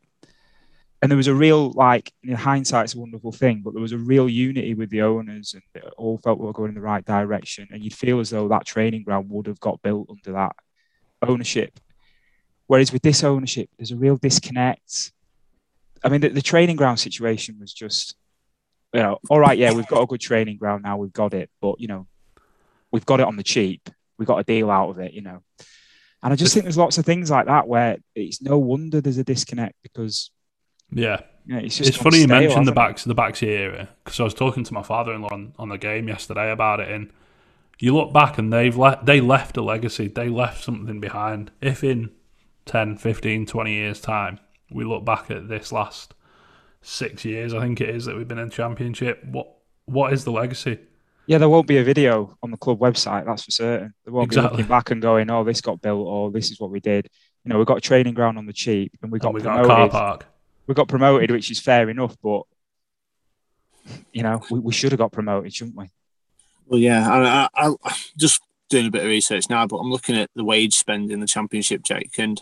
And 1.02 1.12
there 1.12 1.18
was 1.18 1.28
a 1.28 1.36
real, 1.36 1.72
like, 1.72 2.14
in 2.24 2.34
hindsight, 2.34 2.86
it's 2.86 2.96
a 2.96 3.00
wonderful 3.00 3.34
thing, 3.34 3.62
but 3.64 3.74
there 3.74 3.82
was 3.82 3.92
a 3.92 3.98
real 3.98 4.30
unity 4.30 4.74
with 4.74 4.90
the 4.90 5.02
owners 5.02 5.54
and 5.54 5.62
they 5.74 5.82
all 5.98 6.18
felt 6.18 6.40
we 6.40 6.46
were 6.46 6.54
going 6.54 6.70
in 6.70 6.76
the 6.76 6.82
right 6.82 7.04
direction. 7.04 7.68
And 7.72 7.84
you'd 7.84 7.94
feel 7.94 8.22
as 8.22 8.30
though 8.30 8.48
that 8.48 8.66
training 8.66 9.04
ground 9.04 9.30
would 9.30 9.48
have 9.48 9.60
got 9.60 9.82
built 9.82 10.10
under 10.10 10.32
that 10.32 10.56
ownership. 11.22 11.78
Whereas 12.68 12.94
with 12.94 13.02
this 13.02 13.24
ownership, 13.24 13.70
there's 13.78 13.92
a 13.92 13.98
real 13.98 14.18
disconnect. 14.18 15.12
I 16.04 16.10
mean, 16.10 16.22
the, 16.22 16.30
the 16.30 16.42
training 16.42 16.76
ground 16.76 17.00
situation 17.00 17.58
was 17.60 17.74
just, 17.74 18.16
you 18.94 19.02
know, 19.02 19.20
all 19.30 19.40
right, 19.40 19.58
yeah, 19.58 19.74
we've 19.74 19.88
got 19.88 20.02
a 20.02 20.06
good 20.06 20.22
training 20.22 20.58
ground 20.58 20.84
now, 20.84 20.98
we've 20.98 21.14
got 21.14 21.34
it, 21.34 21.50
but, 21.62 21.80
you 21.80 21.88
know, 21.88 22.08
we've 22.92 23.06
got 23.06 23.20
it 23.20 23.26
on 23.26 23.36
the 23.36 23.44
cheap. 23.44 23.90
We 24.18 24.26
got 24.26 24.38
a 24.38 24.44
deal 24.44 24.70
out 24.70 24.90
of 24.90 25.00
it, 25.00 25.14
you 25.14 25.22
know. 25.22 25.42
And 26.22 26.32
I 26.32 26.38
just 26.38 26.54
think 26.54 26.64
there's 26.64 26.78
lots 26.78 26.98
of 26.98 27.06
things 27.06 27.30
like 27.30 27.48
that 27.48 27.68
where 27.68 27.98
it's 28.16 28.42
no 28.42 28.58
wonder 28.58 29.02
there's 29.02 29.18
a 29.18 29.26
disconnect 29.26 29.76
because 29.84 30.32
yeah, 30.90 31.20
you 31.46 31.56
know, 31.56 31.62
it's 31.62 31.78
just 31.78 31.90
it's 31.90 31.98
funny 31.98 32.22
you 32.22 32.28
mentioned 32.28 32.68
the 32.68 32.72
hasn't 32.72 32.78
it? 32.78 32.80
Baxi 32.80 33.04
the 33.06 33.16
Baxi 33.16 33.48
era 33.48 33.90
because 34.04 34.20
I 34.20 34.24
was 34.24 34.34
talking 34.34 34.64
to 34.64 34.74
my 34.74 34.84
father-in-law 34.84 35.30
on, 35.32 35.54
on 35.60 35.68
the 35.68 35.78
game 35.78 36.08
yesterday 36.08 36.52
about 36.52 36.80
it, 36.80 36.90
and 36.90 37.12
you 37.80 37.94
look 37.94 38.14
back 38.14 38.38
and 38.38 38.54
they've 38.54 38.78
left 38.78 39.06
they 39.06 39.20
left 39.20 39.58
a 39.58 39.62
legacy, 39.62 40.08
they 40.08 40.30
left 40.30 40.64
something 40.64 41.02
behind. 41.02 41.52
If 41.60 41.84
in 41.84 42.12
10, 42.68 42.98
15, 42.98 43.46
20 43.46 43.74
years 43.74 44.00
time 44.00 44.40
we 44.74 44.84
look 44.86 45.06
back 45.06 45.30
at 45.32 45.48
this 45.48 45.72
last 45.72 46.14
six 46.82 47.24
years, 47.26 47.54
I 47.54 47.62
think 47.62 47.82
it 47.82 47.90
is 47.90 48.06
that 48.06 48.16
we've 48.16 48.28
been 48.28 48.40
in 48.40 48.50
championship. 48.50 49.24
What 49.26 49.48
what 49.86 50.14
is 50.14 50.24
the 50.24 50.32
legacy? 50.32 50.80
Yeah, 51.26 51.38
there 51.38 51.50
won't 51.50 51.68
be 51.68 51.78
a 51.78 51.84
video 51.84 52.38
on 52.44 52.52
the 52.52 52.58
club 52.58 52.80
website, 52.80 53.26
that's 53.26 53.44
for 53.44 53.52
certain. 53.52 53.94
There 54.04 54.14
won't 54.14 54.30
be 54.30 54.36
looking 54.36 54.66
back 54.66 54.92
and 54.92 55.02
going, 55.02 55.30
oh, 55.32 55.44
this 55.46 55.62
got 55.62 55.82
built 55.82 56.06
or 56.06 56.32
this 56.32 56.52
is 56.52 56.60
what 56.60 56.70
we 56.70 56.82
did. 56.82 57.08
You 57.46 57.50
know, 57.50 57.60
we 57.60 57.66
got 57.66 57.78
a 57.78 57.82
training 57.82 58.14
ground 58.14 58.38
on 58.38 58.46
the 58.46 58.52
cheap 58.54 58.92
and 59.02 59.10
we 59.12 59.20
got 59.20 59.30
And 59.30 59.36
we 59.36 59.42
got 59.42 59.64
promoted. 59.64 59.72
a 59.72 59.76
car 59.76 59.90
park. 59.90 60.26
we 60.68 60.74
got 60.74 60.90
promoted, 60.90 61.32
which 61.32 61.50
is 61.50 61.60
fair 61.62 61.90
enough, 61.90 62.18
but 62.22 62.42
you 64.12 64.24
know, 64.24 64.42
we, 64.50 64.60
we 64.60 64.74
should 64.74 64.92
have 64.92 65.00
got 65.00 65.12
promoted, 65.14 65.54
shouldn't 65.54 65.78
we? 65.78 65.90
Well, 66.68 66.80
yeah, 66.80 67.10
I, 67.10 67.68
I, 67.68 67.74
I 67.84 67.96
just 68.18 68.42
doing 68.70 68.88
a 68.88 68.92
bit 68.92 69.04
of 69.04 69.08
research 69.08 69.50
now, 69.50 69.66
but 69.68 69.78
I'm 69.78 69.92
looking 69.92 70.16
at 70.18 70.30
the 70.36 70.44
wage 70.44 70.74
spend 70.76 71.12
in 71.12 71.20
the 71.20 71.28
championship, 71.28 71.84
Jake, 71.84 72.18
and 72.18 72.42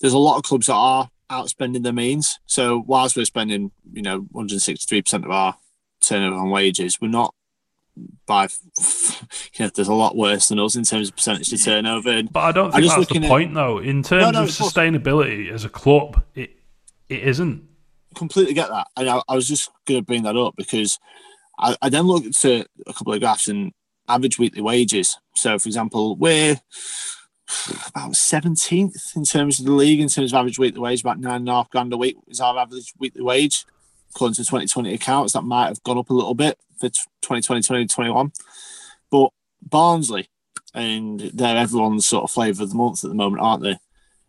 there's 0.00 0.12
a 0.12 0.18
lot 0.18 0.36
of 0.36 0.42
clubs 0.44 0.66
that 0.66 0.74
are 0.74 1.10
outspending 1.42 1.82
their 1.82 1.92
means. 1.92 2.38
So 2.46 2.84
whilst 2.86 3.16
we're 3.16 3.24
spending, 3.24 3.70
you 3.92 4.02
know, 4.02 4.20
163 4.30 5.02
percent 5.02 5.24
of 5.24 5.30
our 5.30 5.56
turnover 6.00 6.36
on 6.36 6.50
wages, 6.50 7.00
we're 7.00 7.08
not 7.08 7.34
by, 8.26 8.48
you 8.78 9.60
know, 9.60 9.70
there's 9.74 9.88
a 9.88 9.94
lot 9.94 10.16
worse 10.16 10.48
than 10.48 10.58
us 10.58 10.74
in 10.74 10.82
terms 10.84 11.08
of 11.08 11.16
percentage 11.16 11.48
to 11.50 11.58
turnover. 11.58 12.10
And 12.10 12.32
But 12.32 12.40
I 12.40 12.52
don't 12.52 12.72
think 12.72 12.84
just 12.84 12.96
that's 12.96 13.08
the 13.08 13.14
looking 13.14 13.24
at- 13.24 13.28
point, 13.30 13.54
though. 13.54 13.78
In 13.78 14.02
terms 14.02 14.32
no, 14.32 14.42
of 14.42 14.48
of 14.48 14.54
sustainability 14.54 15.50
as 15.52 15.64
a 15.64 15.68
club, 15.68 16.22
it 16.34 16.50
it 17.08 17.22
isn't. 17.22 17.62
completely 18.14 18.54
get 18.54 18.68
that. 18.70 18.86
And 18.96 19.08
I, 19.08 19.20
I 19.28 19.34
was 19.34 19.46
just 19.46 19.70
going 19.86 20.00
to 20.00 20.04
bring 20.06 20.22
that 20.24 20.36
up 20.36 20.54
because 20.56 20.98
I, 21.58 21.76
I 21.82 21.88
then 21.88 22.04
looked 22.06 22.44
at 22.44 22.66
a 22.86 22.92
couple 22.92 23.12
of 23.12 23.20
graphs 23.20 23.46
and 23.48 23.72
average 24.08 24.38
weekly 24.38 24.62
wages. 24.62 25.16
So, 25.36 25.58
for 25.58 25.68
example, 25.68 26.16
we're 26.16 26.60
about 27.88 28.12
17th 28.12 29.16
in 29.16 29.24
terms 29.24 29.60
of 29.60 29.66
the 29.66 29.72
league, 29.72 30.00
in 30.00 30.08
terms 30.08 30.32
of 30.32 30.38
average 30.38 30.58
weekly 30.58 30.80
wage, 30.80 31.00
about 31.02 31.20
nine 31.20 31.36
and 31.36 31.48
a 31.48 31.52
half 31.52 31.70
grand 31.70 31.92
a 31.92 31.96
week 31.96 32.16
is 32.28 32.40
our 32.40 32.58
average 32.58 32.92
weekly 32.98 33.22
wage. 33.22 33.64
According 34.14 34.34
to 34.34 34.42
2020 34.42 34.94
accounts, 34.94 35.32
that 35.32 35.42
might 35.42 35.68
have 35.68 35.82
gone 35.82 35.98
up 35.98 36.10
a 36.10 36.14
little 36.14 36.34
bit 36.34 36.58
for 36.78 36.88
2020, 36.88 37.62
2021. 37.62 38.32
But 39.10 39.30
Barnsley, 39.62 40.28
and 40.72 41.20
they're 41.20 41.56
everyone's 41.56 42.06
sort 42.06 42.24
of 42.24 42.30
flavour 42.30 42.62
of 42.62 42.70
the 42.70 42.76
month 42.76 43.04
at 43.04 43.08
the 43.08 43.16
moment, 43.16 43.42
aren't 43.42 43.62
they? 43.62 43.76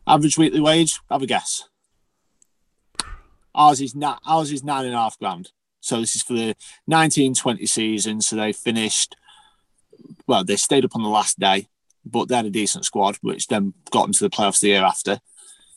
Average 0.07 0.37
weekly 0.37 0.59
wage, 0.59 0.99
have 1.09 1.21
a 1.21 1.27
guess. 1.27 1.63
Ours 3.53 3.79
is 3.81 3.95
na- 3.95 4.19
ours 4.25 4.51
is 4.51 4.63
nine 4.63 4.85
and 4.85 4.93
a 4.93 4.97
half 4.97 5.17
grand. 5.17 5.51
So 5.79 5.99
this 5.99 6.15
is 6.15 6.23
for 6.23 6.33
the 6.33 6.55
1920 6.85 7.65
season. 7.67 8.21
So 8.21 8.35
they 8.35 8.53
finished, 8.53 9.15
well, 10.27 10.43
they 10.43 10.55
stayed 10.55 10.83
up 10.83 10.95
on 10.95 11.03
the 11.03 11.09
last 11.09 11.39
day, 11.39 11.67
but 12.05 12.27
they 12.27 12.35
had 12.35 12.45
a 12.45 12.51
decent 12.51 12.85
squad, 12.85 13.17
which 13.21 13.47
then 13.47 13.73
got 13.91 14.07
into 14.07 14.23
the 14.23 14.29
playoffs 14.29 14.59
the 14.59 14.69
year 14.69 14.83
after. 14.83 15.19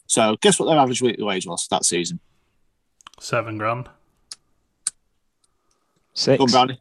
So 0.06 0.36
guess 0.40 0.58
what 0.58 0.66
their 0.66 0.78
average 0.78 1.02
weekly 1.02 1.24
wage 1.24 1.46
was 1.46 1.66
that 1.68 1.84
season? 1.84 2.20
Seven 3.20 3.58
grand. 3.58 3.88
Six. 6.14 6.38
Go 6.38 6.46
Brownie. 6.46 6.80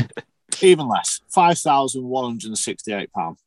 Even 0.62 0.88
less, 0.88 1.20
five 1.28 1.58
thousand 1.58 2.04
one 2.04 2.24
hundred 2.24 2.48
and 2.48 2.58
sixty-eight 2.58 3.12
pound. 3.12 3.38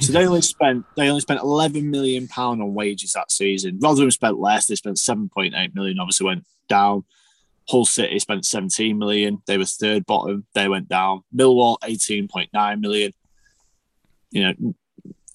So 0.00 0.12
they 0.12 0.26
only 0.26 0.40
spent 0.40 0.84
they 0.96 1.08
only 1.08 1.20
spent 1.20 1.40
eleven 1.40 1.90
million 1.90 2.26
pound 2.26 2.62
on 2.62 2.74
wages 2.74 3.12
that 3.12 3.30
season. 3.30 3.78
Rotherham 3.80 4.10
spent 4.10 4.38
less. 4.38 4.66
They 4.66 4.76
spent 4.76 4.98
seven 4.98 5.28
point 5.28 5.54
eight 5.56 5.74
million. 5.74 5.98
Obviously 5.98 6.26
went 6.26 6.44
down. 6.68 7.04
Hull 7.68 7.84
City 7.84 8.18
spent 8.18 8.46
seventeen 8.46 8.98
million. 8.98 9.42
They 9.46 9.58
were 9.58 9.64
third 9.64 10.06
bottom. 10.06 10.46
They 10.54 10.68
went 10.68 10.88
down. 10.88 11.22
Millwall 11.34 11.76
eighteen 11.84 12.28
point 12.28 12.50
nine 12.52 12.80
million. 12.80 13.12
You 14.30 14.42
know, 14.42 14.74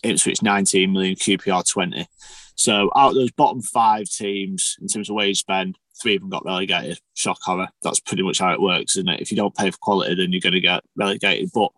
Ipswich 0.03 0.41
nineteen 0.41 0.93
million. 0.93 1.15
QPR 1.15 1.69
twenty. 1.69 2.07
So 2.55 2.91
out 2.95 3.09
of 3.11 3.15
those 3.15 3.31
bottom 3.31 3.61
five 3.61 4.09
teams 4.09 4.77
in 4.81 4.87
terms 4.87 5.09
of 5.09 5.15
wage 5.15 5.39
spend, 5.39 5.77
three 6.01 6.15
of 6.15 6.21
them 6.21 6.29
got 6.29 6.45
relegated. 6.45 6.99
Shock 7.13 7.39
horror. 7.41 7.69
That's 7.83 7.99
pretty 8.01 8.23
much 8.23 8.39
how 8.39 8.51
it 8.51 8.61
works, 8.61 8.97
isn't 8.97 9.07
it? 9.07 9.21
If 9.21 9.31
you 9.31 9.37
don't 9.37 9.55
pay 9.55 9.71
for 9.71 9.77
quality, 9.77 10.15
then 10.15 10.33
you're 10.33 10.41
going 10.41 10.53
to 10.53 10.59
get 10.59 10.83
relegated. 10.95 11.51
But 11.53 11.71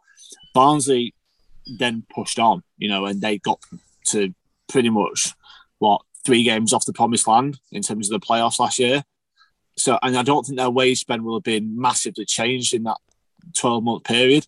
Barnsley 0.54 1.14
then 1.78 2.04
pushed 2.14 2.40
on, 2.40 2.64
you 2.78 2.90
know, 2.90 3.06
and 3.06 3.22
they 3.22 3.38
got 3.38 3.60
to 4.08 4.34
pretty 4.68 4.90
much 4.90 5.34
what 5.80 6.02
three 6.26 6.44
games 6.44 6.74
off 6.74 6.86
the 6.86 6.94
promised 6.94 7.28
land 7.28 7.60
in 7.72 7.82
terms 7.82 8.12
of 8.12 8.20
the 8.20 8.26
playoffs 8.26 8.60
last 8.60 8.80
year. 8.80 9.04
So, 9.78 9.98
and 10.02 10.18
I 10.18 10.24
don't 10.24 10.46
think 10.46 10.58
their 10.58 10.70
wage 10.70 11.00
spend 11.00 11.24
will 11.24 11.38
have 11.38 11.44
been 11.44 11.80
massively 11.80 12.26
changed 12.26 12.74
in 12.74 12.84
that 12.84 12.98
12 13.56 13.84
month 13.84 14.04
period. 14.04 14.48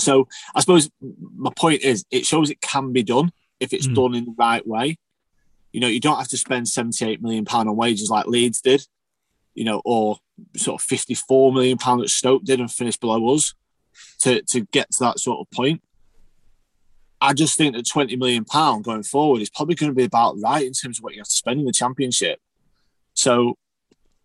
So, 0.00 0.28
I 0.54 0.60
suppose 0.60 0.90
my 1.36 1.50
point 1.56 1.82
is 1.82 2.04
it 2.10 2.26
shows 2.26 2.50
it 2.50 2.60
can 2.60 2.92
be 2.92 3.02
done 3.02 3.32
if 3.60 3.72
it's 3.72 3.88
Mm. 3.88 3.94
done 3.94 4.14
in 4.14 4.24
the 4.26 4.34
right 4.38 4.66
way. 4.66 4.98
You 5.72 5.80
know, 5.80 5.88
you 5.88 6.00
don't 6.00 6.18
have 6.18 6.28
to 6.28 6.36
spend 6.36 6.68
78 6.68 7.20
million 7.22 7.44
pound 7.44 7.68
on 7.68 7.76
wages 7.76 8.08
like 8.10 8.26
Leeds 8.26 8.60
did, 8.60 8.86
you 9.54 9.64
know, 9.64 9.82
or 9.84 10.18
sort 10.56 10.80
of 10.80 10.86
54 10.86 11.52
million 11.52 11.78
pound 11.78 12.00
that 12.00 12.10
Stoke 12.10 12.44
did 12.44 12.60
and 12.60 12.70
finished 12.70 13.00
below 13.00 13.34
us 13.34 13.54
to 14.20 14.42
to 14.42 14.60
get 14.72 14.90
to 14.92 14.98
that 15.00 15.18
sort 15.18 15.40
of 15.40 15.50
point. 15.50 15.82
I 17.20 17.32
just 17.32 17.58
think 17.58 17.74
that 17.74 17.86
20 17.86 18.14
million 18.16 18.44
pound 18.44 18.84
going 18.84 19.02
forward 19.02 19.42
is 19.42 19.50
probably 19.50 19.74
going 19.74 19.90
to 19.90 19.96
be 19.96 20.04
about 20.04 20.36
right 20.40 20.64
in 20.64 20.72
terms 20.72 20.98
of 20.98 21.02
what 21.04 21.14
you 21.14 21.20
have 21.20 21.28
to 21.28 21.34
spend 21.34 21.58
in 21.58 21.66
the 21.66 21.72
championship. 21.72 22.40
So, 23.14 23.58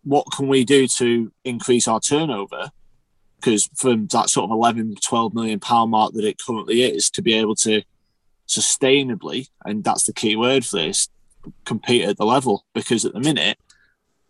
what 0.04 0.26
can 0.32 0.46
we 0.46 0.64
do 0.64 0.86
to 0.86 1.32
increase 1.44 1.88
our 1.88 1.98
turnover? 1.98 2.70
Because 3.44 3.68
from 3.74 4.06
that 4.06 4.30
sort 4.30 4.44
of 4.44 4.52
11, 4.52 4.94
12 5.04 5.34
million 5.34 5.60
pound 5.60 5.90
mark 5.90 6.14
that 6.14 6.24
it 6.24 6.38
currently 6.38 6.82
is, 6.82 7.10
to 7.10 7.20
be 7.20 7.34
able 7.34 7.54
to 7.56 7.82
sustainably, 8.48 9.48
and 9.66 9.84
that's 9.84 10.04
the 10.04 10.14
key 10.14 10.34
word 10.34 10.64
for 10.64 10.76
this, 10.76 11.10
compete 11.66 12.04
at 12.04 12.16
the 12.16 12.24
level. 12.24 12.64
Because 12.72 13.04
at 13.04 13.12
the 13.12 13.20
minute, 13.20 13.58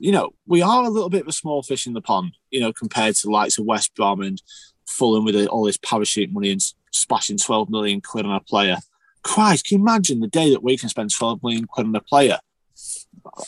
you 0.01 0.11
know, 0.11 0.31
we 0.49 0.63
are 0.63 0.83
a 0.83 0.89
little 0.89 1.11
bit 1.11 1.23
of 1.23 1.29
a 1.29 1.33
small 1.33 1.63
fish 1.63 1.87
in 1.87 1.93
the 1.93 2.01
pond, 2.01 2.33
you 2.51 2.59
know, 2.59 2.73
compared 2.73 3.15
to 3.15 3.29
the 3.29 3.31
likes 3.31 3.57
of 3.57 3.67
West 3.67 3.95
Brom 3.95 4.21
and 4.21 4.43
Fulham 4.89 5.25
with 5.25 5.47
all 5.47 5.65
this 5.65 5.77
parachute 5.77 6.33
money 6.33 6.51
and 6.51 6.63
splashing 6.91 7.39
12 7.39 7.71
million 7.71 8.01
quid 8.01 8.27
on 8.27 8.35
a 8.35 8.41
player. 8.41 8.79
Christ, 9.23 9.69
can 9.69 9.79
you 9.79 9.85
imagine 9.85 10.19
the 10.19 10.27
day 10.27 10.51
that 10.51 10.65
we 10.65 10.77
can 10.77 10.89
spend 10.89 11.15
12 11.15 11.41
million 11.41 11.67
quid 11.67 11.87
on 11.87 11.95
a 11.95 12.01
player? 12.01 12.41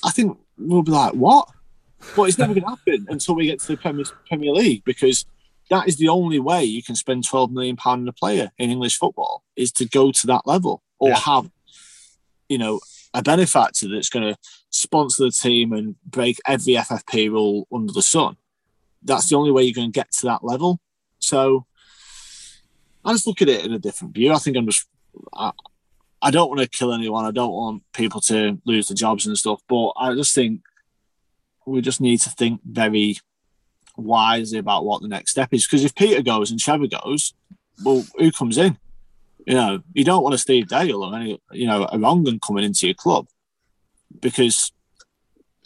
I 0.05 0.11
think 0.11 0.39
we'll 0.57 0.83
be 0.83 0.93
like, 0.93 1.15
what? 1.15 1.49
But 2.15 2.25
it's 2.25 2.39
never 2.39 2.55
going 2.55 2.63
to 2.63 2.69
happen 2.69 3.07
until 3.11 3.35
we 3.35 3.47
get 3.47 3.59
to 3.61 3.67
the 3.67 3.77
Premier, 3.77 4.05
Premier 4.29 4.53
League 4.53 4.85
because 4.85 5.27
that 5.71 5.89
is 5.89 5.97
the 5.97 6.09
only 6.09 6.39
way 6.39 6.65
you 6.65 6.83
can 6.83 6.95
spend 6.95 7.25
12 7.25 7.51
million 7.51 7.77
pound 7.77 8.03
on 8.03 8.09
a 8.09 8.13
player 8.13 8.51
in 8.59 8.71
English 8.71 8.97
football 8.99 9.43
is 9.57 9.73
to 9.73 9.85
go 9.89 10.13
to 10.13 10.27
that 10.29 10.43
level 10.47 10.83
or 10.99 11.11
Yeah. 11.11 11.17
have, 11.19 11.51
you 12.49 12.59
know, 12.59 12.81
a 13.15 13.23
benefactor 13.23 13.89
that's 13.89 14.09
going 14.09 14.33
to 14.33 14.39
sponsor 14.71 15.25
the 15.25 15.31
team 15.31 15.73
and 15.73 15.97
break 16.05 16.39
every 16.47 16.75
FFP 16.75 17.31
rule 17.31 17.67
under 17.73 17.93
the 17.93 18.03
sun. 18.03 18.37
That's 19.03 19.29
the 19.29 19.37
only 19.37 19.51
way 19.51 19.63
you're 19.65 19.75
going 19.75 19.91
to 19.93 19.99
get 20.01 20.13
to 20.13 20.27
that 20.27 20.45
level. 20.45 20.81
So 21.19 21.67
I 23.05 23.13
just 23.13 23.27
look 23.27 23.41
at 23.43 23.49
it 23.49 23.65
in 23.65 23.73
a 23.73 23.79
different 23.79 24.15
view. 24.15 24.33
I 24.33 24.39
think 24.39 24.57
I'm 24.57 24.67
just, 24.67 24.87
I, 25.33 25.53
I 26.21 26.31
don't 26.31 26.49
want 26.49 26.61
to 26.61 26.69
kill 26.69 26.93
anyone. 26.93 27.25
I 27.25 27.31
don't 27.31 27.53
want 27.53 27.83
people 27.93 28.21
to 28.23 28.61
lose 28.65 28.89
their 28.89 28.95
jobs 28.97 29.27
and 29.27 29.37
stuff. 29.39 29.61
But 29.69 29.93
I 29.97 30.15
just 30.15 30.35
think 30.35 30.61
we 31.67 31.81
just 31.81 32.01
need 32.01 32.19
to 32.21 32.31
think 32.31 32.61
very 32.65 33.17
wisely 33.97 34.59
about 34.59 34.85
what 34.85 35.03
the 35.03 35.09
next 35.09 35.33
step 35.33 35.53
is. 35.53 35.67
Because 35.67 35.85
if 35.85 35.95
Peter 35.95 36.23
goes 36.23 36.51
and 36.51 36.61
Trevor 36.61 36.87
goes, 36.87 37.35
well, 37.85 38.05
who 38.17 38.33
comes 38.33 38.59
in? 38.59 38.79
You 39.47 39.55
know, 39.55 39.83
you 39.93 40.05
don't 40.05 40.23
want 40.23 40.35
a 40.35 40.39
Steve 40.39 40.69
Dale 40.69 41.05
or 41.05 41.15
any, 41.15 41.41
you 41.53 41.67
know, 41.67 41.85
a 41.85 41.97
Rongan 41.97 42.41
coming 42.41 42.65
into 42.65 42.87
your 42.87 42.95
club 42.95 43.29
because 44.21 44.73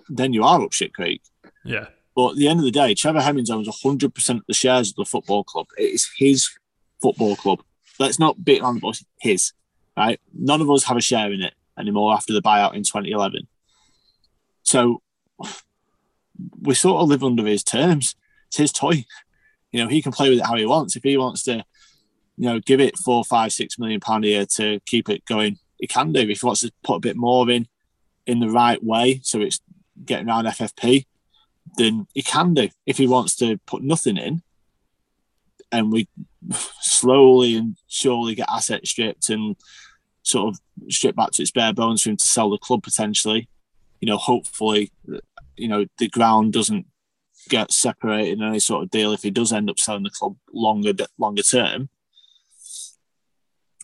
then 0.08 0.32
you 0.32 0.44
are 0.44 0.62
up 0.62 0.72
shit 0.72 0.92
creek. 0.92 1.22
Yeah. 1.64 1.86
But 2.14 2.30
at 2.30 2.36
the 2.36 2.48
end 2.48 2.58
of 2.60 2.64
the 2.64 2.70
day, 2.70 2.94
Trevor 2.94 3.22
Hemmings 3.22 3.50
owns 3.50 3.68
100% 3.68 4.30
of 4.30 4.42
the 4.46 4.54
shares 4.54 4.90
of 4.90 4.96
the 4.96 5.04
football 5.04 5.44
club. 5.44 5.66
It 5.78 5.94
is 5.94 6.10
his 6.18 6.50
football 7.00 7.36
club. 7.36 7.62
Let's 7.98 8.18
not 8.18 8.44
beat 8.44 8.60
around 8.60 8.76
the 8.76 8.80
bush. 8.80 9.02
His, 9.20 9.52
right? 9.96 10.20
None 10.34 10.60
of 10.60 10.70
us 10.70 10.84
have 10.84 10.96
a 10.96 11.02
share 11.02 11.32
in 11.32 11.40
it 11.40 11.54
anymore 11.78 12.12
after 12.12 12.32
the 12.32 12.42
buyout 12.42 12.74
in 12.74 12.82
2011. 12.82 13.46
So 14.62 15.00
we 16.60 16.74
sort 16.74 17.02
of 17.02 17.08
live 17.08 17.24
under 17.24 17.46
his 17.46 17.62
terms. 17.62 18.14
It's 18.50 18.56
his 18.56 18.72
toy. 18.72 19.04
You 19.70 19.84
know, 19.84 19.88
he 19.88 20.02
can 20.02 20.10
play 20.10 20.28
with 20.28 20.40
it 20.40 20.46
how 20.46 20.56
he 20.56 20.66
wants. 20.66 20.96
If 20.96 21.04
he 21.04 21.16
wants 21.16 21.44
to, 21.44 21.64
you 22.36 22.48
know, 22.48 22.58
give 22.58 22.80
it 22.80 22.98
four, 22.98 23.24
five, 23.24 23.52
six 23.52 23.78
million 23.78 24.00
pound 24.00 24.24
a 24.24 24.28
year 24.28 24.46
to 24.56 24.80
keep 24.86 25.08
it 25.08 25.24
going, 25.24 25.58
he 25.78 25.86
can 25.86 26.12
do. 26.12 26.20
If 26.20 26.40
he 26.40 26.46
wants 26.46 26.62
to 26.62 26.72
put 26.82 26.96
a 26.96 27.00
bit 27.00 27.16
more 27.16 27.48
in, 27.48 27.68
in 28.26 28.40
the 28.40 28.50
right 28.50 28.82
way, 28.82 29.20
so 29.22 29.40
it's 29.40 29.60
getting 30.04 30.28
around 30.28 30.46
FFP, 30.46 31.06
then 31.76 32.08
he 32.12 32.22
can 32.22 32.54
do. 32.54 32.68
If 32.86 32.98
he 32.98 33.06
wants 33.06 33.36
to 33.36 33.58
put 33.66 33.82
nothing 33.82 34.16
in, 34.16 34.42
and 35.70 35.92
we 35.92 36.08
slowly 36.80 37.54
and 37.54 37.76
surely 37.86 38.34
get 38.34 38.48
asset 38.50 38.84
stripped 38.84 39.28
and 39.28 39.54
sort 40.22 40.52
of 40.52 40.92
stripped 40.92 41.16
back 41.16 41.30
to 41.30 41.42
its 41.42 41.52
bare 41.52 41.72
bones 41.72 42.02
for 42.02 42.10
him 42.10 42.16
to 42.16 42.26
sell 42.26 42.50
the 42.50 42.58
club 42.58 42.82
potentially, 42.82 43.48
you 44.00 44.06
know, 44.06 44.16
hopefully, 44.16 44.90
you 45.56 45.68
know, 45.68 45.86
the 45.98 46.08
ground 46.08 46.52
doesn't 46.52 46.86
get 47.48 47.72
separated 47.72 48.38
in 48.38 48.42
any 48.44 48.58
sort 48.58 48.84
of 48.84 48.90
deal 48.90 49.12
if 49.12 49.22
he 49.22 49.30
does 49.30 49.52
end 49.52 49.70
up 49.70 49.78
selling 49.78 50.04
the 50.04 50.10
club 50.10 50.36
longer 50.52 50.92
longer 51.18 51.42
term. 51.42 51.88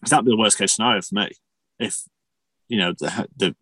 That'd 0.09 0.24
be 0.24 0.30
the 0.30 0.36
worst 0.36 0.59
case 0.59 0.74
scenario 0.74 1.02
for 1.02 1.14
me. 1.14 1.30
If 1.78 2.02
you 2.68 2.78
know 2.78 2.92
the 2.92 3.28
the 3.36 3.57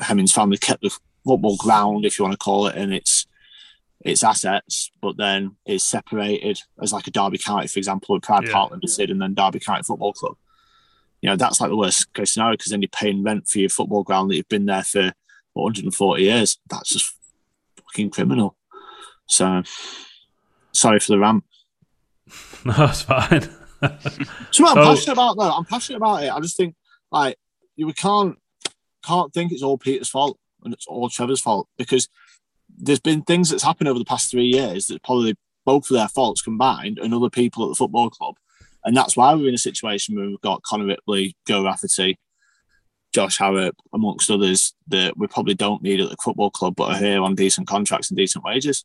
Hemmings 0.00 0.32
family 0.32 0.56
kept 0.56 0.82
the 0.82 0.96
football 1.24 1.56
ground, 1.56 2.04
if 2.04 2.18
you 2.18 2.24
want 2.24 2.32
to 2.32 2.38
call 2.38 2.66
it, 2.66 2.76
and 2.76 2.92
its 2.92 3.26
its 4.04 4.24
assets, 4.24 4.90
but 5.02 5.16
then 5.16 5.56
is 5.66 5.84
separated 5.84 6.60
as 6.82 6.92
like 6.92 7.06
a 7.06 7.10
Derby 7.10 7.38
County, 7.38 7.66
for 7.66 7.78
example, 7.78 8.14
with 8.14 8.22
Pride 8.22 8.44
Yeah. 8.46 8.52
Park 8.52 8.70
Limited 8.70 9.10
and 9.10 9.20
then 9.20 9.34
Derby 9.34 9.60
County 9.60 9.82
Football 9.82 10.14
Club. 10.14 10.36
You 11.20 11.28
know, 11.28 11.36
that's 11.36 11.60
like 11.60 11.68
the 11.68 11.76
worst 11.76 12.12
case 12.14 12.32
scenario 12.32 12.54
because 12.54 12.70
then 12.70 12.80
you're 12.80 12.88
paying 12.88 13.22
rent 13.22 13.46
for 13.46 13.58
your 13.58 13.68
football 13.68 14.02
ground 14.02 14.30
that 14.30 14.36
you've 14.36 14.48
been 14.48 14.64
there 14.66 14.82
for 14.82 15.12
140 15.52 16.22
years. 16.22 16.58
That's 16.70 16.90
just 16.90 17.14
fucking 17.76 18.10
criminal. 18.10 18.56
So, 19.30 19.62
sorry 20.72 21.00
for 21.00 21.12
the 21.12 21.18
rant. 21.18 21.44
No, 22.62 22.72
that's 22.74 23.02
fine. 23.02 23.48
So 24.50 24.64
what 24.64 24.76
I'm 24.76 24.84
passionate 24.84 25.14
about 25.14 25.38
though. 25.38 25.50
I'm 25.50 25.64
passionate 25.64 25.96
about 25.96 26.22
it. 26.22 26.30
I 26.30 26.38
just 26.40 26.58
think 26.58 26.74
like 27.10 27.38
you 27.74 27.86
we 27.86 27.94
can't 27.94 28.36
can't 29.02 29.32
think 29.32 29.50
it's 29.50 29.62
all 29.62 29.78
Peter's 29.78 30.10
fault 30.10 30.38
and 30.62 30.74
it's 30.74 30.86
all 30.86 31.08
Trevor's 31.08 31.40
fault 31.40 31.68
because 31.78 32.06
there's 32.68 33.00
been 33.00 33.22
things 33.22 33.48
that's 33.48 33.62
happened 33.62 33.88
over 33.88 33.98
the 33.98 34.04
past 34.04 34.30
three 34.30 34.44
years 34.44 34.88
that 34.88 35.02
probably 35.02 35.34
both 35.64 35.90
of 35.90 35.96
their 35.96 36.08
faults 36.08 36.42
combined 36.42 36.98
and 36.98 37.14
other 37.14 37.30
people 37.30 37.64
at 37.64 37.70
the 37.70 37.74
football 37.74 38.10
club. 38.10 38.34
And 38.84 38.94
that's 38.94 39.16
why 39.16 39.34
we're 39.34 39.48
in 39.48 39.54
a 39.54 39.58
situation 39.58 40.16
where 40.16 40.26
we've 40.26 40.40
got 40.42 40.62
Conor 40.62 40.86
Ripley, 40.86 41.34
Joe 41.46 41.64
Rafferty, 41.64 42.18
Josh 43.14 43.38
Harrop, 43.38 43.74
amongst 43.92 44.30
others, 44.30 44.74
that 44.88 45.16
we 45.16 45.26
probably 45.26 45.54
don't 45.54 45.82
need 45.82 46.00
at 46.00 46.10
the 46.10 46.16
football 46.22 46.50
club, 46.50 46.76
but 46.76 46.90
are 46.90 46.98
here 46.98 47.22
on 47.22 47.34
decent 47.34 47.66
contracts 47.66 48.10
and 48.10 48.16
decent 48.16 48.44
wages. 48.44 48.84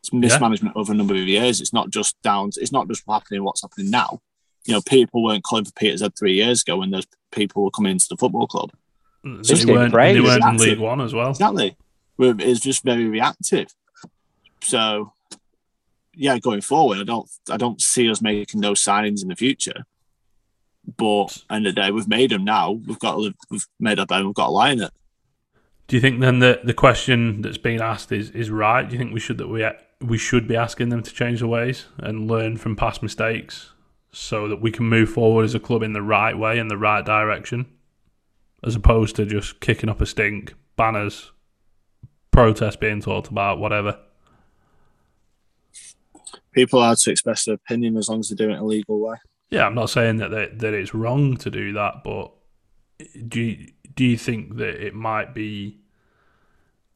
It's 0.00 0.12
mismanagement 0.12 0.76
over 0.76 0.92
a 0.92 0.96
number 0.96 1.14
of 1.14 1.20
years. 1.20 1.60
It's 1.60 1.72
not 1.72 1.90
just 1.90 2.20
down. 2.22 2.50
It's 2.56 2.72
not 2.72 2.88
just 2.88 3.02
happening. 3.08 3.44
What's 3.44 3.62
happening 3.62 3.90
now? 3.90 4.20
You 4.64 4.74
know, 4.74 4.80
people 4.82 5.22
weren't 5.22 5.44
calling 5.44 5.64
for 5.64 5.72
Peter's 5.72 6.02
Head 6.02 6.16
three 6.18 6.34
years 6.34 6.62
ago 6.62 6.76
when 6.76 6.90
those 6.90 7.06
people 7.32 7.64
were 7.64 7.70
coming 7.70 7.92
into 7.92 8.06
the 8.10 8.16
football 8.16 8.46
club. 8.46 8.70
Mm, 9.24 9.46
they 9.46 9.72
weren't, 9.72 9.92
they 9.92 10.20
weren't 10.20 10.44
in. 10.44 10.56
League 10.58 10.78
One 10.78 11.00
as 11.00 11.14
well. 11.14 11.30
Exactly. 11.30 11.76
It's 12.18 12.60
just 12.60 12.84
very 12.84 13.06
reactive. 13.06 13.68
So, 14.62 15.12
yeah, 16.14 16.38
going 16.38 16.60
forward, 16.60 16.98
I 16.98 17.04
don't, 17.04 17.28
I 17.50 17.56
don't 17.56 17.80
see 17.80 18.10
us 18.10 18.20
making 18.20 18.60
those 18.60 18.82
signings 18.82 19.22
in 19.22 19.28
the 19.28 19.36
future 19.36 19.84
But 20.96 21.44
end 21.50 21.66
of 21.66 21.74
the 21.74 21.82
day, 21.82 21.90
we've 21.90 22.08
made 22.08 22.30
them 22.30 22.44
now. 22.44 22.72
We've 22.72 22.98
got 22.98 23.16
to, 23.16 23.34
we've 23.50 23.66
made 23.78 23.98
our 23.98 24.06
bed. 24.06 24.24
We've 24.24 24.34
got 24.34 24.46
to 24.46 24.52
lie 24.52 24.70
in 24.70 24.82
it. 24.82 24.90
Do 25.86 25.96
you 25.96 26.00
think 26.00 26.20
then 26.20 26.38
that 26.38 26.66
the 26.66 26.74
question 26.74 27.42
that's 27.42 27.58
being 27.58 27.80
asked 27.80 28.10
is, 28.12 28.30
is 28.30 28.50
right? 28.50 28.88
Do 28.88 28.94
you 28.94 28.98
think 28.98 29.12
we 29.12 29.20
should 29.20 29.38
that 29.38 29.48
we 29.48 29.60
we 30.00 30.18
should 30.18 30.46
be 30.46 30.56
asking 30.56 30.90
them 30.90 31.02
to 31.02 31.12
change 31.12 31.40
their 31.40 31.48
ways 31.48 31.86
and 31.98 32.28
learn 32.28 32.56
from 32.56 32.76
past 32.76 33.02
mistakes 33.02 33.72
so 34.12 34.48
that 34.48 34.60
we 34.60 34.70
can 34.70 34.86
move 34.86 35.10
forward 35.10 35.44
as 35.44 35.54
a 35.54 35.60
club 35.60 35.82
in 35.82 35.92
the 35.92 36.02
right 36.02 36.38
way 36.38 36.58
in 36.58 36.68
the 36.68 36.76
right 36.76 37.04
direction, 37.04 37.66
as 38.62 38.74
opposed 38.74 39.16
to 39.16 39.26
just 39.26 39.60
kicking 39.60 39.88
up 39.88 40.00
a 40.00 40.06
stink, 40.06 40.54
banners, 40.76 41.32
protests 42.30 42.76
being 42.76 43.00
talked 43.00 43.28
about, 43.28 43.58
whatever. 43.58 43.98
People 46.52 46.80
are 46.80 46.96
to 46.96 47.10
express 47.10 47.44
their 47.44 47.54
opinion 47.56 47.96
as 47.96 48.08
long 48.08 48.20
as 48.20 48.28
they 48.28 48.36
do 48.36 48.48
it 48.48 48.54
in 48.54 48.58
a 48.58 48.64
legal 48.64 48.98
way. 49.00 49.16
Yeah, 49.50 49.66
I'm 49.66 49.74
not 49.74 49.90
saying 49.90 50.16
that 50.18 50.30
they, 50.30 50.46
that 50.46 50.74
it's 50.74 50.94
wrong 50.94 51.36
to 51.38 51.50
do 51.50 51.72
that, 51.72 52.02
but 52.04 52.32
do 53.28 53.40
you, 53.40 53.72
do 53.94 54.04
you 54.04 54.16
think 54.16 54.56
that 54.56 54.84
it 54.84 54.94
might 54.94 55.34
be 55.34 55.78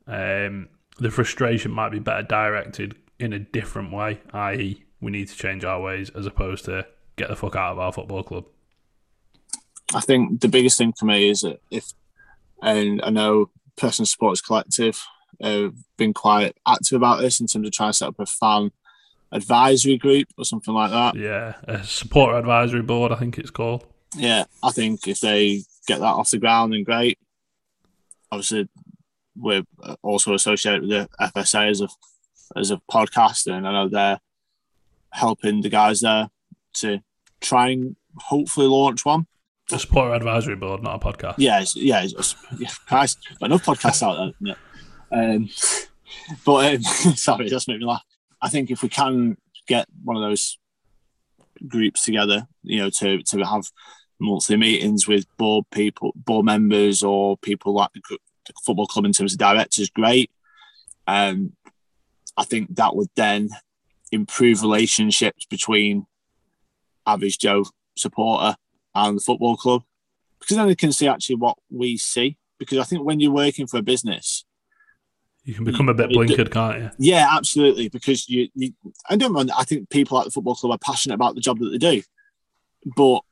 um, 0.07 0.69
the 0.99 1.11
frustration 1.11 1.71
might 1.71 1.91
be 1.91 1.99
better 1.99 2.23
directed 2.23 2.97
in 3.19 3.33
a 3.33 3.39
different 3.39 3.93
way, 3.93 4.21
i.e., 4.33 4.85
we 5.01 5.11
need 5.11 5.29
to 5.29 5.37
change 5.37 5.65
our 5.65 5.81
ways 5.81 6.11
as 6.11 6.27
opposed 6.27 6.65
to 6.67 6.87
get 7.17 7.29
the 7.29 7.37
fuck 7.37 7.57
out 7.57 7.73
of 7.73 7.79
our 7.79 7.93
football 7.93 8.23
club? 8.23 8.47
I 9.95 10.01
think 10.01 10.41
the 10.41 10.49
biggest 10.49 10.79
thing 10.79 10.93
for 10.93 11.05
me 11.05 11.29
is 11.29 11.43
that 11.43 11.61
if, 11.71 11.93
and 12.63 13.03
I 13.03 13.11
know 13.11 13.51
Personal 13.77 14.07
Supporters 14.07 14.41
Collective 14.41 15.05
have 15.41 15.75
been 15.97 16.15
quite 16.15 16.57
active 16.67 16.97
about 16.97 17.21
this 17.21 17.41
in 17.41 17.47
terms 17.47 17.67
of 17.67 17.73
trying 17.73 17.91
to 17.91 17.97
set 17.97 18.09
up 18.09 18.21
a 18.21 18.27
fan 18.27 18.71
advisory 19.33 19.97
group 19.97 20.29
or 20.39 20.45
something 20.45 20.75
like 20.75 20.91
that. 20.91 21.17
Yeah, 21.17 21.55
a 21.65 21.83
supporter 21.85 22.37
advisory 22.37 22.83
board, 22.83 23.13
I 23.13 23.17
think 23.17 23.39
it's 23.39 23.51
called. 23.51 23.87
Yeah, 24.15 24.45
I 24.63 24.71
think 24.71 25.09
if 25.09 25.21
they 25.21 25.63
get 25.87 26.01
that 26.01 26.05
off 26.05 26.31
the 26.31 26.39
ground, 26.39 26.73
then 26.73 26.85
great. 26.85 27.19
Obviously, 28.31 28.69
we're 29.37 29.63
also 30.03 30.35
associated 30.35 30.83
with 30.83 30.91
the 30.91 31.09
FSA 31.21 31.71
as 31.71 31.81
a 31.81 31.89
as 32.57 32.71
a 32.71 32.81
podcaster, 32.91 33.53
and 33.53 33.67
I 33.67 33.73
know 33.73 33.89
they're 33.89 34.21
helping 35.11 35.63
the 35.63 35.69
guys 35.69 36.01
there 36.01 36.29
to 36.75 37.01
try 37.41 37.71
and 37.71 37.97
hopefully 38.17 38.67
launch 38.67 39.05
one. 39.05 39.27
A 39.73 39.79
supporter 39.79 40.15
advisory 40.15 40.57
board, 40.57 40.83
not 40.83 41.03
a 41.03 41.13
podcast. 41.13 41.35
Yeah, 41.39 41.65
yeah, 41.75 42.07
yeah. 42.59 42.69
Christ, 42.87 43.19
but 43.41 43.47
enough 43.47 43.65
podcasts 43.65 44.03
out 44.03 44.35
there. 44.41 44.57
Um, 45.11 45.49
but 46.45 46.75
um, 46.75 46.83
sorry, 46.83 47.49
that's 47.49 47.69
made 47.69 47.81
me 47.81 47.87
laugh. 47.87 48.03
I 48.41 48.49
think 48.49 48.71
if 48.71 48.83
we 48.83 48.89
can 48.89 49.37
get 49.67 49.87
one 50.03 50.17
of 50.17 50.23
those 50.23 50.59
groups 51.67 52.05
together, 52.05 52.47
you 52.63 52.81
know, 52.81 52.91
to 52.91 53.23
to 53.23 53.45
have 53.45 53.71
monthly 54.21 54.57
meetings 54.57 55.07
with 55.09 55.25
board 55.37 55.65
people, 55.71 56.13
board 56.17 56.45
members, 56.45 57.03
or 57.03 57.37
people 57.39 57.75
like 57.75 57.91
the, 57.95 58.19
the 58.47 58.53
football 58.65 58.87
club 58.87 59.05
in 59.05 59.13
terms 59.13 59.33
of 59.33 59.39
directors, 59.39 59.91
great. 59.91 60.31
Um, 61.07 61.53
I 62.37 62.45
think 62.45 62.75
that 62.77 62.97
would 62.97 63.11
then 63.17 63.51
improve 64.11 64.63
relationships 64.63 65.47
between 65.47 66.07
average 67.07 67.39
Joe 67.39 67.65
supporter 67.97 68.57
and 68.95 69.17
the 69.17 69.23
football 69.23 69.57
club 69.57 69.83
because 70.43 70.57
then 70.57 70.67
they 70.67 70.75
can 70.75 70.93
see 70.93 71.09
actually 71.09 71.37
what 71.37 71.57
we 71.71 71.97
see. 71.97 72.37
Because 72.59 72.79
I 72.79 72.85
think 72.85 73.05
when 73.05 73.21
you're 73.21 73.33
working 73.33 73.67
for 73.67 73.79
a 73.79 73.83
business, 73.83 74.45
you 75.45 75.55
can 75.55 75.65
become 75.65 75.89
a 75.89 75.95
bit 75.95 76.11
blinkered, 76.11 76.53
can't 76.53 76.79
you? 76.83 76.91
Yeah, 76.99 77.29
absolutely. 77.31 77.89
Because 77.89 78.29
you, 78.29 78.49
you 78.55 78.73
I 79.09 79.17
don't 79.17 79.33
mind. 79.33 79.51
I 79.57 79.65
think 79.65 79.91
people 79.91 80.19
at 80.19 80.27
the 80.27 80.31
football 80.31 80.55
club 80.55 80.73
are 80.73 80.79
passionate 80.79 81.17
about 81.17 81.35
the 81.35 81.41
job 81.41 81.59
that 81.59 81.71
they 81.71 81.79
do, 81.79 82.03
but 82.97 83.23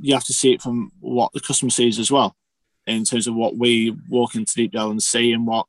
you 0.00 0.12
have 0.12 0.24
to 0.24 0.34
see 0.34 0.52
it 0.52 0.60
from 0.60 0.92
what 1.00 1.32
the 1.32 1.40
customer 1.40 1.70
sees 1.70 1.98
as 1.98 2.10
well, 2.10 2.36
in 2.86 3.04
terms 3.04 3.26
of 3.26 3.34
what 3.34 3.56
we 3.56 3.96
walk 4.08 4.34
into 4.34 4.54
Deep 4.54 4.72
Deepdale 4.72 4.90
and 4.90 5.02
see, 5.02 5.32
and 5.32 5.46
what 5.46 5.66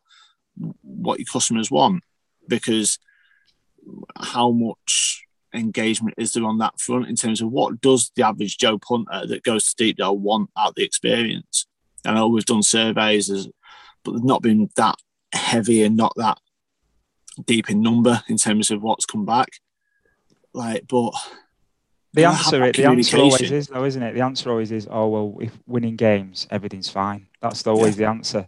what 0.82 1.20
your 1.20 1.26
customers 1.26 1.70
want. 1.72 2.04
Because 2.48 3.00
how 4.18 4.52
much 4.52 5.24
engagement 5.54 6.16
is 6.18 6.34
there 6.34 6.46
on 6.46 6.58
that 6.58 6.80
front 6.80 7.08
in 7.08 7.16
terms 7.16 7.42
of 7.42 7.50
what 7.50 7.82
does 7.82 8.12
the 8.16 8.26
average 8.26 8.58
Joe 8.58 8.78
punter 8.78 9.26
that 9.28 9.44
goes 9.44 9.68
to 9.68 9.76
Deep 9.76 9.98
Deepdale 9.98 10.18
want 10.18 10.50
out 10.58 10.76
the 10.76 10.84
experience? 10.84 11.68
And 12.04 12.18
I 12.18 12.20
know 12.20 12.28
we've 12.28 12.46
done 12.46 12.64
surveys, 12.64 13.30
but 14.04 14.12
they've 14.12 14.24
not 14.24 14.42
been 14.42 14.70
that 14.76 14.96
heavy 15.34 15.84
and 15.84 15.98
not 15.98 16.14
that 16.18 16.38
deep 17.46 17.70
in 17.70 17.82
number 17.82 18.22
in 18.30 18.38
terms 18.38 18.72
of 18.72 18.82
what's 18.82 19.06
come 19.06 19.26
back. 19.26 19.50
Like, 20.54 20.88
but 20.88 21.12
the 22.16 22.26
answer, 22.26 22.64
it, 22.64 22.76
the 22.76 22.86
answer 22.86 23.18
always 23.18 23.52
is 23.52 23.68
though, 23.68 23.84
isn't 23.86 24.02
it? 24.02 24.14
The 24.14 24.22
answer 24.22 24.50
always 24.50 24.72
is, 24.72 24.88
oh 24.90 25.08
well, 25.08 25.38
if 25.42 25.58
winning 25.68 25.96
games, 25.96 26.48
everything's 26.50 26.90
fine. 26.90 27.28
That's 27.42 27.66
always 27.68 27.96
the 27.96 28.06
answer. 28.06 28.48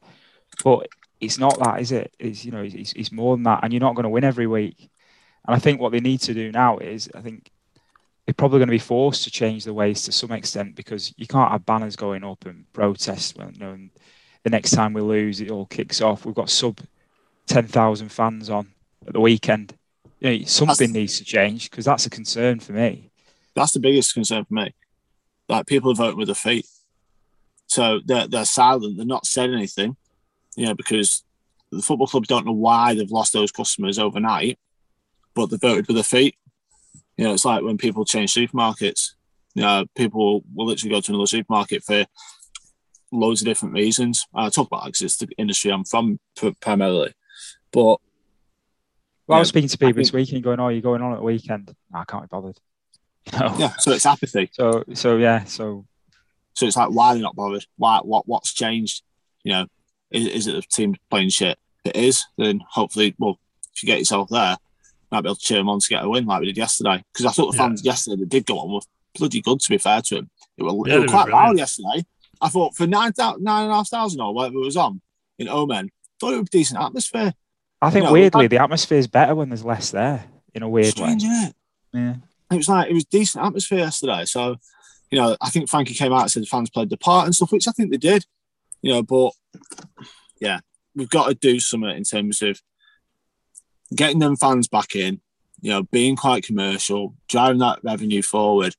But 0.63 0.87
it's 1.19 1.37
not 1.37 1.59
that, 1.59 1.81
is 1.81 1.91
it? 1.91 2.13
It's 2.19 2.45
you 2.45 2.51
know, 2.51 2.63
it's, 2.63 2.93
it's 2.93 3.11
more 3.11 3.35
than 3.35 3.43
that, 3.43 3.59
and 3.63 3.73
you're 3.73 3.79
not 3.79 3.95
going 3.95 4.03
to 4.03 4.09
win 4.09 4.23
every 4.23 4.47
week. 4.47 4.89
And 5.45 5.55
I 5.55 5.59
think 5.59 5.79
what 5.79 5.91
they 5.91 5.99
need 5.99 6.21
to 6.21 6.33
do 6.33 6.51
now 6.51 6.77
is, 6.77 7.09
I 7.15 7.21
think 7.21 7.51
they're 8.25 8.33
probably 8.33 8.59
going 8.59 8.67
to 8.67 8.71
be 8.71 8.79
forced 8.79 9.23
to 9.23 9.31
change 9.31 9.63
the 9.63 9.73
ways 9.73 10.03
to 10.03 10.11
some 10.11 10.31
extent 10.31 10.75
because 10.75 11.13
you 11.17 11.27
can't 11.27 11.51
have 11.51 11.65
banners 11.65 11.95
going 11.95 12.23
up 12.23 12.45
and 12.45 12.71
protests. 12.73 13.33
You 13.37 13.59
know, 13.59 13.71
and 13.71 13.89
the 14.43 14.49
next 14.49 14.71
time 14.71 14.93
we 14.93 15.01
lose, 15.01 15.39
it 15.41 15.51
all 15.51 15.65
kicks 15.65 16.01
off. 16.01 16.25
We've 16.25 16.35
got 16.35 16.49
sub 16.49 16.79
ten 17.45 17.67
thousand 17.67 18.09
fans 18.09 18.49
on 18.49 18.67
at 19.05 19.13
the 19.13 19.21
weekend. 19.21 19.73
You 20.19 20.39
know, 20.39 20.45
something 20.45 20.87
that's, 20.87 20.93
needs 20.93 21.17
to 21.19 21.25
change 21.25 21.69
because 21.69 21.85
that's 21.85 22.05
a 22.05 22.09
concern 22.09 22.59
for 22.59 22.73
me. 22.73 23.06
That's 23.57 23.73
the 23.73 23.79
biggest 23.79 24.13
concern 24.13 24.45
for 24.45 24.53
me. 24.53 24.73
Like 25.49 25.67
people 25.67 25.91
are 25.91 25.95
voting 25.95 26.17
with 26.17 26.27
their 26.27 26.35
feet, 26.35 26.65
so 27.67 27.99
they're 28.05 28.27
they're 28.27 28.45
silent. 28.45 28.97
They're 28.97 29.05
not 29.05 29.25
saying 29.25 29.53
anything, 29.53 29.97
you 30.55 30.65
know, 30.65 30.75
because 30.75 31.23
the 31.71 31.81
football 31.81 32.07
clubs 32.07 32.27
don't 32.27 32.45
know 32.45 32.53
why 32.53 32.93
they've 32.93 33.11
lost 33.11 33.33
those 33.33 33.51
customers 33.51 33.99
overnight 33.99 34.57
but 35.37 35.51
they 35.51 35.57
voted 35.57 35.87
with 35.87 35.95
their 35.95 36.03
feet. 36.03 36.35
You 37.15 37.25
know, 37.25 37.33
it's 37.33 37.45
like 37.45 37.63
when 37.63 37.77
people 37.77 38.03
change 38.05 38.33
supermarkets. 38.33 39.11
You 39.53 39.61
know, 39.61 39.85
people 39.95 40.43
will 40.53 40.65
literally 40.65 40.93
go 40.93 40.99
to 40.99 41.11
another 41.11 41.27
supermarket 41.27 41.83
for 41.83 42.05
loads 43.11 43.41
of 43.41 43.45
different 43.45 43.75
reasons. 43.75 44.25
I 44.33 44.49
talk 44.49 44.67
about 44.67 44.85
because 44.85 45.01
it's 45.01 45.17
the 45.17 45.27
industry 45.37 45.71
I'm 45.71 45.85
from 45.85 46.19
primarily. 46.59 47.13
But 47.71 47.99
well, 49.27 49.37
I 49.37 49.39
was 49.39 49.49
speaking 49.49 49.69
to 49.69 49.77
people 49.77 49.93
think, 49.93 49.97
this 49.97 50.13
weekend 50.13 50.43
going, 50.43 50.59
"Oh, 50.59 50.69
you're 50.69 50.81
going 50.81 51.01
on 51.01 51.13
at 51.13 51.17
the 51.17 51.23
weekend?" 51.23 51.73
No, 51.91 51.99
I 51.99 52.05
can't 52.05 52.23
be 52.23 52.27
bothered. 52.27 52.59
You? 53.33 53.39
Yeah, 53.57 53.73
so 53.77 53.91
it's 53.91 54.05
apathy. 54.05 54.49
So, 54.53 54.83
so 54.93 55.17
yeah, 55.17 55.43
so 55.45 55.85
so 56.53 56.65
it's 56.65 56.77
like, 56.77 56.89
why 56.89 57.09
are 57.09 57.15
they 57.15 57.21
not 57.21 57.35
bothered? 57.35 57.65
Why? 57.77 57.99
What? 58.03 58.27
What's 58.27 58.53
changed? 58.53 59.03
You 59.43 59.53
know, 59.53 59.67
is, 60.11 60.27
is 60.27 60.47
it 60.47 60.53
the 60.53 60.61
team 60.61 60.95
playing 61.09 61.29
shit? 61.29 61.57
If 61.85 61.95
it 61.95 61.95
is, 61.95 62.25
then 62.37 62.61
hopefully, 62.69 63.15
well, 63.19 63.39
if 63.73 63.83
you 63.83 63.87
get 63.87 63.99
yourself 63.99 64.29
there, 64.29 64.57
might 65.11 65.21
be 65.21 65.27
able 65.27 65.35
to 65.35 65.41
cheer 65.41 65.57
them 65.57 65.69
on 65.69 65.79
to 65.79 65.87
get 65.87 66.03
a 66.03 66.09
win 66.09 66.25
like 66.25 66.41
we 66.41 66.47
did 66.47 66.57
yesterday. 66.57 67.03
Because 67.13 67.25
I 67.25 67.31
thought 67.31 67.51
the 67.51 67.57
fans 67.57 67.81
yeah. 67.83 67.91
yesterday 67.91 68.17
that 68.17 68.29
did 68.29 68.45
go 68.45 68.59
on 68.59 68.73
were 68.73 68.79
bloody 69.17 69.41
good, 69.41 69.59
to 69.59 69.69
be 69.69 69.77
fair 69.77 70.01
to 70.01 70.15
them, 70.15 70.29
It 70.57 70.63
was, 70.63 70.87
yeah, 70.87 70.95
it 70.95 71.01
was 71.01 71.11
quite 71.11 71.29
loud 71.29 71.57
yesterday. 71.57 72.05
I 72.41 72.49
thought 72.49 72.75
for 72.75 72.87
nine, 72.87 73.13
nine 73.17 73.35
and 73.37 73.71
a 73.71 73.75
half 73.75 73.89
thousand 73.89 74.21
or 74.21 74.33
whatever 74.33 74.55
it 74.57 74.65
was 74.65 74.77
on 74.77 75.01
in 75.39 75.47
Omen, 75.47 75.89
thought 76.19 76.33
it 76.33 76.39
was 76.39 76.49
decent 76.49 76.81
atmosphere. 76.81 77.33
I 77.81 77.89
think 77.89 78.03
you 78.03 78.07
know, 78.07 78.13
weirdly, 78.13 78.45
I, 78.45 78.47
the 78.47 78.61
atmosphere 78.61 78.97
is 78.97 79.07
better 79.07 79.35
when 79.35 79.49
there's 79.49 79.65
less 79.65 79.91
there 79.91 80.25
in 80.53 80.63
a 80.63 80.69
weird 80.69 80.87
strange, 80.87 81.23
way. 81.23 81.29
It? 81.29 81.55
Yeah. 81.93 82.15
It 82.51 82.57
was 82.57 82.69
like, 82.69 82.89
it 82.89 82.93
was 82.93 83.05
decent 83.05 83.45
atmosphere 83.45 83.79
yesterday. 83.79 84.25
So, 84.25 84.55
you 85.11 85.19
know, 85.19 85.35
I 85.41 85.49
think 85.49 85.69
Frankie 85.69 85.93
came 85.93 86.13
out 86.13 86.23
and 86.23 86.31
said 86.31 86.43
the 86.43 86.47
fans 86.47 86.69
played 86.69 86.89
the 86.89 86.97
part 86.97 87.25
and 87.25 87.35
stuff, 87.35 87.51
which 87.51 87.67
I 87.67 87.71
think 87.71 87.91
they 87.91 87.97
did, 87.97 88.25
you 88.81 88.93
know, 88.93 89.03
but 89.03 89.31
yeah, 90.39 90.59
we've 90.95 91.09
got 91.09 91.27
to 91.27 91.35
do 91.35 91.59
something 91.59 91.89
in 91.89 92.03
terms 92.03 92.41
of 92.41 92.61
getting 93.95 94.19
them 94.19 94.35
fans 94.35 94.67
back 94.67 94.95
in, 94.95 95.21
you 95.61 95.71
know, 95.71 95.83
being 95.83 96.15
quite 96.15 96.45
commercial, 96.45 97.15
driving 97.27 97.59
that 97.59 97.79
revenue 97.83 98.21
forward, 98.21 98.75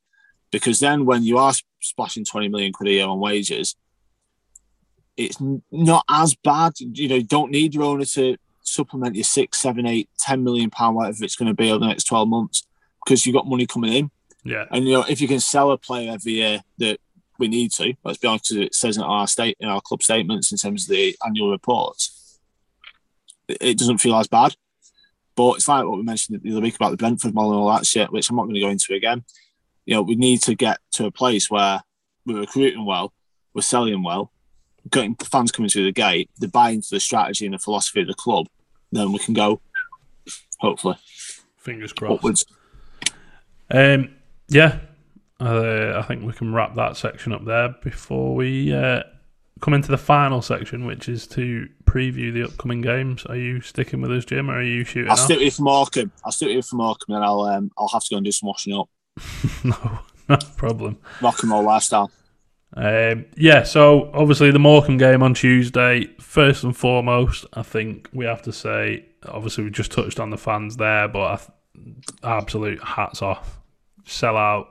because 0.51 0.81
then 0.81 1.05
when 1.05 1.23
you 1.23 1.39
are 1.39 1.53
splashing 1.81 2.25
20 2.25 2.49
million 2.49 2.73
quid 2.73 2.89
a 2.89 2.93
year 2.93 3.07
on 3.07 3.21
wages, 3.21 3.75
it's 5.17 5.39
not 5.73 6.05
as 6.09 6.35
bad. 6.37 6.75
You 6.79 7.09
know, 7.09 7.17
you 7.17 7.25
don't 7.25 7.51
need 7.51 7.75
your 7.75 7.85
owner 7.85 8.05
to 8.05 8.37
supplement 8.63 9.17
your 9.17 9.25
six, 9.25 9.61
seven, 9.61 9.87
eight, 9.87 10.09
ten 10.19 10.45
million 10.45 10.71
pound, 10.71 10.95
whatever 10.95 11.25
it's 11.25 11.37
going 11.37 11.49
to 11.49 11.55
be 11.55 11.71
over 11.71 11.81
the 11.81 11.89
next 11.89 12.05
12 12.05 12.29
months, 12.29 12.63
because 13.09 13.25
you've 13.25 13.35
got 13.35 13.47
money 13.47 13.67
coming 13.67 13.93
in. 13.95 14.11
Yeah. 14.45 14.67
And, 14.71 14.87
you 14.87 14.93
know, 14.93 15.05
if 15.09 15.21
you 15.23 15.29
can 15.29 15.41
sell 15.41 15.71
a 15.71 15.79
player 15.79 16.13
every 16.13 16.33
year 16.33 16.61
that 16.77 17.01
we 17.39 17.49
need 17.49 17.73
to, 17.73 17.95
let's 18.05 18.19
be 18.19 18.29
honest, 18.29 18.53
it 18.53 18.75
says 18.75 18.99
in 18.99 19.03
our 19.03 19.27
state, 19.27 19.57
in 19.61 19.69
our 19.69 19.81
club 19.81 20.03
statements 20.03 20.53
in 20.53 20.59
terms 20.59 20.85
of 20.85 20.91
the 20.91 21.17
annual 21.25 21.51
reports, 21.51 22.39
it 23.49 23.79
doesn't 23.79 23.99
feel 23.99 24.17
as 24.17 24.29
bad. 24.29 24.55
But 25.35 25.55
it's 25.55 25.69
like 25.69 25.87
what 25.87 25.97
we 25.97 26.03
mentioned 26.03 26.39
the 26.43 26.51
other 26.53 26.61
week 26.61 26.77
about 26.77 26.91
the 26.91 26.99
Brentford 26.99 27.35
model 27.35 27.53
and 27.53 27.61
all 27.61 27.75
that 27.75 27.87
shit, 27.87 28.13
which 28.13 28.29
I'm 28.29 28.37
not 28.37 28.43
going 28.43 28.57
to 28.57 28.61
go 28.61 28.69
into 28.69 28.93
again. 28.93 29.25
You 29.87 29.95
know, 29.95 30.03
we 30.03 30.17
need 30.17 30.43
to 30.43 30.55
get 30.55 30.79
to 30.93 31.07
a 31.07 31.11
place 31.11 31.51
where 31.51 31.81
we're 32.27 32.41
recruiting 32.41 32.85
well, 32.85 33.15
we're 33.55 33.63
selling 33.63 34.03
well, 34.03 34.33
getting 34.91 35.15
fans 35.15 35.51
coming 35.51 35.71
through 35.71 35.85
the 35.85 35.93
gate, 35.93 36.29
they 36.39 36.47
buy 36.47 36.71
into 36.71 36.89
the 36.91 37.01
strategy 37.01 37.47
and 37.47 37.55
the 37.55 37.59
philosophy 37.59 38.03
of 38.03 38.07
the 38.07 38.15
club, 38.15 38.49
then 38.93 39.13
we 39.13 39.19
can 39.19 39.33
go, 39.33 39.63
hopefully. 40.59 40.97
Fingers 41.57 41.93
crossed. 41.93 42.15
Upwards. 42.15 42.47
Um, 43.71 44.15
yeah, 44.49 44.79
uh, 45.41 45.95
I 45.97 46.03
think 46.03 46.25
we 46.25 46.33
can 46.33 46.53
wrap 46.53 46.75
that 46.77 46.97
section 46.97 47.33
up 47.33 47.45
there 47.45 47.75
before 47.83 48.35
we 48.35 48.73
uh, 48.73 49.03
come 49.61 49.75
into 49.75 49.91
the 49.91 49.99
final 49.99 50.43
section, 50.43 50.85
which 50.87 51.09
is 51.09 51.27
to 51.29 51.69
preview 51.85 52.33
the 52.33 52.45
upcoming 52.45 52.81
games. 52.81 53.25
Are 53.27 53.37
you 53.37 53.61
sticking 53.61 54.01
with 54.01 54.13
us, 54.13 54.25
Jim, 54.25 54.51
or 54.51 54.59
are 54.59 54.63
you 54.63 54.85
shooting? 54.85 55.11
I'll 55.11 55.15
off? 55.15 55.25
stick 55.25 55.39
with 55.39 55.61
Morecambe. 55.61 56.13
I'll 56.25 56.33
stick 56.33 56.49
with 56.49 56.57
you 56.57 56.63
for 56.63 56.77
Morecambe, 56.77 57.17
and 57.17 57.25
I'll 57.25 57.41
um, 57.43 57.71
I'll 57.79 57.89
have 57.89 58.03
to 58.05 58.09
go 58.11 58.17
and 58.17 58.25
do 58.25 58.33
some 58.33 58.49
washing 58.49 58.75
up. 58.75 58.89
no, 59.65 60.01
no 60.29 60.37
problem. 60.57 60.99
Rock 61.21 61.43
and 61.43 61.51
roll 61.53 61.65
lifestyle. 61.65 62.11
Um, 62.77 63.25
yeah, 63.37 63.63
so 63.63 64.11
obviously 64.13 64.51
the 64.51 64.59
Morecambe 64.59 64.99
game 64.99 65.23
on 65.23 65.35
Tuesday. 65.35 66.07
First 66.21 66.65
and 66.65 66.77
foremost, 66.77 67.47
I 67.55 67.63
think 67.63 68.09
we 68.13 68.27
have 68.27 68.43
to 68.43 68.53
say, 68.53 69.07
obviously 69.27 69.65
we 69.65 69.71
just 69.71 69.91
touched 69.91 70.21
on 70.21 70.31
the 70.31 70.37
fans 70.37 70.77
there, 70.77 71.09
but 71.09 71.49
absolute 72.23 72.83
hats 72.83 73.23
off, 73.23 73.59
sell 74.05 74.37
out. 74.37 74.69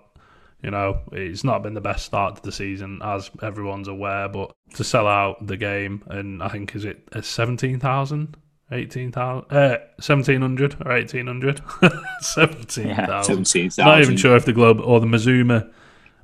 You 0.64 0.72
know, 0.72 1.02
it's 1.12 1.44
not 1.44 1.62
been 1.62 1.76
the 1.76 1.82
best 1.82 2.06
start 2.06 2.38
to 2.38 2.42
the 2.42 2.52
season, 2.52 3.00
as 3.04 3.30
everyone's 3.44 3.88
aware, 3.88 4.28
but 4.28 4.54
to 4.74 4.84
sell 4.84 5.08
out 5.08 5.46
the 5.46 5.58
game, 5.58 6.04
and 6.08 6.42
I 6.42 6.50
think 6.50 6.76
is 6.76 6.86
it 6.86 7.08
a 7.12 7.24
seventeen 7.24 7.80
thousand. 7.80 8.38
18,000, 8.70 9.46
uh, 9.50 9.78
1700 9.96 10.86
or 10.86 10.92
1800? 10.92 11.62
17,000. 12.20 13.24
Seventeen 13.24 13.70
thousand. 13.70 13.86
Not 13.86 14.02
even 14.02 14.18
sure 14.18 14.36
if 14.36 14.44
the 14.44 14.52
Globe 14.52 14.82
or 14.82 15.00
the 15.00 15.06
Mazuma 15.06 15.70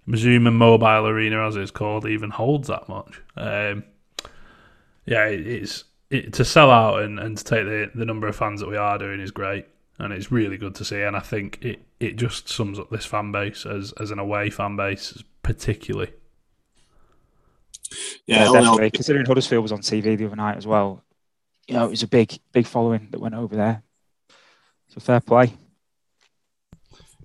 Mazuma 0.06 0.52
Mobile 0.52 1.08
Arena, 1.08 1.48
as 1.48 1.56
it's 1.56 1.72
called, 1.72 2.06
even 2.06 2.30
holds 2.30 2.68
that 2.68 2.90
much. 2.90 3.22
Um, 3.38 3.84
yeah, 5.06 5.26
it, 5.28 5.48
it's 5.48 5.86
it, 6.10 6.34
to 6.34 6.46
sell 6.46 6.70
out 6.70 7.02
and, 7.02 7.20
and 7.20 7.38
to 7.38 7.44
take 7.44 7.66
the, 7.66 7.92
the 7.96 8.06
number 8.06 8.28
of 8.28 8.36
fans 8.36 8.60
that 8.60 8.70
we 8.70 8.78
are 8.78 8.98
doing 8.98 9.20
is 9.20 9.32
great, 9.32 9.66
and 10.04 10.14
it's 10.14 10.32
really 10.32 10.58
good 10.58 10.76
to 10.76 10.86
see. 10.86 11.02
And 11.02 11.16
I 11.16 11.20
think 11.22 11.60
it, 11.64 11.82
it 12.00 12.16
just 12.18 12.50
sums 12.50 12.78
up 12.80 12.90
this 12.90 13.06
fan 13.06 13.32
base 13.32 13.66
as 13.66 13.94
as 14.00 14.12
an 14.12 14.20
away 14.20 14.50
fan 14.50 14.76
base, 14.76 15.24
particularly. 15.42 16.12
Yeah, 18.26 18.44
Yeah, 18.44 18.48
only- 18.50 18.60
definitely. 18.62 18.92
Considering 18.92 19.26
Huddersfield 19.26 19.64
was 19.64 19.72
on 19.72 19.80
TV 19.82 20.18
the 20.18 20.26
other 20.26 20.36
night 20.36 20.58
as 20.58 20.66
well, 20.68 21.04
you 21.68 21.76
know, 21.76 21.86
it 21.86 21.90
was 21.92 22.04
a 22.04 22.08
big, 22.08 22.40
big 22.52 22.66
following 22.66 23.08
that 23.12 23.20
went 23.20 23.36
over 23.36 23.56
there. 23.56 23.84
So 24.90 25.00
fair 25.00 25.20
play. 25.22 25.54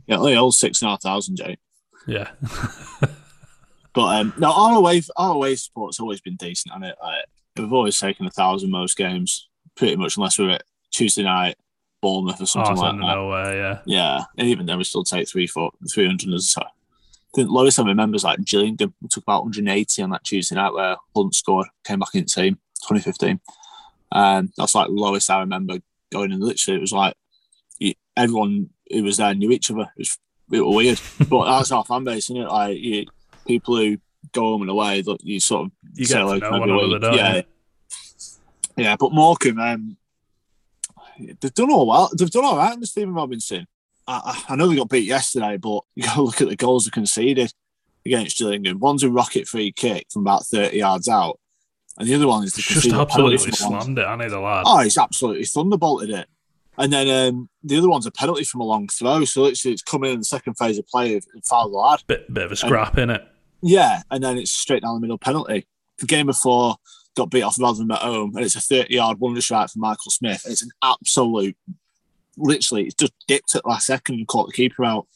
yeah, 0.06 0.16
only 0.16 0.36
old 0.36 0.54
six 0.54 0.80
and 0.80 0.88
a 0.88 0.90
half 0.92 1.02
thousand, 1.02 1.36
Jay. 1.36 1.58
Yeah, 2.06 2.30
But 3.94 4.20
um, 4.20 4.32
no, 4.38 4.52
our 4.52 4.76
away 4.76 5.02
our 5.16 5.34
away 5.34 5.56
support's 5.56 5.98
always 6.00 6.20
been 6.20 6.36
decent, 6.36 6.74
and 6.74 6.84
it 6.84 6.96
like, 7.02 7.24
we've 7.56 7.72
always 7.72 7.98
taken 7.98 8.26
a 8.26 8.30
thousand 8.30 8.70
most 8.70 8.96
games, 8.96 9.48
pretty 9.76 9.96
much, 9.96 10.16
unless 10.16 10.38
we're 10.38 10.50
at 10.50 10.62
Tuesday 10.92 11.24
night, 11.24 11.56
Bournemouth 12.00 12.40
or 12.40 12.46
something 12.46 12.76
like 12.76 12.84
Arsenal 12.84 13.06
that. 13.06 13.14
nowhere. 13.14 13.56
Yeah, 13.56 13.78
Yeah, 13.86 14.24
and 14.36 14.48
even 14.48 14.66
then 14.66 14.78
we 14.78 14.84
still 14.84 15.04
take 15.04 15.28
three, 15.28 15.46
four, 15.46 15.70
three 15.92 16.06
hundred 16.06 16.32
as 16.34 16.54
I 16.58 17.36
think 17.36 17.50
lowest 17.50 17.78
I 17.78 17.84
remember 17.84 18.16
is 18.16 18.24
like 18.24 18.44
Gillingham. 18.44 18.94
We 19.02 19.08
took 19.08 19.24
about 19.24 19.44
180 19.44 20.02
on 20.02 20.10
that 20.10 20.24
Tuesday 20.24 20.54
night 20.54 20.72
where 20.72 20.96
Hunt 21.14 21.34
scored, 21.34 21.68
came 21.84 21.98
back 21.98 22.14
in 22.14 22.22
the 22.22 22.26
team, 22.26 22.54
2015. 22.88 23.40
Um, 24.10 24.50
that's 24.56 24.74
like 24.74 24.88
lowest 24.90 25.30
I 25.30 25.40
remember 25.40 25.78
going 26.10 26.32
in. 26.32 26.40
Literally, 26.40 26.78
it 26.78 26.80
was 26.80 26.92
like 26.92 27.14
you, 27.78 27.94
everyone 28.16 28.70
who 28.90 29.04
was 29.04 29.18
there 29.18 29.34
knew 29.34 29.50
each 29.50 29.70
other. 29.70 29.82
It 29.82 29.98
was, 29.98 30.18
it 30.50 30.60
was 30.60 30.74
weird, 30.74 31.00
but 31.28 31.58
that's 31.58 31.72
our 31.72 31.84
fan 31.84 32.04
base, 32.04 32.30
isn't 32.30 32.38
it? 32.42 32.48
Like 32.48 32.78
you, 32.78 33.06
people 33.46 33.76
who 33.76 33.98
go 34.32 34.42
home 34.42 34.62
and 34.62 34.70
away, 34.70 35.02
look, 35.02 35.20
you 35.22 35.40
sort 35.40 35.66
of 35.66 35.72
you 35.94 36.06
say 36.06 36.14
get 36.14 36.20
hello 36.20 36.34
to 36.34 36.40
to 36.40 36.50
know 36.50 36.58
one 36.60 36.70
another, 36.70 37.16
yeah, 37.16 37.36
you? 37.36 37.42
yeah, 38.76 38.96
but 38.98 39.12
Morecambe, 39.12 39.60
um, 39.60 39.96
they've 41.18 41.54
done 41.54 41.70
all 41.70 41.86
well. 41.86 42.10
They've 42.16 42.30
done 42.30 42.44
all 42.44 42.56
right 42.56 42.72
under 42.72 42.86
Stephen 42.86 43.14
Robinson. 43.14 43.66
I, 44.06 44.20
I 44.48 44.52
I 44.52 44.56
know 44.56 44.68
they 44.68 44.76
got 44.76 44.88
beat 44.88 45.04
yesterday, 45.04 45.56
but 45.56 45.82
you 45.94 46.04
got 46.04 46.14
to 46.14 46.22
look 46.22 46.40
at 46.40 46.48
the 46.48 46.56
goals 46.56 46.84
they 46.84 46.90
conceded 46.90 47.52
against 48.06 48.38
Gillingham. 48.38 48.78
One's 48.78 49.02
a 49.02 49.10
rocket 49.10 49.46
free 49.46 49.72
kick 49.72 50.06
from 50.10 50.22
about 50.22 50.46
30 50.46 50.76
yards 50.76 51.08
out, 51.08 51.38
and 51.98 52.08
the 52.08 52.14
other 52.14 52.28
one 52.28 52.44
is 52.44 52.54
the 52.54 52.62
Just 52.62 52.92
absolutely 52.92 53.52
slammed 53.52 53.98
it, 53.98 54.06
ain't 54.06 54.22
he, 54.22 54.28
the 54.28 54.40
lad? 54.40 54.64
Oh, 54.66 54.80
he's 54.80 54.98
absolutely 54.98 55.44
thunderbolted 55.44 56.10
it. 56.10 56.28
And 56.78 56.92
then 56.92 57.08
um, 57.08 57.48
the 57.64 57.76
other 57.76 57.88
one's 57.88 58.06
a 58.06 58.12
penalty 58.12 58.44
from 58.44 58.60
a 58.60 58.64
long 58.64 58.86
throw. 58.86 59.24
So 59.24 59.42
literally, 59.42 59.72
it's 59.72 59.82
coming 59.82 60.12
in 60.12 60.20
the 60.20 60.24
second 60.24 60.54
phase 60.54 60.78
of 60.78 60.86
play 60.86 61.14
and 61.14 61.44
foul 61.44 61.68
the 61.68 61.76
lad. 61.76 62.04
Bit 62.06 62.32
bit 62.32 62.44
of 62.44 62.52
a 62.52 62.56
scrap 62.56 62.96
in 62.98 63.10
it. 63.10 63.26
Yeah, 63.60 64.02
and 64.10 64.22
then 64.22 64.38
it's 64.38 64.52
straight 64.52 64.82
down 64.82 64.94
the 64.94 65.00
middle 65.00 65.18
penalty. 65.18 65.66
The 65.98 66.06
game 66.06 66.26
before 66.26 66.76
got 67.18 67.30
beat 67.30 67.42
off 67.42 67.60
Rotherham 67.60 67.90
at 67.90 67.98
home, 67.98 68.34
and 68.34 68.44
it's 68.44 68.56
a 68.56 68.60
30 68.60 68.94
yard 68.94 69.20
wonder 69.20 69.40
strike 69.40 69.70
from 69.70 69.80
Michael 69.80 70.10
Smith. 70.10 70.44
It's 70.46 70.62
an 70.62 70.70
absolute, 70.82 71.56
literally, 72.36 72.84
it's 72.84 72.94
just 72.94 73.12
dipped 73.26 73.54
at 73.54 73.66
last 73.66 73.86
second 73.86 74.16
and 74.16 74.26
caught 74.26 74.46
the 74.46 74.52
keeper 74.52 74.84
out. 74.84 75.06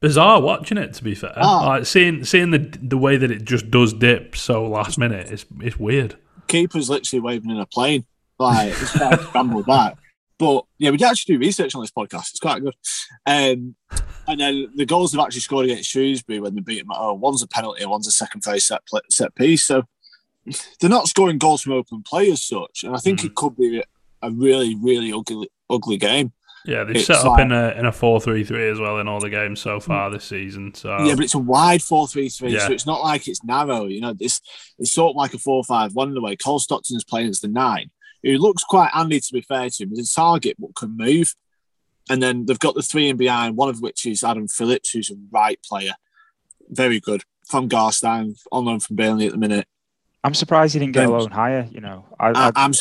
Bizarre 0.00 0.42
watching 0.42 0.76
it, 0.76 0.92
to 0.94 1.04
be 1.04 1.14
fair. 1.14 1.32
Ah. 1.36 1.66
Like 1.66 1.86
seeing 1.86 2.24
seeing 2.24 2.50
the 2.50 2.58
the 2.58 2.98
way 2.98 3.16
that 3.16 3.30
it 3.30 3.44
just 3.44 3.70
does 3.70 3.94
dip 3.94 4.36
so 4.36 4.68
last 4.68 4.98
minute. 4.98 5.30
It's 5.30 5.46
it's 5.60 5.78
weird. 5.78 6.16
Keeper's 6.48 6.90
literally 6.90 7.20
waving 7.20 7.50
in 7.50 7.58
a 7.58 7.66
plane. 7.66 8.04
Like, 8.38 8.74
it's 8.76 8.98
back. 9.66 9.96
But 10.38 10.64
yeah, 10.76 10.90
we 10.90 10.98
did 10.98 11.06
actually 11.06 11.36
do 11.36 11.40
research 11.40 11.74
on 11.74 11.80
this 11.80 11.90
podcast. 11.90 12.30
It's 12.30 12.40
quite 12.40 12.62
good. 12.62 12.74
Um, 13.24 13.74
and 14.28 14.40
then 14.40 14.68
the 14.74 14.84
goals 14.84 15.12
they've 15.12 15.20
actually 15.20 15.40
scored 15.40 15.64
against 15.64 15.88
Shrewsbury 15.88 16.40
when 16.40 16.54
they 16.54 16.60
beat 16.60 16.80
them 16.80 16.90
at 16.90 16.98
home, 16.98 17.20
one's 17.20 17.42
a 17.42 17.48
penalty 17.48 17.86
one's 17.86 18.06
a 18.06 18.12
second 18.12 18.42
phase 18.42 18.66
set, 18.66 18.82
set 19.08 19.34
piece. 19.34 19.64
So 19.64 19.84
they're 20.80 20.90
not 20.90 21.08
scoring 21.08 21.38
goals 21.38 21.62
from 21.62 21.72
open 21.72 22.02
play 22.02 22.30
as 22.30 22.42
such. 22.42 22.84
And 22.84 22.94
I 22.94 22.98
think 22.98 23.20
Mm. 23.20 23.24
it 23.26 23.34
could 23.34 23.56
be 23.56 23.82
a 24.22 24.30
really, 24.30 24.74
really 24.76 25.12
ugly, 25.12 25.48
ugly 25.68 25.96
game. 25.96 26.32
Yeah, 26.64 26.82
they've 26.82 26.96
It's 26.96 27.06
set 27.06 27.18
up 27.18 27.24
like- 27.26 27.42
in 27.44 27.52
a 27.52 27.74
in 27.78 27.86
a 27.86 27.92
four 27.92 28.20
three 28.20 28.42
three 28.42 28.68
as 28.68 28.80
well 28.80 28.98
in 28.98 29.06
all 29.06 29.20
the 29.20 29.30
games 29.30 29.60
so 29.60 29.78
far 29.78 30.10
this 30.10 30.24
season. 30.24 30.74
So 30.74 30.88
Yeah, 31.04 31.14
but 31.14 31.24
it's 31.24 31.34
a 31.34 31.38
wide 31.38 31.80
4 31.82 32.08
3 32.08 32.28
3, 32.28 32.58
so 32.58 32.72
it's 32.72 32.86
not 32.86 33.02
like 33.04 33.28
it's 33.28 33.44
narrow. 33.44 33.84
You 33.86 34.00
know, 34.00 34.14
it's, 34.18 34.40
it's 34.78 34.90
sort 34.90 35.10
of 35.10 35.16
like 35.16 35.32
a 35.34 35.38
4 35.38 35.62
5 35.62 35.94
1 35.94 36.08
in 36.08 36.14
the 36.14 36.20
way. 36.20 36.34
Cole 36.34 36.58
Stockton 36.58 36.96
is 36.96 37.04
playing 37.04 37.28
as 37.28 37.40
the 37.40 37.46
nine, 37.48 37.90
who 38.24 38.36
looks 38.38 38.64
quite 38.64 38.90
handy 38.92 39.20
to 39.20 39.32
be 39.32 39.42
fair 39.42 39.70
to 39.70 39.82
him. 39.84 39.90
He's 39.94 40.10
a 40.10 40.14
target 40.14 40.56
but 40.58 40.74
can 40.74 40.96
move. 40.96 41.34
And 42.10 42.20
then 42.22 42.46
they've 42.46 42.58
got 42.58 42.74
the 42.74 42.82
three 42.82 43.08
in 43.08 43.16
behind, 43.16 43.56
one 43.56 43.68
of 43.68 43.80
which 43.80 44.04
is 44.06 44.24
Adam 44.24 44.48
Phillips, 44.48 44.90
who's 44.90 45.10
a 45.10 45.14
right 45.30 45.60
player. 45.62 45.94
Very 46.68 46.98
good. 47.00 47.22
From 47.48 47.68
Garstang, 47.68 48.36
on 48.50 48.64
loan 48.64 48.80
from 48.80 48.96
Burnley 48.96 49.26
at 49.26 49.32
the 49.32 49.38
minute. 49.38 49.68
I'm 50.26 50.34
surprised 50.34 50.74
he 50.74 50.80
didn't 50.80 50.92
get 50.94 51.06
a 51.06 51.10
loan 51.10 51.30
higher. 51.30 51.68
You 51.70 51.80
know, 51.80 52.04
I, 52.18 52.52
I'm 52.54 52.72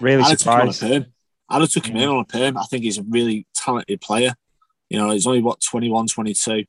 really 0.00 0.22
I'd 0.22 0.30
have 0.30 0.40
him 0.40 0.52
on 0.62 0.68
a 0.68 0.72
surprised. 0.72 1.06
I'd 1.50 1.60
have 1.60 1.70
took 1.70 1.86
him 1.86 1.96
Yeah. 1.96 2.04
in 2.04 2.08
on 2.08 2.18
a 2.20 2.24
perm. 2.24 2.56
I 2.56 2.64
think 2.64 2.82
he's 2.84 2.98
a 2.98 3.02
really 3.02 3.46
talented 3.54 4.00
player. 4.00 4.34
You 4.88 4.98
know, 4.98 5.10
he's 5.10 5.26
only 5.26 5.42
what 5.42 5.60
21, 5.60 6.08
22. 6.08 6.64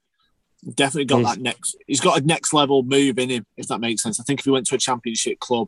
Definitely 0.75 1.05
got 1.05 1.17
He's- 1.19 1.35
that 1.35 1.41
next. 1.41 1.75
He's 1.87 2.01
got 2.01 2.21
a 2.21 2.25
next 2.25 2.53
level 2.53 2.83
move 2.83 3.17
in 3.19 3.29
him, 3.29 3.45
if 3.57 3.67
that 3.67 3.79
makes 3.79 4.01
sense. 4.03 4.19
I 4.19 4.23
think 4.23 4.39
if 4.39 4.45
he 4.45 4.51
went 4.51 4.65
to 4.67 4.75
a 4.75 4.77
championship 4.77 5.39
club, 5.39 5.67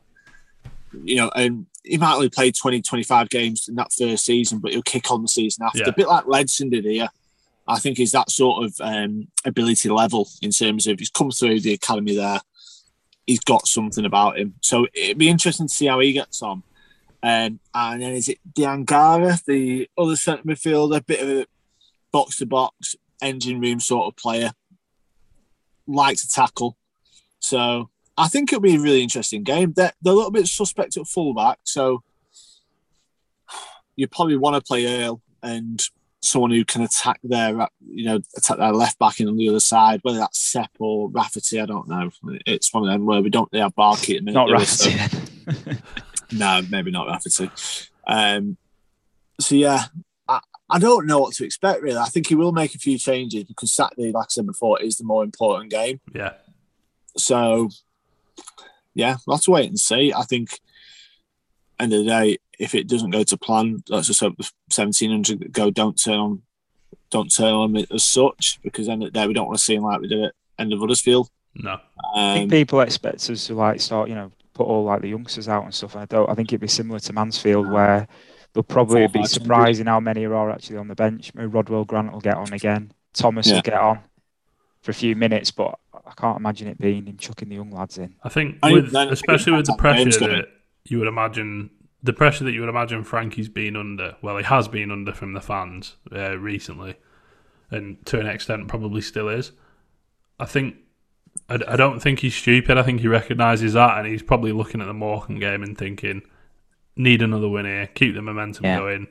you 1.04 1.16
know, 1.18 1.30
and 1.36 1.66
he 1.84 1.98
might 1.98 2.16
only 2.16 2.30
play 2.30 2.52
20, 2.52 2.82
25 2.82 3.30
games 3.30 3.68
in 3.68 3.76
that 3.76 3.92
first 3.92 4.26
season, 4.26 4.60
but 4.60 4.72
he'll 4.72 4.82
kick 4.82 5.12
on 5.12 5.22
the 5.22 5.28
season 5.28 5.66
after. 5.66 5.80
Yeah. 5.80 5.90
A 5.90 5.94
bit 5.94 6.08
like 6.08 6.26
Ledson 6.26 6.70
did 6.72 6.86
here. 6.86 7.10
I 7.68 7.80
think 7.80 7.98
he's 7.98 8.12
that 8.14 8.30
sort 8.30 8.64
of 8.64 8.76
um, 8.80 9.28
ability 9.44 9.90
level 9.90 10.30
in 10.42 10.52
terms 10.52 10.88
of 10.88 11.00
he's 11.00 11.10
come 11.10 11.32
through 11.32 11.60
the 11.62 11.74
academy 11.74 12.16
there. 12.16 12.40
He's 13.26 13.40
got 13.40 13.68
something 13.68 14.06
about 14.06 14.38
him. 14.38 14.56
So 14.62 14.88
it'd 14.94 15.18
be 15.18 15.30
interesting 15.30 15.68
to 15.68 15.74
see 15.74 15.88
how 15.88 16.00
he 16.00 16.14
gets 16.14 16.42
on. 16.42 16.64
Um, 17.24 17.60
and 17.74 18.02
then 18.02 18.14
is 18.14 18.30
it 18.30 18.38
Diangara, 18.54 19.44
the 19.46 19.90
other 19.98 20.16
centre 20.16 20.44
midfielder, 20.44 21.06
bit 21.06 21.22
of 21.22 21.30
a 21.30 21.48
box 22.12 22.38
to 22.38 22.46
box 22.46 22.96
engine 23.22 23.60
room 23.60 23.80
sort 23.80 24.08
of 24.08 24.16
player, 24.16 24.52
likes 25.88 26.22
to 26.22 26.30
tackle. 26.30 26.78
So 27.40 27.90
I 28.18 28.28
think 28.28 28.52
it'll 28.52 28.62
be 28.62 28.76
a 28.76 28.80
really 28.80 29.02
interesting 29.02 29.44
game. 29.44 29.74
They're, 29.74 29.94
they're 30.02 30.14
a 30.14 30.16
little 30.16 30.32
bit 30.32 30.48
suspect 30.48 30.98
at 30.98 31.08
fullback, 31.08 31.60
so 31.64 32.04
you 33.96 34.08
probably 34.08 34.38
want 34.38 34.56
to 34.56 34.62
play 34.62 35.04
Earl 35.04 35.22
and 35.42 35.82
someone 36.26 36.52
who 36.52 36.66
can 36.66 36.82
attack 36.82 37.20
their, 37.24 37.68
you 37.88 38.06
know, 38.06 38.20
attack 38.36 38.58
their 38.58 38.72
left 38.74 38.98
back 39.00 39.20
in 39.20 39.28
on 39.28 39.38
the 39.38 39.48
other 39.50 39.60
side, 39.60 40.00
whether 40.04 40.18
that's 40.18 40.40
Sepp 40.40 40.72
or 40.80 41.10
Rafferty, 41.10 41.60
I 41.62 41.66
don't 41.66 41.88
know. 41.88 42.10
It's 42.46 42.74
one 42.74 42.84
of 42.84 42.90
them 42.90 43.06
where 43.06 43.22
we 43.22 43.30
don't 43.30 43.50
really 43.52 43.62
have 43.64 43.76
Barkey 43.76 44.18
at 44.18 44.26
the 44.26 44.32
minute. 44.32 44.34
Not 44.34 44.58
we? 44.60 44.66
So- 44.66 44.90
Rafferty 44.90 45.82
no, 46.32 46.62
maybe 46.70 46.92
not 46.92 47.08
Rafferty. 47.08 47.50
Um, 48.08 48.58
so 49.40 49.56
yeah, 49.56 49.84
I, 50.28 50.40
I 50.70 50.80
don't 50.80 51.06
know 51.06 51.20
what 51.20 51.34
to 51.36 51.46
expect 51.46 51.82
really. 51.82 51.98
I 51.98 52.06
think 52.06 52.28
he 52.28 52.36
will 52.36 52.52
make 52.52 52.74
a 52.74 52.80
few 52.80 52.98
changes 52.98 53.44
because 53.44 53.72
Saturday, 53.74 54.12
like 54.12 54.26
I 54.26 54.30
said 54.32 54.48
before, 54.48 54.82
is 54.82 54.98
the 54.98 55.04
more 55.04 55.24
important 55.24 55.70
game. 55.70 56.00
yeah, 56.14 56.34
So 57.18 57.70
yeah, 58.94 59.18
we'll 59.28 59.38
have 59.38 59.44
to 59.44 59.52
wait 59.52 59.70
and 59.70 59.80
see. 59.80 60.12
I 60.14 60.24
think 60.24 60.60
end 61.80 61.94
of 61.94 62.00
the 62.00 62.10
day, 62.10 62.38
if 62.60 62.76
it 62.76 62.88
doesn't 62.88 63.10
go 63.12 63.24
to 63.24 63.38
plan, 63.38 63.84
let's 63.90 64.08
just 64.08 64.20
hope 64.20 64.38
the 64.38 64.50
seventeen 64.70 65.12
hundred 65.12 65.52
go 65.54 65.70
don't 65.70 66.02
turn 66.02 66.20
on 66.20 66.42
don't 67.12 67.34
turn 67.34 67.54
on 67.54 67.76
it 67.76 67.92
as 67.92 68.04
such, 68.04 68.60
because 68.64 68.88
then 68.88 69.02
of 69.02 69.12
the 69.14 69.20
day 69.20 69.28
we 69.28 69.34
don't 69.34 69.46
want 69.48 69.58
to 69.58 69.64
see 69.64 69.76
him 69.76 69.84
like 69.84 70.02
we 70.02 70.08
did 70.08 70.24
at 70.24 70.34
end 70.58 70.74
of 70.74 70.80
Huddersfield. 70.80 71.30
no, 71.56 71.80
I 72.16 72.32
Um, 72.32 72.38
think 72.40 72.52
people 72.52 72.82
expect 72.82 73.30
us 73.30 73.48
to 73.48 73.54
like 73.56 73.80
start, 73.80 74.10
you 74.10 74.16
know, 74.16 74.32
put 74.54 74.64
all 74.68 74.84
like 74.84 75.02
the 75.02 75.10
youngsters 75.10 75.48
out 75.48 75.64
and 75.64 75.74
stuff. 75.74 75.96
I 75.96 76.06
don't. 76.06 76.30
I 76.30 76.34
think 76.34 76.50
it'd 76.50 76.62
be 76.62 76.68
similar 76.68 77.00
to 77.00 77.14
Mansfield 77.14 77.70
where 77.70 78.08
they'll 78.54 78.64
probably 78.64 79.06
be 79.08 79.20
five, 79.20 79.30
surprising 79.30 79.86
how 79.86 80.00
many 80.00 80.26
are 80.26 80.50
actually 80.50 80.78
on 80.78 80.88
the 80.88 80.96
bench. 80.96 81.34
Maybe 81.36 81.48
Rodwell 81.48 81.86
Grant 81.86 82.12
will 82.12 82.22
get 82.22 82.36
on 82.38 82.52
again. 82.54 82.92
Thomas 83.14 83.48
Yeah. 83.48 83.56
will 83.56 83.62
get 83.62 83.74
on. 83.76 84.00
for 84.82 84.92
a 84.92 84.94
few 84.94 85.16
minutes, 85.16 85.50
but 85.50 85.80
I 86.06 86.12
can't 86.16 86.38
imagine 86.38 86.68
it 86.68 86.78
being 86.80 87.08
him 87.08 87.18
chucking 87.18 87.50
the 87.50 87.56
young 87.56 87.72
lads 87.72 87.98
in. 87.98 88.14
I 88.24 88.30
think, 88.30 88.58
I 88.62 88.72
with, 88.72 88.92
then- 88.92 89.10
especially 89.10 89.54
with 89.54 89.66
the 89.66 89.74
pressure 89.80 90.12
that 90.12 90.46
you 90.84 91.00
would 91.00 91.08
imagine, 91.08 91.72
the 92.06 92.14
pressure 92.14 92.44
that 92.44 92.52
you 92.54 92.60
would 92.60 92.70
imagine 92.70 93.04
Frankie's 93.04 93.50
been 93.50 93.76
under. 93.76 94.16
Well, 94.22 94.38
he 94.38 94.44
has 94.44 94.68
been 94.68 94.92
under 94.92 95.12
from 95.12 95.34
the 95.34 95.42
fans 95.42 95.96
uh, 96.12 96.38
recently, 96.38 96.96
and 97.72 98.06
to 98.06 98.20
an 98.20 98.28
extent, 98.28 98.68
probably 98.68 99.02
still 99.02 99.28
is. 99.28 99.52
I 100.40 100.46
think. 100.46 100.76
I, 101.50 101.60
I 101.68 101.76
don't 101.76 102.00
think 102.00 102.20
he's 102.20 102.36
stupid. 102.36 102.78
I 102.78 102.84
think 102.84 103.02
he 103.02 103.08
recognises 103.08 103.74
that, 103.74 103.98
and 103.98 104.08
he's 104.08 104.24
probably 104.24 104.52
looking 104.54 104.82
at 104.82 104.86
the 104.86 104.94
Morecambe 104.94 105.40
game 105.40 105.64
and 105.64 105.78
thinking, 105.78 106.22
"Need 106.96 107.22
another 107.22 107.50
win 107.50 107.66
here. 107.66 107.88
Keep 107.88 108.14
the 108.16 108.22
momentum 108.22 108.66
Yeah. 108.66 108.80
going. 108.80 109.08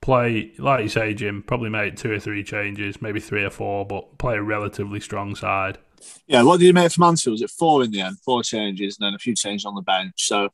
Play 0.00 0.52
like 0.58 0.82
you 0.82 0.88
say, 0.88 1.14
Jim. 1.14 1.42
Probably 1.46 1.70
make 1.70 1.96
two 1.96 2.10
or 2.12 2.18
three 2.18 2.42
changes, 2.42 3.00
maybe 3.00 3.20
three 3.20 3.44
or 3.44 3.50
four, 3.50 3.86
but 3.86 4.18
play 4.18 4.36
a 4.36 4.42
relatively 4.42 5.00
strong 5.00 5.34
side." 5.36 5.78
Yeah, 6.26 6.42
what 6.42 6.58
did 6.58 6.66
you 6.66 6.72
make 6.72 6.90
for 6.90 7.00
Mansfield? 7.00 7.34
Was 7.34 7.42
it 7.42 7.50
four 7.50 7.84
in 7.84 7.92
the 7.92 8.00
end? 8.00 8.18
Four 8.24 8.42
changes 8.42 8.96
and 8.98 9.06
then 9.06 9.14
a 9.14 9.18
few 9.18 9.36
changes 9.36 9.64
on 9.64 9.76
the 9.76 9.82
bench. 9.82 10.14
So 10.16 10.48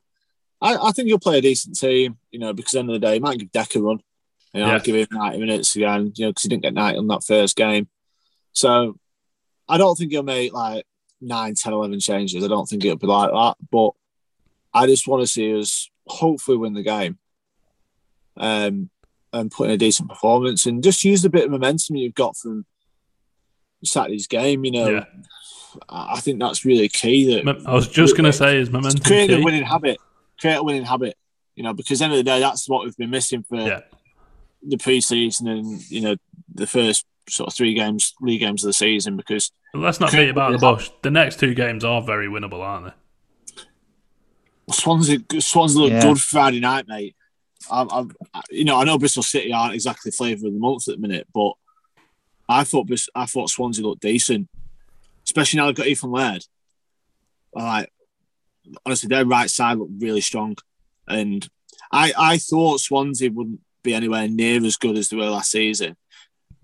I, 0.60 0.76
I 0.76 0.92
think 0.92 1.08
he'll 1.08 1.18
play 1.18 1.38
a 1.38 1.42
decent 1.42 1.78
team, 1.78 2.18
you 2.30 2.38
know, 2.38 2.52
because 2.52 2.74
at 2.74 2.78
the 2.78 2.80
end 2.80 2.90
of 2.90 3.00
the 3.00 3.06
day, 3.06 3.14
he 3.14 3.20
might 3.20 3.38
give 3.38 3.52
Deck 3.52 3.74
a 3.76 3.80
run. 3.80 4.00
You 4.54 4.60
know, 4.60 4.66
Yeah. 4.72 4.78
give 4.80 4.96
him 4.96 5.06
90 5.10 5.38
minutes 5.38 5.76
again, 5.76 6.12
you 6.16 6.26
know, 6.26 6.30
because 6.30 6.42
he 6.42 6.48
didn't 6.48 6.62
get 6.62 6.74
90 6.74 6.98
on 6.98 7.06
that 7.08 7.24
first 7.24 7.56
game. 7.56 7.88
So 8.52 8.98
I 9.68 9.78
don't 9.78 9.96
think 9.96 10.10
he'll 10.10 10.22
make 10.22 10.52
like 10.52 10.84
9, 11.20 11.54
10, 11.54 11.72
11 11.72 12.00
changes. 12.00 12.42
I 12.44 12.48
don't 12.48 12.66
think 12.68 12.84
it'll 12.84 12.96
be 12.96 13.06
like 13.06 13.30
that. 13.30 13.54
But 13.70 13.90
I 14.74 14.86
just 14.86 15.06
want 15.06 15.22
to 15.22 15.26
see 15.26 15.56
us 15.58 15.90
hopefully 16.06 16.56
win 16.56 16.72
the 16.72 16.82
game 16.82 17.18
um, 18.36 18.90
and 19.32 19.50
put 19.50 19.66
in 19.66 19.72
a 19.72 19.76
decent 19.76 20.08
performance 20.08 20.66
and 20.66 20.82
just 20.82 21.04
use 21.04 21.22
the 21.22 21.30
bit 21.30 21.44
of 21.44 21.50
momentum 21.50 21.96
you've 21.96 22.14
got 22.14 22.36
from 22.36 22.64
Saturday's 23.84 24.26
game, 24.26 24.64
you 24.64 24.72
know. 24.72 24.88
Yeah. 24.88 25.04
I 25.88 26.18
think 26.20 26.40
that's 26.40 26.64
really 26.64 26.88
key. 26.88 27.42
That 27.44 27.66
I 27.66 27.74
was 27.74 27.86
just 27.86 28.16
going 28.16 28.24
to 28.24 28.32
say, 28.32 28.58
is 28.58 28.70
momentum 28.70 29.02
create 29.02 29.30
a 29.30 29.40
winning 29.40 29.64
habit. 29.64 29.98
Create 30.40 30.56
a 30.56 30.62
winning 30.62 30.84
habit. 30.84 31.16
You 31.56 31.64
know, 31.64 31.72
because 31.74 32.00
at 32.00 32.06
the 32.08 32.12
end 32.12 32.18
of 32.20 32.24
the 32.24 32.30
day, 32.30 32.40
that's 32.40 32.68
what 32.68 32.84
we've 32.84 32.96
been 32.96 33.10
missing 33.10 33.44
for 33.48 33.56
Yeah. 33.56 33.80
the 34.62 34.76
pre-season 34.76 35.48
and 35.48 35.90
you 35.90 36.00
know 36.00 36.16
the 36.54 36.66
first 36.66 37.04
sort 37.28 37.48
of 37.48 37.54
three 37.54 37.74
games, 37.74 38.14
league 38.20 38.40
games 38.40 38.62
of 38.64 38.68
the 38.68 38.72
season. 38.72 39.16
Because 39.16 39.50
But 39.72 39.80
Let's 39.80 40.00
not 40.00 40.10
Okay. 40.10 40.24
beat 40.24 40.30
about 40.30 40.52
the 40.52 40.58
bush. 40.58 40.88
The 41.02 41.10
next 41.10 41.38
two 41.40 41.54
games 41.54 41.84
are 41.84 42.00
very 42.00 42.26
winnable, 42.28 42.60
aren't 42.60 42.86
they? 42.86 43.62
Swansea, 44.70 45.18
Swansea 45.40 45.80
look 45.80 45.92
Yeah. 45.92 46.02
good 46.02 46.20
Friday 46.20 46.60
night, 46.60 46.86
mate. 46.88 47.16
I'm, 47.70 47.90
I'm, 47.90 48.12
you 48.50 48.64
know, 48.64 48.76
I 48.76 48.84
know 48.84 48.98
Bristol 48.98 49.22
City 49.22 49.52
aren't 49.52 49.74
exactly 49.74 50.10
flavour 50.12 50.46
of 50.46 50.52
the 50.52 50.58
month 50.58 50.88
at 50.88 50.94
the 50.96 51.00
minute, 51.00 51.26
but 51.34 51.52
I 52.48 52.64
thought 52.64 52.88
I 53.14 53.26
thought 53.26 53.50
Swansea 53.50 53.84
looked 53.84 54.02
decent, 54.02 54.48
especially 55.26 55.58
now 55.58 55.66
they've 55.66 55.74
got 55.74 55.86
Ethan 55.86 56.10
Laird. 56.10 56.44
I 57.56 57.62
Like, 57.80 57.92
honestly, 58.84 59.08
their 59.08 59.26
right 59.26 59.50
side 59.50 59.78
looked 59.78 60.02
really 60.02 60.20
strong, 60.20 60.56
and 61.06 61.48
I 61.92 62.12
I 62.16 62.38
thought 62.38 62.80
Swansea 62.80 63.30
wouldn't 63.30 63.60
be 63.82 63.94
anywhere 63.94 64.28
near 64.28 64.64
as 64.64 64.76
good 64.76 64.96
as 64.96 65.08
they 65.08 65.16
were 65.16 65.30
last 65.30 65.50
season, 65.50 65.96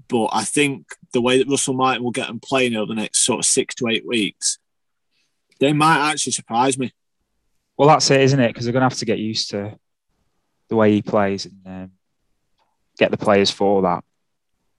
but 0.09 0.29
I 0.33 0.45
think 0.45 0.87
the 1.13 1.21
way 1.21 1.39
that 1.39 1.49
Russell 1.49 1.75
Martin 1.75 2.03
will 2.03 2.11
get 2.11 2.27
them 2.27 2.41
playing 2.41 2.77
over 2.77 2.87
the 2.87 3.01
next 3.01 3.21
sort 3.25 3.41
of 3.41 3.45
six 3.45 3.75
to 3.77 3.89
eight 3.89 4.07
weeks, 4.07 4.59
they 5.61 5.73
might 5.73 6.11
actually 6.11 6.33
surprise 6.33 6.79
me. 6.79 6.93
Well, 7.77 7.89
that's 7.89 8.11
it, 8.11 8.21
isn't 8.21 8.41
it? 8.41 8.49
Because 8.49 8.65
they're 8.65 8.73
going 8.73 8.83
to 8.83 8.89
have 8.89 8.99
to 8.99 9.05
get 9.05 9.19
used 9.19 9.51
to 9.51 9.79
the 10.69 10.77
way 10.77 10.93
he 10.93 11.03
plays 11.03 11.47
and 11.47 11.61
um, 11.67 11.91
get 12.99 13.11
the 13.11 13.17
players 13.17 13.51
for 13.51 13.83
that. 13.83 14.05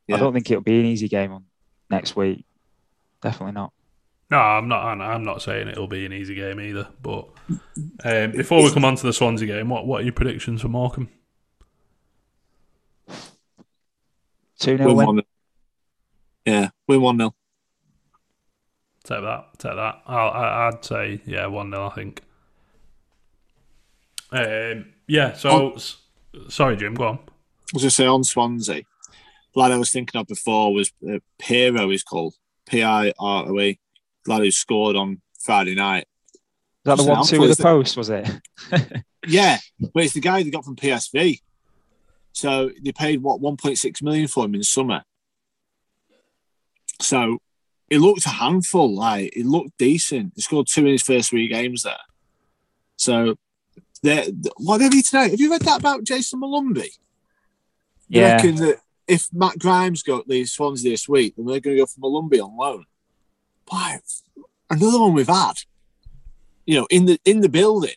Yeah. 0.08 0.16
I 0.16 0.20
don't 0.20 0.34
think 0.34 0.50
it'll 0.50 0.64
be 0.64 0.80
an 0.80 0.86
easy 0.86 1.08
game 1.08 1.32
on 1.32 1.46
next 1.90 2.16
week. 2.16 2.46
Definitely 3.22 3.54
not. 3.54 3.74
No, 4.32 4.38
I'm 4.40 4.68
not. 4.68 4.84
I'm- 4.86 5.02
I'm 5.02 5.24
not 5.24 5.42
saying 5.42 5.68
it'll 5.68 5.88
be 5.88 6.06
an 6.06 6.14
easy 6.14 6.34
game 6.36 6.60
either. 6.60 6.88
But 7.02 7.28
um, 8.04 8.32
before 8.32 8.64
we 8.64 8.72
come 8.72 8.84
on 8.86 8.96
to 8.96 9.06
the 9.06 9.14
Swansea 9.14 9.48
game, 9.48 9.70
what 9.70 9.86
what 9.86 10.02
are 10.02 10.04
your 10.04 10.14
predictions 10.14 10.62
for 10.62 10.68
Morecambe? 10.68 11.10
2 14.60 14.78
0 14.78 14.88
Win 14.88 14.96
win. 14.98 15.06
one. 15.08 15.22
Yeah, 16.46 16.70
win 16.88 17.02
one 17.02 17.18
0 17.18 17.36
Take 19.04 19.22
that. 19.22 19.46
Take 19.60 19.76
that. 19.76 20.02
I'll, 20.08 20.30
I, 20.32 20.68
I'd 20.70 20.84
say 20.84 21.22
yeah, 21.26 21.46
one 21.48 21.72
0 21.72 21.88
I 21.88 21.94
think. 21.94 22.22
Um, 24.32 24.94
yeah. 25.08 25.34
So 25.34 25.74
s- 25.74 25.98
sorry, 26.50 26.78
Jim. 26.78 26.96
Go 26.96 27.08
on. 27.08 27.16
I 27.20 27.22
was 27.74 27.84
going 27.84 27.90
to 27.90 27.92
say 27.92 28.06
on 28.08 28.24
Swansea, 28.24 28.82
the 29.54 29.60
lad 29.60 29.72
I 29.72 29.78
was 29.78 29.92
thinking 29.92 30.20
of 30.20 30.28
before 30.28 30.74
was 30.74 30.92
uh, 31.08 31.20
Piroe. 31.40 31.92
He's 31.92 32.04
called 32.04 32.36
P 32.68 32.82
I 32.84 33.14
R 33.20 33.46
O 33.50 33.60
E. 33.60 33.80
Lad 34.28 34.42
who 34.42 34.52
scored 34.52 34.96
on 34.96 35.22
Friday 35.40 35.76
night. 35.76 36.08
Was 36.86 36.98
that 36.98 37.04
the 37.04 37.10
one 37.10 37.26
two 37.26 37.40
with 37.40 37.52
is 37.52 37.58
the 37.58 37.64
post, 37.64 37.98
was 37.98 38.10
it? 38.10 38.30
Yeah, 39.28 39.58
but 39.94 40.04
it's 40.04 40.14
the 40.14 40.20
guy 40.20 40.44
they 40.44 40.50
got 40.50 40.66
from 40.66 40.76
PSV. 40.76 41.42
So 42.32 42.72
they 42.82 42.92
paid 42.92 43.22
what 43.22 43.42
1.6 43.42 44.04
million 44.04 44.28
for 44.28 44.46
him 44.46 44.56
in 44.56 44.64
summer. 44.64 45.04
So 47.02 47.40
it 47.90 48.00
looked 48.00 48.26
a 48.26 48.30
handful. 48.30 48.94
Like 48.94 49.36
it 49.36 49.46
looked 49.46 49.78
decent. 49.78 50.34
He 50.36 50.42
scored 50.42 50.68
two 50.68 50.86
in 50.86 50.94
his 50.94 51.02
first 51.02 51.30
three 51.30 51.48
games 51.48 51.84
there. 51.84 51.96
So 52.98 53.36
they 54.04 54.32
what 54.58 54.82
have 54.82 54.94
you 54.94 55.04
today? 55.04 55.30
Have 55.30 55.40
you 55.40 55.52
read 55.52 55.62
that 55.62 55.80
about 55.80 56.04
Jason 56.04 56.42
Malumbi? 56.42 56.90
Yeah. 58.08 58.36
reckon 58.36 58.56
that 58.58 58.80
if 59.08 59.32
Matt 59.34 59.58
Grimes 59.60 60.04
got 60.04 60.28
leaves 60.28 60.52
Swansea 60.52 60.92
this 60.92 61.10
week, 61.10 61.36
then 61.36 61.46
they're 61.46 61.60
going 61.60 61.78
to 61.78 61.82
go 61.82 61.86
for 61.86 62.02
Malumbi 62.02 62.44
on 62.44 62.56
loan. 62.56 62.86
Why? 63.68 64.00
Another 64.70 65.00
one 65.00 65.14
we've 65.14 65.28
had, 65.28 65.54
you 66.66 66.80
know, 66.80 66.88
in 66.90 67.06
the 67.06 67.20
in 67.26 67.42
the 67.42 67.50
building, 67.50 67.96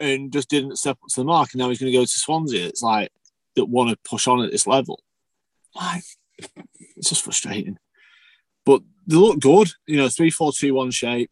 and 0.00 0.32
just 0.32 0.48
didn't 0.48 0.76
step 0.76 0.98
up 1.02 1.08
to 1.08 1.20
the 1.20 1.24
mark, 1.24 1.50
and 1.52 1.60
now 1.60 1.68
he's 1.68 1.78
going 1.78 1.92
to 1.92 1.98
go 1.98 2.04
to 2.04 2.10
Swansea. 2.10 2.66
It's 2.66 2.82
like 2.82 3.10
that 3.56 3.66
want 3.66 3.90
to 3.90 4.08
push 4.08 4.26
on 4.26 4.42
at 4.42 4.50
this 4.50 4.66
level. 4.66 5.02
Like, 5.74 6.04
it's 6.96 7.08
just 7.08 7.24
frustrating. 7.24 7.78
But 8.64 8.82
they 9.06 9.16
look 9.16 9.40
good, 9.40 9.70
you 9.86 9.96
know, 9.96 10.08
three 10.08 10.30
four 10.30 10.52
two 10.52 10.74
one 10.74 10.90
shape. 10.90 11.30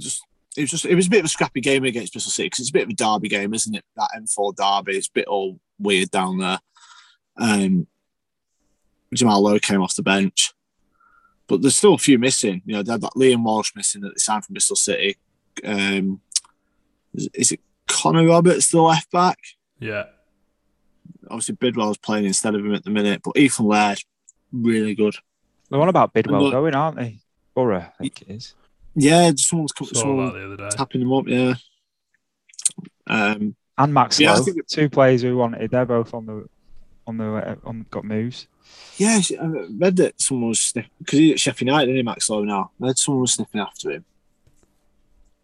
Just 0.00 0.24
it 0.56 0.62
was 0.62 0.70
just 0.70 0.84
it 0.84 0.94
was 0.94 1.06
a 1.06 1.10
bit 1.10 1.20
of 1.20 1.26
a 1.26 1.28
scrappy 1.28 1.60
game 1.60 1.84
against 1.84 2.12
Bristol 2.12 2.30
City 2.30 2.46
because 2.46 2.60
it's 2.60 2.70
a 2.70 2.72
bit 2.72 2.84
of 2.84 2.90
a 2.90 2.94
derby 2.94 3.28
game, 3.28 3.54
isn't 3.54 3.74
it? 3.74 3.84
That 3.96 4.10
M4 4.16 4.54
derby, 4.54 4.96
it's 4.96 5.08
a 5.08 5.12
bit 5.12 5.26
all 5.26 5.58
weird 5.78 6.10
down 6.10 6.38
there. 6.38 6.58
Um, 7.38 7.86
Jamal 9.14 9.42
Lowe 9.42 9.58
came 9.58 9.82
off 9.82 9.94
the 9.94 10.02
bench, 10.02 10.52
but 11.52 11.60
there's 11.60 11.76
still 11.76 11.92
a 11.92 11.98
few 11.98 12.18
missing. 12.18 12.62
You 12.64 12.72
know, 12.76 12.82
they 12.82 12.92
had 12.92 13.02
that 13.02 13.12
Liam 13.12 13.42
Walsh 13.44 13.72
missing 13.76 14.02
at 14.06 14.14
the 14.14 14.20
time 14.20 14.40
from 14.40 14.54
Bristol 14.54 14.74
City. 14.74 15.16
Um, 15.62 16.22
is, 17.12 17.28
is 17.34 17.52
it 17.52 17.60
Connor 17.86 18.26
Roberts 18.26 18.70
the 18.70 18.80
left 18.80 19.10
back? 19.10 19.36
Yeah. 19.78 20.04
Obviously, 21.28 21.56
Bidwell's 21.56 21.98
playing 21.98 22.24
instead 22.24 22.54
of 22.54 22.64
him 22.64 22.72
at 22.74 22.84
the 22.84 22.90
minute, 22.90 23.20
but 23.22 23.36
Ethan 23.36 23.66
Laird, 23.66 23.98
really 24.50 24.94
good. 24.94 25.14
They're 25.70 25.78
on 25.78 25.90
about 25.90 26.14
Bidwell 26.14 26.44
look- 26.44 26.52
going, 26.52 26.74
aren't 26.74 26.96
they? 26.96 27.18
Borough, 27.54 27.80
I 27.80 27.90
think 28.00 28.22
it 28.22 28.30
is. 28.30 28.54
Yeah, 28.94 29.30
just 29.30 29.50
someone's 29.50 29.72
come, 29.72 29.88
Saw 29.88 30.00
someone 30.00 30.32
the 30.32 30.46
other 30.46 30.56
day. 30.56 30.68
tapping 30.70 31.02
him 31.02 31.12
up. 31.12 31.28
Yeah. 31.28 31.54
Um, 33.06 33.56
And 33.76 33.92
Max 33.92 34.18
Yeah, 34.18 34.32
I 34.32 34.38
Lowe, 34.38 34.42
think- 34.44 34.66
two 34.68 34.88
players 34.88 35.22
we 35.22 35.34
wanted. 35.34 35.70
They're 35.70 35.84
both 35.84 36.14
on 36.14 36.24
the 36.24 36.48
on 37.06 37.16
the 37.16 37.32
uh, 37.34 37.54
on 37.64 37.86
got 37.90 38.04
moves. 38.04 38.46
Yeah, 38.96 39.20
I 39.40 39.46
read 39.46 39.96
that 39.96 40.20
someone 40.20 40.50
was 40.50 40.60
sniffing 40.60 40.90
because 40.98 41.18
he's 41.18 41.32
at 41.32 41.40
Sheffield 41.40 41.68
United, 41.68 41.90
isn't 41.90 41.96
he, 41.96 42.02
Max 42.02 42.30
Lowe 42.30 42.44
now? 42.44 42.70
I 42.80 42.86
read 42.86 42.98
someone 42.98 43.22
was 43.22 43.34
sniffing 43.34 43.60
after 43.60 43.90
him. 43.90 44.04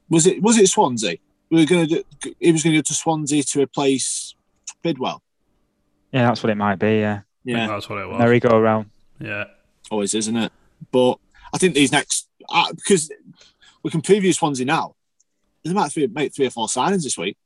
Was 0.08 0.26
it 0.26 0.42
was 0.42 0.58
it 0.58 0.68
Swansea? 0.68 1.16
We 1.50 1.60
were 1.60 1.66
going 1.66 1.88
to 1.88 2.04
do, 2.20 2.34
he 2.38 2.52
was 2.52 2.62
going 2.62 2.74
to 2.74 2.78
go 2.78 2.82
to 2.82 2.94
Swansea 2.94 3.42
to 3.42 3.62
replace 3.62 4.34
Bidwell. 4.82 5.22
Yeah, 6.12 6.26
that's 6.26 6.42
what 6.42 6.50
it 6.50 6.56
might 6.56 6.78
be. 6.78 6.98
Yeah, 6.98 7.20
Yeah, 7.44 7.66
that's 7.66 7.88
what 7.88 7.98
it 7.98 8.06
was. 8.06 8.18
There 8.18 8.26
merry 8.26 8.40
go 8.40 8.56
around. 8.56 8.90
Yeah. 9.20 9.44
always 9.90 10.14
isn't 10.14 10.36
it? 10.36 10.52
But 10.92 11.18
I 11.52 11.58
think 11.58 11.74
these 11.74 11.92
next 11.92 12.28
uh, 12.48 12.72
because 12.72 13.10
we 13.82 13.90
can 13.90 14.02
preview 14.02 14.34
Swansea 14.34 14.66
now. 14.66 14.94
They 15.64 15.72
might 15.72 15.92
three, 15.92 16.06
make 16.06 16.34
three 16.34 16.46
or 16.46 16.50
four 16.50 16.66
signings 16.68 17.02
this 17.02 17.18
week. 17.18 17.36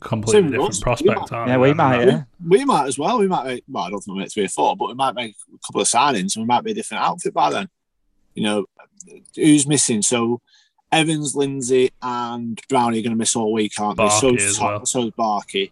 Completely 0.00 0.32
Same 0.32 0.42
different 0.50 0.62
rules. 0.62 0.80
prospect, 0.80 1.32
aren't 1.32 1.48
Yeah, 1.50 1.58
we 1.58 1.72
might. 1.74 2.06
Yeah. 2.06 2.22
We 2.46 2.64
might 2.64 2.86
as 2.86 2.98
well. 2.98 3.18
We 3.18 3.28
might 3.28 3.46
make 3.46 3.64
well, 3.68 3.84
I 3.84 3.90
don't 3.90 4.00
think 4.00 4.14
we'll 4.14 4.22
make 4.22 4.32
three 4.32 4.44
or 4.44 4.48
four, 4.48 4.76
but 4.76 4.88
we 4.88 4.94
might 4.94 5.14
make 5.14 5.34
a 5.54 5.58
couple 5.66 5.80
of 5.80 5.86
signings 5.88 6.36
and 6.36 6.44
we 6.44 6.46
might 6.46 6.64
be 6.64 6.72
a 6.72 6.74
different 6.74 7.02
outfit 7.04 7.32
by 7.34 7.50
then. 7.50 7.68
You 8.34 8.42
know, 8.42 8.66
who's 9.34 9.66
missing? 9.66 10.02
So 10.02 10.40
Evans, 10.92 11.34
Lindsay, 11.34 11.90
and 12.02 12.60
Brownie 12.68 12.98
are 12.98 13.02
going 13.02 13.12
to 13.12 13.16
miss 13.18 13.34
all 13.36 13.52
week, 13.52 13.72
aren't 13.80 13.98
they? 13.98 14.08
So 14.08 14.32
Barkey 14.32 14.40
as 14.40 14.60
well. 14.60 14.86
so 14.86 15.02
is 15.06 15.10
Barkey. 15.12 15.70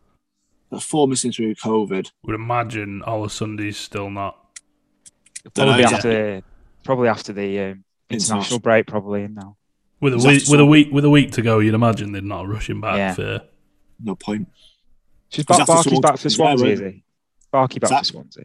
That's 0.71 0.85
four 0.85 1.07
missing 1.07 1.31
through 1.33 1.55
COVID. 1.57 2.11
Would 2.25 2.35
imagine 2.35 3.03
Olosunde's 3.07 3.77
still 3.77 4.11
not. 4.11 4.39
Don't 5.55 5.67
know, 5.67 5.73
Probably 5.75 5.83
yeah. 5.83 5.97
after 5.97 6.43
probably 6.85 7.09
after 7.09 7.33
the 7.33 7.59
um, 7.61 7.85
international 8.11 8.39
International. 8.39 8.59
break, 8.61 8.87
probably 8.87 9.23
in 9.25 9.35
now. 9.35 9.57
With 10.01 10.15
a 10.15 10.19
week, 10.19 10.43
with 10.49 10.61
a 10.61 10.67
week, 10.67 10.89
with 10.93 11.05
a 11.05 11.11
week 11.11 11.33
to 11.33 11.43
go, 11.43 11.59
you'd 11.61 11.75
imagine 11.75 12.13
they're 12.13 12.21
not 12.23 12.49
rushing 12.49 12.81
back 12.81 12.97
Yeah. 12.97 13.15
for. 13.15 13.43
No 14.03 14.15
point. 14.15 14.49
She's 15.29 15.45
Because 15.45 15.59
back, 15.59 15.69
after 15.69 15.91
Barkey's 15.91 16.01
back 16.01 16.19
for 16.19 16.31
Swansea, 16.31 16.67
won't 16.67 16.81
is 16.81 16.81
he? 16.81 17.05
Barkey 17.53 17.81
back 17.81 17.99
for 17.99 18.05
Swansea. 18.05 18.45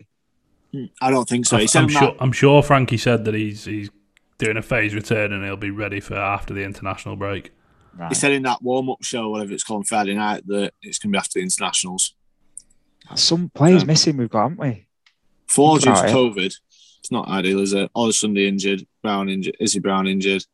I 1.02 1.10
don't 1.12 1.28
think 1.28 1.46
so. 1.46 1.58
He 1.58 1.68
said 1.68 1.84
I'm 1.84 1.90
sure. 1.90 2.02
that, 2.02 2.16
I'm 2.20 2.32
sure 2.32 2.62
Frankie 2.64 2.98
said 2.98 3.26
that 3.26 3.34
he's 3.34 3.66
he's 3.66 3.90
doing 4.38 4.56
a 4.58 4.62
phase 4.62 4.94
return 4.94 5.34
and 5.34 5.44
he'll 5.44 5.58
be 5.58 5.72
ready 5.72 6.00
for 6.00 6.16
after 6.16 6.54
the 6.54 6.64
international 6.64 7.16
break. 7.16 7.52
he 8.08 8.16
said 8.16 8.32
in 8.32 8.44
that 8.44 8.62
warm 8.62 8.90
up 8.90 9.04
show, 9.04 9.30
whatever 9.30 9.52
it's 9.52 9.64
called 9.64 9.88
Friday 9.88 10.14
night, 10.14 10.46
that 10.48 10.74
it's 10.82 10.98
going 11.00 11.12
to 11.12 11.16
be 11.16 11.20
after 11.20 11.40
the 11.40 11.44
internationals. 11.44 12.14
Some 13.16 13.50
players 13.50 13.82
Yeah. 13.82 13.88
missing 13.88 14.18
we've 14.18 14.30
got, 14.30 14.44
haven't 14.50 14.60
we? 14.60 14.86
Four 15.48 15.80
due 15.80 15.86
to 15.86 15.92
Right. 15.92 16.10
COVID. 16.14 16.54
It's 17.00 17.12
not 17.12 17.28
ideal, 17.28 17.60
is 17.62 17.74
it? 17.74 17.92
Olosunde 17.96 18.46
injured, 18.46 18.86
Brown 19.02 19.28
injured, 19.30 19.58
Izzy 19.60 19.80
Brown 19.80 20.06
injured. 20.08 20.46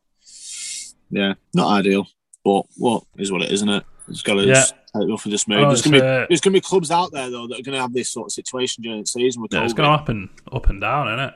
Yeah, 1.11 1.33
not 1.53 1.67
ideal, 1.71 2.07
but 2.43 2.63
what 2.77 3.03
is 3.17 3.31
what 3.31 3.41
it 3.41 3.47
is, 3.47 3.55
isn't 3.55 3.69
it? 3.69 3.83
It's 4.07 4.21
got 4.21 4.35
to 4.35 4.45
Yeah. 4.45 4.63
Just 4.95 5.01
take 5.01 5.09
it 5.09 5.11
off 5.11 5.25
and 5.25 5.31
just 5.31 5.47
move. 5.47 5.59
Oh, 5.59 5.67
there's 5.67 5.81
going 5.81 5.93
to 5.93 5.99
be 5.99 6.05
uh, 6.05 6.25
there's 6.29 6.41
going 6.41 6.53
to 6.53 6.57
be 6.57 6.61
clubs 6.61 6.91
out 6.91 7.11
there 7.11 7.29
though 7.29 7.47
that 7.47 7.59
are 7.59 7.63
going 7.63 7.75
to 7.75 7.81
have 7.81 7.93
this 7.93 8.09
sort 8.09 8.27
of 8.27 8.31
situation 8.31 8.83
during 8.83 9.01
the 9.01 9.07
season 9.07 9.41
with 9.41 9.53
Yeah, 9.53 9.63
it's 9.63 9.73
going 9.73 9.89
to 9.89 9.97
happen 9.97 10.29
up 10.51 10.69
and 10.69 10.81
down, 10.81 11.07
isn't 11.07 11.19
it? 11.19 11.33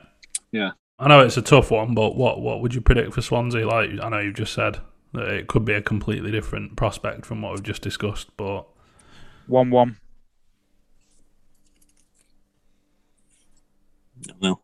Yeah. 0.52 0.70
I 0.98 1.08
know 1.08 1.20
it's 1.24 1.36
a 1.36 1.42
tough 1.42 1.70
one, 1.70 1.94
but 1.94 2.14
what 2.16 2.40
what 2.40 2.60
would 2.60 2.74
you 2.74 2.80
predict 2.80 3.14
for 3.14 3.22
Swansea? 3.22 3.66
Like 3.66 3.90
I 4.02 4.08
know 4.08 4.18
you've 4.18 4.34
just 4.34 4.52
said 4.52 4.78
that 5.14 5.28
it 5.28 5.46
could 5.46 5.64
be 5.64 5.72
a 5.72 5.82
completely 5.82 6.30
different 6.30 6.76
prospect 6.76 7.24
from 7.24 7.42
what 7.42 7.52
we've 7.52 7.62
just 7.62 7.82
discussed, 7.82 8.36
but 8.36 8.66
One-one. 9.46 9.96
No, 14.40 14.60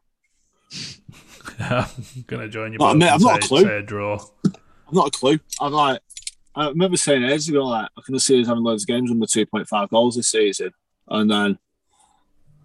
I'm 1.59 1.87
gonna 2.27 2.49
join 2.49 2.73
you. 2.73 2.79
No, 2.79 2.87
I 2.87 2.93
both 2.93 3.01
mean, 3.01 3.09
I've 3.09 3.21
not 3.23 3.45
a 3.45 3.49
clue. 3.49 3.63
say 3.63 3.79
a 3.79 3.83
draw. 3.83 4.19
I've 4.45 4.93
not 4.93 5.09
a 5.09 5.11
clue. 5.11 5.39
I'm 5.61 5.73
like, 5.73 6.01
I 6.57 6.69
remember 6.69 6.97
saying 6.97 7.23
ages 7.23 7.49
ago, 7.49 7.67
like 7.67 7.89
I 7.97 8.01
can 8.05 8.19
see 8.19 8.41
us 8.41 8.49
having 8.49 8.65
loads 8.65 8.83
of 8.83 8.89
games 8.89 9.11
under 9.11 9.27
2.5 9.27 9.89
goals 9.91 10.17
this 10.17 10.29
season, 10.29 10.73
and 11.09 11.31
then. 11.31 11.59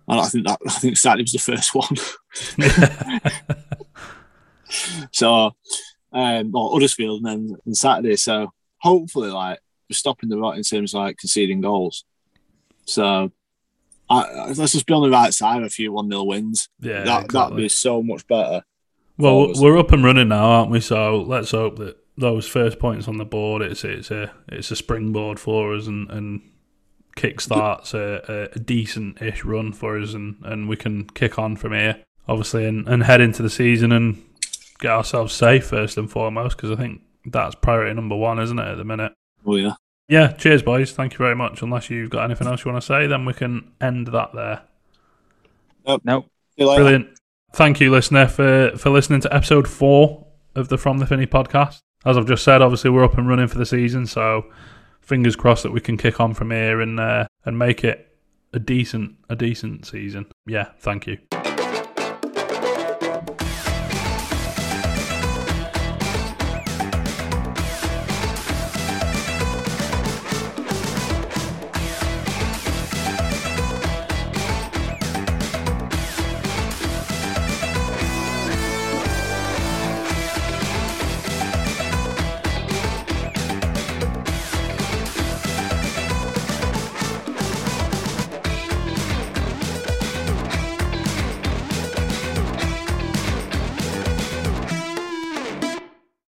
And 0.07 0.19
I 0.19 0.26
think 0.26 0.47
that 0.47 0.59
I 0.68 0.72
think 0.72 0.97
Saturday 0.97 1.23
was 1.23 1.31
the 1.31 1.39
first 1.39 1.76
one. 1.76 3.22
So, 5.11 5.51
um, 6.13 6.55
or 6.55 6.72
Huddersfield 6.72 7.23
and 7.23 7.26
then 7.26 7.57
and 7.65 7.77
Saturday. 7.77 8.15
So 8.15 8.51
hopefully, 8.77 9.30
like 9.30 9.59
we're 9.89 9.95
stopping 9.95 10.30
the 10.30 10.38
rot 10.38 10.57
in 10.57 10.63
terms 10.63 10.93
of 10.93 11.01
like 11.01 11.18
conceding 11.18 11.61
goals. 11.61 12.05
So 12.85 13.31
I, 14.09 14.51
let's 14.53 14.73
just 14.73 14.85
be 14.85 14.93
on 14.93 15.03
the 15.03 15.09
right 15.09 15.34
side 15.34 15.57
of 15.57 15.63
a 15.63 15.69
few 15.69 15.93
one 15.93 16.09
0 16.09 16.23
wins. 16.23 16.69
yeah, 16.80 17.03
that 17.03 17.30
that'd 17.30 17.57
be 17.57 17.69
so 17.69 18.01
much 18.01 18.26
better. 18.27 18.63
Well, 19.18 19.53
we're 19.55 19.77
up 19.77 19.91
and 19.91 20.03
running 20.03 20.30
now, 20.30 20.45
aren't 20.45 20.72
we? 20.72 20.80
So 20.80 21.22
let's 21.22 21.51
hope 21.51 21.77
that 21.77 21.97
those 22.18 22.48
first 22.48 22.80
points 22.80 23.08
on 23.08 23.18
the 23.18 23.26
board, 23.26 23.62
it's 23.62 23.84
it's 23.84 24.12
a 24.12 24.32
it's 24.48 24.72
a 24.72 24.76
springboard 24.76 25.40
for 25.40 25.74
us 25.74 25.88
and 25.88 26.10
and 26.12 26.42
kickstarts 27.18 27.94
a, 27.94 28.24
a, 28.32 28.56
a 28.56 28.60
decent-ish 28.60 29.44
run 29.44 29.74
for 29.74 30.00
us, 30.00 30.14
and, 30.14 30.38
and 30.44 30.70
we 30.70 30.78
can 30.78 31.06
kick 31.10 31.38
on 31.38 31.58
from 31.58 31.74
here, 31.74 32.04
obviously, 32.28 32.66
and, 32.66 32.88
and 32.88 33.04
head 33.04 33.20
into 33.20 33.44
the 33.44 33.50
season 33.50 33.92
and 33.92 34.24
get 34.80 34.92
ourselves 34.92 35.34
safe 35.34 35.66
first 35.66 35.98
and 35.98 36.10
foremost, 36.10 36.56
because 36.56 36.72
I 36.72 36.76
think 36.76 37.02
that's 37.26 37.56
priority 37.56 37.94
number 37.94 38.16
one, 38.16 38.40
isn't 38.40 38.58
it, 38.58 38.68
at 38.68 38.78
the 38.78 38.86
minute? 38.86 39.14
Oh 39.46 39.56
yeah. 39.56 39.74
Yeah, 40.08 40.34
cheers, 40.34 40.62
boys. 40.62 40.92
Thank 40.92 41.14
you 41.14 41.18
very 41.20 41.36
much. 41.36 41.62
Unless 41.62 41.90
you've 41.90 42.10
got 42.10 42.26
anything 42.26 42.48
else 42.48 42.66
you 42.66 42.72
want 42.72 42.82
to 42.82 42.86
say, 42.86 43.08
then 43.08 43.24
we 43.24 43.34
can 43.34 43.72
end 43.80 44.08
that 44.08 44.34
there. 44.34 44.62
Nope. 46.04 46.26
See 46.26 46.64
you 46.64 46.68
later. 46.68 46.84
Brilliant. 46.84 47.20
Thank 47.54 47.80
you, 47.80 47.92
listener, 47.92 48.28
for, 48.28 48.72
for 48.78 48.90
listening 48.90 49.22
to 49.22 49.34
episode 49.34 49.68
four 49.70 50.28
of 50.54 50.68
the 50.68 50.78
From 50.78 50.98
the 50.98 51.06
Finney 51.06 51.28
podcast. 51.28 51.82
As 52.06 52.18
I've 52.18 52.26
just 52.26 52.44
said, 52.44 52.61
obviously 52.61 52.90
we're 52.90 53.03
up 53.03 53.18
and 53.18 53.28
running 53.28 53.48
for 53.48 53.57
the 53.57 53.65
season, 53.65 54.07
so 54.07 54.45
fingers 55.02 55.36
crossed 55.36 55.64
that 55.64 55.72
we 55.72 55.82
can 55.82 55.98
kick 55.98 56.19
on 56.19 56.34
from 56.34 56.52
here 56.52 56.82
and 56.82 56.99
uh, 56.99 57.28
and 57.45 57.57
make 57.57 57.84
it 57.84 58.15
a 58.53 58.60
decent 58.60 59.15
a 59.30 59.36
decent 59.36 59.86
season. 59.86 60.26
Yeah, 60.48 60.69
thank 60.80 61.07
you. 61.07 61.19